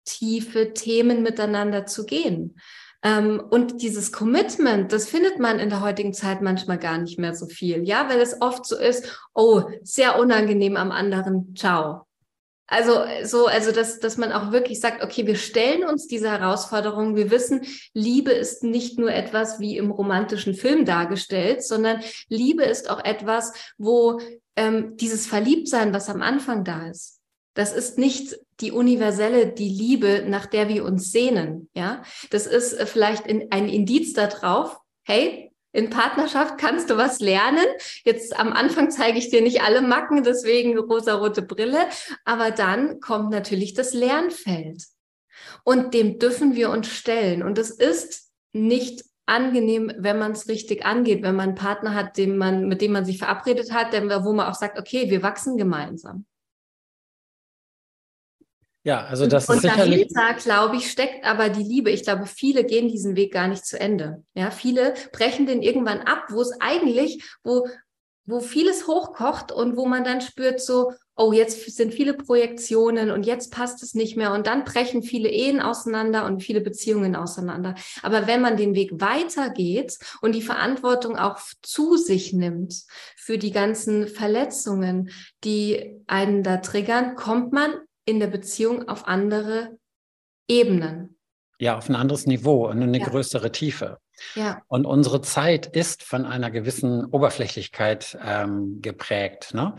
tiefe 0.05 0.73
Themen 0.75 1.23
miteinander 1.23 1.87
zu 1.87 2.05
gehen. 2.05 2.59
Ähm, 3.03 3.41
und 3.51 3.83
dieses 3.83 4.11
Commitment, 4.11 4.93
das 4.93 5.09
findet 5.09 5.39
man 5.39 5.59
in 5.59 5.71
der 5.71 5.83
heutigen 5.83 6.13
Zeit 6.13 6.43
manchmal 6.43 6.79
gar 6.79 6.99
nicht 6.99 7.19
mehr 7.19 7.35
so 7.35 7.47
viel, 7.47 7.87
ja, 7.87 8.09
weil 8.09 8.21
es 8.21 8.41
oft 8.41 8.67
so 8.67 8.77
ist, 8.77 9.21
oh, 9.35 9.63
sehr 9.83 10.19
unangenehm 10.19 10.77
am 10.77 10.91
anderen, 10.91 11.55
ciao. 11.55 12.08
Also 12.69 13.05
so, 13.25 13.47
also 13.47 13.73
dass, 13.73 13.99
dass 13.99 14.19
man 14.19 14.31
auch 14.31 14.53
wirklich 14.53 14.79
sagt, 14.79 15.03
okay, 15.03 15.27
wir 15.27 15.37
stellen 15.37 15.85
uns 15.85 16.07
diese 16.07 16.31
Herausforderung. 16.31 17.17
Wir 17.17 17.31
wissen, 17.31 17.63
Liebe 17.95 18.31
ist 18.31 18.63
nicht 18.63 18.99
nur 18.99 19.11
etwas 19.11 19.59
wie 19.59 19.79
im 19.79 19.91
romantischen 19.91 20.55
Film 20.55 20.85
dargestellt, 20.85 21.65
sondern 21.65 22.03
Liebe 22.29 22.65
ist 22.65 22.91
auch 22.91 23.03
etwas, 23.03 23.55
wo 23.79 24.21
ähm, 24.55 24.97
dieses 24.99 25.27
Verliebtsein, 25.27 25.95
was 25.95 26.11
am 26.11 26.21
Anfang 26.21 26.63
da 26.63 26.89
ist, 26.89 27.19
das 27.55 27.73
ist 27.73 27.99
nicht 27.99 28.39
die 28.61 28.71
universelle, 28.71 29.49
die 29.49 29.69
Liebe, 29.69 30.25
nach 30.29 30.47
der 30.47 30.69
wir 30.69 30.85
uns 30.85 31.11
sehnen. 31.11 31.69
Ja, 31.75 32.03
das 32.31 32.47
ist 32.47 32.75
äh, 32.75 32.87
vielleicht 32.87 33.27
in, 33.27 33.51
ein 33.51 33.69
Indiz 33.69 34.13
darauf. 34.13 34.79
Hey, 35.05 35.48
in 35.73 35.91
Partnerschaft 35.91 36.59
kannst 36.59 36.91
du 36.91 36.97
was 36.97 37.21
lernen. 37.21 37.65
Jetzt 38.05 38.39
am 38.39 38.53
Anfang 38.53 38.91
zeige 38.91 39.19
ich 39.19 39.31
dir 39.31 39.43
nicht 39.43 39.63
alle 39.63 39.83
Macken, 39.83 40.23
deswegen 40.23 40.79
rosa-rote 40.79 41.43
Brille. 41.43 41.81
Aber 42.25 42.51
dann 42.51 43.01
kommt 43.01 43.31
natürlich 43.31 43.75
das 43.75 43.93
Lernfeld. 43.93 44.85
Und 45.65 45.95
dem 45.95 46.19
dürfen 46.19 46.57
wir 46.57 46.71
uns 46.71 46.89
stellen. 46.89 47.43
Und 47.43 47.59
es 47.59 47.71
ist 47.71 48.31
nicht 48.53 49.05
angenehm, 49.27 49.93
wenn 49.99 50.19
man 50.19 50.33
es 50.33 50.49
richtig 50.49 50.87
angeht, 50.87 51.23
wenn 51.23 51.37
man 51.37 51.51
einen 51.51 51.59
Partner 51.59 51.95
hat, 51.95 52.17
den 52.17 52.39
man, 52.39 52.67
mit 52.67 52.81
dem 52.81 52.93
man 52.93 53.05
sich 53.05 53.19
verabredet 53.19 53.73
hat, 53.73 53.93
wo 54.25 54.33
man 54.33 54.47
auch 54.47 54.55
sagt, 54.55 54.79
okay, 54.79 55.11
wir 55.11 55.23
wachsen 55.23 55.59
gemeinsam. 55.59 56.25
Ja, 58.85 59.05
also 59.05 59.27
das 59.27 59.49
und 59.49 59.57
ist 59.57 59.63
sicherlich. 59.63 60.09
dahinter, 60.13 60.41
glaube 60.43 60.77
ich, 60.77 60.91
steckt 60.91 61.25
aber 61.25 61.49
die 61.49 61.63
Liebe. 61.63 61.91
Ich 61.91 62.05
glaube, 62.05 62.27
viele 62.27 62.65
gehen 62.65 62.89
diesen 62.89 63.17
Weg 63.17 63.33
gar 63.33 63.49
nicht 63.49 63.67
zu 63.67 63.79
Ende. 63.79 64.25
Ja, 64.35 64.51
viele 64.51 64.95
brechen 65.13 65.47
den 65.47 65.63
irgendwann 65.63 66.01
ab, 66.01 66.27
wo 66.31 66.41
es 66.41 66.53
eigentlich, 66.61 67.23
wo, 67.43 67.67
wo 68.25 68.41
vieles 68.41 68.87
hochkocht 68.87 69.53
und 69.53 69.77
wo 69.77 69.87
man 69.87 70.05
dann 70.05 70.21
spürt 70.21 70.61
so, 70.61 70.93
oh, 71.17 71.33
jetzt 71.33 71.69
sind 71.75 71.93
viele 71.93 72.15
Projektionen 72.15 73.11
und 73.11 73.27
jetzt 73.27 73.51
passt 73.51 73.83
es 73.83 73.95
nicht 73.95 74.17
mehr 74.17 74.33
und 74.33 74.47
dann 74.47 74.65
brechen 74.65 75.03
viele 75.03 75.29
Ehen 75.29 75.61
auseinander 75.61 76.25
und 76.25 76.43
viele 76.45 76.61
Beziehungen 76.61 77.17
auseinander. 77.17 77.75
Aber 78.03 78.29
wenn 78.29 78.41
man 78.41 78.57
den 78.57 78.75
Weg 78.75 78.93
weitergeht 79.01 79.99
und 80.21 80.37
die 80.37 80.43
Verantwortung 80.43 81.17
auch 81.17 81.41
zu 81.63 81.97
sich 81.97 82.33
nimmt 82.33 82.85
für 83.17 83.37
die 83.37 83.51
ganzen 83.51 84.07
Verletzungen, 84.07 85.11
die 85.43 86.01
einen 86.07 86.45
da 86.45 86.59
triggern, 86.59 87.17
kommt 87.17 87.53
man 87.53 87.75
in 88.09 88.21
der 88.21 88.29
Beziehung 88.29 88.89
auf 88.89 89.07
andere 89.07 89.79
Ebenen. 90.49 91.19
Ja, 91.61 91.77
auf 91.77 91.91
ein 91.91 91.95
anderes 91.95 92.27
Niveau 92.27 92.67
und 92.69 92.83
eine 92.83 92.99
ja. 92.99 93.07
größere 93.07 93.53
Tiefe. 93.53 93.99
Ja. 94.35 94.63
Und 94.67 94.87
unsere 94.87 95.21
Zeit 95.21 95.67
ist 95.67 96.03
von 96.03 96.25
einer 96.25 96.51
gewissen 96.51 97.05
Oberflächlichkeit 97.05 98.19
ähm, 98.25 98.81
geprägt. 98.81 99.53
Ne? 99.53 99.75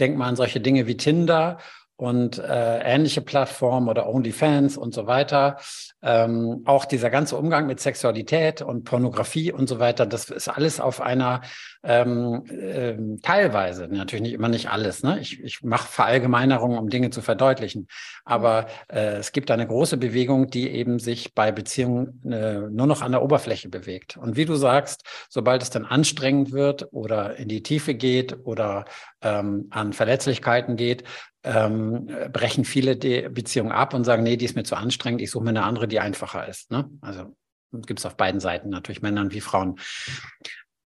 Denk 0.00 0.16
mal 0.16 0.26
an 0.26 0.36
solche 0.36 0.60
Dinge 0.60 0.88
wie 0.88 0.96
Tinder 0.96 1.58
und 1.98 2.38
äh, 2.38 2.78
ähnliche 2.78 3.20
Plattformen 3.20 3.88
oder 3.88 4.08
OnlyFans 4.08 4.76
und 4.76 4.94
so 4.94 5.08
weiter. 5.08 5.56
Ähm, 6.00 6.62
auch 6.64 6.84
dieser 6.84 7.10
ganze 7.10 7.36
Umgang 7.36 7.66
mit 7.66 7.80
Sexualität 7.80 8.62
und 8.62 8.84
Pornografie 8.84 9.50
und 9.50 9.68
so 9.68 9.80
weiter, 9.80 10.06
das 10.06 10.30
ist 10.30 10.46
alles 10.46 10.78
auf 10.78 11.00
einer 11.00 11.40
ähm, 11.82 12.44
äh, 12.46 12.96
teilweise, 13.22 13.88
natürlich 13.88 14.22
nicht 14.22 14.34
immer 14.34 14.48
nicht 14.48 14.70
alles. 14.70 15.02
Ne? 15.02 15.18
Ich, 15.18 15.42
ich 15.42 15.64
mache 15.64 15.88
Verallgemeinerungen, 15.88 16.78
um 16.78 16.88
Dinge 16.88 17.10
zu 17.10 17.20
verdeutlichen. 17.20 17.88
Aber 18.24 18.66
äh, 18.86 19.16
es 19.16 19.32
gibt 19.32 19.50
eine 19.50 19.66
große 19.66 19.96
Bewegung, 19.96 20.50
die 20.50 20.70
eben 20.70 21.00
sich 21.00 21.34
bei 21.34 21.50
Beziehungen 21.50 22.22
äh, 22.30 22.60
nur 22.60 22.86
noch 22.86 23.02
an 23.02 23.10
der 23.10 23.22
Oberfläche 23.22 23.68
bewegt. 23.68 24.16
Und 24.16 24.36
wie 24.36 24.44
du 24.44 24.54
sagst, 24.54 25.02
sobald 25.28 25.62
es 25.62 25.70
dann 25.70 25.84
anstrengend 25.84 26.52
wird 26.52 26.92
oder 26.92 27.36
in 27.36 27.48
die 27.48 27.64
Tiefe 27.64 27.94
geht 27.94 28.46
oder 28.46 28.84
ähm, 29.22 29.66
an 29.70 29.92
Verletzlichkeiten 29.92 30.76
geht, 30.76 31.04
ähm, 31.44 32.06
brechen 32.32 32.64
viele 32.64 32.96
die 32.96 33.28
Beziehung 33.28 33.72
ab 33.72 33.94
und 33.94 34.04
sagen, 34.04 34.22
nee, 34.22 34.36
die 34.36 34.44
ist 34.44 34.56
mir 34.56 34.64
zu 34.64 34.76
anstrengend, 34.76 35.20
ich 35.20 35.30
suche 35.30 35.44
mir 35.44 35.50
eine 35.50 35.64
andere, 35.64 35.88
die 35.88 36.00
einfacher 36.00 36.46
ist. 36.48 36.70
Ne? 36.70 36.90
Also 37.00 37.36
gibt 37.72 38.00
es 38.00 38.06
auf 38.06 38.16
beiden 38.16 38.40
Seiten, 38.40 38.68
natürlich 38.68 39.02
Männern 39.02 39.32
wie 39.32 39.40
Frauen. 39.40 39.78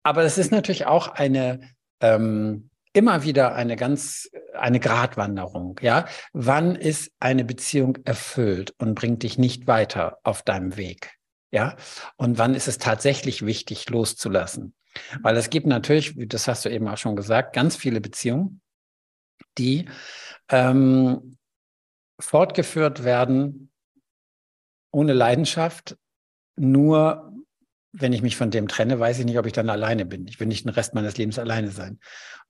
Aber 0.03 0.23
es 0.23 0.39
ist 0.39 0.53
natürlich 0.53 0.87
auch 0.87 1.09
eine 1.09 1.61
ähm, 2.01 2.71
immer 2.97 3.25
wieder 3.25 3.55
eine 3.55 3.77
ganz 3.77 4.31
eine 4.55 4.81
Gratwanderung. 4.81 5.79
Ja, 5.83 6.07
wann 6.33 6.77
ist 6.77 7.13
eine 7.21 7.45
Beziehung 7.45 7.99
erfüllt 8.05 8.75
und 8.79 8.95
bringt 8.95 9.23
dich 9.23 9.37
nicht 9.37 9.67
weiter 9.67 10.19
auf 10.23 10.43
deinem 10.43 10.77
Weg? 10.77 11.13
Ja, 11.51 11.77
und 12.17 12.39
wann 12.39 12.55
ist 12.55 12.69
es 12.69 12.79
tatsächlich 12.79 13.45
wichtig 13.45 13.89
loszulassen? 13.91 14.75
Weil 15.23 15.37
es 15.37 15.51
gibt 15.51 15.67
natürlich, 15.67 16.15
das 16.29 16.49
hast 16.49 16.65
du 16.65 16.69
eben 16.69 16.89
auch 16.89 16.99
schon 16.99 17.17
gesagt, 17.17 17.55
ganz 17.55 17.77
viele 17.77 18.01
Beziehungen, 18.01 18.61
die 19.59 19.87
ähm, 20.49 21.37
fortgeführt 22.19 23.05
werden 23.05 23.71
ohne 24.91 25.13
Leidenschaft, 25.13 25.97
nur 26.57 27.33
wenn 27.93 28.13
ich 28.13 28.23
mich 28.23 28.37
von 28.37 28.51
dem 28.51 28.69
trenne, 28.69 28.99
weiß 28.99 29.19
ich 29.19 29.25
nicht, 29.25 29.39
ob 29.39 29.47
ich 29.47 29.53
dann 29.53 29.71
alleine 29.71 30.05
bin. 30.05 30.27
Ich 30.27 30.39
will 30.39 30.47
nicht 30.47 30.65
den 30.65 30.73
Rest 30.73 30.95
meines 30.95 31.17
Lebens 31.17 31.39
alleine 31.39 31.71
sein. 31.71 31.99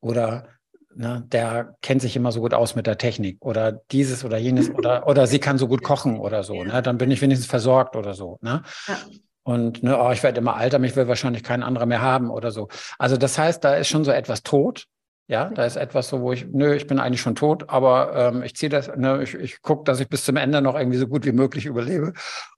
Oder 0.00 0.48
ne, 0.94 1.24
der 1.28 1.76
kennt 1.82 2.02
sich 2.02 2.16
immer 2.16 2.32
so 2.32 2.40
gut 2.40 2.54
aus 2.54 2.74
mit 2.74 2.86
der 2.86 2.98
Technik 2.98 3.38
oder 3.40 3.72
dieses 3.72 4.24
oder 4.24 4.38
jenes 4.38 4.70
oder, 4.70 5.06
oder 5.06 5.26
sie 5.26 5.38
kann 5.38 5.58
so 5.58 5.68
gut 5.68 5.82
kochen 5.82 6.18
oder 6.18 6.42
so. 6.42 6.64
Ne? 6.64 6.82
Dann 6.82 6.98
bin 6.98 7.10
ich 7.10 7.20
wenigstens 7.20 7.48
versorgt 7.48 7.96
oder 7.96 8.14
so. 8.14 8.38
Ne? 8.42 8.62
Ja. 8.88 8.98
Und 9.46 9.84
ne, 9.84 9.96
oh, 9.96 10.10
ich 10.10 10.24
werde 10.24 10.40
immer 10.40 10.56
alter, 10.56 10.80
mich 10.80 10.96
will 10.96 11.06
wahrscheinlich 11.06 11.44
kein 11.44 11.62
anderer 11.62 11.86
mehr 11.86 12.02
haben 12.02 12.30
oder 12.30 12.50
so. 12.50 12.66
Also 12.98 13.16
das 13.16 13.38
heißt, 13.38 13.62
da 13.62 13.76
ist 13.76 13.86
schon 13.86 14.04
so 14.04 14.10
etwas 14.10 14.42
tot. 14.42 14.86
Ja, 15.28 15.50
da 15.50 15.64
ist 15.64 15.76
etwas 15.76 16.08
so, 16.08 16.20
wo 16.20 16.32
ich, 16.32 16.46
nö, 16.46 16.74
ich 16.74 16.88
bin 16.88 16.98
eigentlich 16.98 17.20
schon 17.20 17.36
tot, 17.36 17.68
aber 17.68 18.12
ähm, 18.14 18.42
ich 18.42 18.56
ziehe 18.56 18.70
das, 18.70 18.88
ne, 18.96 19.22
ich, 19.22 19.34
ich 19.34 19.62
gucke, 19.62 19.84
dass 19.84 20.00
ich 20.00 20.08
bis 20.08 20.24
zum 20.24 20.36
Ende 20.36 20.60
noch 20.60 20.74
irgendwie 20.76 20.98
so 20.98 21.06
gut 21.06 21.24
wie 21.24 21.32
möglich 21.32 21.64
überlebe 21.64 22.12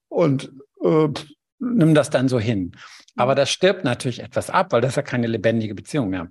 und 0.09 0.51
äh, 0.83 1.09
nimm 1.59 1.95
das 1.95 2.09
dann 2.09 2.29
so 2.29 2.41
hin. 2.41 2.73
Aber 3.17 3.35
das 3.35 3.51
stirbt 3.51 3.85
natürlich 3.85 4.21
etwas 4.21 4.49
ab, 4.49 4.73
weil 4.73 4.81
das 4.81 4.93
ist 4.93 4.97
ja 4.97 5.03
keine 5.03 5.27
lebendige 5.27 5.75
Beziehung 5.75 6.09
mehr. 6.09 6.29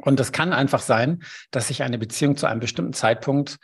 Und 0.00 0.20
es 0.20 0.30
kann 0.30 0.52
einfach 0.52 0.80
sein, 0.80 1.24
dass 1.50 1.68
sich 1.68 1.82
eine 1.82 1.98
Beziehung 1.98 2.36
zu 2.36 2.46
einem 2.46 2.60
bestimmten 2.60 2.92
Zeitpunkt 2.92 3.58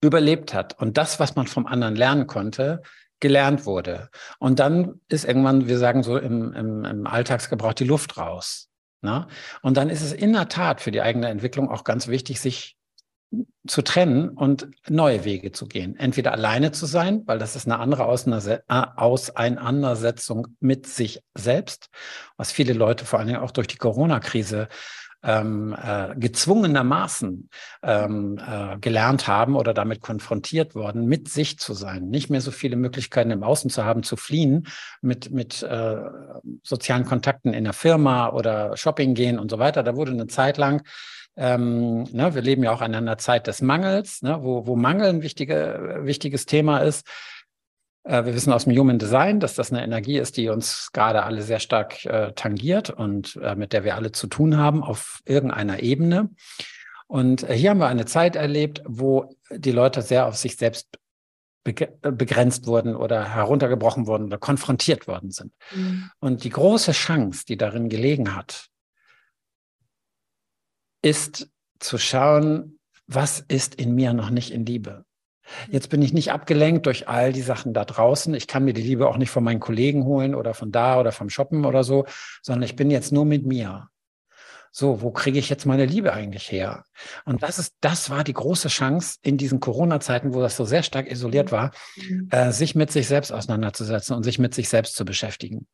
überlebt 0.00 0.54
hat. 0.54 0.78
Und 0.78 0.98
das, 0.98 1.18
was 1.18 1.34
man 1.34 1.48
vom 1.48 1.66
anderen 1.66 1.96
lernen 1.96 2.28
konnte, 2.28 2.82
gelernt 3.20 3.66
wurde. 3.66 4.10
Und 4.38 4.58
dann 4.58 5.00
ist 5.08 5.24
irgendwann, 5.24 5.68
wir 5.68 5.78
sagen 5.78 6.02
so 6.02 6.18
im, 6.18 6.52
im, 6.52 6.84
im 6.84 7.06
Alltagsgebrauch, 7.06 7.74
die 7.74 7.84
Luft 7.84 8.16
raus. 8.16 8.68
Ne? 9.02 9.28
Und 9.62 9.76
dann 9.76 9.90
ist 9.90 10.02
es 10.02 10.12
in 10.12 10.32
der 10.32 10.48
Tat 10.48 10.80
für 10.80 10.90
die 10.90 11.02
eigene 11.02 11.28
Entwicklung 11.28 11.70
auch 11.70 11.84
ganz 11.84 12.08
wichtig, 12.08 12.40
sich 12.40 12.76
zu 13.66 13.82
trennen 13.82 14.30
und 14.30 14.68
neue 14.88 15.24
Wege 15.24 15.52
zu 15.52 15.66
gehen. 15.66 15.96
Entweder 15.96 16.32
alleine 16.32 16.72
zu 16.72 16.86
sein, 16.86 17.24
weil 17.26 17.38
das 17.38 17.56
ist 17.56 17.66
eine 17.66 17.78
andere 17.78 18.06
Auseinandersetzung 18.06 20.46
mit 20.60 20.86
sich 20.86 21.22
selbst, 21.34 21.90
was 22.38 22.52
viele 22.52 22.72
Leute 22.72 23.04
vor 23.04 23.18
allen 23.18 23.28
Dingen 23.28 23.40
auch 23.40 23.50
durch 23.50 23.66
die 23.66 23.76
Corona-Krise 23.76 24.68
ähm, 25.22 25.76
äh, 25.80 26.14
gezwungenermaßen 26.16 27.48
ähm, 27.82 28.38
äh, 28.38 28.78
gelernt 28.78 29.26
haben 29.26 29.56
oder 29.56 29.74
damit 29.74 30.00
konfrontiert 30.00 30.74
worden, 30.74 31.06
mit 31.06 31.28
sich 31.28 31.58
zu 31.58 31.74
sein, 31.74 32.08
nicht 32.08 32.30
mehr 32.30 32.40
so 32.40 32.50
viele 32.50 32.76
Möglichkeiten 32.76 33.30
im 33.30 33.42
Außen 33.42 33.70
zu 33.70 33.84
haben, 33.84 34.02
zu 34.02 34.16
fliehen, 34.16 34.68
mit, 35.00 35.30
mit 35.30 35.62
äh, 35.62 35.96
sozialen 36.62 37.04
Kontakten 37.04 37.52
in 37.52 37.64
der 37.64 37.72
Firma 37.72 38.30
oder 38.30 38.76
Shopping 38.76 39.14
gehen 39.14 39.38
und 39.38 39.50
so 39.50 39.58
weiter. 39.58 39.82
Da 39.82 39.96
wurde 39.96 40.12
eine 40.12 40.28
Zeit 40.28 40.56
lang 40.56 40.82
ähm, 41.38 42.02
ne, 42.12 42.34
wir 42.34 42.42
leben 42.42 42.64
ja 42.64 42.72
auch 42.72 42.82
in 42.82 42.96
einer 42.96 43.16
Zeit 43.16 43.46
des 43.46 43.62
Mangels, 43.62 44.22
ne, 44.22 44.42
wo, 44.42 44.66
wo 44.66 44.74
Mangel 44.74 45.06
ein 45.06 45.22
wichtige, 45.22 46.00
wichtiges 46.02 46.46
Thema 46.46 46.78
ist. 46.78 47.06
Äh, 48.04 48.24
wir 48.24 48.34
wissen 48.34 48.52
aus 48.52 48.64
dem 48.64 48.76
Human 48.76 48.98
Design, 48.98 49.40
dass 49.40 49.54
das 49.54 49.72
eine 49.72 49.82
Energie 49.82 50.18
ist, 50.18 50.36
die 50.36 50.48
uns 50.48 50.90
gerade 50.92 51.22
alle 51.22 51.42
sehr 51.42 51.60
stark 51.60 52.04
äh, 52.04 52.32
tangiert 52.32 52.90
und 52.90 53.36
äh, 53.42 53.54
mit 53.54 53.72
der 53.72 53.84
wir 53.84 53.96
alle 53.96 54.12
zu 54.12 54.26
tun 54.26 54.56
haben 54.56 54.82
auf 54.82 55.20
irgendeiner 55.24 55.82
Ebene. 55.82 56.30
Und 57.06 57.42
äh, 57.42 57.54
hier 57.54 57.70
haben 57.70 57.78
wir 57.78 57.88
eine 57.88 58.06
Zeit 58.06 58.36
erlebt, 58.36 58.82
wo 58.86 59.34
die 59.50 59.72
Leute 59.72 60.02
sehr 60.02 60.26
auf 60.26 60.36
sich 60.36 60.56
selbst 60.56 60.98
begrenzt 61.64 62.66
wurden 62.66 62.96
oder 62.96 63.34
heruntergebrochen 63.34 64.06
wurden 64.06 64.24
oder 64.24 64.38
konfrontiert 64.38 65.06
worden 65.06 65.30
sind. 65.30 65.52
Mhm. 65.74 66.10
Und 66.18 66.44
die 66.44 66.50
große 66.50 66.92
Chance, 66.92 67.44
die 67.46 67.58
darin 67.58 67.90
gelegen 67.90 68.34
hat, 68.34 68.68
ist 71.02 71.50
zu 71.78 71.98
schauen, 71.98 72.78
was 73.06 73.40
ist 73.40 73.74
in 73.74 73.94
mir 73.94 74.12
noch 74.12 74.30
nicht 74.30 74.50
in 74.50 74.64
Liebe. 74.66 75.04
Jetzt 75.70 75.88
bin 75.88 76.02
ich 76.02 76.12
nicht 76.12 76.32
abgelenkt 76.32 76.86
durch 76.86 77.08
all 77.08 77.32
die 77.32 77.42
Sachen 77.42 77.72
da 77.74 77.84
draußen. 77.84 78.34
Ich 78.34 78.46
kann 78.46 78.64
mir 78.64 78.74
die 78.74 78.82
Liebe 78.82 79.08
auch 79.08 79.16
nicht 79.16 79.30
von 79.30 79.44
meinen 79.44 79.60
Kollegen 79.60 80.04
holen 80.04 80.34
oder 80.34 80.54
von 80.54 80.72
da 80.72 80.98
oder 81.00 81.12
vom 81.12 81.30
Shoppen 81.30 81.64
oder 81.64 81.84
so, 81.84 82.06
sondern 82.42 82.62
ich 82.62 82.76
bin 82.76 82.90
jetzt 82.90 83.12
nur 83.12 83.24
mit 83.24 83.46
mir. 83.46 83.88
So, 84.70 85.00
wo 85.00 85.10
kriege 85.10 85.38
ich 85.38 85.48
jetzt 85.48 85.66
meine 85.66 85.86
Liebe 85.86 86.12
eigentlich 86.12 86.52
her? 86.52 86.84
Und 87.24 87.42
das 87.42 87.58
ist, 87.58 87.74
das 87.80 88.10
war 88.10 88.22
die 88.22 88.34
große 88.34 88.68
Chance 88.68 89.16
in 89.22 89.38
diesen 89.38 89.60
Corona-Zeiten, 89.60 90.34
wo 90.34 90.40
das 90.40 90.56
so 90.56 90.64
sehr 90.64 90.82
stark 90.82 91.10
isoliert 91.10 91.50
war, 91.52 91.72
mhm. 91.96 92.28
äh, 92.30 92.52
sich 92.52 92.74
mit 92.74 92.92
sich 92.92 93.08
selbst 93.08 93.32
auseinanderzusetzen 93.32 94.14
und 94.14 94.22
sich 94.22 94.38
mit 94.38 94.54
sich 94.54 94.68
selbst 94.68 94.94
zu 94.94 95.04
beschäftigen. 95.04 95.66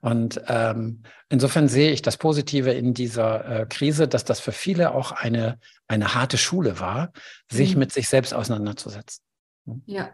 Und 0.00 0.40
ähm, 0.46 1.02
insofern 1.28 1.68
sehe 1.68 1.92
ich 1.92 2.00
das 2.00 2.16
Positive 2.16 2.72
in 2.72 2.94
dieser 2.94 3.60
äh, 3.60 3.66
Krise, 3.66 4.08
dass 4.08 4.24
das 4.24 4.40
für 4.40 4.52
viele 4.52 4.94
auch 4.94 5.12
eine, 5.12 5.58
eine 5.88 6.14
harte 6.14 6.38
Schule 6.38 6.80
war, 6.80 7.12
sich 7.50 7.74
mhm. 7.74 7.80
mit 7.80 7.92
sich 7.92 8.08
selbst 8.08 8.32
auseinanderzusetzen. 8.32 9.22
Hm? 9.66 9.82
Ja. 9.86 10.10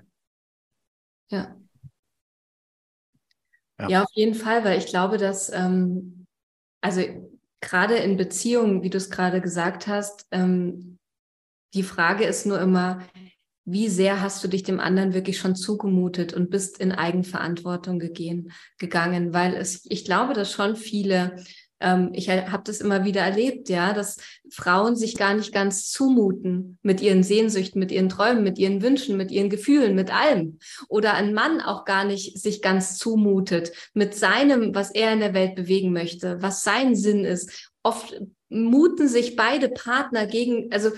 Ja. 1.31 1.57
Ja. 3.79 3.89
ja, 3.89 4.03
auf 4.03 4.11
jeden 4.15 4.35
Fall, 4.35 4.65
weil 4.65 4.79
ich 4.79 4.87
glaube, 4.87 5.19
dass, 5.19 5.51
ähm, 5.51 6.27
also 6.81 7.03
gerade 7.61 7.97
in 7.97 8.17
Beziehungen, 8.17 8.83
wie 8.83 8.91
du 8.91 8.97
es 8.97 9.11
gerade 9.11 9.41
gesagt 9.41 9.87
hast, 9.87 10.27
ähm, 10.31 10.99
die 11.75 11.83
Frage 11.83 12.25
ist 12.25 12.47
nur 12.47 12.61
immer, 12.61 13.03
wie 13.67 13.89
sehr 13.89 14.23
hast 14.23 14.43
du 14.43 14.49
dich 14.49 14.63
dem 14.63 14.79
anderen 14.79 15.13
wirklich 15.13 15.39
schon 15.39 15.57
zugemutet 15.57 16.33
und 16.33 16.51
bist 16.51 16.79
in 16.79 16.93
Eigenverantwortung 16.93 17.99
gegehen, 17.99 18.53
gegangen? 18.79 19.35
Weil 19.35 19.55
es, 19.55 19.85
ich 19.85 20.05
glaube, 20.05 20.35
dass 20.35 20.53
schon 20.53 20.77
viele, 20.77 21.43
ähm, 21.81 22.11
ich 22.15 22.31
habe 22.31 22.63
das 22.65 22.81
immer 22.81 23.05
wieder 23.05 23.23
erlebt, 23.23 23.69
ja, 23.69 23.93
dass 23.93 24.19
Frauen 24.53 24.95
sich 24.95 25.17
gar 25.17 25.35
nicht 25.35 25.53
ganz 25.53 25.91
zumuten 25.91 26.79
mit 26.83 27.01
ihren 27.01 27.25
Sehnsüchten, 27.25 27.81
mit 27.81 27.91
ihren 27.91 28.09
Träumen, 28.09 28.45
mit 28.45 28.57
ihren 28.57 28.83
Wünschen, 28.83 29.17
mit 29.17 29.33
ihren 29.33 29.51
Gefühlen, 29.51 29.97
mit 29.97 30.15
allem. 30.15 30.61
Oder 30.89 31.15
ein 31.15 31.35
Mann 31.35 31.61
auch 31.61 31.85
gar 31.85 32.05
nicht 32.05 32.39
sich 32.41 32.63
ganz 32.63 32.97
zumutet 32.97 33.73
mit 33.95 34.15
seinem, 34.15 34.77
was 34.77 34.93
er 34.93 35.13
in 35.13 35.21
der 35.21 35.35
Welt 35.35 35.57
bewegen 35.57 35.93
möchte, 35.93 36.41
was 36.41 36.63
sein 36.63 36.95
Sinn 36.95 37.25
ist. 37.25 37.73
Oft 37.83 38.17
muten 38.49 39.09
sich 39.09 39.35
beide 39.35 39.69
Partner 39.69 40.27
gegen, 40.27 40.71
also 40.73 40.93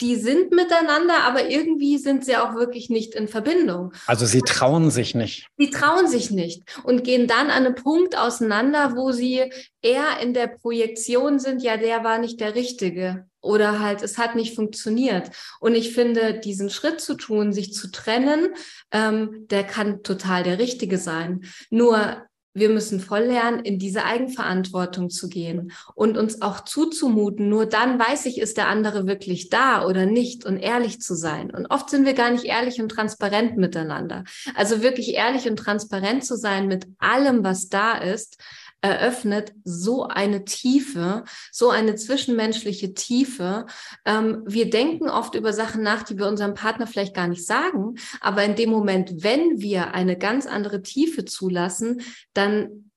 die 0.00 0.16
sind 0.16 0.52
miteinander, 0.52 1.24
aber 1.24 1.48
irgendwie 1.48 1.98
sind 1.98 2.24
sie 2.24 2.36
auch 2.36 2.54
wirklich 2.54 2.88
nicht 2.88 3.14
in 3.14 3.26
Verbindung. 3.26 3.92
Also 4.06 4.26
sie 4.26 4.42
trauen 4.42 4.90
sich 4.90 5.14
nicht. 5.14 5.48
Sie 5.56 5.70
trauen 5.70 6.06
sich 6.06 6.30
nicht 6.30 6.62
und 6.84 7.02
gehen 7.04 7.26
dann 7.26 7.50
an 7.50 7.66
einem 7.66 7.74
Punkt 7.74 8.16
auseinander, 8.16 8.96
wo 8.96 9.10
sie 9.10 9.52
eher 9.82 10.20
in 10.22 10.34
der 10.34 10.46
Projektion 10.46 11.38
sind, 11.38 11.62
ja, 11.62 11.76
der 11.76 12.04
war 12.04 12.18
nicht 12.18 12.40
der 12.40 12.54
Richtige 12.54 13.26
oder 13.40 13.80
halt, 13.80 14.02
es 14.02 14.18
hat 14.18 14.34
nicht 14.34 14.54
funktioniert. 14.54 15.30
Und 15.60 15.74
ich 15.74 15.94
finde, 15.94 16.38
diesen 16.38 16.70
Schritt 16.70 17.00
zu 17.00 17.14
tun, 17.14 17.52
sich 17.52 17.72
zu 17.72 17.90
trennen, 17.90 18.48
ähm, 18.90 19.46
der 19.48 19.64
kann 19.64 20.02
total 20.02 20.42
der 20.42 20.58
Richtige 20.58 20.98
sein. 20.98 21.44
Nur 21.70 22.27
wir 22.54 22.68
müssen 22.68 23.00
voll 23.00 23.24
lernen, 23.24 23.60
in 23.60 23.78
diese 23.78 24.04
Eigenverantwortung 24.04 25.10
zu 25.10 25.28
gehen 25.28 25.72
und 25.94 26.16
uns 26.16 26.42
auch 26.42 26.60
zuzumuten. 26.60 27.48
Nur 27.48 27.66
dann 27.66 27.98
weiß 27.98 28.26
ich, 28.26 28.38
ist 28.38 28.56
der 28.56 28.68
andere 28.68 29.06
wirklich 29.06 29.48
da 29.48 29.86
oder 29.86 30.06
nicht 30.06 30.44
und 30.44 30.56
ehrlich 30.56 31.00
zu 31.00 31.14
sein. 31.14 31.50
Und 31.50 31.66
oft 31.66 31.90
sind 31.90 32.04
wir 32.06 32.14
gar 32.14 32.30
nicht 32.30 32.44
ehrlich 32.44 32.80
und 32.80 32.88
transparent 32.88 33.56
miteinander. 33.56 34.24
Also 34.54 34.82
wirklich 34.82 35.14
ehrlich 35.14 35.48
und 35.48 35.56
transparent 35.56 36.24
zu 36.24 36.36
sein 36.36 36.66
mit 36.66 36.86
allem, 36.98 37.44
was 37.44 37.68
da 37.68 37.96
ist, 37.98 38.38
eröffnet 38.80 39.52
so 39.64 40.04
eine 40.04 40.44
Tiefe, 40.44 41.24
so 41.50 41.70
eine 41.70 41.96
zwischenmenschliche 41.96 42.94
Tiefe. 42.94 43.66
Ähm, 44.04 44.42
wir 44.46 44.70
denken 44.70 45.08
oft 45.08 45.34
über 45.34 45.52
Sachen 45.52 45.82
nach, 45.82 46.02
die 46.02 46.16
wir 46.16 46.28
unserem 46.28 46.54
Partner 46.54 46.86
vielleicht 46.86 47.14
gar 47.14 47.28
nicht 47.28 47.44
sagen, 47.44 47.96
aber 48.20 48.44
in 48.44 48.54
dem 48.54 48.70
Moment, 48.70 49.22
wenn 49.22 49.60
wir 49.60 49.94
eine 49.94 50.16
ganz 50.16 50.46
andere 50.46 50.82
Tiefe 50.82 51.24
zulassen, 51.24 52.02
dann 52.34 52.90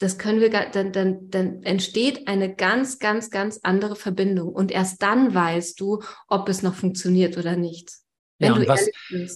das 0.00 0.16
können 0.16 0.40
wir, 0.40 0.48
dann, 0.48 0.92
dann, 0.92 1.28
dann 1.28 1.62
entsteht 1.62 2.26
eine 2.26 2.54
ganz, 2.54 2.98
ganz, 2.98 3.30
ganz 3.30 3.60
andere 3.62 3.96
Verbindung. 3.96 4.48
Und 4.48 4.72
erst 4.72 5.02
dann 5.02 5.34
weißt 5.34 5.78
du, 5.78 6.02
ob 6.26 6.48
es 6.48 6.62
noch 6.62 6.74
funktioniert 6.74 7.36
oder 7.36 7.54
nicht. 7.54 7.92
Wenn 8.38 8.62
ja, 8.62 8.66
was, 8.66 8.88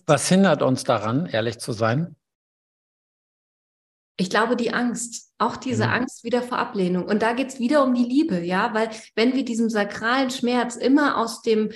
was 0.07 0.27
hindert 0.27 0.62
uns 0.62 0.83
daran, 0.83 1.27
ehrlich 1.27 1.59
zu 1.59 1.72
sein? 1.72 2.16
Ich 4.16 4.30
glaube, 4.30 4.54
die 4.54 4.72
Angst, 4.72 5.32
auch 5.38 5.56
diese 5.56 5.86
mhm. 5.86 5.92
Angst 5.92 6.24
wieder 6.24 6.42
vor 6.42 6.58
Ablehnung. 6.58 7.04
Und 7.04 7.22
da 7.22 7.32
geht's 7.32 7.58
wieder 7.58 7.84
um 7.84 7.94
die 7.94 8.04
Liebe, 8.04 8.40
ja, 8.40 8.72
weil 8.72 8.90
wenn 9.16 9.34
wir 9.34 9.44
diesem 9.44 9.68
sakralen 9.68 10.30
Schmerz 10.30 10.76
immer 10.76 11.18
aus 11.18 11.42
dem, 11.42 11.70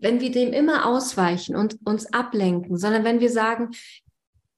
wenn 0.00 0.20
wir 0.20 0.30
dem 0.30 0.52
immer 0.52 0.86
ausweichen 0.86 1.56
und 1.56 1.78
uns 1.84 2.12
ablenken, 2.12 2.78
sondern 2.78 3.04
wenn 3.04 3.20
wir 3.20 3.30
sagen, 3.30 3.70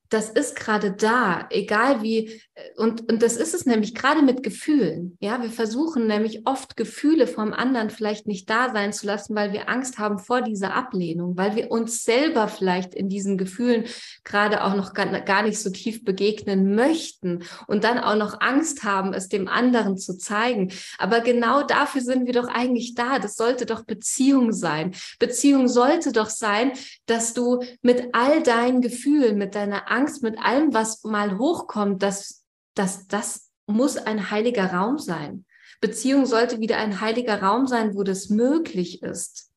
das 0.08 0.30
ist 0.30 0.54
gerade 0.54 0.92
da, 0.92 1.48
egal 1.50 2.02
wie, 2.02 2.40
und, 2.76 3.12
und 3.12 3.22
das 3.22 3.36
ist 3.36 3.52
es 3.52 3.66
nämlich 3.66 3.94
gerade 3.94 4.22
mit 4.22 4.42
Gefühlen. 4.42 5.18
Ja, 5.20 5.42
wir 5.42 5.50
versuchen 5.50 6.06
nämlich 6.06 6.46
oft 6.46 6.74
Gefühle 6.74 7.26
vom 7.26 7.52
anderen 7.52 7.90
vielleicht 7.90 8.26
nicht 8.26 8.48
da 8.48 8.72
sein 8.72 8.94
zu 8.94 9.06
lassen, 9.06 9.34
weil 9.34 9.52
wir 9.52 9.68
Angst 9.68 9.98
haben 9.98 10.18
vor 10.18 10.40
dieser 10.40 10.72
Ablehnung, 10.72 11.36
weil 11.36 11.54
wir 11.54 11.70
uns 11.70 12.04
selber 12.04 12.48
vielleicht 12.48 12.94
in 12.94 13.10
diesen 13.10 13.36
Gefühlen 13.36 13.84
gerade 14.24 14.64
auch 14.64 14.74
noch 14.74 14.94
gar, 14.94 15.06
gar 15.20 15.42
nicht 15.42 15.58
so 15.58 15.68
tief 15.68 16.02
begegnen 16.02 16.74
möchten 16.74 17.44
und 17.66 17.84
dann 17.84 17.98
auch 17.98 18.16
noch 18.16 18.40
Angst 18.40 18.84
haben, 18.84 19.12
es 19.12 19.28
dem 19.28 19.48
anderen 19.48 19.98
zu 19.98 20.16
zeigen. 20.16 20.72
Aber 20.96 21.20
genau 21.20 21.62
dafür 21.62 22.00
sind 22.00 22.24
wir 22.26 22.32
doch 22.32 22.48
eigentlich 22.48 22.94
da. 22.94 23.18
Das 23.18 23.36
sollte 23.36 23.66
doch 23.66 23.84
Beziehung 23.84 24.52
sein. 24.52 24.94
Beziehung 25.18 25.68
sollte 25.68 26.10
doch 26.10 26.30
sein, 26.30 26.72
dass 27.04 27.34
du 27.34 27.62
mit 27.82 28.14
all 28.14 28.42
deinen 28.42 28.80
Gefühlen, 28.80 29.36
mit 29.36 29.54
deiner 29.54 29.90
Angst, 29.90 30.22
mit 30.22 30.38
allem, 30.38 30.72
was 30.72 31.04
mal 31.04 31.36
hochkommt, 31.36 32.02
dass 32.02 32.45
dass 32.78 33.06
das 33.06 33.50
muss 33.66 33.96
ein 33.96 34.30
heiliger 34.30 34.72
Raum 34.72 34.98
sein. 34.98 35.44
Beziehung 35.80 36.26
sollte 36.26 36.60
wieder 36.60 36.78
ein 36.78 37.00
heiliger 37.00 37.42
Raum 37.42 37.66
sein, 37.66 37.94
wo 37.94 38.02
das 38.02 38.28
möglich 38.30 39.02
ist. 39.02 39.50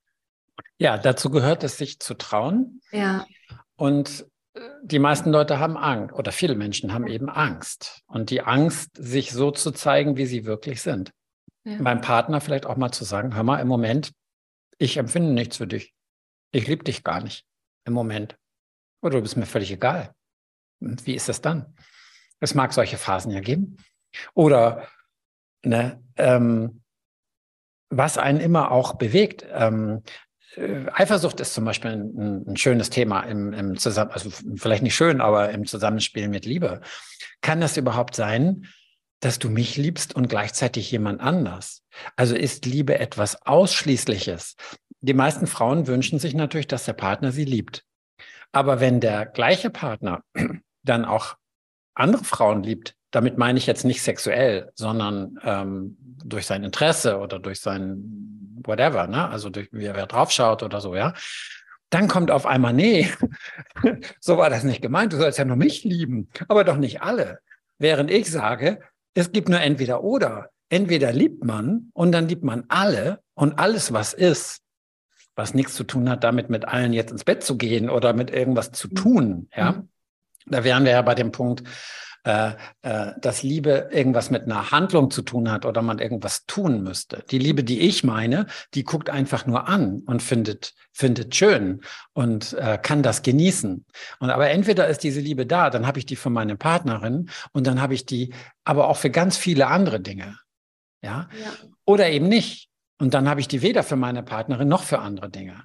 Ja, 0.77 0.97
dazu 0.97 1.29
gehört 1.29 1.63
es, 1.63 1.77
sich 1.77 1.99
zu 1.99 2.13
trauen. 2.15 2.81
Ja. 2.91 3.25
Und 3.75 4.25
äh, 4.53 4.61
die 4.83 4.99
meisten 4.99 5.31
Leute 5.31 5.59
haben 5.59 5.77
Angst 5.77 6.13
oder 6.13 6.31
viele 6.31 6.55
Menschen 6.55 6.93
haben 6.93 7.07
eben 7.07 7.29
Angst. 7.29 8.01
Und 8.07 8.29
die 8.29 8.41
Angst, 8.41 8.91
sich 8.97 9.31
so 9.31 9.51
zu 9.51 9.71
zeigen, 9.71 10.17
wie 10.17 10.25
sie 10.25 10.45
wirklich 10.45 10.81
sind. 10.81 11.11
Ja. 11.63 11.81
Meinem 11.81 12.01
Partner 12.01 12.41
vielleicht 12.41 12.65
auch 12.65 12.77
mal 12.77 12.91
zu 12.91 13.03
sagen, 13.03 13.35
hör 13.35 13.43
mal, 13.43 13.59
im 13.59 13.67
Moment, 13.67 14.11
ich 14.77 14.97
empfinde 14.97 15.33
nichts 15.33 15.57
für 15.57 15.67
dich. 15.67 15.93
Ich 16.51 16.67
liebe 16.67 16.83
dich 16.83 17.03
gar 17.03 17.21
nicht 17.21 17.45
im 17.85 17.93
Moment. 17.93 18.37
Oder 19.01 19.17
du 19.17 19.21
bist 19.21 19.37
mir 19.37 19.45
völlig 19.45 19.71
egal. 19.71 20.13
Und 20.79 21.05
wie 21.05 21.15
ist 21.15 21.29
das 21.29 21.41
dann? 21.41 21.75
Es 22.39 22.55
mag 22.55 22.73
solche 22.73 22.97
Phasen 22.97 23.31
ja 23.31 23.39
geben. 23.39 23.77
Oder 24.33 24.87
ne, 25.63 26.01
ähm, 26.17 26.81
was 27.89 28.17
einen 28.17 28.39
immer 28.39 28.71
auch 28.71 28.93
bewegt. 28.93 29.45
Ähm, 29.51 30.03
äh, 30.55 30.85
Eifersucht 30.93 31.39
ist 31.39 31.53
zum 31.53 31.65
Beispiel 31.65 31.91
ein, 31.91 32.45
ein 32.47 32.57
schönes 32.57 32.89
Thema 32.89 33.21
im, 33.21 33.53
im 33.53 33.77
Zusammen, 33.77 34.11
also 34.11 34.29
vielleicht 34.55 34.83
nicht 34.83 34.95
schön, 34.95 35.21
aber 35.21 35.49
im 35.49 35.65
Zusammenspiel 35.65 36.27
mit 36.27 36.45
Liebe. 36.45 36.81
Kann 37.41 37.61
das 37.61 37.77
überhaupt 37.77 38.15
sein, 38.15 38.67
dass 39.21 39.39
du 39.39 39.49
mich 39.49 39.75
liebst 39.77 40.15
und 40.15 40.29
gleichzeitig 40.29 40.91
jemand 40.91 41.21
anders? 41.21 41.83
Also 42.15 42.35
ist 42.35 42.65
Liebe 42.65 42.99
etwas 42.99 43.45
Ausschließliches? 43.45 44.55
Die 45.01 45.13
meisten 45.13 45.47
Frauen 45.47 45.87
wünschen 45.87 46.19
sich 46.19 46.33
natürlich, 46.33 46.67
dass 46.67 46.85
der 46.85 46.93
Partner 46.93 47.31
sie 47.31 47.45
liebt. 47.45 47.85
Aber 48.51 48.79
wenn 48.79 48.99
der 48.99 49.25
gleiche 49.25 49.69
Partner 49.69 50.23
dann 50.83 51.05
auch 51.05 51.35
andere 51.99 52.23
Frauen 52.23 52.63
liebt, 52.63 52.95
damit 53.11 53.37
meine 53.37 53.57
ich 53.57 53.67
jetzt 53.67 53.85
nicht 53.85 54.01
sexuell, 54.01 54.71
sondern 54.75 55.39
ähm, 55.43 55.97
durch 56.23 56.45
sein 56.45 56.63
Interesse 56.63 57.17
oder 57.19 57.39
durch 57.39 57.59
sein 57.59 58.59
whatever, 58.63 59.07
ne? 59.07 59.29
Also 59.29 59.49
durch 59.49 59.69
wie 59.71 59.85
er 59.85 60.07
draufschaut 60.07 60.63
oder 60.63 60.81
so, 60.81 60.95
ja. 60.95 61.13
Dann 61.89 62.07
kommt 62.07 62.29
auf 62.29 62.45
einmal, 62.45 62.73
nee, 62.73 63.09
so 64.19 64.37
war 64.37 64.49
das 64.49 64.63
nicht 64.63 64.81
gemeint, 64.81 65.13
du 65.13 65.17
sollst 65.17 65.39
ja 65.39 65.45
nur 65.45 65.55
mich 65.55 65.83
lieben, 65.83 66.29
aber 66.47 66.63
doch 66.63 66.77
nicht 66.77 67.01
alle. 67.01 67.39
Während 67.79 68.11
ich 68.11 68.29
sage, 68.29 68.79
es 69.13 69.31
gibt 69.31 69.49
nur 69.49 69.59
entweder 69.59 70.03
oder. 70.03 70.51
Entweder 70.69 71.11
liebt 71.11 71.43
man 71.43 71.89
und 71.93 72.11
dann 72.11 72.27
liebt 72.27 72.43
man 72.43 72.65
alle 72.67 73.21
und 73.33 73.57
alles, 73.57 73.91
was 73.91 74.13
ist, 74.13 74.61
was 75.35 75.55
nichts 75.55 75.73
zu 75.73 75.83
tun 75.83 76.09
hat, 76.09 76.23
damit 76.23 76.51
mit 76.51 76.65
allen 76.65 76.93
jetzt 76.93 77.11
ins 77.11 77.23
Bett 77.23 77.43
zu 77.43 77.57
gehen 77.57 77.89
oder 77.89 78.13
mit 78.13 78.29
irgendwas 78.29 78.71
zu 78.71 78.87
tun, 78.87 79.49
ja. 79.55 79.71
Mhm. 79.71 79.89
Da 80.45 80.63
wären 80.63 80.85
wir 80.85 80.91
ja 80.91 81.01
bei 81.01 81.15
dem 81.15 81.31
Punkt, 81.31 81.63
äh, 82.25 82.51
äh, 82.81 83.13
dass 83.21 83.43
Liebe 83.43 83.89
irgendwas 83.91 84.29
mit 84.29 84.43
einer 84.43 84.71
Handlung 84.71 85.09
zu 85.09 85.21
tun 85.21 85.49
hat 85.49 85.65
oder 85.65 85.81
man 85.81 85.99
irgendwas 85.99 86.45
tun 86.45 86.83
müsste. 86.83 87.23
Die 87.31 87.39
Liebe, 87.39 87.63
die 87.63 87.79
ich 87.79 88.03
meine, 88.03 88.45
die 88.73 88.83
guckt 88.83 89.09
einfach 89.09 89.45
nur 89.45 89.69
an 89.69 90.03
und 90.05 90.21
findet, 90.21 90.73
findet 90.91 91.33
schön 91.33 91.79
und 92.11 92.53
äh, 92.53 92.77
kann 92.81 93.03
das 93.03 93.21
genießen. 93.21 93.85
Und 94.19 94.29
aber 94.29 94.49
entweder 94.49 94.87
ist 94.89 95.03
diese 95.03 95.21
Liebe 95.21 95.45
da, 95.45 95.69
dann 95.69 95.87
habe 95.87 95.97
ich 95.97 96.05
die 96.05 96.17
für 96.17 96.29
meine 96.29 96.57
Partnerin 96.57 97.29
und 97.53 97.65
dann 97.65 97.81
habe 97.81 97.93
ich 97.93 98.05
die 98.05 98.33
aber 98.65 98.89
auch 98.89 98.97
für 98.97 99.09
ganz 99.09 99.37
viele 99.37 99.67
andere 99.67 100.01
Dinge. 100.01 100.37
Ja? 101.01 101.29
ja. 101.41 101.51
Oder 101.85 102.09
eben 102.09 102.27
nicht. 102.27 102.69
Und 102.99 103.13
dann 103.13 103.29
habe 103.29 103.39
ich 103.39 103.47
die 103.47 103.61
weder 103.61 103.81
für 103.81 103.95
meine 103.95 104.23
Partnerin 104.23 104.67
noch 104.67 104.83
für 104.83 104.99
andere 104.99 105.29
Dinge. 105.29 105.63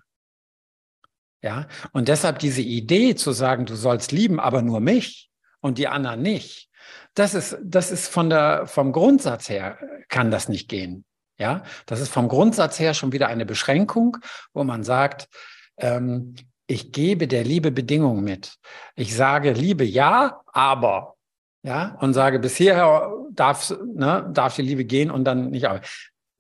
Ja, 1.44 1.66
und 1.92 2.08
deshalb 2.08 2.38
diese 2.38 2.62
Idee 2.62 3.16
zu 3.16 3.32
sagen, 3.32 3.66
du 3.66 3.74
sollst 3.74 4.12
lieben, 4.12 4.40
aber 4.40 4.62
nur 4.62 4.80
mich, 4.80 5.28
und 5.60 5.76
die 5.76 5.88
anderen 5.88 6.22
nicht. 6.22 6.70
Das 7.12 7.34
ist, 7.34 7.58
das 7.62 7.90
ist 7.90 8.08
von 8.08 8.30
der, 8.30 8.66
vom 8.66 8.92
Grundsatz 8.92 9.50
her 9.50 9.78
kann 10.08 10.30
das 10.30 10.48
nicht 10.48 10.70
gehen. 10.70 11.04
Ja, 11.36 11.62
das 11.84 12.00
ist 12.00 12.08
vom 12.08 12.28
Grundsatz 12.28 12.78
her 12.78 12.94
schon 12.94 13.12
wieder 13.12 13.28
eine 13.28 13.44
Beschränkung, 13.44 14.16
wo 14.54 14.64
man 14.64 14.84
sagt, 14.84 15.28
ähm, 15.76 16.34
ich 16.66 16.92
gebe 16.92 17.28
der 17.28 17.44
Liebe 17.44 17.70
Bedingungen 17.70 18.24
mit. 18.24 18.56
Ich 18.94 19.14
sage 19.14 19.52
Liebe 19.52 19.84
ja, 19.84 20.40
aber. 20.46 21.16
Ja, 21.62 21.96
und 22.00 22.14
sage, 22.14 22.38
bis 22.38 22.56
hierher 22.56 23.12
darf, 23.32 23.74
ne, 23.94 24.30
darf 24.32 24.56
die 24.56 24.62
Liebe 24.62 24.86
gehen 24.86 25.10
und 25.10 25.24
dann 25.24 25.50
nicht. 25.50 25.66
Aber. 25.66 25.82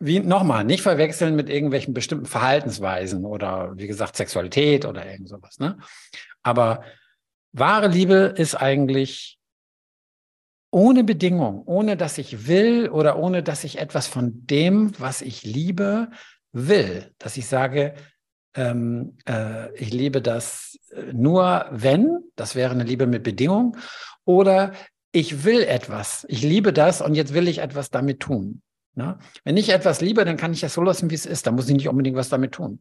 Wie, 0.04 0.20
nochmal, 0.20 0.64
nicht 0.64 0.82
verwechseln 0.82 1.34
mit 1.34 1.48
irgendwelchen 1.48 1.94
bestimmten 1.94 2.26
Verhaltensweisen 2.26 3.24
oder, 3.24 3.72
wie 3.76 3.86
gesagt, 3.86 4.16
Sexualität 4.16 4.84
oder 4.84 5.10
irgend 5.10 5.28
sowas, 5.28 5.58
ne? 5.58 5.78
Aber 6.42 6.82
Wahre 7.52 7.88
Liebe 7.88 8.34
ist 8.36 8.54
eigentlich 8.54 9.38
ohne 10.70 11.04
Bedingung, 11.04 11.62
ohne 11.66 11.96
dass 11.96 12.18
ich 12.18 12.48
will 12.48 12.88
oder 12.88 13.16
ohne 13.16 13.42
dass 13.42 13.64
ich 13.64 13.78
etwas 13.78 14.08
von 14.08 14.46
dem, 14.46 14.92
was 14.98 15.22
ich 15.22 15.44
liebe, 15.44 16.10
will. 16.52 17.10
Dass 17.18 17.36
ich 17.36 17.46
sage, 17.46 17.94
ähm, 18.54 19.16
äh, 19.28 19.72
ich 19.76 19.92
liebe 19.92 20.20
das 20.20 20.78
äh, 20.90 21.12
nur, 21.12 21.66
wenn, 21.70 22.24
das 22.36 22.54
wäre 22.56 22.72
eine 22.72 22.84
Liebe 22.84 23.06
mit 23.06 23.22
Bedingung, 23.22 23.76
oder 24.24 24.72
ich 25.12 25.44
will 25.44 25.62
etwas, 25.62 26.26
ich 26.28 26.42
liebe 26.42 26.72
das 26.72 27.00
und 27.00 27.14
jetzt 27.14 27.34
will 27.34 27.48
ich 27.48 27.58
etwas 27.58 27.90
damit 27.90 28.20
tun. 28.20 28.62
Ne? 28.94 29.18
Wenn 29.44 29.56
ich 29.56 29.70
etwas 29.70 30.00
liebe, 30.00 30.24
dann 30.24 30.36
kann 30.36 30.52
ich 30.52 30.60
das 30.60 30.74
so 30.74 30.82
lassen, 30.82 31.10
wie 31.10 31.14
es 31.14 31.26
ist. 31.26 31.46
Da 31.46 31.52
muss 31.52 31.68
ich 31.68 31.74
nicht 31.74 31.88
unbedingt 31.88 32.16
was 32.16 32.28
damit 32.28 32.52
tun. 32.52 32.80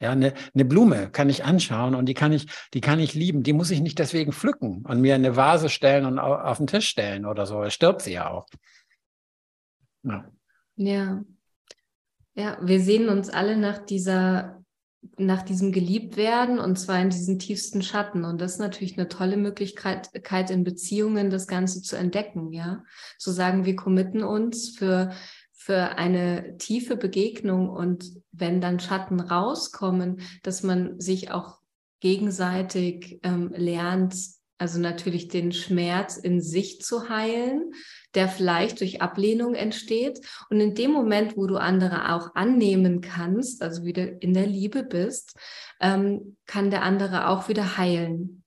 Ja, 0.00 0.12
eine, 0.12 0.32
eine 0.54 0.64
Blume 0.64 1.10
kann 1.10 1.28
ich 1.28 1.44
anschauen 1.44 1.96
und 1.96 2.06
die 2.06 2.14
kann 2.14 2.32
ich, 2.32 2.46
die 2.72 2.80
kann 2.80 3.00
ich 3.00 3.14
lieben. 3.14 3.42
Die 3.42 3.52
muss 3.52 3.70
ich 3.70 3.80
nicht 3.80 3.98
deswegen 3.98 4.32
pflücken 4.32 4.84
und 4.86 5.00
mir 5.00 5.14
eine 5.16 5.34
Vase 5.34 5.68
stellen 5.68 6.04
und 6.04 6.18
auf 6.20 6.58
den 6.58 6.68
Tisch 6.68 6.88
stellen 6.88 7.26
oder 7.26 7.46
so. 7.46 7.60
Da 7.62 7.70
stirbt 7.70 8.02
sie 8.02 8.12
ja 8.12 8.30
auch. 8.30 8.46
Ja. 10.04 10.30
ja. 10.76 11.24
Ja, 12.34 12.56
wir 12.62 12.80
sehen 12.80 13.08
uns 13.08 13.30
alle 13.30 13.56
nach 13.56 13.78
dieser, 13.78 14.62
nach 15.16 15.42
diesem 15.42 15.72
Geliebtwerden 15.72 16.60
und 16.60 16.78
zwar 16.78 17.00
in 17.00 17.10
diesen 17.10 17.40
tiefsten 17.40 17.82
Schatten. 17.82 18.24
Und 18.24 18.40
das 18.40 18.52
ist 18.52 18.58
natürlich 18.60 18.96
eine 18.96 19.08
tolle 19.08 19.36
Möglichkeit, 19.36 20.10
in 20.50 20.62
Beziehungen 20.62 21.30
das 21.30 21.48
Ganze 21.48 21.82
zu 21.82 21.96
entdecken, 21.96 22.52
ja. 22.52 22.84
Zu 23.18 23.32
sagen, 23.32 23.64
wir 23.64 23.74
committen 23.74 24.22
uns 24.22 24.70
für 24.78 25.10
für 25.68 25.98
eine 25.98 26.56
tiefe 26.56 26.96
Begegnung 26.96 27.68
und 27.68 28.22
wenn 28.32 28.62
dann 28.62 28.80
Schatten 28.80 29.20
rauskommen, 29.20 30.22
dass 30.42 30.62
man 30.62 30.98
sich 30.98 31.30
auch 31.30 31.58
gegenseitig 32.00 33.20
ähm, 33.22 33.52
lernt, 33.54 34.16
also 34.56 34.80
natürlich 34.80 35.28
den 35.28 35.52
Schmerz 35.52 36.16
in 36.16 36.40
sich 36.40 36.80
zu 36.80 37.10
heilen, 37.10 37.72
der 38.14 38.28
vielleicht 38.28 38.80
durch 38.80 39.02
Ablehnung 39.02 39.54
entsteht. 39.54 40.20
Und 40.48 40.58
in 40.58 40.74
dem 40.74 40.90
Moment, 40.90 41.36
wo 41.36 41.46
du 41.46 41.58
andere 41.58 42.14
auch 42.14 42.34
annehmen 42.34 43.02
kannst, 43.02 43.60
also 43.60 43.84
wieder 43.84 44.22
in 44.22 44.32
der 44.32 44.46
Liebe 44.46 44.84
bist, 44.84 45.38
ähm, 45.82 46.38
kann 46.46 46.70
der 46.70 46.82
andere 46.82 47.28
auch 47.28 47.50
wieder 47.50 47.76
heilen. 47.76 48.37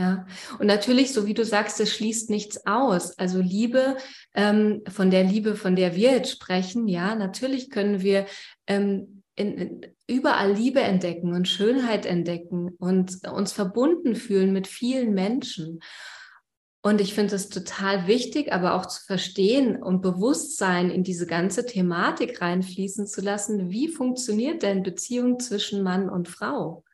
Ja, 0.00 0.24
und 0.58 0.66
natürlich, 0.66 1.12
so 1.12 1.26
wie 1.26 1.34
du 1.34 1.44
sagst, 1.44 1.78
es 1.78 1.92
schließt 1.92 2.30
nichts 2.30 2.66
aus. 2.66 3.18
Also 3.18 3.38
Liebe, 3.38 3.98
ähm, 4.34 4.80
von 4.88 5.10
der 5.10 5.24
Liebe, 5.24 5.56
von 5.56 5.76
der 5.76 5.94
wir 5.94 6.12
jetzt 6.12 6.30
sprechen, 6.30 6.88
ja, 6.88 7.14
natürlich 7.14 7.68
können 7.68 8.00
wir 8.00 8.24
ähm, 8.66 9.22
in, 9.36 9.58
in, 9.58 9.86
überall 10.06 10.54
Liebe 10.54 10.80
entdecken 10.80 11.34
und 11.34 11.48
Schönheit 11.48 12.06
entdecken 12.06 12.70
und 12.78 13.28
uns 13.30 13.52
verbunden 13.52 14.16
fühlen 14.16 14.54
mit 14.54 14.68
vielen 14.68 15.12
Menschen. 15.12 15.80
Und 16.80 17.02
ich 17.02 17.12
finde 17.12 17.36
es 17.36 17.50
total 17.50 18.06
wichtig, 18.06 18.54
aber 18.54 18.76
auch 18.76 18.86
zu 18.86 19.04
verstehen 19.04 19.82
und 19.82 20.00
Bewusstsein 20.00 20.88
in 20.88 21.04
diese 21.04 21.26
ganze 21.26 21.66
Thematik 21.66 22.40
reinfließen 22.40 23.06
zu 23.06 23.20
lassen. 23.20 23.68
Wie 23.68 23.88
funktioniert 23.88 24.62
denn 24.62 24.82
Beziehung 24.82 25.40
zwischen 25.40 25.82
Mann 25.82 26.08
und 26.08 26.26
Frau? 26.26 26.84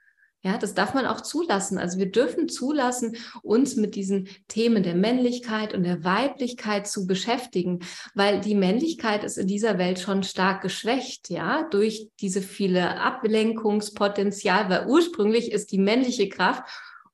Ja, 0.47 0.59
das 0.59 0.75
darf 0.75 0.95
man 0.95 1.07
auch 1.07 1.23
zulassen. 1.23 1.77
Also 1.77 1.99
wir 1.99 2.09
dürfen 2.09 2.49
zulassen, 2.49 3.17
uns 3.43 3.75
mit 3.75 3.97
diesen 3.97 4.29
Themen 4.47 4.85
der 4.85 4.95
Männlichkeit 4.95 5.75
und 5.75 5.83
der 5.83 6.05
Weiblichkeit 6.05 6.87
zu 6.87 7.05
beschäftigen, 7.05 7.81
weil 8.15 8.41
die 8.41 8.55
Männlichkeit 8.55 9.25
ist 9.25 9.39
in 9.39 9.49
dieser 9.49 9.77
Welt 9.77 9.99
schon 9.99 10.23
stark 10.23 10.63
geschwächt, 10.63 11.31
ja, 11.31 11.65
durch 11.69 12.11
diese 12.21 12.43
viele 12.43 13.01
Ablenkungspotenzial, 13.01 14.71
weil 14.71 14.87
ursprünglich 14.87 15.51
ist 15.51 15.73
die 15.73 15.79
männliche 15.79 16.29
Kraft 16.29 16.63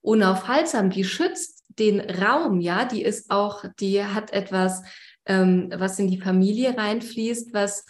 unaufhaltsam, 0.02 0.90
die 0.90 1.04
schützt 1.04 1.64
den 1.78 2.00
Raum, 2.00 2.60
ja, 2.60 2.84
die 2.84 3.02
ist 3.02 3.30
auch, 3.30 3.64
die 3.80 4.04
hat 4.04 4.34
etwas, 4.34 4.82
ähm, 5.24 5.72
was 5.74 5.98
in 5.98 6.08
die 6.08 6.20
Familie 6.20 6.76
reinfließt, 6.76 7.54
was 7.54 7.86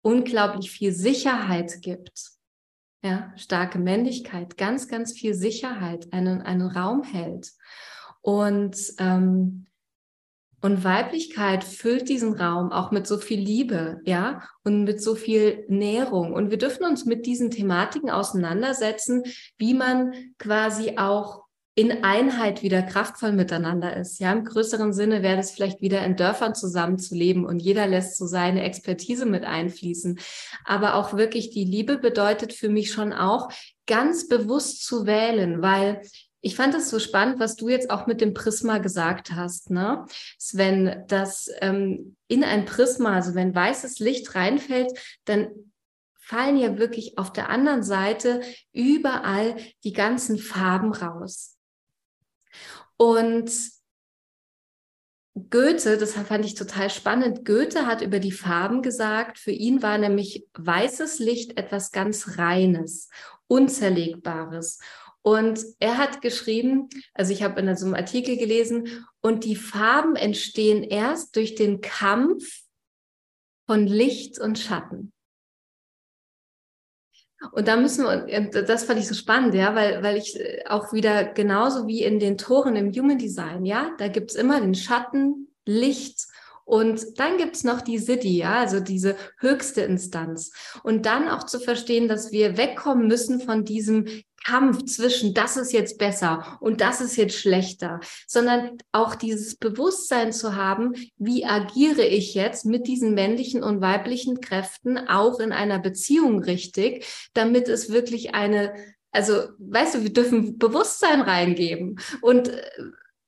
unglaublich 0.00 0.70
viel 0.70 0.92
Sicherheit 0.94 1.82
gibt 1.82 2.35
ja, 3.02 3.32
starke 3.36 3.78
Männlichkeit, 3.78 4.56
ganz, 4.56 4.88
ganz 4.88 5.12
viel 5.12 5.34
Sicherheit, 5.34 6.12
einen, 6.12 6.42
einen 6.42 6.68
Raum 6.68 7.02
hält. 7.02 7.52
Und, 8.20 8.76
ähm, 8.98 9.66
und 10.62 10.84
Weiblichkeit 10.84 11.62
füllt 11.62 12.08
diesen 12.08 12.34
Raum 12.34 12.72
auch 12.72 12.90
mit 12.90 13.06
so 13.06 13.18
viel 13.18 13.38
Liebe, 13.38 14.00
ja, 14.04 14.42
und 14.64 14.84
mit 14.84 15.00
so 15.00 15.14
viel 15.14 15.64
Nährung. 15.68 16.32
Und 16.32 16.50
wir 16.50 16.58
dürfen 16.58 16.84
uns 16.84 17.04
mit 17.04 17.26
diesen 17.26 17.50
Thematiken 17.50 18.10
auseinandersetzen, 18.10 19.22
wie 19.58 19.74
man 19.74 20.12
quasi 20.38 20.96
auch 20.96 21.45
in 21.78 22.02
Einheit 22.04 22.62
wieder 22.62 22.82
kraftvoll 22.82 23.32
miteinander 23.32 23.94
ist. 23.98 24.18
Ja, 24.18 24.32
im 24.32 24.44
größeren 24.44 24.94
Sinne 24.94 25.22
wäre 25.22 25.38
es 25.38 25.50
vielleicht 25.50 25.82
wieder 25.82 26.02
in 26.06 26.16
Dörfern 26.16 26.54
zusammenzuleben 26.54 27.44
und 27.44 27.60
jeder 27.60 27.86
lässt 27.86 28.16
so 28.16 28.26
seine 28.26 28.62
Expertise 28.62 29.26
mit 29.26 29.44
einfließen. 29.44 30.18
Aber 30.64 30.94
auch 30.94 31.12
wirklich 31.12 31.50
die 31.50 31.64
Liebe 31.64 31.98
bedeutet 31.98 32.54
für 32.54 32.70
mich 32.70 32.90
schon 32.90 33.12
auch, 33.12 33.50
ganz 33.86 34.26
bewusst 34.26 34.86
zu 34.86 35.06
wählen, 35.06 35.60
weil 35.60 36.00
ich 36.40 36.56
fand 36.56 36.74
es 36.74 36.88
so 36.88 36.98
spannend, 36.98 37.40
was 37.40 37.56
du 37.56 37.68
jetzt 37.68 37.90
auch 37.90 38.06
mit 38.06 38.22
dem 38.22 38.32
Prisma 38.32 38.78
gesagt 38.78 39.32
hast, 39.32 39.70
ne? 39.70 40.06
Sven, 40.38 41.04
dass 41.08 41.50
ähm, 41.60 42.16
in 42.26 42.42
ein 42.42 42.64
Prisma, 42.64 43.14
also 43.16 43.34
wenn 43.34 43.54
weißes 43.54 43.98
Licht 43.98 44.34
reinfällt, 44.34 44.92
dann 45.26 45.48
fallen 46.20 46.56
ja 46.56 46.78
wirklich 46.78 47.18
auf 47.18 47.32
der 47.32 47.50
anderen 47.50 47.82
Seite 47.82 48.40
überall 48.72 49.56
die 49.84 49.92
ganzen 49.92 50.38
Farben 50.38 50.92
raus. 50.92 51.55
Und 52.96 53.50
Goethe, 55.50 55.98
das 55.98 56.14
fand 56.14 56.46
ich 56.46 56.54
total 56.54 56.88
spannend, 56.88 57.44
Goethe 57.44 57.86
hat 57.86 58.00
über 58.00 58.20
die 58.20 58.32
Farben 58.32 58.80
gesagt, 58.80 59.38
für 59.38 59.50
ihn 59.50 59.82
war 59.82 59.98
nämlich 59.98 60.46
weißes 60.54 61.18
Licht 61.18 61.58
etwas 61.58 61.92
ganz 61.92 62.38
Reines, 62.38 63.10
Unzerlegbares. 63.46 64.78
Und 65.20 65.60
er 65.78 65.98
hat 65.98 66.22
geschrieben, 66.22 66.88
also 67.12 67.32
ich 67.32 67.42
habe 67.42 67.60
in 67.60 67.76
so 67.76 67.84
einem 67.84 67.94
Artikel 67.96 68.38
gelesen, 68.38 69.06
und 69.20 69.44
die 69.44 69.56
Farben 69.56 70.16
entstehen 70.16 70.82
erst 70.82 71.36
durch 71.36 71.54
den 71.54 71.80
Kampf 71.82 72.62
von 73.66 73.86
Licht 73.86 74.38
und 74.38 74.58
Schatten. 74.58 75.12
Und 77.52 77.68
da 77.68 77.76
müssen 77.76 78.04
wir, 78.04 78.62
das 78.62 78.84
fand 78.84 78.98
ich 78.98 79.08
so 79.08 79.14
spannend, 79.14 79.54
ja, 79.54 79.74
weil, 79.74 80.02
weil 80.02 80.16
ich 80.16 80.38
äh, 80.38 80.64
auch 80.66 80.92
wieder 80.92 81.24
genauso 81.24 81.86
wie 81.86 82.02
in 82.02 82.18
den 82.18 82.38
Toren 82.38 82.76
im 82.76 82.92
Human 82.92 83.18
Design, 83.18 83.64
ja, 83.64 83.90
da 83.98 84.08
gibt's 84.08 84.34
immer 84.34 84.60
den 84.60 84.74
Schatten, 84.74 85.48
Licht 85.66 86.26
und 86.64 87.18
dann 87.18 87.36
gibt's 87.36 87.62
noch 87.62 87.80
die 87.80 87.98
City, 87.98 88.38
ja, 88.38 88.54
also 88.58 88.80
diese 88.80 89.16
höchste 89.38 89.82
Instanz. 89.82 90.52
Und 90.82 91.06
dann 91.06 91.28
auch 91.28 91.44
zu 91.44 91.60
verstehen, 91.60 92.08
dass 92.08 92.32
wir 92.32 92.56
wegkommen 92.56 93.06
müssen 93.06 93.40
von 93.40 93.64
diesem 93.64 94.06
Kampf 94.46 94.84
zwischen, 94.84 95.34
das 95.34 95.56
ist 95.56 95.72
jetzt 95.72 95.98
besser 95.98 96.56
und 96.60 96.80
das 96.80 97.00
ist 97.00 97.16
jetzt 97.16 97.36
schlechter, 97.36 97.98
sondern 98.28 98.78
auch 98.92 99.16
dieses 99.16 99.56
Bewusstsein 99.56 100.32
zu 100.32 100.54
haben, 100.54 100.94
wie 101.18 101.44
agiere 101.44 102.04
ich 102.04 102.34
jetzt 102.34 102.64
mit 102.64 102.86
diesen 102.86 103.14
männlichen 103.14 103.64
und 103.64 103.80
weiblichen 103.80 104.40
Kräften 104.40 104.98
auch 104.98 105.40
in 105.40 105.52
einer 105.52 105.80
Beziehung 105.80 106.42
richtig, 106.42 107.04
damit 107.34 107.68
es 107.68 107.90
wirklich 107.90 108.34
eine 108.34 108.74
also, 109.12 109.48
weißt 109.58 109.94
du, 109.94 110.02
wir 110.02 110.12
dürfen 110.12 110.58
Bewusstsein 110.58 111.22
reingeben. 111.22 111.98
Und 112.20 112.48
äh, 112.48 112.62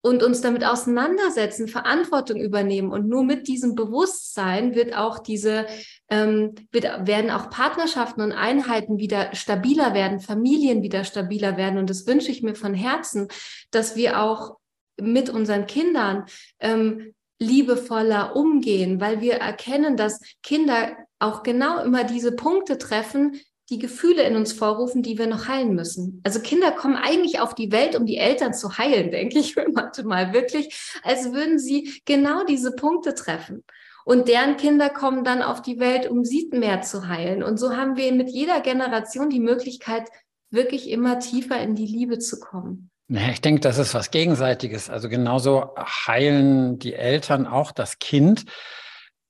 und 0.00 0.22
uns 0.22 0.40
damit 0.40 0.64
auseinandersetzen, 0.64 1.68
Verantwortung 1.68 2.40
übernehmen. 2.40 2.92
Und 2.92 3.08
nur 3.08 3.24
mit 3.24 3.48
diesem 3.48 3.74
Bewusstsein 3.74 4.74
wird 4.74 4.96
auch 4.96 5.18
diese, 5.18 5.66
ähm, 6.08 6.54
wird, 6.70 6.84
werden 7.06 7.30
auch 7.30 7.50
Partnerschaften 7.50 8.20
und 8.20 8.32
Einheiten 8.32 8.98
wieder 8.98 9.34
stabiler 9.34 9.94
werden, 9.94 10.20
Familien 10.20 10.82
wieder 10.82 11.04
stabiler 11.04 11.56
werden. 11.56 11.78
Und 11.78 11.90
das 11.90 12.06
wünsche 12.06 12.30
ich 12.30 12.42
mir 12.42 12.54
von 12.54 12.74
Herzen, 12.74 13.28
dass 13.70 13.96
wir 13.96 14.20
auch 14.20 14.56
mit 15.00 15.30
unseren 15.30 15.66
Kindern 15.66 16.26
ähm, 16.60 17.14
liebevoller 17.40 18.34
umgehen, 18.36 19.00
weil 19.00 19.20
wir 19.20 19.34
erkennen, 19.34 19.96
dass 19.96 20.20
Kinder 20.42 20.96
auch 21.18 21.42
genau 21.42 21.82
immer 21.82 22.04
diese 22.04 22.32
Punkte 22.32 22.78
treffen, 22.78 23.40
die 23.70 23.78
Gefühle 23.78 24.22
in 24.22 24.36
uns 24.36 24.52
vorrufen, 24.52 25.02
die 25.02 25.18
wir 25.18 25.26
noch 25.26 25.46
heilen 25.48 25.74
müssen. 25.74 26.20
Also 26.24 26.40
Kinder 26.40 26.72
kommen 26.72 26.96
eigentlich 26.96 27.40
auf 27.40 27.54
die 27.54 27.70
Welt, 27.70 27.96
um 27.96 28.06
die 28.06 28.16
Eltern 28.16 28.54
zu 28.54 28.78
heilen, 28.78 29.10
denke 29.12 29.38
ich 29.38 29.56
manchmal 29.56 30.32
wirklich, 30.32 30.92
als 31.02 31.32
würden 31.32 31.58
sie 31.58 32.00
genau 32.04 32.44
diese 32.44 32.72
Punkte 32.72 33.14
treffen. 33.14 33.64
Und 34.04 34.28
deren 34.28 34.56
Kinder 34.56 34.88
kommen 34.88 35.22
dann 35.22 35.42
auf 35.42 35.60
die 35.60 35.78
Welt, 35.78 36.08
um 36.08 36.24
sie 36.24 36.48
mehr 36.50 36.80
zu 36.80 37.08
heilen. 37.08 37.42
Und 37.42 37.58
so 37.58 37.76
haben 37.76 37.96
wir 37.96 38.10
mit 38.12 38.30
jeder 38.30 38.60
Generation 38.60 39.28
die 39.28 39.40
Möglichkeit, 39.40 40.08
wirklich 40.50 40.88
immer 40.88 41.18
tiefer 41.18 41.60
in 41.60 41.74
die 41.74 41.86
Liebe 41.86 42.18
zu 42.18 42.40
kommen. 42.40 42.90
Ich 43.10 43.40
denke, 43.40 43.60
das 43.60 43.78
ist 43.78 43.94
was 43.94 44.10
Gegenseitiges. 44.10 44.88
Also 44.90 45.08
genauso 45.08 45.74
heilen 45.78 46.78
die 46.78 46.94
Eltern 46.94 47.46
auch 47.46 47.72
das 47.72 47.98
Kind 47.98 48.44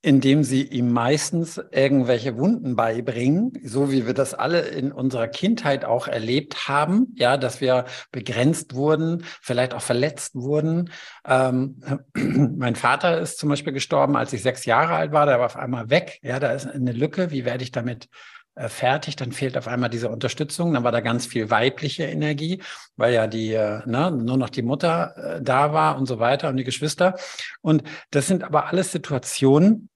indem 0.08 0.42
sie 0.42 0.62
ihm 0.62 0.90
meistens 0.90 1.60
irgendwelche 1.70 2.38
Wunden 2.38 2.76
beibringen, 2.76 3.52
so 3.62 3.92
wie 3.92 4.06
wir 4.06 4.14
das 4.14 4.32
alle 4.32 4.60
in 4.60 4.90
unserer 4.90 5.28
Kindheit 5.28 5.84
auch 5.84 6.08
erlebt 6.08 6.66
haben, 6.66 7.08
ja, 7.16 7.36
dass 7.36 7.60
wir 7.60 7.84
begrenzt 8.10 8.74
wurden, 8.74 9.22
vielleicht 9.42 9.74
auch 9.74 9.82
verletzt 9.82 10.34
wurden. 10.34 10.90
Ähm, 11.26 11.82
mein 12.56 12.74
Vater 12.74 13.20
ist 13.20 13.38
zum 13.38 13.50
Beispiel 13.50 13.74
gestorben, 13.74 14.16
als 14.16 14.32
ich 14.32 14.40
sechs 14.40 14.64
Jahre 14.64 14.94
alt 14.94 15.12
war, 15.12 15.26
der 15.26 15.40
war 15.40 15.44
auf 15.44 15.56
einmal 15.56 15.90
weg. 15.90 16.20
Ja, 16.22 16.40
da 16.40 16.52
ist 16.52 16.66
eine 16.66 16.92
Lücke. 16.92 17.30
Wie 17.30 17.44
werde 17.44 17.62
ich 17.62 17.70
damit 17.70 18.08
äh, 18.54 18.70
fertig? 18.70 19.16
Dann 19.16 19.32
fehlt 19.32 19.58
auf 19.58 19.68
einmal 19.68 19.90
diese 19.90 20.08
Unterstützung. 20.08 20.72
Dann 20.72 20.84
war 20.84 20.92
da 20.92 21.00
ganz 21.00 21.26
viel 21.26 21.50
weibliche 21.50 22.04
Energie, 22.04 22.62
weil 22.96 23.12
ja 23.12 23.26
die, 23.26 23.52
äh, 23.52 23.82
ne, 23.84 24.10
nur 24.10 24.38
noch 24.38 24.48
die 24.48 24.62
Mutter 24.62 25.36
äh, 25.36 25.42
da 25.42 25.74
war 25.74 25.98
und 25.98 26.06
so 26.06 26.18
weiter 26.18 26.48
und 26.48 26.56
die 26.56 26.64
Geschwister. 26.64 27.14
Und 27.60 27.82
das 28.10 28.26
sind 28.26 28.42
aber 28.42 28.68
alles 28.68 28.90
Situationen, 28.90 29.90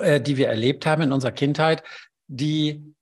äh, 0.00 0.20
die 0.20 0.36
wir 0.36 0.48
erlebt 0.48 0.86
haben 0.86 1.02
in 1.02 1.12
unserer 1.12 1.32
Kindheit, 1.32 1.82
die 2.26 2.94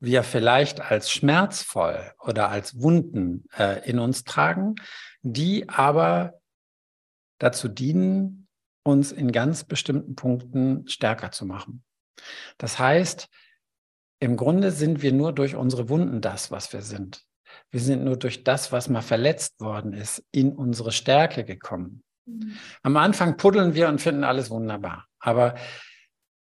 wir 0.00 0.22
vielleicht 0.22 0.80
als 0.80 1.10
schmerzvoll 1.10 2.12
oder 2.18 2.50
als 2.50 2.80
Wunden 2.80 3.44
äh, 3.56 3.88
in 3.88 3.98
uns 3.98 4.24
tragen, 4.24 4.74
die 5.22 5.68
aber 5.68 6.40
dazu 7.38 7.68
dienen, 7.68 8.46
uns 8.82 9.12
in 9.12 9.32
ganz 9.32 9.64
bestimmten 9.64 10.14
Punkten 10.14 10.86
stärker 10.88 11.30
zu 11.30 11.46
machen. 11.46 11.82
Das 12.58 12.78
heißt, 12.78 13.28
im 14.20 14.36
Grunde 14.36 14.70
sind 14.70 15.02
wir 15.02 15.12
nur 15.12 15.32
durch 15.32 15.56
unsere 15.56 15.88
Wunden 15.88 16.20
das, 16.20 16.50
was 16.50 16.72
wir 16.72 16.82
sind. 16.82 17.24
Wir 17.70 17.80
sind 17.80 18.04
nur 18.04 18.16
durch 18.16 18.44
das, 18.44 18.72
was 18.72 18.88
mal 18.88 19.02
verletzt 19.02 19.60
worden 19.60 19.92
ist, 19.92 20.22
in 20.32 20.52
unsere 20.52 20.92
Stärke 20.92 21.44
gekommen. 21.44 22.02
Mhm. 22.26 22.56
Am 22.82 22.96
Anfang 22.96 23.36
puddeln 23.36 23.74
wir 23.74 23.88
und 23.88 24.00
finden 24.00 24.24
alles 24.24 24.50
wunderbar. 24.50 25.06
Aber 25.18 25.54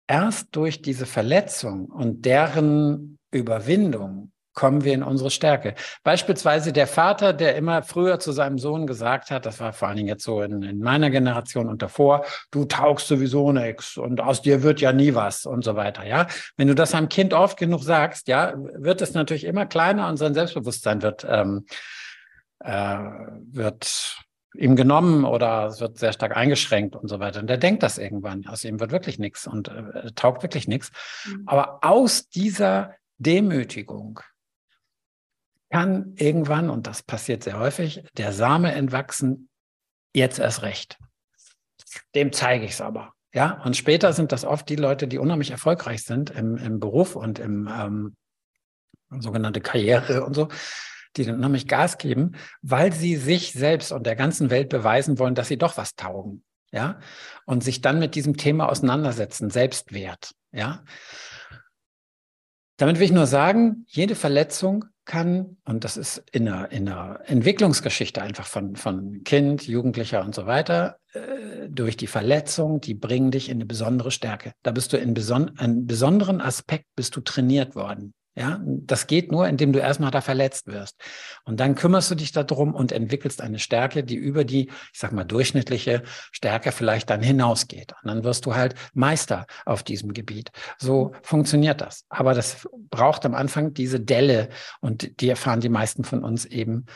erst 0.08 0.56
durch 0.56 0.82
diese 0.82 1.06
Verletzung 1.06 1.86
und 1.86 2.26
deren 2.26 3.18
Überwindung 3.32 4.32
kommen 4.56 4.86
wir 4.86 4.94
in 4.94 5.04
unsere 5.04 5.30
Stärke. 5.30 5.76
Beispielsweise 6.04 6.72
der 6.72 6.88
Vater, 6.88 7.34
der 7.34 7.58
immer 7.58 7.84
früher 7.84 8.20
zu 8.20 8.32
seinem 8.32 8.58
Sohn 8.58 8.88
gesagt 8.88 9.30
hat, 9.30 9.46
das 9.46 9.60
war 9.60 9.74
vor 9.74 9.90
allen 9.90 9.98
Dingen 9.98 10.08
jetzt 10.08 10.24
so 10.24 10.42
in, 10.42 10.64
in 10.64 10.80
meiner 10.80 11.12
Generation 11.12 11.68
und 11.68 11.82
davor, 11.82 12.26
du 12.52 12.64
taugst 12.64 13.08
sowieso 13.08 13.52
nichts 13.52 13.98
und 13.98 14.22
aus 14.22 14.42
dir 14.42 14.64
wird 14.64 14.80
ja 14.80 14.94
nie 14.94 15.14
was 15.14 15.46
und 15.46 15.64
so 15.64 15.76
weiter. 15.76 16.06
Ja, 16.06 16.28
wenn 16.56 16.70
du 16.70 16.74
das 16.74 16.96
einem 16.96 17.10
Kind 17.10 17.34
oft 17.34 17.58
genug 17.58 17.84
sagst, 17.84 18.30
ja, 18.30 18.54
wird 18.56 19.02
es 19.02 19.14
natürlich 19.14 19.44
immer 19.44 19.66
kleiner 19.66 20.08
und 20.08 20.18
sein 20.18 20.34
Selbstbewusstsein 20.34 21.02
wird 21.02 21.28
ähm, 21.30 21.66
äh, 22.60 22.98
wird 23.52 24.25
ihm 24.58 24.76
genommen 24.76 25.26
oder 25.26 25.68
es 25.68 25.80
wird 25.80 25.98
sehr 25.98 26.14
stark 26.14 26.36
eingeschränkt 26.36 26.96
und 26.96 27.08
so 27.08 27.20
weiter. 27.20 27.40
Und 27.40 27.48
der 27.48 27.58
denkt 27.58 27.84
das 27.84 27.98
irgendwann. 27.98 28.46
Aus 28.48 28.64
ihm 28.64 28.80
wird 28.80 28.92
wirklich 28.92 29.20
nichts 29.20 29.48
und 29.48 29.68
äh, 29.68 30.12
taugt 30.14 30.44
wirklich 30.44 30.68
nichts. 30.68 30.92
Mhm. 31.26 31.44
Aber 31.46 31.80
aus 31.84 32.30
dieser 32.30 32.96
Demütigung 33.18 34.20
kann 35.70 36.14
irgendwann, 36.18 36.70
und 36.70 36.88
das 36.88 37.04
passiert 37.04 37.44
sehr 37.44 37.60
häufig, 37.60 38.04
der 38.18 38.32
Same 38.32 38.74
entwachsen, 38.74 39.50
jetzt 40.14 40.40
erst 40.40 40.62
recht. 40.62 40.98
Dem 42.14 42.32
zeige 42.32 42.66
ich 42.66 42.72
es 42.72 42.82
aber. 42.82 43.14
Ja, 43.34 43.62
und 43.66 43.76
später 43.76 44.14
sind 44.14 44.32
das 44.32 44.46
oft 44.46 44.70
die 44.70 44.78
Leute, 44.78 45.08
die 45.08 45.18
unheimlich 45.18 45.52
erfolgreich 45.52 46.04
sind 46.04 46.30
im, 46.30 46.56
im 46.56 46.80
Beruf 46.80 47.18
und 47.18 47.40
im 47.40 47.68
ähm, 47.68 48.16
sogenannte 49.10 49.60
Karriere 49.60 50.24
und 50.24 50.34
so, 50.34 50.48
die 51.18 51.26
dann 51.26 51.40
nämlich 51.40 51.68
Gas 51.68 51.98
geben, 51.98 52.34
weil 52.62 52.94
sie 52.94 53.16
sich 53.16 53.54
selbst 53.54 53.92
und 53.92 54.06
der 54.06 54.16
ganzen 54.16 54.50
Welt 54.50 54.70
beweisen 54.70 55.20
wollen, 55.20 55.36
dass 55.36 55.48
sie 55.48 55.58
doch 55.58 55.78
was 55.78 55.96
taugen. 55.96 56.44
Ja, 56.72 57.00
und 57.46 57.64
sich 57.64 57.82
dann 57.82 58.00
mit 58.00 58.16
diesem 58.16 58.36
Thema 58.36 58.68
auseinandersetzen, 58.68 59.50
Selbstwert. 59.50 60.32
Ja, 60.52 60.84
damit 62.78 63.00
will 63.00 63.06
ich 63.06 63.12
nur 63.12 63.28
sagen, 63.28 63.86
jede 63.88 64.16
Verletzung 64.16 64.86
kann, 65.06 65.58
und 65.66 65.84
das 65.84 65.98
ist 65.98 66.24
in 66.32 66.46
der, 66.46 66.72
in 66.72 66.88
der 66.88 67.22
Entwicklungsgeschichte 67.26 68.22
einfach 68.22 68.48
von, 68.48 68.76
von 68.76 69.24
Kind, 69.24 69.66
Jugendlicher 69.68 70.26
und 70.26 70.36
so 70.36 70.46
weiter, 70.46 70.98
äh, 71.14 71.70
durch 71.70 71.96
die 71.96 72.08
Verletzung, 72.08 72.82
die 72.82 72.96
bringen 72.96 73.32
dich 73.32 73.50
in 73.50 73.58
eine 73.58 73.66
besondere 73.66 74.12
Stärke. 74.12 74.54
Da 74.64 74.72
bist 74.72 74.92
du 74.92 74.98
in 74.98 75.14
beson 75.14 75.58
einen 75.58 75.86
besonderen 75.86 76.42
Aspekt 76.42 76.88
bist 76.96 77.16
du 77.16 77.22
trainiert 77.22 77.76
worden. 77.76 78.14
Ja, 78.38 78.60
das 78.66 79.08
geht 79.08 79.32
nur, 79.32 79.48
indem 79.48 79.72
du 79.72 79.80
erstmal 79.80 80.12
da 80.12 80.20
verletzt 80.20 80.68
wirst. 80.68 80.98
Und 81.46 81.62
dann 81.62 81.76
kümmerst 81.76 82.12
du 82.12 82.16
dich 82.16 82.34
darum 82.34 82.76
und 82.76 82.92
entwickelst 82.92 83.40
eine 83.40 83.60
Stärke, 83.60 84.04
die 84.04 84.16
über 84.16 84.44
die, 84.44 84.68
ich 84.68 85.00
sag 85.00 85.14
mal, 85.14 85.24
durchschnittliche 85.24 86.04
Stärke 86.34 86.74
vielleicht 86.74 87.10
dann 87.10 87.22
hinausgeht. 87.22 87.94
Und 88.04 88.10
dann 88.10 88.26
wirst 88.26 88.46
du 88.46 88.54
halt 88.54 88.76
Meister 88.94 89.48
auf 89.66 89.84
diesem 89.84 90.14
Gebiet. 90.14 90.52
So 90.78 91.14
funktioniert 91.22 91.80
das. 91.80 92.04
Aber 92.10 92.34
das 92.34 92.68
braucht 92.90 93.26
am 93.26 93.36
Anfang 93.36 93.74
diese 93.74 94.02
Delle 94.02 94.50
und 94.82 95.22
die 95.22 95.30
erfahren 95.30 95.62
die 95.62 95.70
meisten 95.70 96.04
von 96.04 96.22
uns 96.22 96.44
eben 96.44 96.88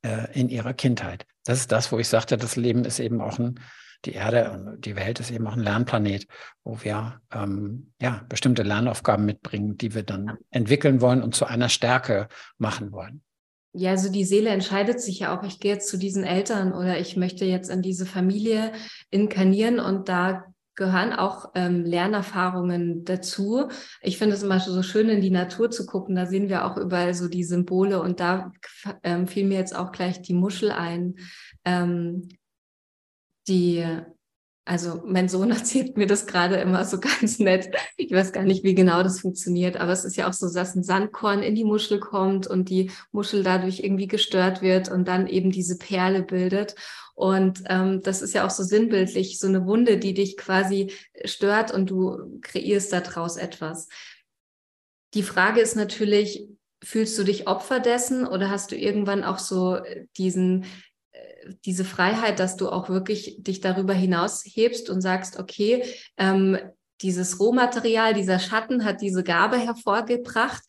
äh, 0.00 0.32
in 0.32 0.48
ihrer 0.48 0.72
Kindheit. 0.72 1.26
Das 1.44 1.58
ist 1.58 1.72
das, 1.72 1.92
wo 1.92 1.98
ich 1.98 2.08
sagte, 2.08 2.38
das 2.38 2.56
Leben 2.56 2.86
ist 2.86 3.00
eben 3.00 3.20
auch 3.20 3.38
ein, 3.38 3.60
die 4.06 4.12
Erde 4.12 4.50
und 4.52 4.84
die 4.84 4.96
Welt 4.96 5.20
ist 5.20 5.30
eben 5.30 5.46
auch 5.46 5.54
ein 5.54 5.62
Lernplanet, 5.62 6.26
wo 6.64 6.78
wir 6.82 7.20
ähm, 7.32 7.92
ja 8.00 8.24
bestimmte 8.28 8.62
Lernaufgaben 8.62 9.24
mitbringen, 9.24 9.76
die 9.76 9.94
wir 9.94 10.02
dann 10.02 10.38
entwickeln 10.50 11.00
wollen 11.00 11.22
und 11.22 11.34
zu 11.34 11.44
einer 11.44 11.68
Stärke 11.68 12.28
machen 12.58 12.92
wollen. 12.92 13.22
Ja, 13.72 13.90
also 13.90 14.10
die 14.10 14.24
Seele 14.24 14.50
entscheidet 14.50 15.02
sich 15.02 15.18
ja 15.18 15.36
auch, 15.36 15.42
ich 15.42 15.60
gehe 15.60 15.74
jetzt 15.74 15.88
zu 15.88 15.98
diesen 15.98 16.24
Eltern 16.24 16.72
oder 16.72 16.98
ich 16.98 17.16
möchte 17.16 17.44
jetzt 17.44 17.68
in 17.68 17.82
diese 17.82 18.06
Familie 18.06 18.72
inkarnieren 19.10 19.80
und 19.80 20.08
da 20.08 20.44
gehören 20.76 21.12
auch 21.12 21.50
ähm, 21.54 21.84
Lernerfahrungen 21.84 23.04
dazu. 23.04 23.68
Ich 24.02 24.18
finde 24.18 24.36
es 24.36 24.42
immer 24.42 24.60
so 24.60 24.82
schön, 24.82 25.08
in 25.08 25.20
die 25.22 25.30
Natur 25.30 25.70
zu 25.70 25.86
gucken. 25.86 26.14
Da 26.14 26.26
sehen 26.26 26.48
wir 26.48 26.66
auch 26.66 26.76
überall 26.76 27.14
so 27.14 27.28
die 27.28 27.44
Symbole 27.44 28.00
und 28.00 28.20
da 28.20 28.52
ähm, 29.02 29.26
fiel 29.26 29.46
mir 29.46 29.58
jetzt 29.58 29.74
auch 29.74 29.90
gleich 29.90 30.22
die 30.22 30.34
Muschel 30.34 30.70
ein, 30.70 31.16
ähm, 31.64 32.28
die 33.48 33.84
also 34.66 35.00
mein 35.06 35.28
Sohn 35.28 35.50
erzählt 35.52 35.96
mir 35.96 36.06
das 36.06 36.26
gerade 36.26 36.56
immer 36.56 36.84
so 36.84 36.98
ganz 37.00 37.38
nett. 37.38 37.70
Ich 37.96 38.10
weiß 38.10 38.32
gar 38.32 38.42
nicht, 38.42 38.64
wie 38.64 38.74
genau 38.74 39.02
das 39.02 39.20
funktioniert, 39.20 39.76
aber 39.76 39.92
es 39.92 40.04
ist 40.04 40.16
ja 40.16 40.28
auch 40.28 40.32
so, 40.32 40.52
dass 40.52 40.74
ein 40.74 40.82
Sandkorn 40.82 41.42
in 41.42 41.54
die 41.54 41.64
Muschel 41.64 42.00
kommt 42.00 42.46
und 42.46 42.68
die 42.68 42.90
Muschel 43.12 43.42
dadurch 43.42 43.80
irgendwie 43.80 44.08
gestört 44.08 44.60
wird 44.60 44.90
und 44.90 45.08
dann 45.08 45.28
eben 45.28 45.50
diese 45.50 45.78
Perle 45.78 46.22
bildet. 46.22 46.74
Und 47.14 47.62
ähm, 47.68 48.02
das 48.02 48.20
ist 48.20 48.34
ja 48.34 48.44
auch 48.44 48.50
so 48.50 48.62
sinnbildlich, 48.62 49.38
so 49.38 49.46
eine 49.46 49.64
Wunde, 49.64 49.96
die 49.98 50.12
dich 50.12 50.36
quasi 50.36 50.92
stört 51.24 51.72
und 51.72 51.88
du 51.88 52.40
kreierst 52.42 52.92
daraus 52.92 53.36
etwas. 53.36 53.88
Die 55.14 55.22
Frage 55.22 55.60
ist 55.60 55.76
natürlich, 55.76 56.46
fühlst 56.82 57.18
du 57.18 57.24
dich 57.24 57.46
Opfer 57.46 57.80
dessen 57.80 58.26
oder 58.26 58.50
hast 58.50 58.70
du 58.70 58.76
irgendwann 58.76 59.24
auch 59.24 59.38
so 59.38 59.78
diesen 60.18 60.66
diese 61.64 61.84
Freiheit, 61.84 62.38
dass 62.38 62.56
du 62.56 62.68
auch 62.68 62.88
wirklich 62.88 63.36
dich 63.38 63.60
darüber 63.60 63.94
hinaus 63.94 64.42
hebst 64.44 64.90
und 64.90 65.00
sagst, 65.00 65.38
okay, 65.38 65.84
ähm, 66.16 66.58
dieses 67.02 67.38
Rohmaterial, 67.40 68.14
dieser 68.14 68.38
Schatten 68.38 68.84
hat 68.84 69.00
diese 69.00 69.22
Gabe 69.22 69.58
hervorgebracht 69.58 70.62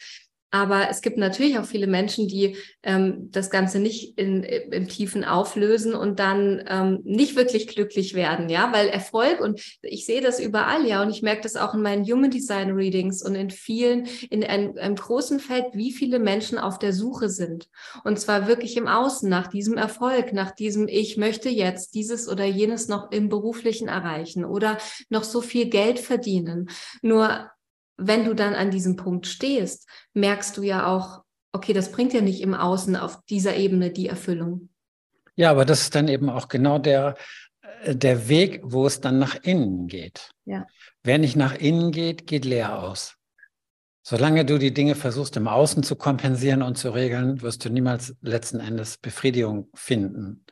aber 0.50 0.90
es 0.90 1.02
gibt 1.02 1.18
natürlich 1.18 1.60
auch 1.60 1.66
viele 1.66 1.88
Menschen, 1.88 2.28
die 2.28 2.56
ähm, 2.84 3.30
das 3.32 3.50
Ganze 3.50 3.80
nicht 3.80 4.18
in, 4.18 4.44
im 4.44 4.88
Tiefen 4.88 5.26
auflösen 5.26 5.94
und 5.94 6.20
dann 6.20 6.64
ähm, 6.68 7.02
nicht 7.04 7.36
wirklich 7.36 7.68
glücklich 7.68 8.14
werden, 8.14 8.48
ja, 8.48 8.72
weil 8.72 8.88
Erfolg 8.88 9.42
und 9.42 9.62
ich 9.82 10.06
sehe 10.06 10.22
das 10.22 10.40
überall, 10.40 10.86
ja, 10.88 11.02
und 11.02 11.10
ich 11.10 11.22
merke 11.22 11.42
das 11.42 11.58
auch 11.58 11.74
in 11.74 11.82
meinen 11.82 12.06
Human 12.06 12.32
Design 12.32 12.72
Readings 12.72 13.22
und 13.22 13.36
in 13.36 13.50
vielen, 13.50 14.08
in 14.30 14.44
einem, 14.44 14.78
einem 14.78 14.96
großen 14.96 15.40
Feld, 15.40 15.66
wie 15.74 15.92
viele 15.92 16.20
Menschen 16.20 16.58
auf 16.58 16.80
der 16.80 16.94
Suche 16.94 17.30
sind. 17.30 17.68
Und 18.06 18.18
zwar 18.20 18.48
wirklich 18.48 18.78
im 18.78 18.88
Außen, 18.88 19.30
nach 19.30 19.48
diesem 19.48 19.76
Erfolg, 19.76 20.32
nach 20.32 20.52
diesem, 20.52 20.88
ich 20.88 21.18
möchte 21.18 21.50
jetzt 21.50 21.94
dieses 21.94 22.30
oder 22.30 22.46
jenes 22.46 22.88
noch 22.88 23.12
im 23.12 23.28
Beruflichen 23.28 23.90
erreichen 23.90 24.46
oder 24.46 24.78
noch 25.10 25.26
so 25.26 25.42
viel 25.42 25.70
Geld 25.70 26.00
verdienen. 26.00 26.70
Nur 27.02 27.50
wenn 27.98 28.26
du 28.26 28.34
dann 28.34 28.54
an 28.54 28.72
diesem 28.72 28.96
Punkt 28.96 29.28
stehst, 29.28 29.88
merkst 30.14 30.56
du 30.58 30.62
ja 30.62 30.88
auch, 30.88 31.24
okay, 31.52 31.74
das 31.74 31.92
bringt 31.92 32.14
ja 32.14 32.22
nicht 32.22 32.42
im 32.42 32.54
Außen 32.54 32.96
auf 32.96 33.24
dieser 33.26 33.56
Ebene 33.56 33.92
die 33.92 34.08
Erfüllung. 34.08 34.70
Ja, 35.36 35.52
aber 35.52 35.66
das 35.66 35.82
ist 35.82 35.96
dann 35.96 36.08
eben 36.08 36.30
auch 36.30 36.48
genau 36.48 36.80
der, 36.80 37.16
äh, 37.84 37.96
der 37.96 38.30
Weg, 38.30 38.62
wo 38.64 38.86
es 38.86 39.02
dann 39.02 39.20
nach 39.20 39.36
innen 39.44 39.88
geht. 39.88 40.32
Ja. 40.46 40.66
Wer 41.04 41.18
nicht 41.18 41.36
nach 41.36 41.56
innen 41.56 41.92
geht, 41.92 42.28
geht 42.28 42.46
leer 42.46 42.80
aus. 42.80 43.16
Solange 44.04 44.46
du 44.46 44.58
die 44.58 44.74
Dinge 44.74 44.96
versuchst, 44.96 45.36
im 45.36 45.50
Außen 45.50 45.84
zu 45.84 45.98
kompensieren 45.98 46.62
und 46.62 46.78
zu 46.78 46.92
regeln, 46.92 47.42
wirst 47.42 47.66
du 47.66 47.70
niemals 47.70 48.16
letzten 48.22 48.62
Endes 48.62 48.98
Befriedigung 48.98 49.70
finden. 49.74 50.46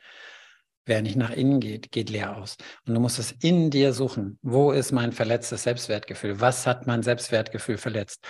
Wer 0.86 1.02
nicht 1.02 1.16
nach 1.16 1.30
innen 1.30 1.58
geht, 1.58 1.90
geht 1.90 2.10
leer 2.10 2.36
aus. 2.36 2.56
Und 2.86 2.94
du 2.94 3.00
musst 3.00 3.18
es 3.18 3.32
in 3.32 3.70
dir 3.70 3.92
suchen. 3.92 4.38
Wo 4.40 4.70
ist 4.70 4.92
mein 4.92 5.10
verletztes 5.10 5.64
Selbstwertgefühl? 5.64 6.40
Was 6.40 6.64
hat 6.66 6.86
mein 6.86 7.02
Selbstwertgefühl 7.02 7.76
verletzt? 7.76 8.24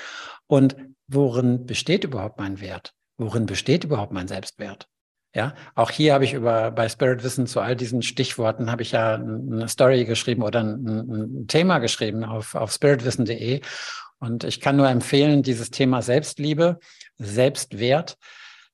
Und 0.47 0.75
worin 1.07 1.67
besteht 1.67 2.05
überhaupt 2.05 2.39
mein 2.39 2.61
Wert? 2.61 2.95
Worin 3.19 3.45
besteht 3.45 3.85
überhaupt 3.85 4.13
mein 4.13 4.27
Selbstwert? 4.27 4.89
Ja, 5.35 5.55
auch 5.75 5.91
hier 5.91 6.15
habe 6.15 6.25
ich 6.25 6.33
über 6.33 6.71
bei 6.71 6.89
Spirit 6.89 7.23
Wissen 7.23 7.47
zu 7.47 7.61
all 7.61 7.77
diesen 7.77 8.01
Stichworten 8.01 8.71
habe 8.71 8.81
ich 8.81 8.93
ja 8.93 9.17
eine 9.17 9.69
Story 9.69 10.07
geschrieben 10.07 10.43
oder 10.43 10.61
ein, 10.61 10.87
ein 10.87 11.47
Thema 11.47 11.79
geschrieben 11.79 12.25
auf, 12.25 12.55
auf 12.55 12.73
spiritwissen.de. 12.73 13.61
Und 14.19 14.45
ich 14.45 14.63
kann 14.63 14.77
nur 14.77 14.89
empfehlen, 14.89 15.43
dieses 15.43 15.71
Thema 15.71 16.01
Selbstliebe, 16.01 16.79
Selbstwert, 17.19 18.17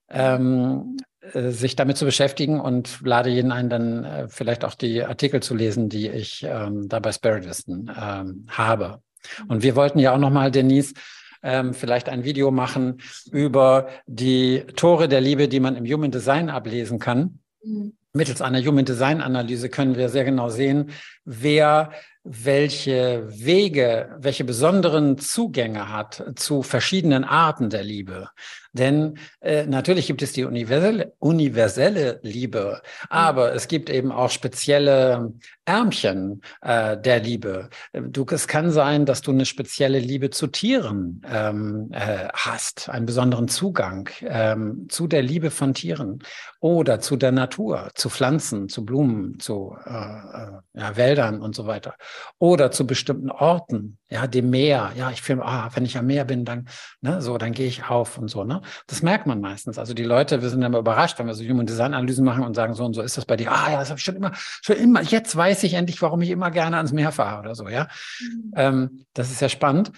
ähm, 0.09 0.96
äh, 1.00 1.02
sich 1.32 1.77
damit 1.77 1.97
zu 1.97 2.05
beschäftigen 2.05 2.61
und 2.61 3.01
lade 3.05 3.31
jeden 3.31 3.53
ein, 3.53 3.70
dann 3.70 4.05
äh, 4.05 4.28
vielleicht 4.28 4.65
auch 4.65 4.74
die 4.74 5.05
Artikel 5.05 5.40
zu 5.40 5.55
lesen, 5.55 5.89
die 5.89 6.09
ich 6.09 6.44
ähm, 6.49 6.89
da 6.89 6.99
bei 6.99 7.12
Spirit 7.12 7.49
Wissen 7.49 7.90
ähm, 7.97 8.47
habe. 8.49 9.01
Und 9.47 9.62
wir 9.62 9.77
wollten 9.77 10.01
ja 10.01 10.15
auch 10.15 10.19
nochmal, 10.19 10.51
Denise, 10.51 10.94
ähm, 11.43 11.74
vielleicht 11.74 12.09
ein 12.09 12.24
Video 12.24 12.51
machen 12.51 13.01
über 13.31 13.89
die 14.07 14.65
Tore 14.77 15.09
der 15.09 15.20
Liebe, 15.20 15.49
die 15.49 15.61
man 15.61 15.77
im 15.77 15.86
Human 15.86 16.11
Design 16.11 16.51
ablesen 16.51 16.99
kann. 16.99 17.39
Mhm. 17.62 17.94
Mittels 18.15 18.43
einer 18.43 18.62
Human 18.62 18.85
Design 18.85 19.23
Analyse 19.23 19.70
können 19.70 19.97
wir 19.97 20.11
sehr 20.11 20.24
genau 20.24 20.51
sehen, 20.51 20.90
wer 21.24 21.93
welche 22.24 23.27
Wege, 23.28 24.15
welche 24.19 24.44
besonderen 24.44 25.19
Zugänge 25.19 25.89
hat 25.89 26.23
zu 26.36 26.62
verschiedenen 26.62 27.24
Arten 27.24 27.70
der 27.70 27.82
Liebe. 27.82 28.28
Denn 28.73 29.19
äh, 29.40 29.66
natürlich 29.66 30.07
gibt 30.07 30.23
es 30.23 30.32
die 30.32 30.44
universelle, 30.44 31.12
universelle 31.19 32.20
Liebe, 32.23 32.82
aber 33.11 33.55
es 33.55 33.69
gibt 33.69 33.90
eben 33.90 34.11
auch 34.11 34.31
spezielle 34.31 35.35
Ärmchen 35.65 36.43
äh, 36.62 36.97
der 36.97 37.20
Liebe. 37.20 37.69
Du, 37.93 38.24
es 38.31 38.49
kann 38.49 38.70
sein, 38.70 39.07
dass 39.07 39.20
du 39.20 39.31
eine 39.31 39.47
spezielle 39.47 39.99
Liebe 39.99 40.31
zu 40.31 40.47
Tieren 40.47 41.23
ähm, 41.31 41.90
äh, 41.93 42.28
hast, 42.32 42.89
einen 42.89 43.07
besonderen 43.07 43.49
Zugang 43.49 44.09
ähm, 44.23 44.86
zu 44.89 45.07
der 45.07 45.23
Liebe 45.23 45.51
von 45.51 45.74
Tieren 45.74 46.20
oder 46.61 47.01
zu 47.01 47.16
der 47.16 47.32
Natur, 47.32 47.90
zu 47.94 48.09
Pflanzen, 48.09 48.69
zu 48.69 48.85
Blumen, 48.85 49.39
zu 49.39 49.77
äh, 49.85 49.90
äh 49.90 50.53
ja, 50.74 50.97
Wäldern 50.97 51.43
und 51.43 51.55
so 51.55 51.66
weiter 51.66 51.94
oder 52.39 52.70
zu 52.70 52.86
bestimmten 52.86 53.31
Orten, 53.31 53.99
ja, 54.09 54.27
dem 54.27 54.51
Meer. 54.51 54.93
Ja, 54.97 55.11
ich 55.11 55.23
filme, 55.23 55.44
ah, 55.44 55.70
wenn 55.74 55.85
ich 55.85 55.97
am 55.99 56.07
Meer 56.07 56.24
bin, 56.24 56.44
dann, 56.44 56.69
ne, 57.01 57.20
so, 57.20 57.39
dann 57.39 57.53
gehe 57.53 57.66
ich 57.66 57.89
auf 57.89 58.19
und 58.19 58.28
so, 58.28 58.44
ne. 58.44 58.61
Das 58.86 59.02
merkt 59.02 59.26
man 59.26 59.40
meistens. 59.40 59.78
Also 59.78 59.94
die 59.94 60.05
Leute, 60.05 60.43
wir 60.43 60.48
sind 60.48 60.62
immer 60.62 60.78
überrascht, 60.78 61.18
wenn 61.18 61.26
wir 61.26 61.34
so 61.34 61.44
Human 61.44 61.66
Design 61.66 61.94
Analysen 61.94 62.24
machen 62.24 62.44
und 62.44 62.55
sagen, 62.55 62.74
so 62.74 62.84
und 62.84 62.94
so 62.94 63.02
ist 63.02 63.16
das 63.16 63.24
bei 63.24 63.36
dir. 63.36 63.52
Ah, 63.52 63.70
ja, 63.70 63.78
das 63.78 63.90
habe 63.90 63.98
ich 63.98 64.05
schon 64.05 64.16
immer, 64.16 64.32
schon 64.34 64.76
immer, 64.76 65.02
jetzt 65.02 65.36
weiß 65.36 65.62
ich 65.64 65.74
endlich, 65.74 66.01
warum 66.02 66.22
ich 66.22 66.30
immer 66.30 66.51
gerne 66.51 66.76
ans 66.76 66.93
Meer 66.93 67.12
fahre 67.12 67.40
oder 67.40 67.55
so, 67.55 67.68
ja. 67.68 67.89
Mhm. 68.20 68.52
Ähm, 68.56 69.05
das 69.14 69.30
ist 69.30 69.40
ja 69.40 69.48
spannend. 69.48 69.93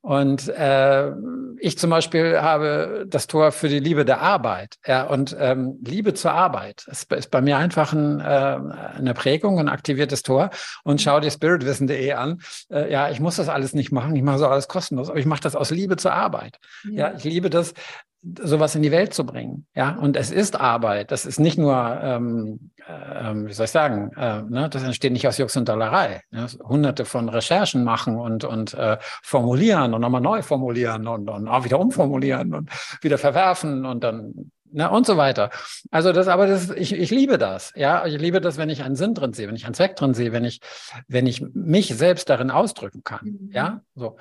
Und 0.00 0.48
äh, 0.48 1.10
ich 1.58 1.76
zum 1.76 1.90
Beispiel 1.90 2.40
habe 2.40 3.04
das 3.08 3.26
Tor 3.26 3.50
für 3.50 3.68
die 3.68 3.80
Liebe 3.80 4.04
der 4.04 4.20
Arbeit. 4.20 4.76
Ja, 4.86 5.04
und 5.04 5.36
ähm, 5.38 5.78
Liebe 5.84 6.14
zur 6.14 6.32
Arbeit 6.32 6.86
ist, 6.88 7.12
ist 7.12 7.30
bei 7.30 7.40
mir 7.40 7.58
einfach 7.58 7.92
ein, 7.92 8.20
äh, 8.20 8.24
eine 8.24 9.12
Prägung, 9.14 9.58
ein 9.58 9.68
aktiviertes 9.68 10.22
Tor. 10.22 10.50
Und 10.84 11.02
schau 11.02 11.18
dir 11.18 11.30
spiritwissen.de 11.30 12.12
an. 12.12 12.40
Äh, 12.70 12.92
ja, 12.92 13.10
ich 13.10 13.18
muss 13.18 13.36
das 13.36 13.48
alles 13.48 13.74
nicht 13.74 13.90
machen. 13.90 14.14
Ich 14.14 14.22
mache 14.22 14.38
so 14.38 14.46
alles 14.46 14.68
kostenlos, 14.68 15.10
aber 15.10 15.18
ich 15.18 15.26
mache 15.26 15.42
das 15.42 15.56
aus 15.56 15.70
Liebe 15.70 15.96
zur 15.96 16.12
Arbeit. 16.12 16.58
Ja, 16.84 17.10
ja 17.10 17.14
ich 17.16 17.24
liebe 17.24 17.50
das, 17.50 17.74
sowas 18.22 18.74
in 18.74 18.82
die 18.82 18.90
Welt 18.90 19.14
zu 19.14 19.24
bringen. 19.24 19.66
Ja, 19.74 19.96
und 19.96 20.16
es 20.16 20.30
ist 20.30 20.58
Arbeit. 20.60 21.10
Das 21.10 21.24
ist 21.24 21.38
nicht 21.38 21.56
nur, 21.56 22.00
ähm, 22.02 22.70
äh, 22.86 23.34
wie 23.34 23.52
soll 23.52 23.64
ich 23.64 23.70
sagen, 23.70 24.10
äh, 24.16 24.42
ne? 24.42 24.68
das 24.68 24.82
entsteht 24.82 25.12
nicht 25.12 25.26
aus 25.28 25.38
Jux 25.38 25.56
und 25.56 25.68
Dollerei. 25.68 26.22
Ne? 26.30 26.46
Hunderte 26.62 27.04
von 27.04 27.28
Recherchen 27.28 27.84
machen 27.84 28.16
und, 28.16 28.44
und 28.44 28.74
äh, 28.74 28.98
formulieren 29.22 29.94
und 29.94 30.00
nochmal 30.00 30.20
neu 30.20 30.42
formulieren 30.42 31.06
und, 31.06 31.30
und 31.30 31.48
auch 31.48 31.64
wieder 31.64 31.78
umformulieren 31.78 32.54
und 32.54 32.70
wieder 33.02 33.18
verwerfen 33.18 33.84
und 33.86 34.02
dann 34.02 34.50
ne, 34.72 34.90
und 34.90 35.06
so 35.06 35.16
weiter. 35.16 35.50
Also 35.90 36.12
das, 36.12 36.28
aber 36.28 36.46
das, 36.46 36.70
ich, 36.70 36.92
ich 36.92 37.10
liebe 37.10 37.38
das, 37.38 37.72
ja, 37.76 38.06
ich 38.06 38.18
liebe 38.18 38.40
das, 38.40 38.56
wenn 38.56 38.70
ich 38.70 38.82
einen 38.82 38.96
Sinn 38.96 39.14
drin 39.14 39.32
sehe, 39.32 39.48
wenn 39.48 39.56
ich 39.56 39.64
einen 39.64 39.74
Zweck 39.74 39.96
drin 39.96 40.14
sehe, 40.14 40.32
wenn 40.32 40.44
ich, 40.44 40.60
wenn 41.06 41.26
ich 41.26 41.40
mich 41.54 41.94
selbst 41.96 42.28
darin 42.28 42.50
ausdrücken 42.50 43.02
kann, 43.04 43.20
mhm. 43.24 43.50
ja, 43.52 43.80
so. 43.94 44.16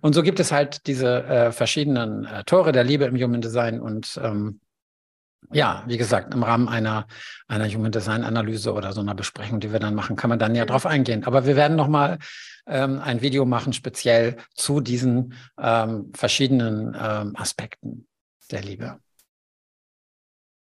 Und 0.00 0.14
so 0.14 0.22
gibt 0.22 0.40
es 0.40 0.52
halt 0.52 0.86
diese 0.86 1.24
äh, 1.24 1.52
verschiedenen 1.52 2.24
äh, 2.24 2.44
Tore 2.44 2.72
der 2.72 2.84
Liebe 2.84 3.04
im 3.04 3.16
Human 3.16 3.40
Design 3.40 3.80
und 3.80 4.20
ähm, 4.22 4.60
ja, 5.50 5.82
wie 5.86 5.98
gesagt, 5.98 6.32
im 6.34 6.42
Rahmen 6.42 6.68
einer, 6.68 7.06
einer 7.48 7.68
Human 7.68 7.92
Design 7.92 8.24
Analyse 8.24 8.72
oder 8.72 8.92
so 8.92 9.00
einer 9.00 9.14
Besprechung, 9.14 9.60
die 9.60 9.72
wir 9.72 9.80
dann 9.80 9.94
machen, 9.94 10.16
kann 10.16 10.30
man 10.30 10.38
dann 10.38 10.54
ja 10.54 10.64
drauf 10.64 10.86
eingehen. 10.86 11.24
Aber 11.24 11.46
wir 11.46 11.56
werden 11.56 11.76
nochmal 11.76 12.18
ähm, 12.66 13.00
ein 13.00 13.22
Video 13.22 13.44
machen, 13.44 13.72
speziell 13.72 14.36
zu 14.54 14.80
diesen 14.80 15.34
ähm, 15.58 16.12
verschiedenen 16.14 16.96
ähm, 16.98 17.34
Aspekten 17.36 18.06
der 18.50 18.62
Liebe. 18.62 18.98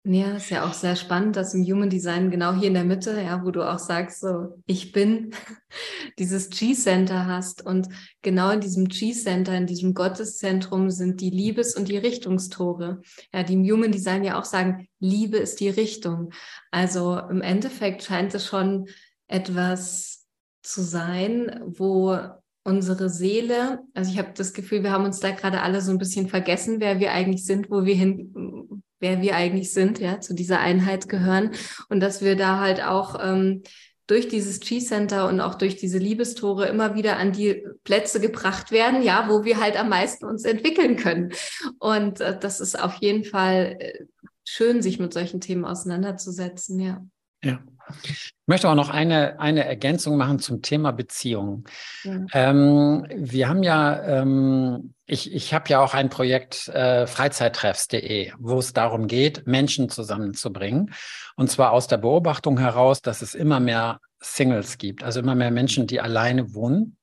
Ja, 0.05 0.35
ist 0.35 0.49
ja 0.49 0.67
auch 0.67 0.73
sehr 0.73 0.97
spannend, 0.97 1.38
dass 1.38 1.53
im 1.53 1.63
Human 1.63 1.89
Design 1.89 2.30
genau 2.30 2.53
hier 2.53 2.67
in 2.67 2.73
der 2.73 2.84
Mitte, 2.84 3.21
ja, 3.21 3.41
wo 3.45 3.51
du 3.51 3.63
auch 3.63 3.80
sagst, 3.80 4.19
so 4.19 4.61
ich 4.65 4.91
bin, 4.91 5.34
dieses 6.19 6.49
G-Center 6.49 7.25
hast 7.25 7.65
und 7.65 7.88
genau 8.21 8.49
in 8.49 8.59
diesem 8.59 8.89
G-Center, 8.89 9.55
in 9.55 9.65
diesem 9.65 9.93
Gotteszentrum 9.93 10.89
sind 10.89 11.21
die 11.21 11.30
Liebes- 11.30 11.77
und 11.77 11.88
die 11.88 11.97
Richtungstore. 11.97 13.01
Ja, 13.34 13.43
die 13.43 13.53
im 13.53 13.63
Human 13.63 13.93
Design 13.93 14.25
ja 14.25 14.38
auch 14.38 14.43
sagen, 14.43 14.89
Liebe 14.99 15.38
ist 15.38 15.61
die 15.61 15.69
Richtung. 15.69 16.34
Also 16.69 17.17
im 17.17 17.41
Endeffekt 17.41 18.03
scheint 18.03 18.35
es 18.35 18.45
schon 18.45 18.89
etwas 19.27 20.25
zu 20.63 20.81
sein, 20.81 21.61
wo 21.65 22.17
unsere 22.65 23.09
Seele, 23.09 23.80
also 23.93 24.11
ich 24.11 24.17
habe 24.17 24.34
das 24.35 24.51
Gefühl, 24.51 24.84
wir 24.84 24.91
haben 24.91 25.05
uns 25.05 25.21
da 25.21 25.31
gerade 25.31 25.61
alle 25.61 25.81
so 25.81 25.91
ein 25.91 25.97
bisschen 25.97 26.27
vergessen, 26.27 26.81
wer 26.81 26.99
wir 26.99 27.13
eigentlich 27.13 27.45
sind, 27.45 27.69
wo 27.69 27.85
wir 27.85 27.95
hin, 27.95 28.84
wer 29.03 29.21
wir 29.21 29.35
eigentlich 29.35 29.71
sind, 29.71 29.99
ja, 29.99 30.19
zu 30.21 30.34
dieser 30.34 30.59
Einheit 30.59 31.09
gehören 31.09 31.51
und 31.89 31.99
dass 31.99 32.23
wir 32.23 32.35
da 32.35 32.59
halt 32.59 32.81
auch 32.81 33.19
ähm, 33.21 33.61
durch 34.07 34.27
dieses 34.30 34.59
G-Center 34.59 35.27
und 35.27 35.39
auch 35.41 35.55
durch 35.55 35.75
diese 35.75 35.97
Liebestore 35.97 36.67
immer 36.67 36.95
wieder 36.95 37.17
an 37.17 37.34
die 37.34 37.65
Plätze 37.84 38.19
gebracht 38.19 38.71
werden, 38.71 39.03
ja, 39.03 39.27
wo 39.30 39.43
wir 39.43 39.59
halt 39.59 39.77
am 39.80 39.89
meisten 39.89 40.25
uns 40.25 40.45
entwickeln 40.45 40.95
können. 40.95 41.34
Und 41.80 42.21
äh, 42.21 42.38
das 42.39 42.59
ist 42.59 42.81
auf 42.81 42.95
jeden 42.95 43.25
Fall 43.25 43.77
äh, 43.80 44.05
schön, 44.45 44.81
sich 44.81 44.99
mit 44.99 45.13
solchen 45.13 45.41
Themen 45.41 45.65
auseinanderzusetzen, 45.65 46.80
ja. 46.80 47.05
Ja. 47.43 47.61
Ich 48.03 48.34
möchte 48.47 48.69
auch 48.69 48.76
noch 48.76 48.89
eine, 48.89 49.39
eine 49.39 49.65
Ergänzung 49.65 50.18
machen 50.18 50.39
zum 50.39 50.61
Thema 50.61 50.91
Beziehung. 50.91 51.65
Ja. 52.03 52.26
Ähm, 52.34 53.05
wir 53.15 53.49
haben 53.49 53.64
ja, 53.64 54.01
ähm, 54.03 54.93
ich, 55.05 55.34
ich 55.34 55.53
habe 55.53 55.69
ja 55.69 55.81
auch 55.81 55.93
ein 55.93 56.10
Projekt 56.10 56.68
äh, 56.69 57.07
Freizeittreffs.de, 57.07 58.34
wo 58.38 58.60
es 58.60 58.73
darum 58.73 59.07
geht, 59.07 59.47
Menschen 59.47 59.89
zusammenzubringen. 59.89 60.93
Und 61.35 61.49
zwar 61.49 61.72
aus 61.72 61.88
der 61.88 61.97
Beobachtung 61.97 62.60
heraus, 62.60 63.01
dass 63.01 63.22
es 63.22 63.35
immer 63.35 63.60
mehr 63.60 63.99
Singles 64.19 64.77
gibt, 64.77 65.03
also 65.03 65.19
immer 65.19 65.35
mehr 65.35 65.51
Menschen, 65.51 65.88
die 65.88 65.99
alleine 65.99 66.53
wohnen 66.53 66.97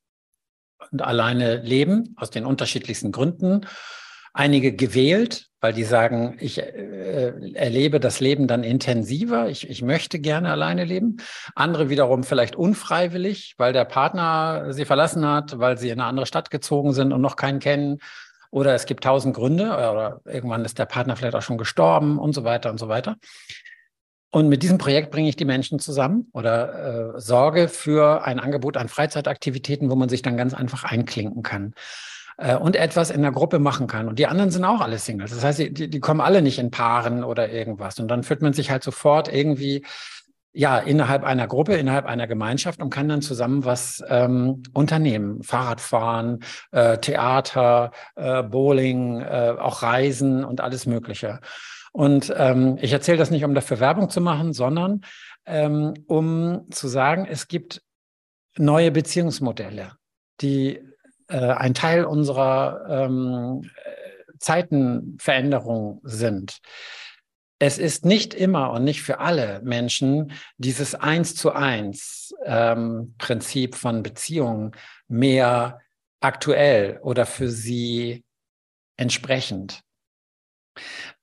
und 0.91 1.03
alleine 1.03 1.57
leben, 1.57 2.15
aus 2.17 2.31
den 2.31 2.47
unterschiedlichsten 2.47 3.13
Gründen 3.13 3.67
einige 4.33 4.73
gewählt, 4.75 5.50
weil 5.61 5.73
die 5.73 5.85
sagen, 5.85 6.37
ich 6.41 6.59
äh, 6.59 7.33
erlebe 7.55 8.01
das 8.01 8.21
Leben 8.21 8.47
dann 8.47 8.65
intensiver, 8.65 9.49
ich, 9.49 9.69
ich 9.69 9.83
möchte 9.83 10.19
gerne 10.19 10.51
alleine 10.51 10.85
leben. 10.85 11.19
Andere 11.55 11.91
wiederum 11.91 12.25
vielleicht 12.25 12.57
unfreiwillig, 12.57 13.55
weil 13.59 13.73
der 13.73 13.85
Partner 13.85 14.73
sie 14.73 14.85
verlassen 14.85 15.27
hat, 15.27 15.59
weil 15.59 15.79
sie 15.79 15.91
in 15.91 16.01
eine 16.01 16.09
andere 16.09 16.27
Stadt 16.27 16.51
gezogen 16.51 16.93
sind 16.93 17.13
und 17.13 17.21
noch 17.21 17.37
keinen 17.37 17.61
kennen. 17.61 17.99
Oder 18.51 18.75
es 18.75 18.87
gibt 18.87 19.05
tausend 19.05 19.37
Gründe 19.37 19.67
oder 19.67 20.23
irgendwann 20.25 20.65
ist 20.65 20.79
der 20.79 20.87
Partner 20.87 21.15
vielleicht 21.15 21.37
auch 21.37 21.43
schon 21.43 21.59
gestorben 21.59 22.19
und 22.19 22.35
so 22.35 22.43
weiter 22.43 22.71
und 22.71 22.79
so 22.79 22.89
weiter. 22.89 23.17
Und 24.33 24.49
mit 24.49 24.63
diesem 24.63 24.79
Projekt 24.79 25.11
bringe 25.11 25.29
ich 25.29 25.37
die 25.37 25.45
Menschen 25.45 25.79
zusammen 25.79 26.29
oder 26.33 27.15
äh, 27.17 27.21
sorge 27.21 27.69
für 27.69 28.25
ein 28.25 28.39
Angebot 28.39 28.77
an 28.77 28.89
Freizeitaktivitäten, 28.89 29.91
wo 29.91 29.97
man 29.97 30.09
sich 30.09 30.23
dann 30.23 30.37
ganz 30.37 30.55
einfach 30.55 30.85
einklinken 30.85 31.43
kann. 31.43 31.75
Äh, 32.41 32.57
und 32.57 32.75
etwas 32.75 33.11
in 33.11 33.21
der 33.21 33.33
Gruppe 33.33 33.59
machen 33.59 33.87
kann. 33.87 34.09
Und 34.09 34.19
die 34.19 34.27
anderen 34.27 34.51
sind 34.51 34.65
auch 34.65 34.81
alle 34.81 34.99
Singles. 34.99 35.31
Das 35.31 35.45
heißt, 35.45 35.59
die, 35.59 35.91
die 35.91 36.01
kommen 36.01 36.23
alle 36.23 36.41
nicht 36.41 36.59
in 36.59 36.71
Paaren 36.71 37.23
oder 37.23 37.51
irgendwas. 37.51 38.01
Und 38.01 38.09
dann 38.09 38.23
fühlt 38.23 38.41
man 38.41 38.55
sich 38.55 38.71
halt 38.71 38.83
sofort 38.83 39.31
irgendwie 39.31 39.85
ja, 40.53 40.79
innerhalb 40.79 41.23
einer 41.23 41.47
Gruppe, 41.47 41.75
innerhalb 41.75 42.07
einer 42.07 42.27
Gemeinschaft 42.27 42.81
und 42.81 42.89
kann 42.89 43.09
dann 43.09 43.21
zusammen 43.21 43.67
was 43.67 44.03
ähm, 44.09 44.63
unternehmen. 44.73 45.43
Fahrradfahren, 45.43 46.43
äh, 46.73 46.97
Theater, 46.97 47.93
äh, 48.17 48.43
Bowling, 48.43 49.21
äh, 49.21 49.55
auch 49.59 49.83
Reisen 49.83 50.43
und 50.43 50.63
alles 50.63 50.87
Mögliche. 50.87 51.41
Und 51.93 52.33
ähm, 52.37 52.79
ich 52.81 52.93
erzähle 52.93 53.19
das 53.19 53.31
nicht, 53.31 53.45
um 53.45 53.55
dafür 53.55 53.81
Werbung 53.81 54.09
zu 54.09 54.23
machen, 54.23 54.55
sondern 54.55 55.03
ähm, 55.45 55.93
um 56.07 56.67
zu 56.71 56.89
sagen, 56.89 57.27
es 57.31 57.49
gibt 57.49 57.83
neue 58.57 58.91
Beziehungsmodelle, 58.91 59.93
die 60.41 60.81
ein 61.37 61.75
Teil 61.75 62.05
unserer 62.05 62.87
ähm, 62.89 63.71
Zeitenveränderung 64.39 66.01
sind. 66.03 66.61
Es 67.59 67.77
ist 67.77 68.07
nicht 68.07 68.33
immer 68.33 68.71
und 68.73 68.85
nicht 68.85 69.03
für 69.03 69.21
alle 69.21 69.61
Menschen 69.63 70.33
dieses 70.57 70.95
Eins 70.95 71.35
zu 71.35 71.53
eins 71.53 72.35
ähm, 72.47 73.15
Prinzip 73.19 73.75
von 73.75 74.03
Beziehungen 74.03 74.73
mehr 75.09 75.81
aktuell 76.21 76.99
oder 77.03 77.27
für 77.27 77.51
sie 77.51 78.25
entsprechend. 78.97 79.83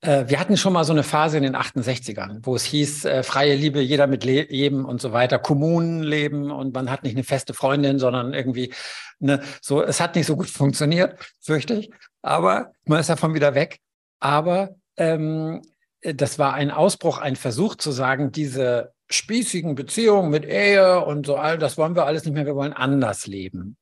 Äh, 0.01 0.25
wir 0.27 0.39
hatten 0.39 0.57
schon 0.57 0.73
mal 0.73 0.83
so 0.83 0.93
eine 0.93 1.03
Phase 1.03 1.37
in 1.37 1.43
den 1.43 1.55
68ern, 1.55 2.39
wo 2.43 2.55
es 2.55 2.63
hieß, 2.63 3.05
äh, 3.05 3.23
freie 3.23 3.55
Liebe, 3.55 3.81
jeder 3.81 4.07
mit 4.07 4.23
jedem 4.23 4.85
und 4.85 5.01
so 5.01 5.13
weiter, 5.13 5.39
Kommunenleben 5.39 6.51
und 6.51 6.73
man 6.73 6.91
hat 6.91 7.03
nicht 7.03 7.15
eine 7.15 7.23
feste 7.23 7.53
Freundin, 7.53 7.99
sondern 7.99 8.33
irgendwie 8.33 8.73
eine, 9.21 9.41
so, 9.61 9.83
es 9.83 9.99
hat 9.99 10.15
nicht 10.15 10.27
so 10.27 10.35
gut 10.35 10.49
funktioniert, 10.49 11.17
fürchte 11.41 11.75
ich, 11.75 11.89
aber 12.21 12.71
man 12.85 12.99
ist 12.99 13.09
davon 13.09 13.33
wieder 13.33 13.55
weg. 13.55 13.79
Aber 14.19 14.75
ähm, 14.97 15.61
das 16.01 16.39
war 16.39 16.53
ein 16.53 16.71
Ausbruch, 16.71 17.17
ein 17.19 17.35
Versuch 17.35 17.75
zu 17.75 17.91
sagen, 17.91 18.31
diese 18.31 18.93
spießigen 19.09 19.75
Beziehungen 19.75 20.29
mit 20.29 20.45
Ehe 20.45 21.03
und 21.03 21.25
so 21.25 21.35
all, 21.35 21.57
das 21.57 21.77
wollen 21.77 21.95
wir 21.95 22.05
alles 22.05 22.25
nicht 22.25 22.33
mehr, 22.33 22.45
wir 22.45 22.55
wollen 22.55 22.73
anders 22.73 23.27
leben. 23.27 23.77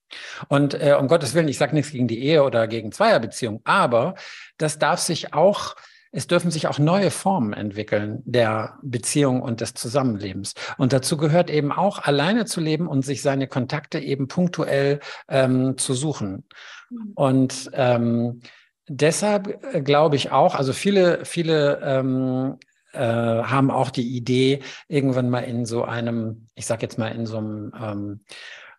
Und 0.48 0.74
äh, 0.76 0.96
um 1.00 1.08
Gottes 1.08 1.34
Willen, 1.34 1.48
ich 1.48 1.58
sage 1.58 1.76
nichts 1.76 1.92
gegen 1.92 2.08
die 2.08 2.24
Ehe 2.24 2.44
oder 2.44 2.68
gegen 2.68 2.92
Zweierbeziehungen, 2.92 3.62
aber 3.64 4.16
das 4.58 4.80
darf 4.80 5.00
sich 5.00 5.34
auch 5.34 5.76
es 6.16 6.28
dürfen 6.28 6.50
sich 6.50 6.68
auch 6.68 6.80
neue 6.80 7.12
Formen 7.12 7.52
entwickeln 7.52 8.22
der 8.24 8.80
Beziehung 8.82 9.42
und 9.42 9.60
des 9.60 9.74
Zusammenlebens. 9.74 10.54
Und 10.78 10.94
dazu 10.94 11.18
gehört 11.18 11.50
eben 11.50 11.74
auch, 11.74 12.00
alleine 12.00 12.46
zu 12.46 12.62
leben 12.62 12.88
und 12.88 13.04
sich 13.04 13.22
seine 13.22 13.48
Kontakte 13.48 14.00
eben 14.00 14.30
punktuell 14.30 15.02
ähm, 15.28 15.78
zu 15.78 15.94
suchen. 15.94 16.46
Mhm. 16.90 17.12
Und 17.16 17.70
ähm, 17.74 18.40
deshalb 18.88 19.62
äh, 19.74 19.82
glaube 19.82 20.16
ich 20.16 20.32
auch, 20.32 20.56
also 20.56 20.72
viele, 20.72 21.26
viele 21.26 21.82
ähm, 21.84 22.60
äh, 22.96 23.44
haben 23.44 23.72
auch 23.72 23.90
die 23.90 24.16
Idee, 24.16 24.62
irgendwann 24.88 25.30
mal 25.30 25.42
in 25.42 25.66
so 25.66 25.84
einem, 25.84 26.48
ich 26.56 26.66
sage 26.66 26.84
jetzt 26.84 26.98
mal 26.98 27.10
in 27.10 27.26
so 27.26 27.38
einem 27.38 27.74
ähm, 27.80 28.20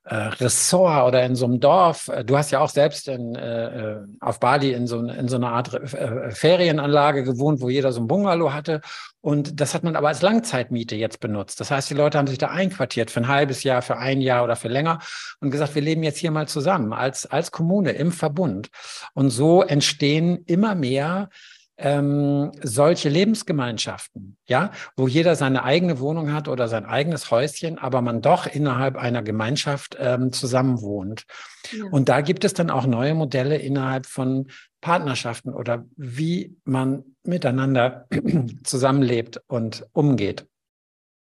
äh, 0.06 0.14
Ressort 0.14 1.08
oder 1.08 1.24
in 1.24 1.34
so 1.34 1.46
einem 1.46 1.58
Dorf. 1.58 2.08
Äh, 2.08 2.24
du 2.24 2.36
hast 2.36 2.52
ja 2.52 2.60
auch 2.60 2.68
selbst 2.68 3.08
in, 3.08 3.34
äh, 3.34 3.94
äh, 3.94 4.06
auf 4.20 4.38
Bali 4.38 4.72
in 4.72 4.86
so, 4.86 5.00
in 5.00 5.28
so 5.28 5.36
einer 5.36 5.50
Art 5.50 5.74
äh, 5.74 6.30
Ferienanlage 6.30 7.24
gewohnt, 7.24 7.60
wo 7.60 7.68
jeder 7.68 7.92
so 7.92 8.00
ein 8.00 8.06
Bungalow 8.06 8.52
hatte. 8.52 8.80
Und 9.20 9.60
das 9.60 9.74
hat 9.74 9.82
man 9.82 9.96
aber 9.96 10.06
als 10.06 10.22
Langzeitmiete 10.22 10.94
jetzt 10.94 11.18
benutzt. 11.18 11.58
Das 11.58 11.72
heißt, 11.72 11.90
die 11.90 11.94
Leute 11.94 12.18
haben 12.18 12.28
sich 12.28 12.38
da 12.38 12.48
einquartiert 12.48 13.10
für 13.10 13.20
ein 13.20 13.28
halbes 13.28 13.64
Jahr, 13.64 13.82
für 13.82 13.98
ein 13.98 14.20
Jahr 14.20 14.44
oder 14.44 14.54
für 14.54 14.68
länger 14.68 15.00
und 15.40 15.50
gesagt, 15.50 15.74
wir 15.74 15.82
leben 15.82 16.04
jetzt 16.04 16.18
hier 16.18 16.30
mal 16.30 16.46
zusammen 16.46 16.92
als, 16.92 17.26
als 17.26 17.50
Kommune 17.50 17.90
im 17.90 18.12
Verbund. 18.12 18.70
Und 19.12 19.30
so 19.30 19.62
entstehen 19.62 20.44
immer 20.46 20.76
mehr 20.76 21.30
ähm, 21.78 22.52
solche 22.62 23.08
Lebensgemeinschaften, 23.08 24.36
ja, 24.46 24.72
wo 24.96 25.08
jeder 25.08 25.36
seine 25.36 25.62
eigene 25.62 26.00
Wohnung 26.00 26.32
hat 26.32 26.48
oder 26.48 26.68
sein 26.68 26.86
eigenes 26.86 27.30
Häuschen, 27.30 27.78
aber 27.78 28.00
man 28.00 28.22
doch 28.22 28.46
innerhalb 28.46 28.96
einer 28.96 29.22
Gemeinschaft 29.22 29.96
ähm, 29.98 30.32
zusammenwohnt. 30.32 31.24
Ja. 31.72 31.84
Und 31.90 32.08
da 32.08 32.22
gibt 32.22 32.44
es 32.44 32.54
dann 32.54 32.70
auch 32.70 32.86
neue 32.86 33.14
Modelle 33.14 33.58
innerhalb 33.58 34.06
von 34.06 34.46
Partnerschaften 34.80 35.52
oder 35.52 35.84
wie 35.96 36.56
man 36.64 37.04
miteinander 37.24 38.06
zusammenlebt 38.64 39.42
und 39.46 39.86
umgeht. 39.92 40.46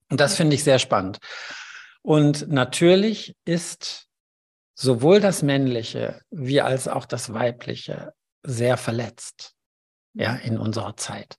Und 0.09 0.19
das 0.19 0.35
finde 0.35 0.55
ich 0.55 0.63
sehr 0.63 0.79
spannend. 0.79 1.17
Und 2.03 2.47
natürlich 2.47 3.35
ist 3.43 4.05
sowohl 4.75 5.19
das 5.19 5.41
Männliche 5.41 6.21
wie 6.29 6.61
als 6.61 6.87
auch 6.87 7.05
das 7.05 7.33
Weibliche 7.33 8.13
sehr 8.43 8.77
verletzt 8.77 9.56
ja, 10.17 10.33
in 10.35 10.57
unserer 10.57 10.97
Zeit. 10.97 11.37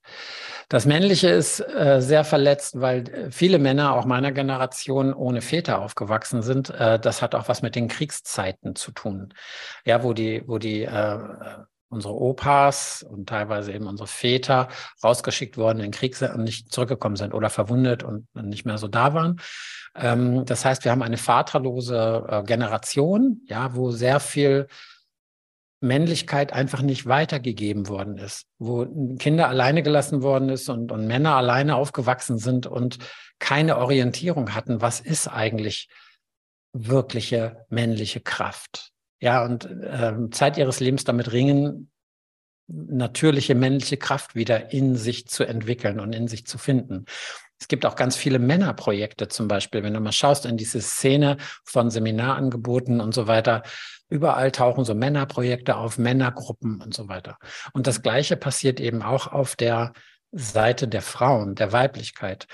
Das 0.68 0.86
Männliche 0.86 1.28
ist 1.28 1.60
äh, 1.60 2.00
sehr 2.00 2.24
verletzt, 2.24 2.80
weil 2.80 3.08
äh, 3.08 3.30
viele 3.30 3.58
Männer, 3.58 3.94
auch 3.94 4.04
meiner 4.04 4.32
Generation, 4.32 5.12
ohne 5.12 5.40
Väter 5.40 5.80
aufgewachsen 5.80 6.42
sind. 6.42 6.70
Äh, 6.70 7.00
das 7.00 7.20
hat 7.20 7.34
auch 7.34 7.48
was 7.48 7.60
mit 7.60 7.74
den 7.74 7.88
Kriegszeiten 7.88 8.76
zu 8.76 8.92
tun. 8.92 9.34
Ja, 9.84 10.04
wo 10.04 10.12
die, 10.12 10.42
wo 10.46 10.58
die 10.58 10.82
äh, 10.82 11.18
unsere 11.90 12.14
Opas 12.14 13.02
und 13.02 13.28
teilweise 13.28 13.72
eben 13.72 13.86
unsere 13.86 14.06
Väter 14.06 14.68
rausgeschickt 15.02 15.56
worden 15.56 15.80
in 15.80 15.90
Krieg 15.90 16.20
und 16.20 16.44
nicht 16.44 16.72
zurückgekommen 16.72 17.16
sind 17.16 17.34
oder 17.34 17.50
verwundet 17.50 18.02
und 18.02 18.28
nicht 18.34 18.66
mehr 18.66 18.78
so 18.78 18.88
da 18.88 19.14
waren. 19.14 19.40
Ähm, 19.96 20.44
das 20.44 20.64
heißt, 20.64 20.84
wir 20.84 20.92
haben 20.92 21.02
eine 21.02 21.16
vaterlose 21.16 22.26
äh, 22.28 22.42
Generation, 22.44 23.40
ja, 23.46 23.74
wo 23.74 23.90
sehr 23.90 24.20
viel 24.20 24.68
Männlichkeit 25.80 26.52
einfach 26.52 26.82
nicht 26.82 27.06
weitergegeben 27.06 27.88
worden 27.88 28.18
ist, 28.18 28.46
wo 28.58 28.86
Kinder 29.18 29.48
alleine 29.48 29.82
gelassen 29.82 30.22
worden 30.22 30.48
ist 30.48 30.68
und, 30.68 30.90
und 30.90 31.06
Männer 31.06 31.36
alleine 31.36 31.76
aufgewachsen 31.76 32.38
sind 32.38 32.66
und 32.66 32.98
keine 33.38 33.78
Orientierung 33.78 34.54
hatten, 34.54 34.80
was 34.80 35.00
ist 35.00 35.28
eigentlich 35.28 35.88
wirkliche 36.72 37.64
männliche 37.68 38.20
Kraft. 38.20 38.90
Ja, 39.20 39.44
und 39.44 39.64
äh, 39.64 40.14
Zeit 40.30 40.58
ihres 40.58 40.80
Lebens 40.80 41.04
damit 41.04 41.32
ringen, 41.32 41.90
natürliche 42.68 43.54
männliche 43.54 43.96
Kraft 43.96 44.34
wieder 44.34 44.72
in 44.72 44.96
sich 44.96 45.26
zu 45.26 45.44
entwickeln 45.44 46.00
und 46.00 46.12
in 46.14 46.28
sich 46.28 46.46
zu 46.46 46.58
finden. 46.58 47.06
Es 47.60 47.66
gibt 47.66 47.86
auch 47.86 47.96
ganz 47.96 48.16
viele 48.16 48.38
Männerprojekte 48.38 49.28
zum 49.28 49.48
Beispiel, 49.48 49.82
wenn 49.82 49.94
du 49.94 50.00
mal 50.00 50.12
schaust 50.12 50.46
in 50.46 50.56
diese 50.56 50.80
Szene 50.80 51.38
von 51.64 51.90
Seminarangeboten 51.90 53.00
und 53.00 53.14
so 53.14 53.26
weiter. 53.26 53.62
Überall 54.08 54.52
tauchen 54.52 54.84
so 54.84 54.94
Männerprojekte 54.94 55.76
auf, 55.76 55.98
Männergruppen 55.98 56.80
und 56.80 56.94
so 56.94 57.08
weiter. 57.08 57.38
Und 57.72 57.86
das 57.86 58.02
Gleiche 58.02 58.36
passiert 58.36 58.80
eben 58.80 59.02
auch 59.02 59.26
auf 59.26 59.56
der 59.56 59.92
Seite 60.30 60.88
der 60.88 61.00
Frauen, 61.00 61.54
der 61.54 61.72
Weiblichkeit. 61.72 62.46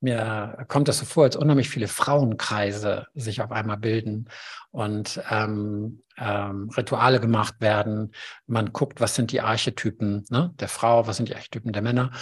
Mir 0.00 0.64
kommt 0.68 0.88
das 0.88 0.98
so 0.98 1.04
vor, 1.04 1.24
als 1.24 1.36
unheimlich 1.36 1.68
viele 1.68 1.88
Frauenkreise 1.88 3.06
sich 3.14 3.42
auf 3.42 3.52
einmal 3.52 3.76
bilden 3.76 4.28
und 4.70 5.20
ähm, 5.30 6.02
ähm, 6.16 6.70
Rituale 6.70 7.20
gemacht 7.20 7.56
werden. 7.60 8.12
Man 8.46 8.72
guckt, 8.72 9.00
was 9.00 9.14
sind 9.14 9.30
die 9.32 9.42
Archetypen 9.42 10.24
ne, 10.30 10.54
der 10.58 10.68
Frau, 10.68 11.06
was 11.06 11.18
sind 11.18 11.28
die 11.28 11.34
Archetypen 11.34 11.72
der 11.72 11.82
Männer 11.82 12.12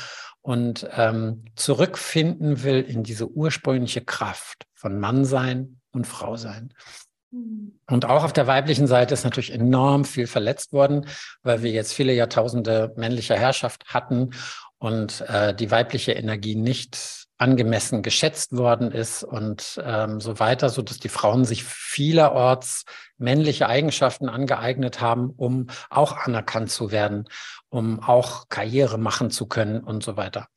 und 0.42 0.88
ähm, 0.92 1.44
zurückfinden 1.54 2.62
will 2.62 2.80
in 2.80 3.02
diese 3.02 3.28
ursprüngliche 3.28 4.04
Kraft 4.04 4.66
von 4.74 4.98
Mannsein 4.98 5.80
und 5.92 6.06
Frausein. 6.06 6.64
Mhm. 6.64 7.05
Und 7.30 8.04
auch 8.04 8.24
auf 8.24 8.32
der 8.32 8.46
weiblichen 8.46 8.86
Seite 8.86 9.14
ist 9.14 9.24
natürlich 9.24 9.52
enorm 9.52 10.04
viel 10.04 10.26
verletzt 10.26 10.72
worden, 10.72 11.06
weil 11.42 11.62
wir 11.62 11.70
jetzt 11.70 11.92
viele 11.92 12.12
Jahrtausende 12.12 12.92
männlicher 12.96 13.36
Herrschaft 13.36 13.84
hatten 13.86 14.30
und 14.78 15.22
äh, 15.22 15.54
die 15.54 15.70
weibliche 15.70 16.12
Energie 16.12 16.54
nicht 16.54 17.26
angemessen 17.38 18.02
geschätzt 18.02 18.56
worden 18.56 18.90
ist 18.90 19.22
und 19.22 19.80
ähm, 19.84 20.20
so 20.20 20.38
weiter, 20.38 20.70
so 20.70 20.80
dass 20.80 20.98
die 20.98 21.10
Frauen 21.10 21.44
sich 21.44 21.64
vielerorts 21.64 22.84
männliche 23.18 23.68
Eigenschaften 23.68 24.28
angeeignet 24.28 25.00
haben, 25.00 25.30
um 25.36 25.66
auch 25.90 26.16
anerkannt 26.16 26.70
zu 26.70 26.90
werden, 26.90 27.28
um 27.68 28.00
auch 28.00 28.48
Karriere 28.48 28.98
machen 28.98 29.30
zu 29.30 29.46
können 29.46 29.80
und 29.80 30.02
so 30.02 30.16
weiter. 30.16 30.48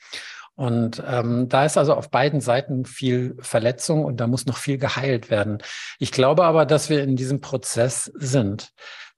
Und 0.60 1.02
ähm, 1.08 1.48
da 1.48 1.64
ist 1.64 1.78
also 1.78 1.94
auf 1.94 2.10
beiden 2.10 2.42
Seiten 2.42 2.84
viel 2.84 3.38
Verletzung 3.40 4.04
und 4.04 4.18
da 4.18 4.28
muss 4.28 4.46
noch 4.46 4.58
viel 4.58 4.78
geheilt 4.78 5.30
werden. 5.30 5.60
Ich 6.00 6.12
glaube 6.12 6.44
aber, 6.44 6.66
dass 6.66 6.90
wir 6.90 7.02
in 7.02 7.16
diesem 7.16 7.40
Prozess 7.40 8.12
sind 8.16 8.74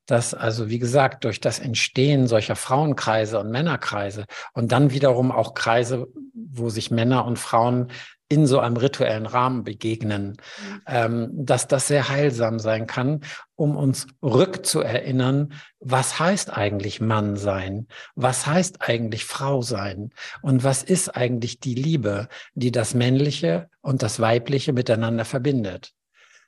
dass 0.07 0.33
also, 0.33 0.67
wie 0.67 0.79
gesagt, 0.79 1.23
durch 1.23 1.39
das 1.39 1.59
Entstehen 1.59 2.27
solcher 2.27 2.57
Frauenkreise 2.57 3.39
und 3.39 3.49
Männerkreise 3.49 4.25
und 4.51 4.73
dann 4.73 4.91
wiederum 4.91 5.31
auch 5.31 5.53
Kreise, 5.53 6.07
wo 6.33 6.69
sich 6.69 6.91
Männer 6.91 7.23
und 7.23 7.39
Frauen 7.39 7.91
in 8.31 8.47
so 8.47 8.59
einem 8.59 8.77
rituellen 8.77 9.25
Rahmen 9.25 9.63
begegnen, 9.63 10.37
mhm. 10.37 10.81
ähm, 10.87 11.29
dass 11.33 11.67
das 11.67 11.87
sehr 11.87 12.07
heilsam 12.07 12.59
sein 12.59 12.87
kann, 12.87 13.21
um 13.55 13.75
uns 13.75 14.07
rückzuerinnern, 14.23 15.53
was 15.79 16.19
heißt 16.19 16.55
eigentlich 16.55 17.01
Mann 17.01 17.35
sein? 17.35 17.87
Was 18.15 18.47
heißt 18.47 18.81
eigentlich 18.81 19.25
Frau 19.25 19.61
sein? 19.61 20.11
Und 20.41 20.63
was 20.63 20.81
ist 20.81 21.09
eigentlich 21.09 21.59
die 21.59 21.75
Liebe, 21.75 22.29
die 22.53 22.71
das 22.71 22.93
Männliche 22.93 23.69
und 23.81 24.01
das 24.01 24.19
Weibliche 24.19 24.71
miteinander 24.71 25.25
verbindet? 25.25 25.91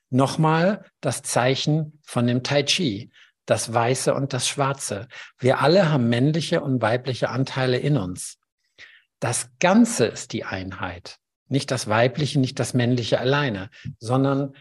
Nochmal 0.10 0.86
das 1.02 1.22
Zeichen 1.22 2.00
von 2.04 2.28
dem 2.28 2.44
Tai 2.44 2.64
Chi 2.64 3.12
das 3.46 3.74
Weiße 3.74 4.14
und 4.14 4.32
das 4.32 4.48
Schwarze. 4.48 5.10
Wir 5.38 5.60
alle 5.60 5.92
haben 5.92 6.08
männliche 6.08 6.62
und 6.62 6.82
weibliche 6.82 7.30
Anteile 7.30 7.78
in 7.78 7.98
uns. 7.98 8.38
Das 9.20 9.50
Ganze 9.60 10.06
ist 10.06 10.32
die 10.32 10.46
Einheit. 10.46 11.20
Nicht 11.48 11.72
das 11.72 11.88
Weibliche, 11.88 12.40
nicht 12.40 12.60
das 12.60 12.74
Männliche 12.74 13.20
alleine, 13.20 13.70
sondern 14.00 14.54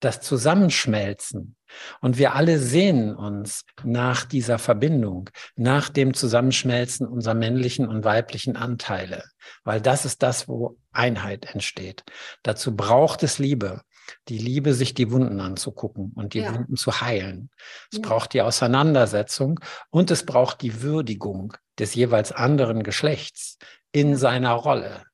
das 0.00 0.20
Zusammenschmelzen. 0.20 1.56
Und 2.00 2.16
wir 2.16 2.34
alle 2.34 2.58
sehnen 2.58 3.14
uns 3.14 3.64
nach 3.84 4.24
dieser 4.24 4.58
Verbindung, 4.58 5.28
nach 5.56 5.88
dem 5.88 6.14
Zusammenschmelzen 6.14 7.06
unserer 7.06 7.34
männlichen 7.34 7.86
und 7.86 8.04
weiblichen 8.04 8.56
Anteile, 8.56 9.24
weil 9.62 9.80
das 9.80 10.04
ist 10.04 10.22
das, 10.22 10.48
wo 10.48 10.78
Einheit 10.90 11.52
entsteht. 11.52 12.02
Dazu 12.42 12.74
braucht 12.74 13.22
es 13.22 13.38
Liebe 13.38 13.82
die 14.28 14.38
Liebe, 14.38 14.74
sich 14.74 14.94
die 14.94 15.10
Wunden 15.10 15.40
anzugucken 15.40 16.12
und 16.14 16.34
die 16.34 16.40
ja. 16.40 16.54
Wunden 16.54 16.76
zu 16.76 17.00
heilen. 17.00 17.50
Es 17.90 17.98
ja. 17.98 18.08
braucht 18.08 18.32
die 18.34 18.42
Auseinandersetzung 18.42 19.60
und 19.90 20.10
es 20.10 20.24
braucht 20.26 20.62
die 20.62 20.82
Würdigung 20.82 21.54
des 21.78 21.94
jeweils 21.94 22.32
anderen 22.32 22.82
Geschlechts 22.82 23.58
in 23.92 24.16
seiner 24.16 24.52
Rolle. 24.52 25.04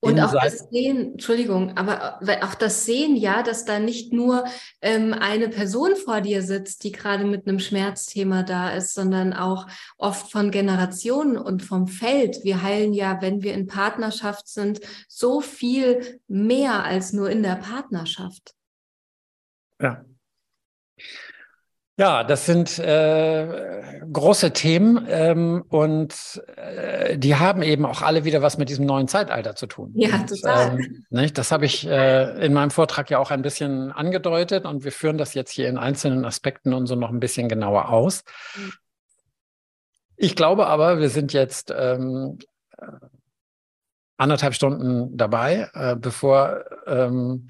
Und 0.00 0.20
auch 0.20 0.32
das 0.32 0.68
Sehen, 0.70 1.12
Entschuldigung, 1.12 1.76
aber 1.76 2.20
auch 2.42 2.54
das 2.54 2.84
Sehen, 2.84 3.16
ja, 3.16 3.42
dass 3.42 3.64
da 3.64 3.80
nicht 3.80 4.12
nur 4.12 4.44
ähm, 4.80 5.12
eine 5.12 5.48
Person 5.48 5.96
vor 5.96 6.20
dir 6.20 6.42
sitzt, 6.42 6.84
die 6.84 6.92
gerade 6.92 7.24
mit 7.24 7.48
einem 7.48 7.58
Schmerzthema 7.58 8.44
da 8.44 8.70
ist, 8.70 8.94
sondern 8.94 9.32
auch 9.32 9.66
oft 9.96 10.30
von 10.30 10.52
Generationen 10.52 11.36
und 11.36 11.64
vom 11.64 11.88
Feld. 11.88 12.44
Wir 12.44 12.62
heilen 12.62 12.92
ja, 12.92 13.20
wenn 13.20 13.42
wir 13.42 13.54
in 13.54 13.66
Partnerschaft 13.66 14.46
sind, 14.46 14.80
so 15.08 15.40
viel 15.40 16.20
mehr 16.28 16.84
als 16.84 17.12
nur 17.12 17.28
in 17.28 17.42
der 17.42 17.56
Partnerschaft. 17.56 18.54
Ja. 19.80 20.04
Ja, 21.98 22.22
das 22.22 22.46
sind 22.46 22.78
äh, 22.78 24.00
große 24.12 24.52
Themen 24.52 25.04
ähm, 25.08 25.64
und 25.68 26.40
äh, 26.54 27.18
die 27.18 27.34
haben 27.34 27.62
eben 27.62 27.84
auch 27.84 28.02
alle 28.02 28.22
wieder 28.24 28.40
was 28.40 28.56
mit 28.56 28.68
diesem 28.68 28.86
neuen 28.86 29.08
Zeitalter 29.08 29.56
zu 29.56 29.66
tun. 29.66 29.90
Ja, 29.96 30.14
und, 30.14 30.28
total. 30.28 30.78
Ähm, 30.78 31.04
nicht? 31.10 31.36
Das 31.36 31.50
habe 31.50 31.66
ich 31.66 31.88
äh, 31.88 32.46
in 32.46 32.52
meinem 32.52 32.70
Vortrag 32.70 33.10
ja 33.10 33.18
auch 33.18 33.32
ein 33.32 33.42
bisschen 33.42 33.90
angedeutet 33.90 34.64
und 34.64 34.84
wir 34.84 34.92
führen 34.92 35.18
das 35.18 35.34
jetzt 35.34 35.50
hier 35.50 35.68
in 35.68 35.76
einzelnen 35.76 36.24
Aspekten 36.24 36.72
und 36.72 36.86
so 36.86 36.94
noch 36.94 37.10
ein 37.10 37.18
bisschen 37.18 37.48
genauer 37.48 37.88
aus. 37.88 38.22
Mhm. 38.56 38.72
Ich 40.16 40.36
glaube 40.36 40.68
aber, 40.68 41.00
wir 41.00 41.08
sind 41.08 41.32
jetzt 41.32 41.74
ähm, 41.76 42.38
anderthalb 44.16 44.54
Stunden 44.54 45.16
dabei, 45.16 45.68
äh, 45.74 45.96
bevor 45.96 46.64
ähm, 46.86 47.48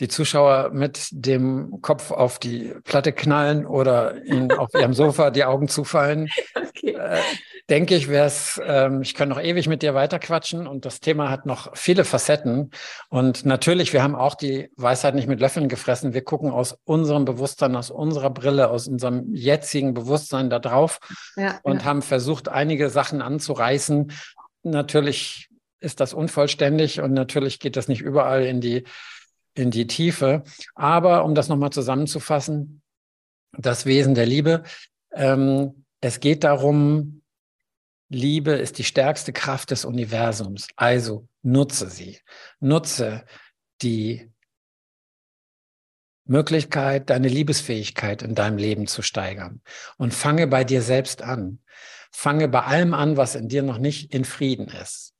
die 0.00 0.08
Zuschauer 0.08 0.70
mit 0.72 1.08
dem 1.10 1.80
Kopf 1.82 2.10
auf 2.10 2.38
die 2.38 2.74
Platte 2.84 3.12
knallen 3.12 3.66
oder 3.66 4.24
ihnen 4.24 4.52
auf 4.52 4.72
ihrem 4.74 4.94
Sofa 4.94 5.30
die 5.30 5.44
Augen 5.44 5.68
zufallen, 5.68 6.28
okay. 6.54 6.92
äh, 6.92 7.20
denke 7.68 7.96
ich, 7.96 8.08
wäre 8.08 8.26
es, 8.26 8.60
ähm, 8.64 9.02
ich 9.02 9.14
kann 9.14 9.28
noch 9.28 9.40
ewig 9.40 9.68
mit 9.68 9.82
dir 9.82 9.94
weiterquatschen 9.94 10.66
und 10.66 10.84
das 10.84 11.00
Thema 11.00 11.30
hat 11.30 11.46
noch 11.46 11.76
viele 11.76 12.04
Facetten. 12.04 12.70
Und 13.08 13.44
natürlich, 13.44 13.92
wir 13.92 14.02
haben 14.02 14.14
auch 14.14 14.36
die 14.36 14.70
Weisheit 14.76 15.14
nicht 15.14 15.28
mit 15.28 15.40
Löffeln 15.40 15.68
gefressen. 15.68 16.14
Wir 16.14 16.22
gucken 16.22 16.50
aus 16.50 16.78
unserem 16.84 17.24
Bewusstsein, 17.24 17.76
aus 17.76 17.90
unserer 17.90 18.30
Brille, 18.30 18.70
aus 18.70 18.86
unserem 18.86 19.34
jetzigen 19.34 19.94
Bewusstsein 19.94 20.48
da 20.48 20.60
drauf 20.60 21.00
ja, 21.36 21.58
und 21.62 21.80
ja. 21.80 21.84
haben 21.84 22.02
versucht, 22.02 22.48
einige 22.48 22.88
Sachen 22.88 23.20
anzureißen. 23.20 24.12
Natürlich 24.62 25.48
ist 25.80 26.00
das 26.00 26.14
unvollständig 26.14 27.00
und 27.00 27.12
natürlich 27.12 27.60
geht 27.60 27.76
das 27.76 27.88
nicht 27.88 28.00
überall 28.00 28.44
in 28.44 28.60
die 28.60 28.84
in 29.58 29.70
die 29.70 29.86
Tiefe. 29.86 30.44
Aber 30.74 31.24
um 31.24 31.34
das 31.34 31.48
nochmal 31.48 31.70
zusammenzufassen, 31.70 32.80
das 33.52 33.86
Wesen 33.86 34.14
der 34.14 34.26
Liebe, 34.26 34.62
ähm, 35.12 35.84
es 36.00 36.20
geht 36.20 36.44
darum, 36.44 37.22
Liebe 38.08 38.52
ist 38.52 38.78
die 38.78 38.84
stärkste 38.84 39.32
Kraft 39.32 39.70
des 39.70 39.84
Universums. 39.84 40.68
Also 40.76 41.28
nutze 41.42 41.90
sie. 41.90 42.18
Nutze 42.60 43.24
die 43.82 44.30
Möglichkeit, 46.24 47.10
deine 47.10 47.28
Liebesfähigkeit 47.28 48.22
in 48.22 48.34
deinem 48.34 48.58
Leben 48.58 48.86
zu 48.86 49.02
steigern. 49.02 49.60
Und 49.96 50.14
fange 50.14 50.46
bei 50.46 50.62
dir 50.62 50.82
selbst 50.82 51.22
an. 51.22 51.58
Fange 52.12 52.48
bei 52.48 52.62
allem 52.62 52.94
an, 52.94 53.16
was 53.16 53.34
in 53.34 53.48
dir 53.48 53.62
noch 53.62 53.78
nicht 53.78 54.14
in 54.14 54.24
Frieden 54.24 54.68
ist. 54.68 55.14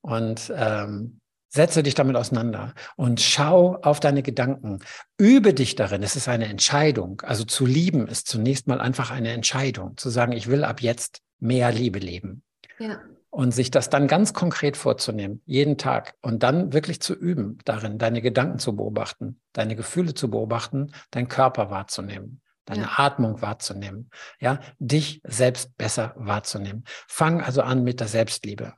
Und 0.00 0.52
ähm, 0.54 1.20
Setze 1.48 1.82
dich 1.82 1.94
damit 1.94 2.16
auseinander 2.16 2.74
und 2.96 3.20
schau 3.20 3.76
auf 3.82 4.00
deine 4.00 4.22
Gedanken. 4.22 4.80
Übe 5.16 5.54
dich 5.54 5.74
darin. 5.74 6.02
Es 6.02 6.14
ist 6.14 6.28
eine 6.28 6.46
Entscheidung. 6.46 7.22
Also 7.22 7.44
zu 7.44 7.64
lieben 7.64 8.06
ist 8.06 8.28
zunächst 8.28 8.66
mal 8.66 8.80
einfach 8.80 9.10
eine 9.10 9.32
Entscheidung. 9.32 9.96
Zu 9.96 10.10
sagen, 10.10 10.32
ich 10.32 10.48
will 10.48 10.62
ab 10.62 10.82
jetzt 10.82 11.20
mehr 11.40 11.72
Liebe 11.72 11.98
leben. 11.98 12.42
Ja. 12.78 13.00
Und 13.30 13.52
sich 13.52 13.70
das 13.70 13.88
dann 13.88 14.08
ganz 14.08 14.34
konkret 14.34 14.76
vorzunehmen, 14.76 15.42
jeden 15.46 15.78
Tag. 15.78 16.14
Und 16.22 16.42
dann 16.42 16.72
wirklich 16.72 17.00
zu 17.00 17.14
üben 17.14 17.58
darin, 17.64 17.98
deine 17.98 18.20
Gedanken 18.20 18.58
zu 18.58 18.76
beobachten, 18.76 19.40
deine 19.52 19.76
Gefühle 19.76 20.14
zu 20.14 20.30
beobachten, 20.30 20.92
deinen 21.10 21.28
Körper 21.28 21.70
wahrzunehmen 21.70 22.40
deine 22.68 22.82
ja. 22.82 22.92
Atmung 22.96 23.40
wahrzunehmen, 23.40 24.10
ja, 24.40 24.60
dich 24.78 25.22
selbst 25.24 25.76
besser 25.76 26.12
wahrzunehmen. 26.16 26.84
Fang 27.06 27.40
also 27.40 27.62
an 27.62 27.82
mit 27.82 28.00
der 28.00 28.08
Selbstliebe. 28.08 28.74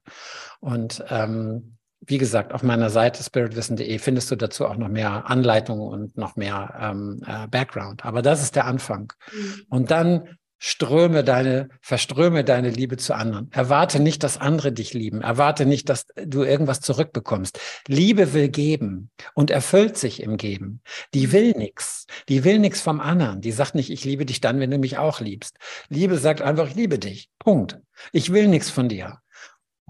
Und 0.61 1.05
ähm, 1.09 1.77
wie 2.01 2.19
gesagt, 2.19 2.53
auf 2.53 2.63
meiner 2.63 2.91
Seite 2.91 3.23
spiritwissen.de 3.23 3.99
findest 3.99 4.31
du 4.31 4.37
dazu 4.37 4.67
auch 4.67 4.77
noch 4.77 4.89
mehr 4.89 5.29
Anleitungen 5.29 5.87
und 5.87 6.17
noch 6.17 6.37
mehr 6.37 6.79
ähm, 6.81 7.23
äh, 7.27 7.47
Background. 7.49 8.05
Aber 8.05 8.23
das 8.23 8.43
ist 8.43 8.57
der 8.57 8.65
Anfang. 8.65 9.13
Mhm. 9.33 9.63
Und 9.69 9.91
dann 9.91 10.29
ströme 10.63 11.25
deine, 11.25 11.71
verströme 11.81 12.45
deine 12.45 12.69
Liebe 12.69 12.99
zu 12.99 13.15
anderen. 13.15 13.51
Erwarte 13.51 13.99
nicht, 13.99 14.23
dass 14.23 14.37
andere 14.37 14.73
dich 14.73 14.93
lieben. 14.93 15.23
Erwarte 15.23 15.65
nicht, 15.65 15.89
dass 15.89 16.07
du 16.23 16.43
irgendwas 16.43 16.81
zurückbekommst. 16.81 17.59
Liebe 17.89 18.35
will 18.35 18.49
geben 18.49 19.11
und 19.35 19.51
erfüllt 19.51 19.97
sich 19.97 20.23
im 20.23 20.37
Geben. 20.37 20.83
Die 21.15 21.33
will 21.33 21.53
nichts. 21.53 22.07
Die 22.29 22.45
will 22.45 22.59
nichts 22.59 22.83
vom 22.83 23.01
anderen. 23.01 23.41
Die 23.41 23.53
sagt 23.53 23.75
nicht, 23.75 23.91
ich 23.91 24.05
liebe 24.05 24.27
dich 24.27 24.41
dann, 24.41 24.61
wenn 24.61 24.71
du 24.71 24.79
mich 24.79 24.99
auch 24.99 25.21
liebst. 25.21 25.57
Liebe 25.89 26.19
sagt 26.19 26.43
einfach, 26.43 26.69
ich 26.69 26.75
liebe 26.75 26.99
dich. 26.99 27.31
Punkt. 27.39 27.79
Ich 28.13 28.31
will 28.31 28.47
nichts 28.47 28.69
von 28.69 28.89
dir. 28.89 29.19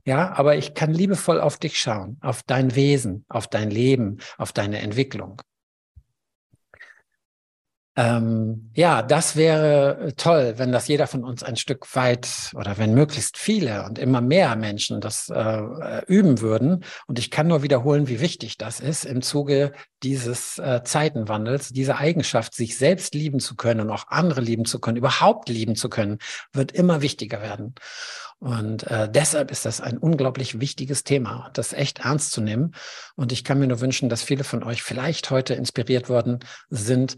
Ja, 0.05 0.33
aber 0.33 0.57
ich 0.57 0.75
kann 0.75 0.93
liebevoll 0.93 1.41
auf 1.41 1.59
dich 1.59 1.79
schauen, 1.79 2.19
auf 2.21 2.43
dein 2.43 2.75
Wesen, 2.75 3.25
auf 3.29 3.49
dein 3.49 3.71
Leben, 3.71 4.19
auf 4.39 4.53
deine 4.53 4.81
Entwicklung. 4.81 5.41
Ähm, 7.97 8.71
ja, 8.75 9.03
das 9.03 9.35
wäre 9.35 10.13
toll, 10.17 10.55
wenn 10.59 10.71
das 10.71 10.87
jeder 10.87 11.09
von 11.09 11.25
uns 11.25 11.43
ein 11.43 11.57
Stück 11.57 11.95
weit 11.97 12.53
oder 12.55 12.79
wenn 12.79 12.95
möglichst 12.95 13.37
viele 13.37 13.85
und 13.85 13.99
immer 13.99 14.21
mehr 14.21 14.55
Menschen 14.55 15.01
das 15.01 15.29
äh, 15.29 16.03
üben 16.07 16.41
würden. 16.41 16.85
Und 17.09 17.19
ich 17.19 17.33
kann 17.33 17.49
nur 17.49 17.63
wiederholen, 17.63 18.07
wie 18.07 18.21
wichtig 18.21 18.59
das 18.59 18.79
ist 18.79 19.05
im 19.05 19.23
Zuge 19.23 19.73
dieses 20.05 20.59
äh, 20.59 20.83
Zeitenwandels. 20.85 21.71
Diese 21.71 21.97
Eigenschaft, 21.97 22.55
sich 22.55 22.79
selbst 22.79 23.15
lieben 23.15 23.41
zu 23.41 23.57
können 23.57 23.81
und 23.81 23.91
auch 23.91 24.07
andere 24.09 24.41
lieben 24.41 24.67
zu 24.67 24.79
können, 24.79 24.97
überhaupt 24.97 25.49
lieben 25.49 25.75
zu 25.75 25.89
können, 25.89 26.19
wird 26.53 26.71
immer 26.71 27.03
wichtiger 27.03 27.43
werden. 27.43 27.75
Und 28.39 28.85
äh, 28.85 29.11
deshalb 29.11 29.51
ist 29.51 29.67
das 29.67 29.81
ein 29.83 29.99
unglaublich 29.99 30.61
wichtiges 30.61 31.05
Thema, 31.05 31.51
das 31.53 31.75
echt 31.75 31.99
ernst 31.99 32.33
zu 32.33 32.41
nehmen. 32.41 32.73
Und 33.15 33.33
ich 33.33 33.45
kann 33.45 33.59
mir 33.59 33.67
nur 33.67 33.81
wünschen, 33.81 34.09
dass 34.09 34.23
viele 34.23 34.45
von 34.45 34.63
euch 34.63 34.83
vielleicht 34.83 35.31
heute 35.31 35.55
inspiriert 35.55 36.09
worden 36.09 36.39
sind, 36.71 37.17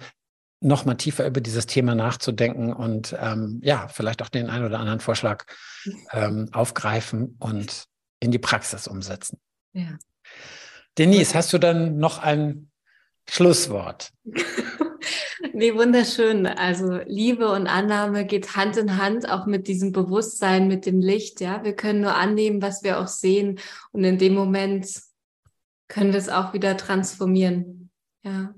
noch 0.62 0.84
mal 0.84 0.94
tiefer 0.94 1.26
über 1.26 1.40
dieses 1.40 1.66
Thema 1.66 1.94
nachzudenken 1.94 2.72
und 2.72 3.16
ähm, 3.20 3.60
ja, 3.62 3.88
vielleicht 3.88 4.22
auch 4.22 4.28
den 4.28 4.48
einen 4.48 4.64
oder 4.64 4.78
anderen 4.78 5.00
Vorschlag 5.00 5.44
ähm, 6.12 6.48
aufgreifen 6.52 7.36
und 7.38 7.86
in 8.20 8.30
die 8.30 8.38
Praxis 8.38 8.86
umsetzen. 8.86 9.38
Ja. 9.72 9.98
Denise, 10.98 11.34
hast 11.34 11.52
du 11.52 11.58
dann 11.58 11.98
noch 11.98 12.18
ein 12.18 12.70
Schlusswort? 13.28 14.12
nee, 15.52 15.74
wunderschön. 15.74 16.46
Also 16.46 17.00
Liebe 17.06 17.50
und 17.50 17.66
Annahme 17.66 18.24
geht 18.24 18.56
Hand 18.56 18.76
in 18.76 18.98
Hand, 18.98 19.28
auch 19.28 19.46
mit 19.46 19.66
diesem 19.68 19.92
Bewusstsein, 19.92 20.68
mit 20.68 20.86
dem 20.86 21.00
Licht. 21.00 21.40
Ja, 21.40 21.64
wir 21.64 21.74
können 21.74 22.02
nur 22.02 22.14
annehmen, 22.14 22.62
was 22.62 22.82
wir 22.82 23.00
auch 23.00 23.08
sehen. 23.08 23.58
Und 23.90 24.04
in 24.04 24.18
dem 24.18 24.34
Moment 24.34 24.86
können 25.88 26.12
wir 26.12 26.18
es 26.18 26.28
auch 26.28 26.52
wieder 26.52 26.76
transformieren. 26.76 27.90
Ja. 28.22 28.54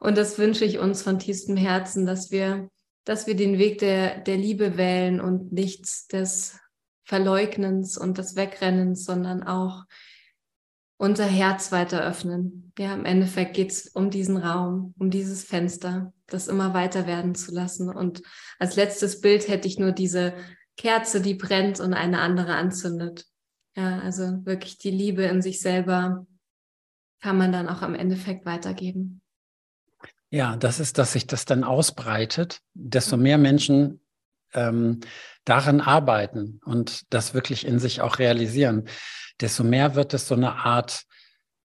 Und 0.00 0.16
das 0.16 0.38
wünsche 0.38 0.64
ich 0.64 0.78
uns 0.78 1.02
von 1.02 1.18
tiefstem 1.18 1.56
Herzen, 1.56 2.06
dass 2.06 2.30
wir, 2.30 2.68
dass 3.04 3.26
wir 3.26 3.36
den 3.36 3.58
Weg 3.58 3.78
der, 3.78 4.20
der 4.20 4.36
Liebe 4.36 4.76
wählen 4.76 5.20
und 5.20 5.52
nichts 5.52 6.06
des 6.06 6.58
Verleugnens 7.04 7.96
und 7.96 8.18
des 8.18 8.36
Wegrennens, 8.36 9.04
sondern 9.04 9.42
auch 9.42 9.84
unser 10.98 11.24
Herz 11.24 11.72
weiter 11.72 12.04
öffnen. 12.04 12.72
Ja, 12.78 12.92
im 12.92 13.04
Endeffekt 13.04 13.54
geht 13.54 13.70
es 13.70 13.88
um 13.88 14.10
diesen 14.10 14.36
Raum, 14.36 14.94
um 14.98 15.10
dieses 15.10 15.44
Fenster, 15.44 16.12
das 16.26 16.48
immer 16.48 16.74
weiter 16.74 17.06
werden 17.06 17.34
zu 17.34 17.52
lassen. 17.54 17.88
Und 17.88 18.22
als 18.58 18.76
letztes 18.76 19.20
Bild 19.20 19.48
hätte 19.48 19.68
ich 19.68 19.78
nur 19.78 19.92
diese 19.92 20.34
Kerze, 20.76 21.20
die 21.20 21.34
brennt 21.34 21.80
und 21.80 21.94
eine 21.94 22.20
andere 22.20 22.54
anzündet. 22.54 23.26
Ja, 23.76 24.00
also 24.00 24.44
wirklich 24.44 24.78
die 24.78 24.90
Liebe 24.90 25.22
in 25.22 25.40
sich 25.40 25.60
selber 25.60 26.26
kann 27.20 27.38
man 27.38 27.52
dann 27.52 27.68
auch 27.68 27.82
am 27.82 27.94
Endeffekt 27.94 28.44
weitergeben. 28.44 29.22
Ja, 30.30 30.56
das 30.56 30.80
ist, 30.80 30.98
dass 30.98 31.12
sich 31.12 31.26
das 31.26 31.44
dann 31.44 31.64
ausbreitet, 31.64 32.60
desto 32.74 33.16
mhm. 33.16 33.22
mehr 33.22 33.38
Menschen 33.38 34.00
ähm, 34.52 35.00
daran 35.44 35.80
arbeiten 35.80 36.60
und 36.64 37.12
das 37.12 37.34
wirklich 37.34 37.66
in 37.66 37.78
sich 37.78 38.00
auch 38.00 38.18
realisieren, 38.18 38.88
desto 39.40 39.64
mehr 39.64 39.94
wird 39.94 40.14
es 40.14 40.28
so 40.28 40.34
eine 40.34 40.56
Art 40.56 41.04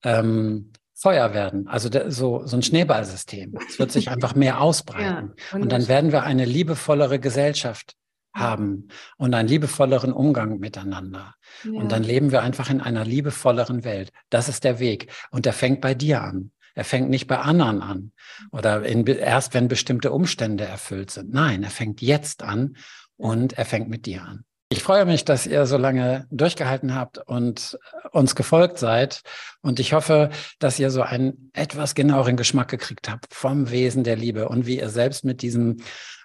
ähm, 0.03 0.72
Feuer 0.95 1.34
werden, 1.34 1.68
also 1.68 1.90
der, 1.90 2.11
so, 2.11 2.45
so 2.45 2.56
ein 2.56 2.64
Schneeballsystem. 2.64 3.57
Es 3.68 3.77
wird 3.77 3.91
sich 3.91 4.10
einfach 4.10 4.35
mehr 4.35 4.61
ausbreiten. 4.61 5.34
Ja, 5.52 5.60
und 5.60 5.69
dann 5.69 5.90
werden 5.90 6.14
wir 6.14 6.23
eine 6.23 6.45
liebevollere 6.45 7.19
Gesellschaft 7.19 7.95
haben 8.34 8.88
und 9.18 9.34
einen 9.34 9.49
liebevolleren 9.49 10.14
Umgang 10.14 10.60
miteinander. 10.60 11.35
Ja. 11.64 11.72
Und 11.72 11.91
dann 11.91 12.03
leben 12.03 12.31
wir 12.31 12.41
einfach 12.41 12.69
in 12.69 12.80
einer 12.80 13.03
liebevolleren 13.03 13.84
Welt. 13.84 14.11
Das 14.30 14.48
ist 14.48 14.64
der 14.64 14.80
Weg. 14.80 15.11
Und 15.30 15.45
der 15.45 15.53
fängt 15.53 15.81
bei 15.81 15.94
dir 15.94 16.22
an. 16.22 16.52
Er 16.73 16.83
fängt 16.83 17.09
nicht 17.09 17.27
bei 17.27 17.37
anderen 17.37 17.81
an 17.81 18.11
oder 18.51 18.83
in, 18.83 19.05
erst, 19.05 19.53
wenn 19.53 19.67
bestimmte 19.67 20.11
Umstände 20.11 20.65
erfüllt 20.65 21.11
sind. 21.11 21.31
Nein, 21.31 21.63
er 21.63 21.69
fängt 21.69 22.01
jetzt 22.01 22.43
an 22.43 22.77
und 23.17 23.53
er 23.53 23.65
fängt 23.65 23.89
mit 23.89 24.05
dir 24.05 24.23
an. 24.23 24.45
Ich 24.73 24.81
freue 24.81 25.05
mich, 25.05 25.23
dass 25.23 25.45
ihr 25.45 25.67
so 25.67 25.77
lange 25.77 26.25
durchgehalten 26.31 26.95
habt 26.95 27.19
und 27.19 27.77
uns 28.11 28.33
gefolgt 28.33 28.79
seid. 28.79 29.21
Und 29.61 29.79
ich 29.79 29.93
hoffe, 29.93 30.31
dass 30.57 30.79
ihr 30.79 30.89
so 30.89 31.03
einen 31.03 31.51
etwas 31.53 31.93
genaueren 31.93 32.37
Geschmack 32.37 32.69
gekriegt 32.69 33.07
habt 33.07 33.31
vom 33.31 33.69
Wesen 33.69 34.03
der 34.03 34.15
Liebe 34.15 34.49
und 34.49 34.65
wie 34.65 34.79
ihr 34.79 34.89
selbst 34.89 35.25
mit 35.25 35.43
diesem 35.43 35.77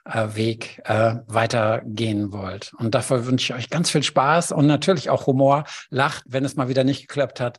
äh, 0.06 0.28
Weg 0.34 0.80
äh, 0.86 1.16
weitergehen 1.26 2.32
wollt. 2.32 2.72
Und 2.78 2.94
dafür 2.94 3.26
wünsche 3.26 3.52
ich 3.52 3.58
euch 3.58 3.68
ganz 3.68 3.90
viel 3.90 4.02
Spaß 4.02 4.52
und 4.52 4.66
natürlich 4.66 5.10
auch 5.10 5.26
Humor. 5.26 5.64
Lacht, 5.90 6.24
wenn 6.26 6.46
es 6.46 6.56
mal 6.56 6.68
wieder 6.68 6.84
nicht 6.84 7.02
geklappt 7.02 7.40
hat. 7.40 7.58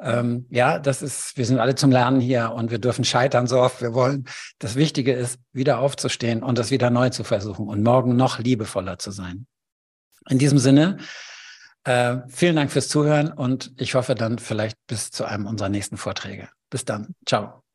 Ähm, 0.00 0.46
ja, 0.50 0.78
das 0.78 1.02
ist, 1.02 1.36
wir 1.36 1.44
sind 1.44 1.58
alle 1.58 1.74
zum 1.74 1.90
Lernen 1.90 2.20
hier 2.20 2.52
und 2.52 2.70
wir 2.70 2.78
dürfen 2.78 3.04
scheitern 3.04 3.46
so 3.46 3.60
oft 3.60 3.82
wir 3.82 3.94
wollen. 3.94 4.26
Das 4.58 4.76
Wichtige 4.76 5.12
ist, 5.12 5.40
wieder 5.52 5.80
aufzustehen 5.80 6.42
und 6.42 6.58
das 6.58 6.70
wieder 6.70 6.90
neu 6.90 7.10
zu 7.10 7.24
versuchen 7.24 7.68
und 7.68 7.82
morgen 7.82 8.16
noch 8.16 8.38
liebevoller 8.38 8.98
zu 8.98 9.10
sein. 9.10 9.46
In 10.28 10.38
diesem 10.38 10.58
Sinne, 10.58 10.98
äh, 11.84 12.18
vielen 12.28 12.56
Dank 12.56 12.70
fürs 12.70 12.88
Zuhören 12.88 13.32
und 13.32 13.72
ich 13.76 13.94
hoffe 13.94 14.14
dann 14.14 14.38
vielleicht 14.38 14.76
bis 14.86 15.10
zu 15.10 15.24
einem 15.24 15.46
unserer 15.46 15.68
nächsten 15.68 15.96
Vorträge. 15.96 16.48
Bis 16.70 16.84
dann. 16.84 17.14
Ciao. 17.26 17.67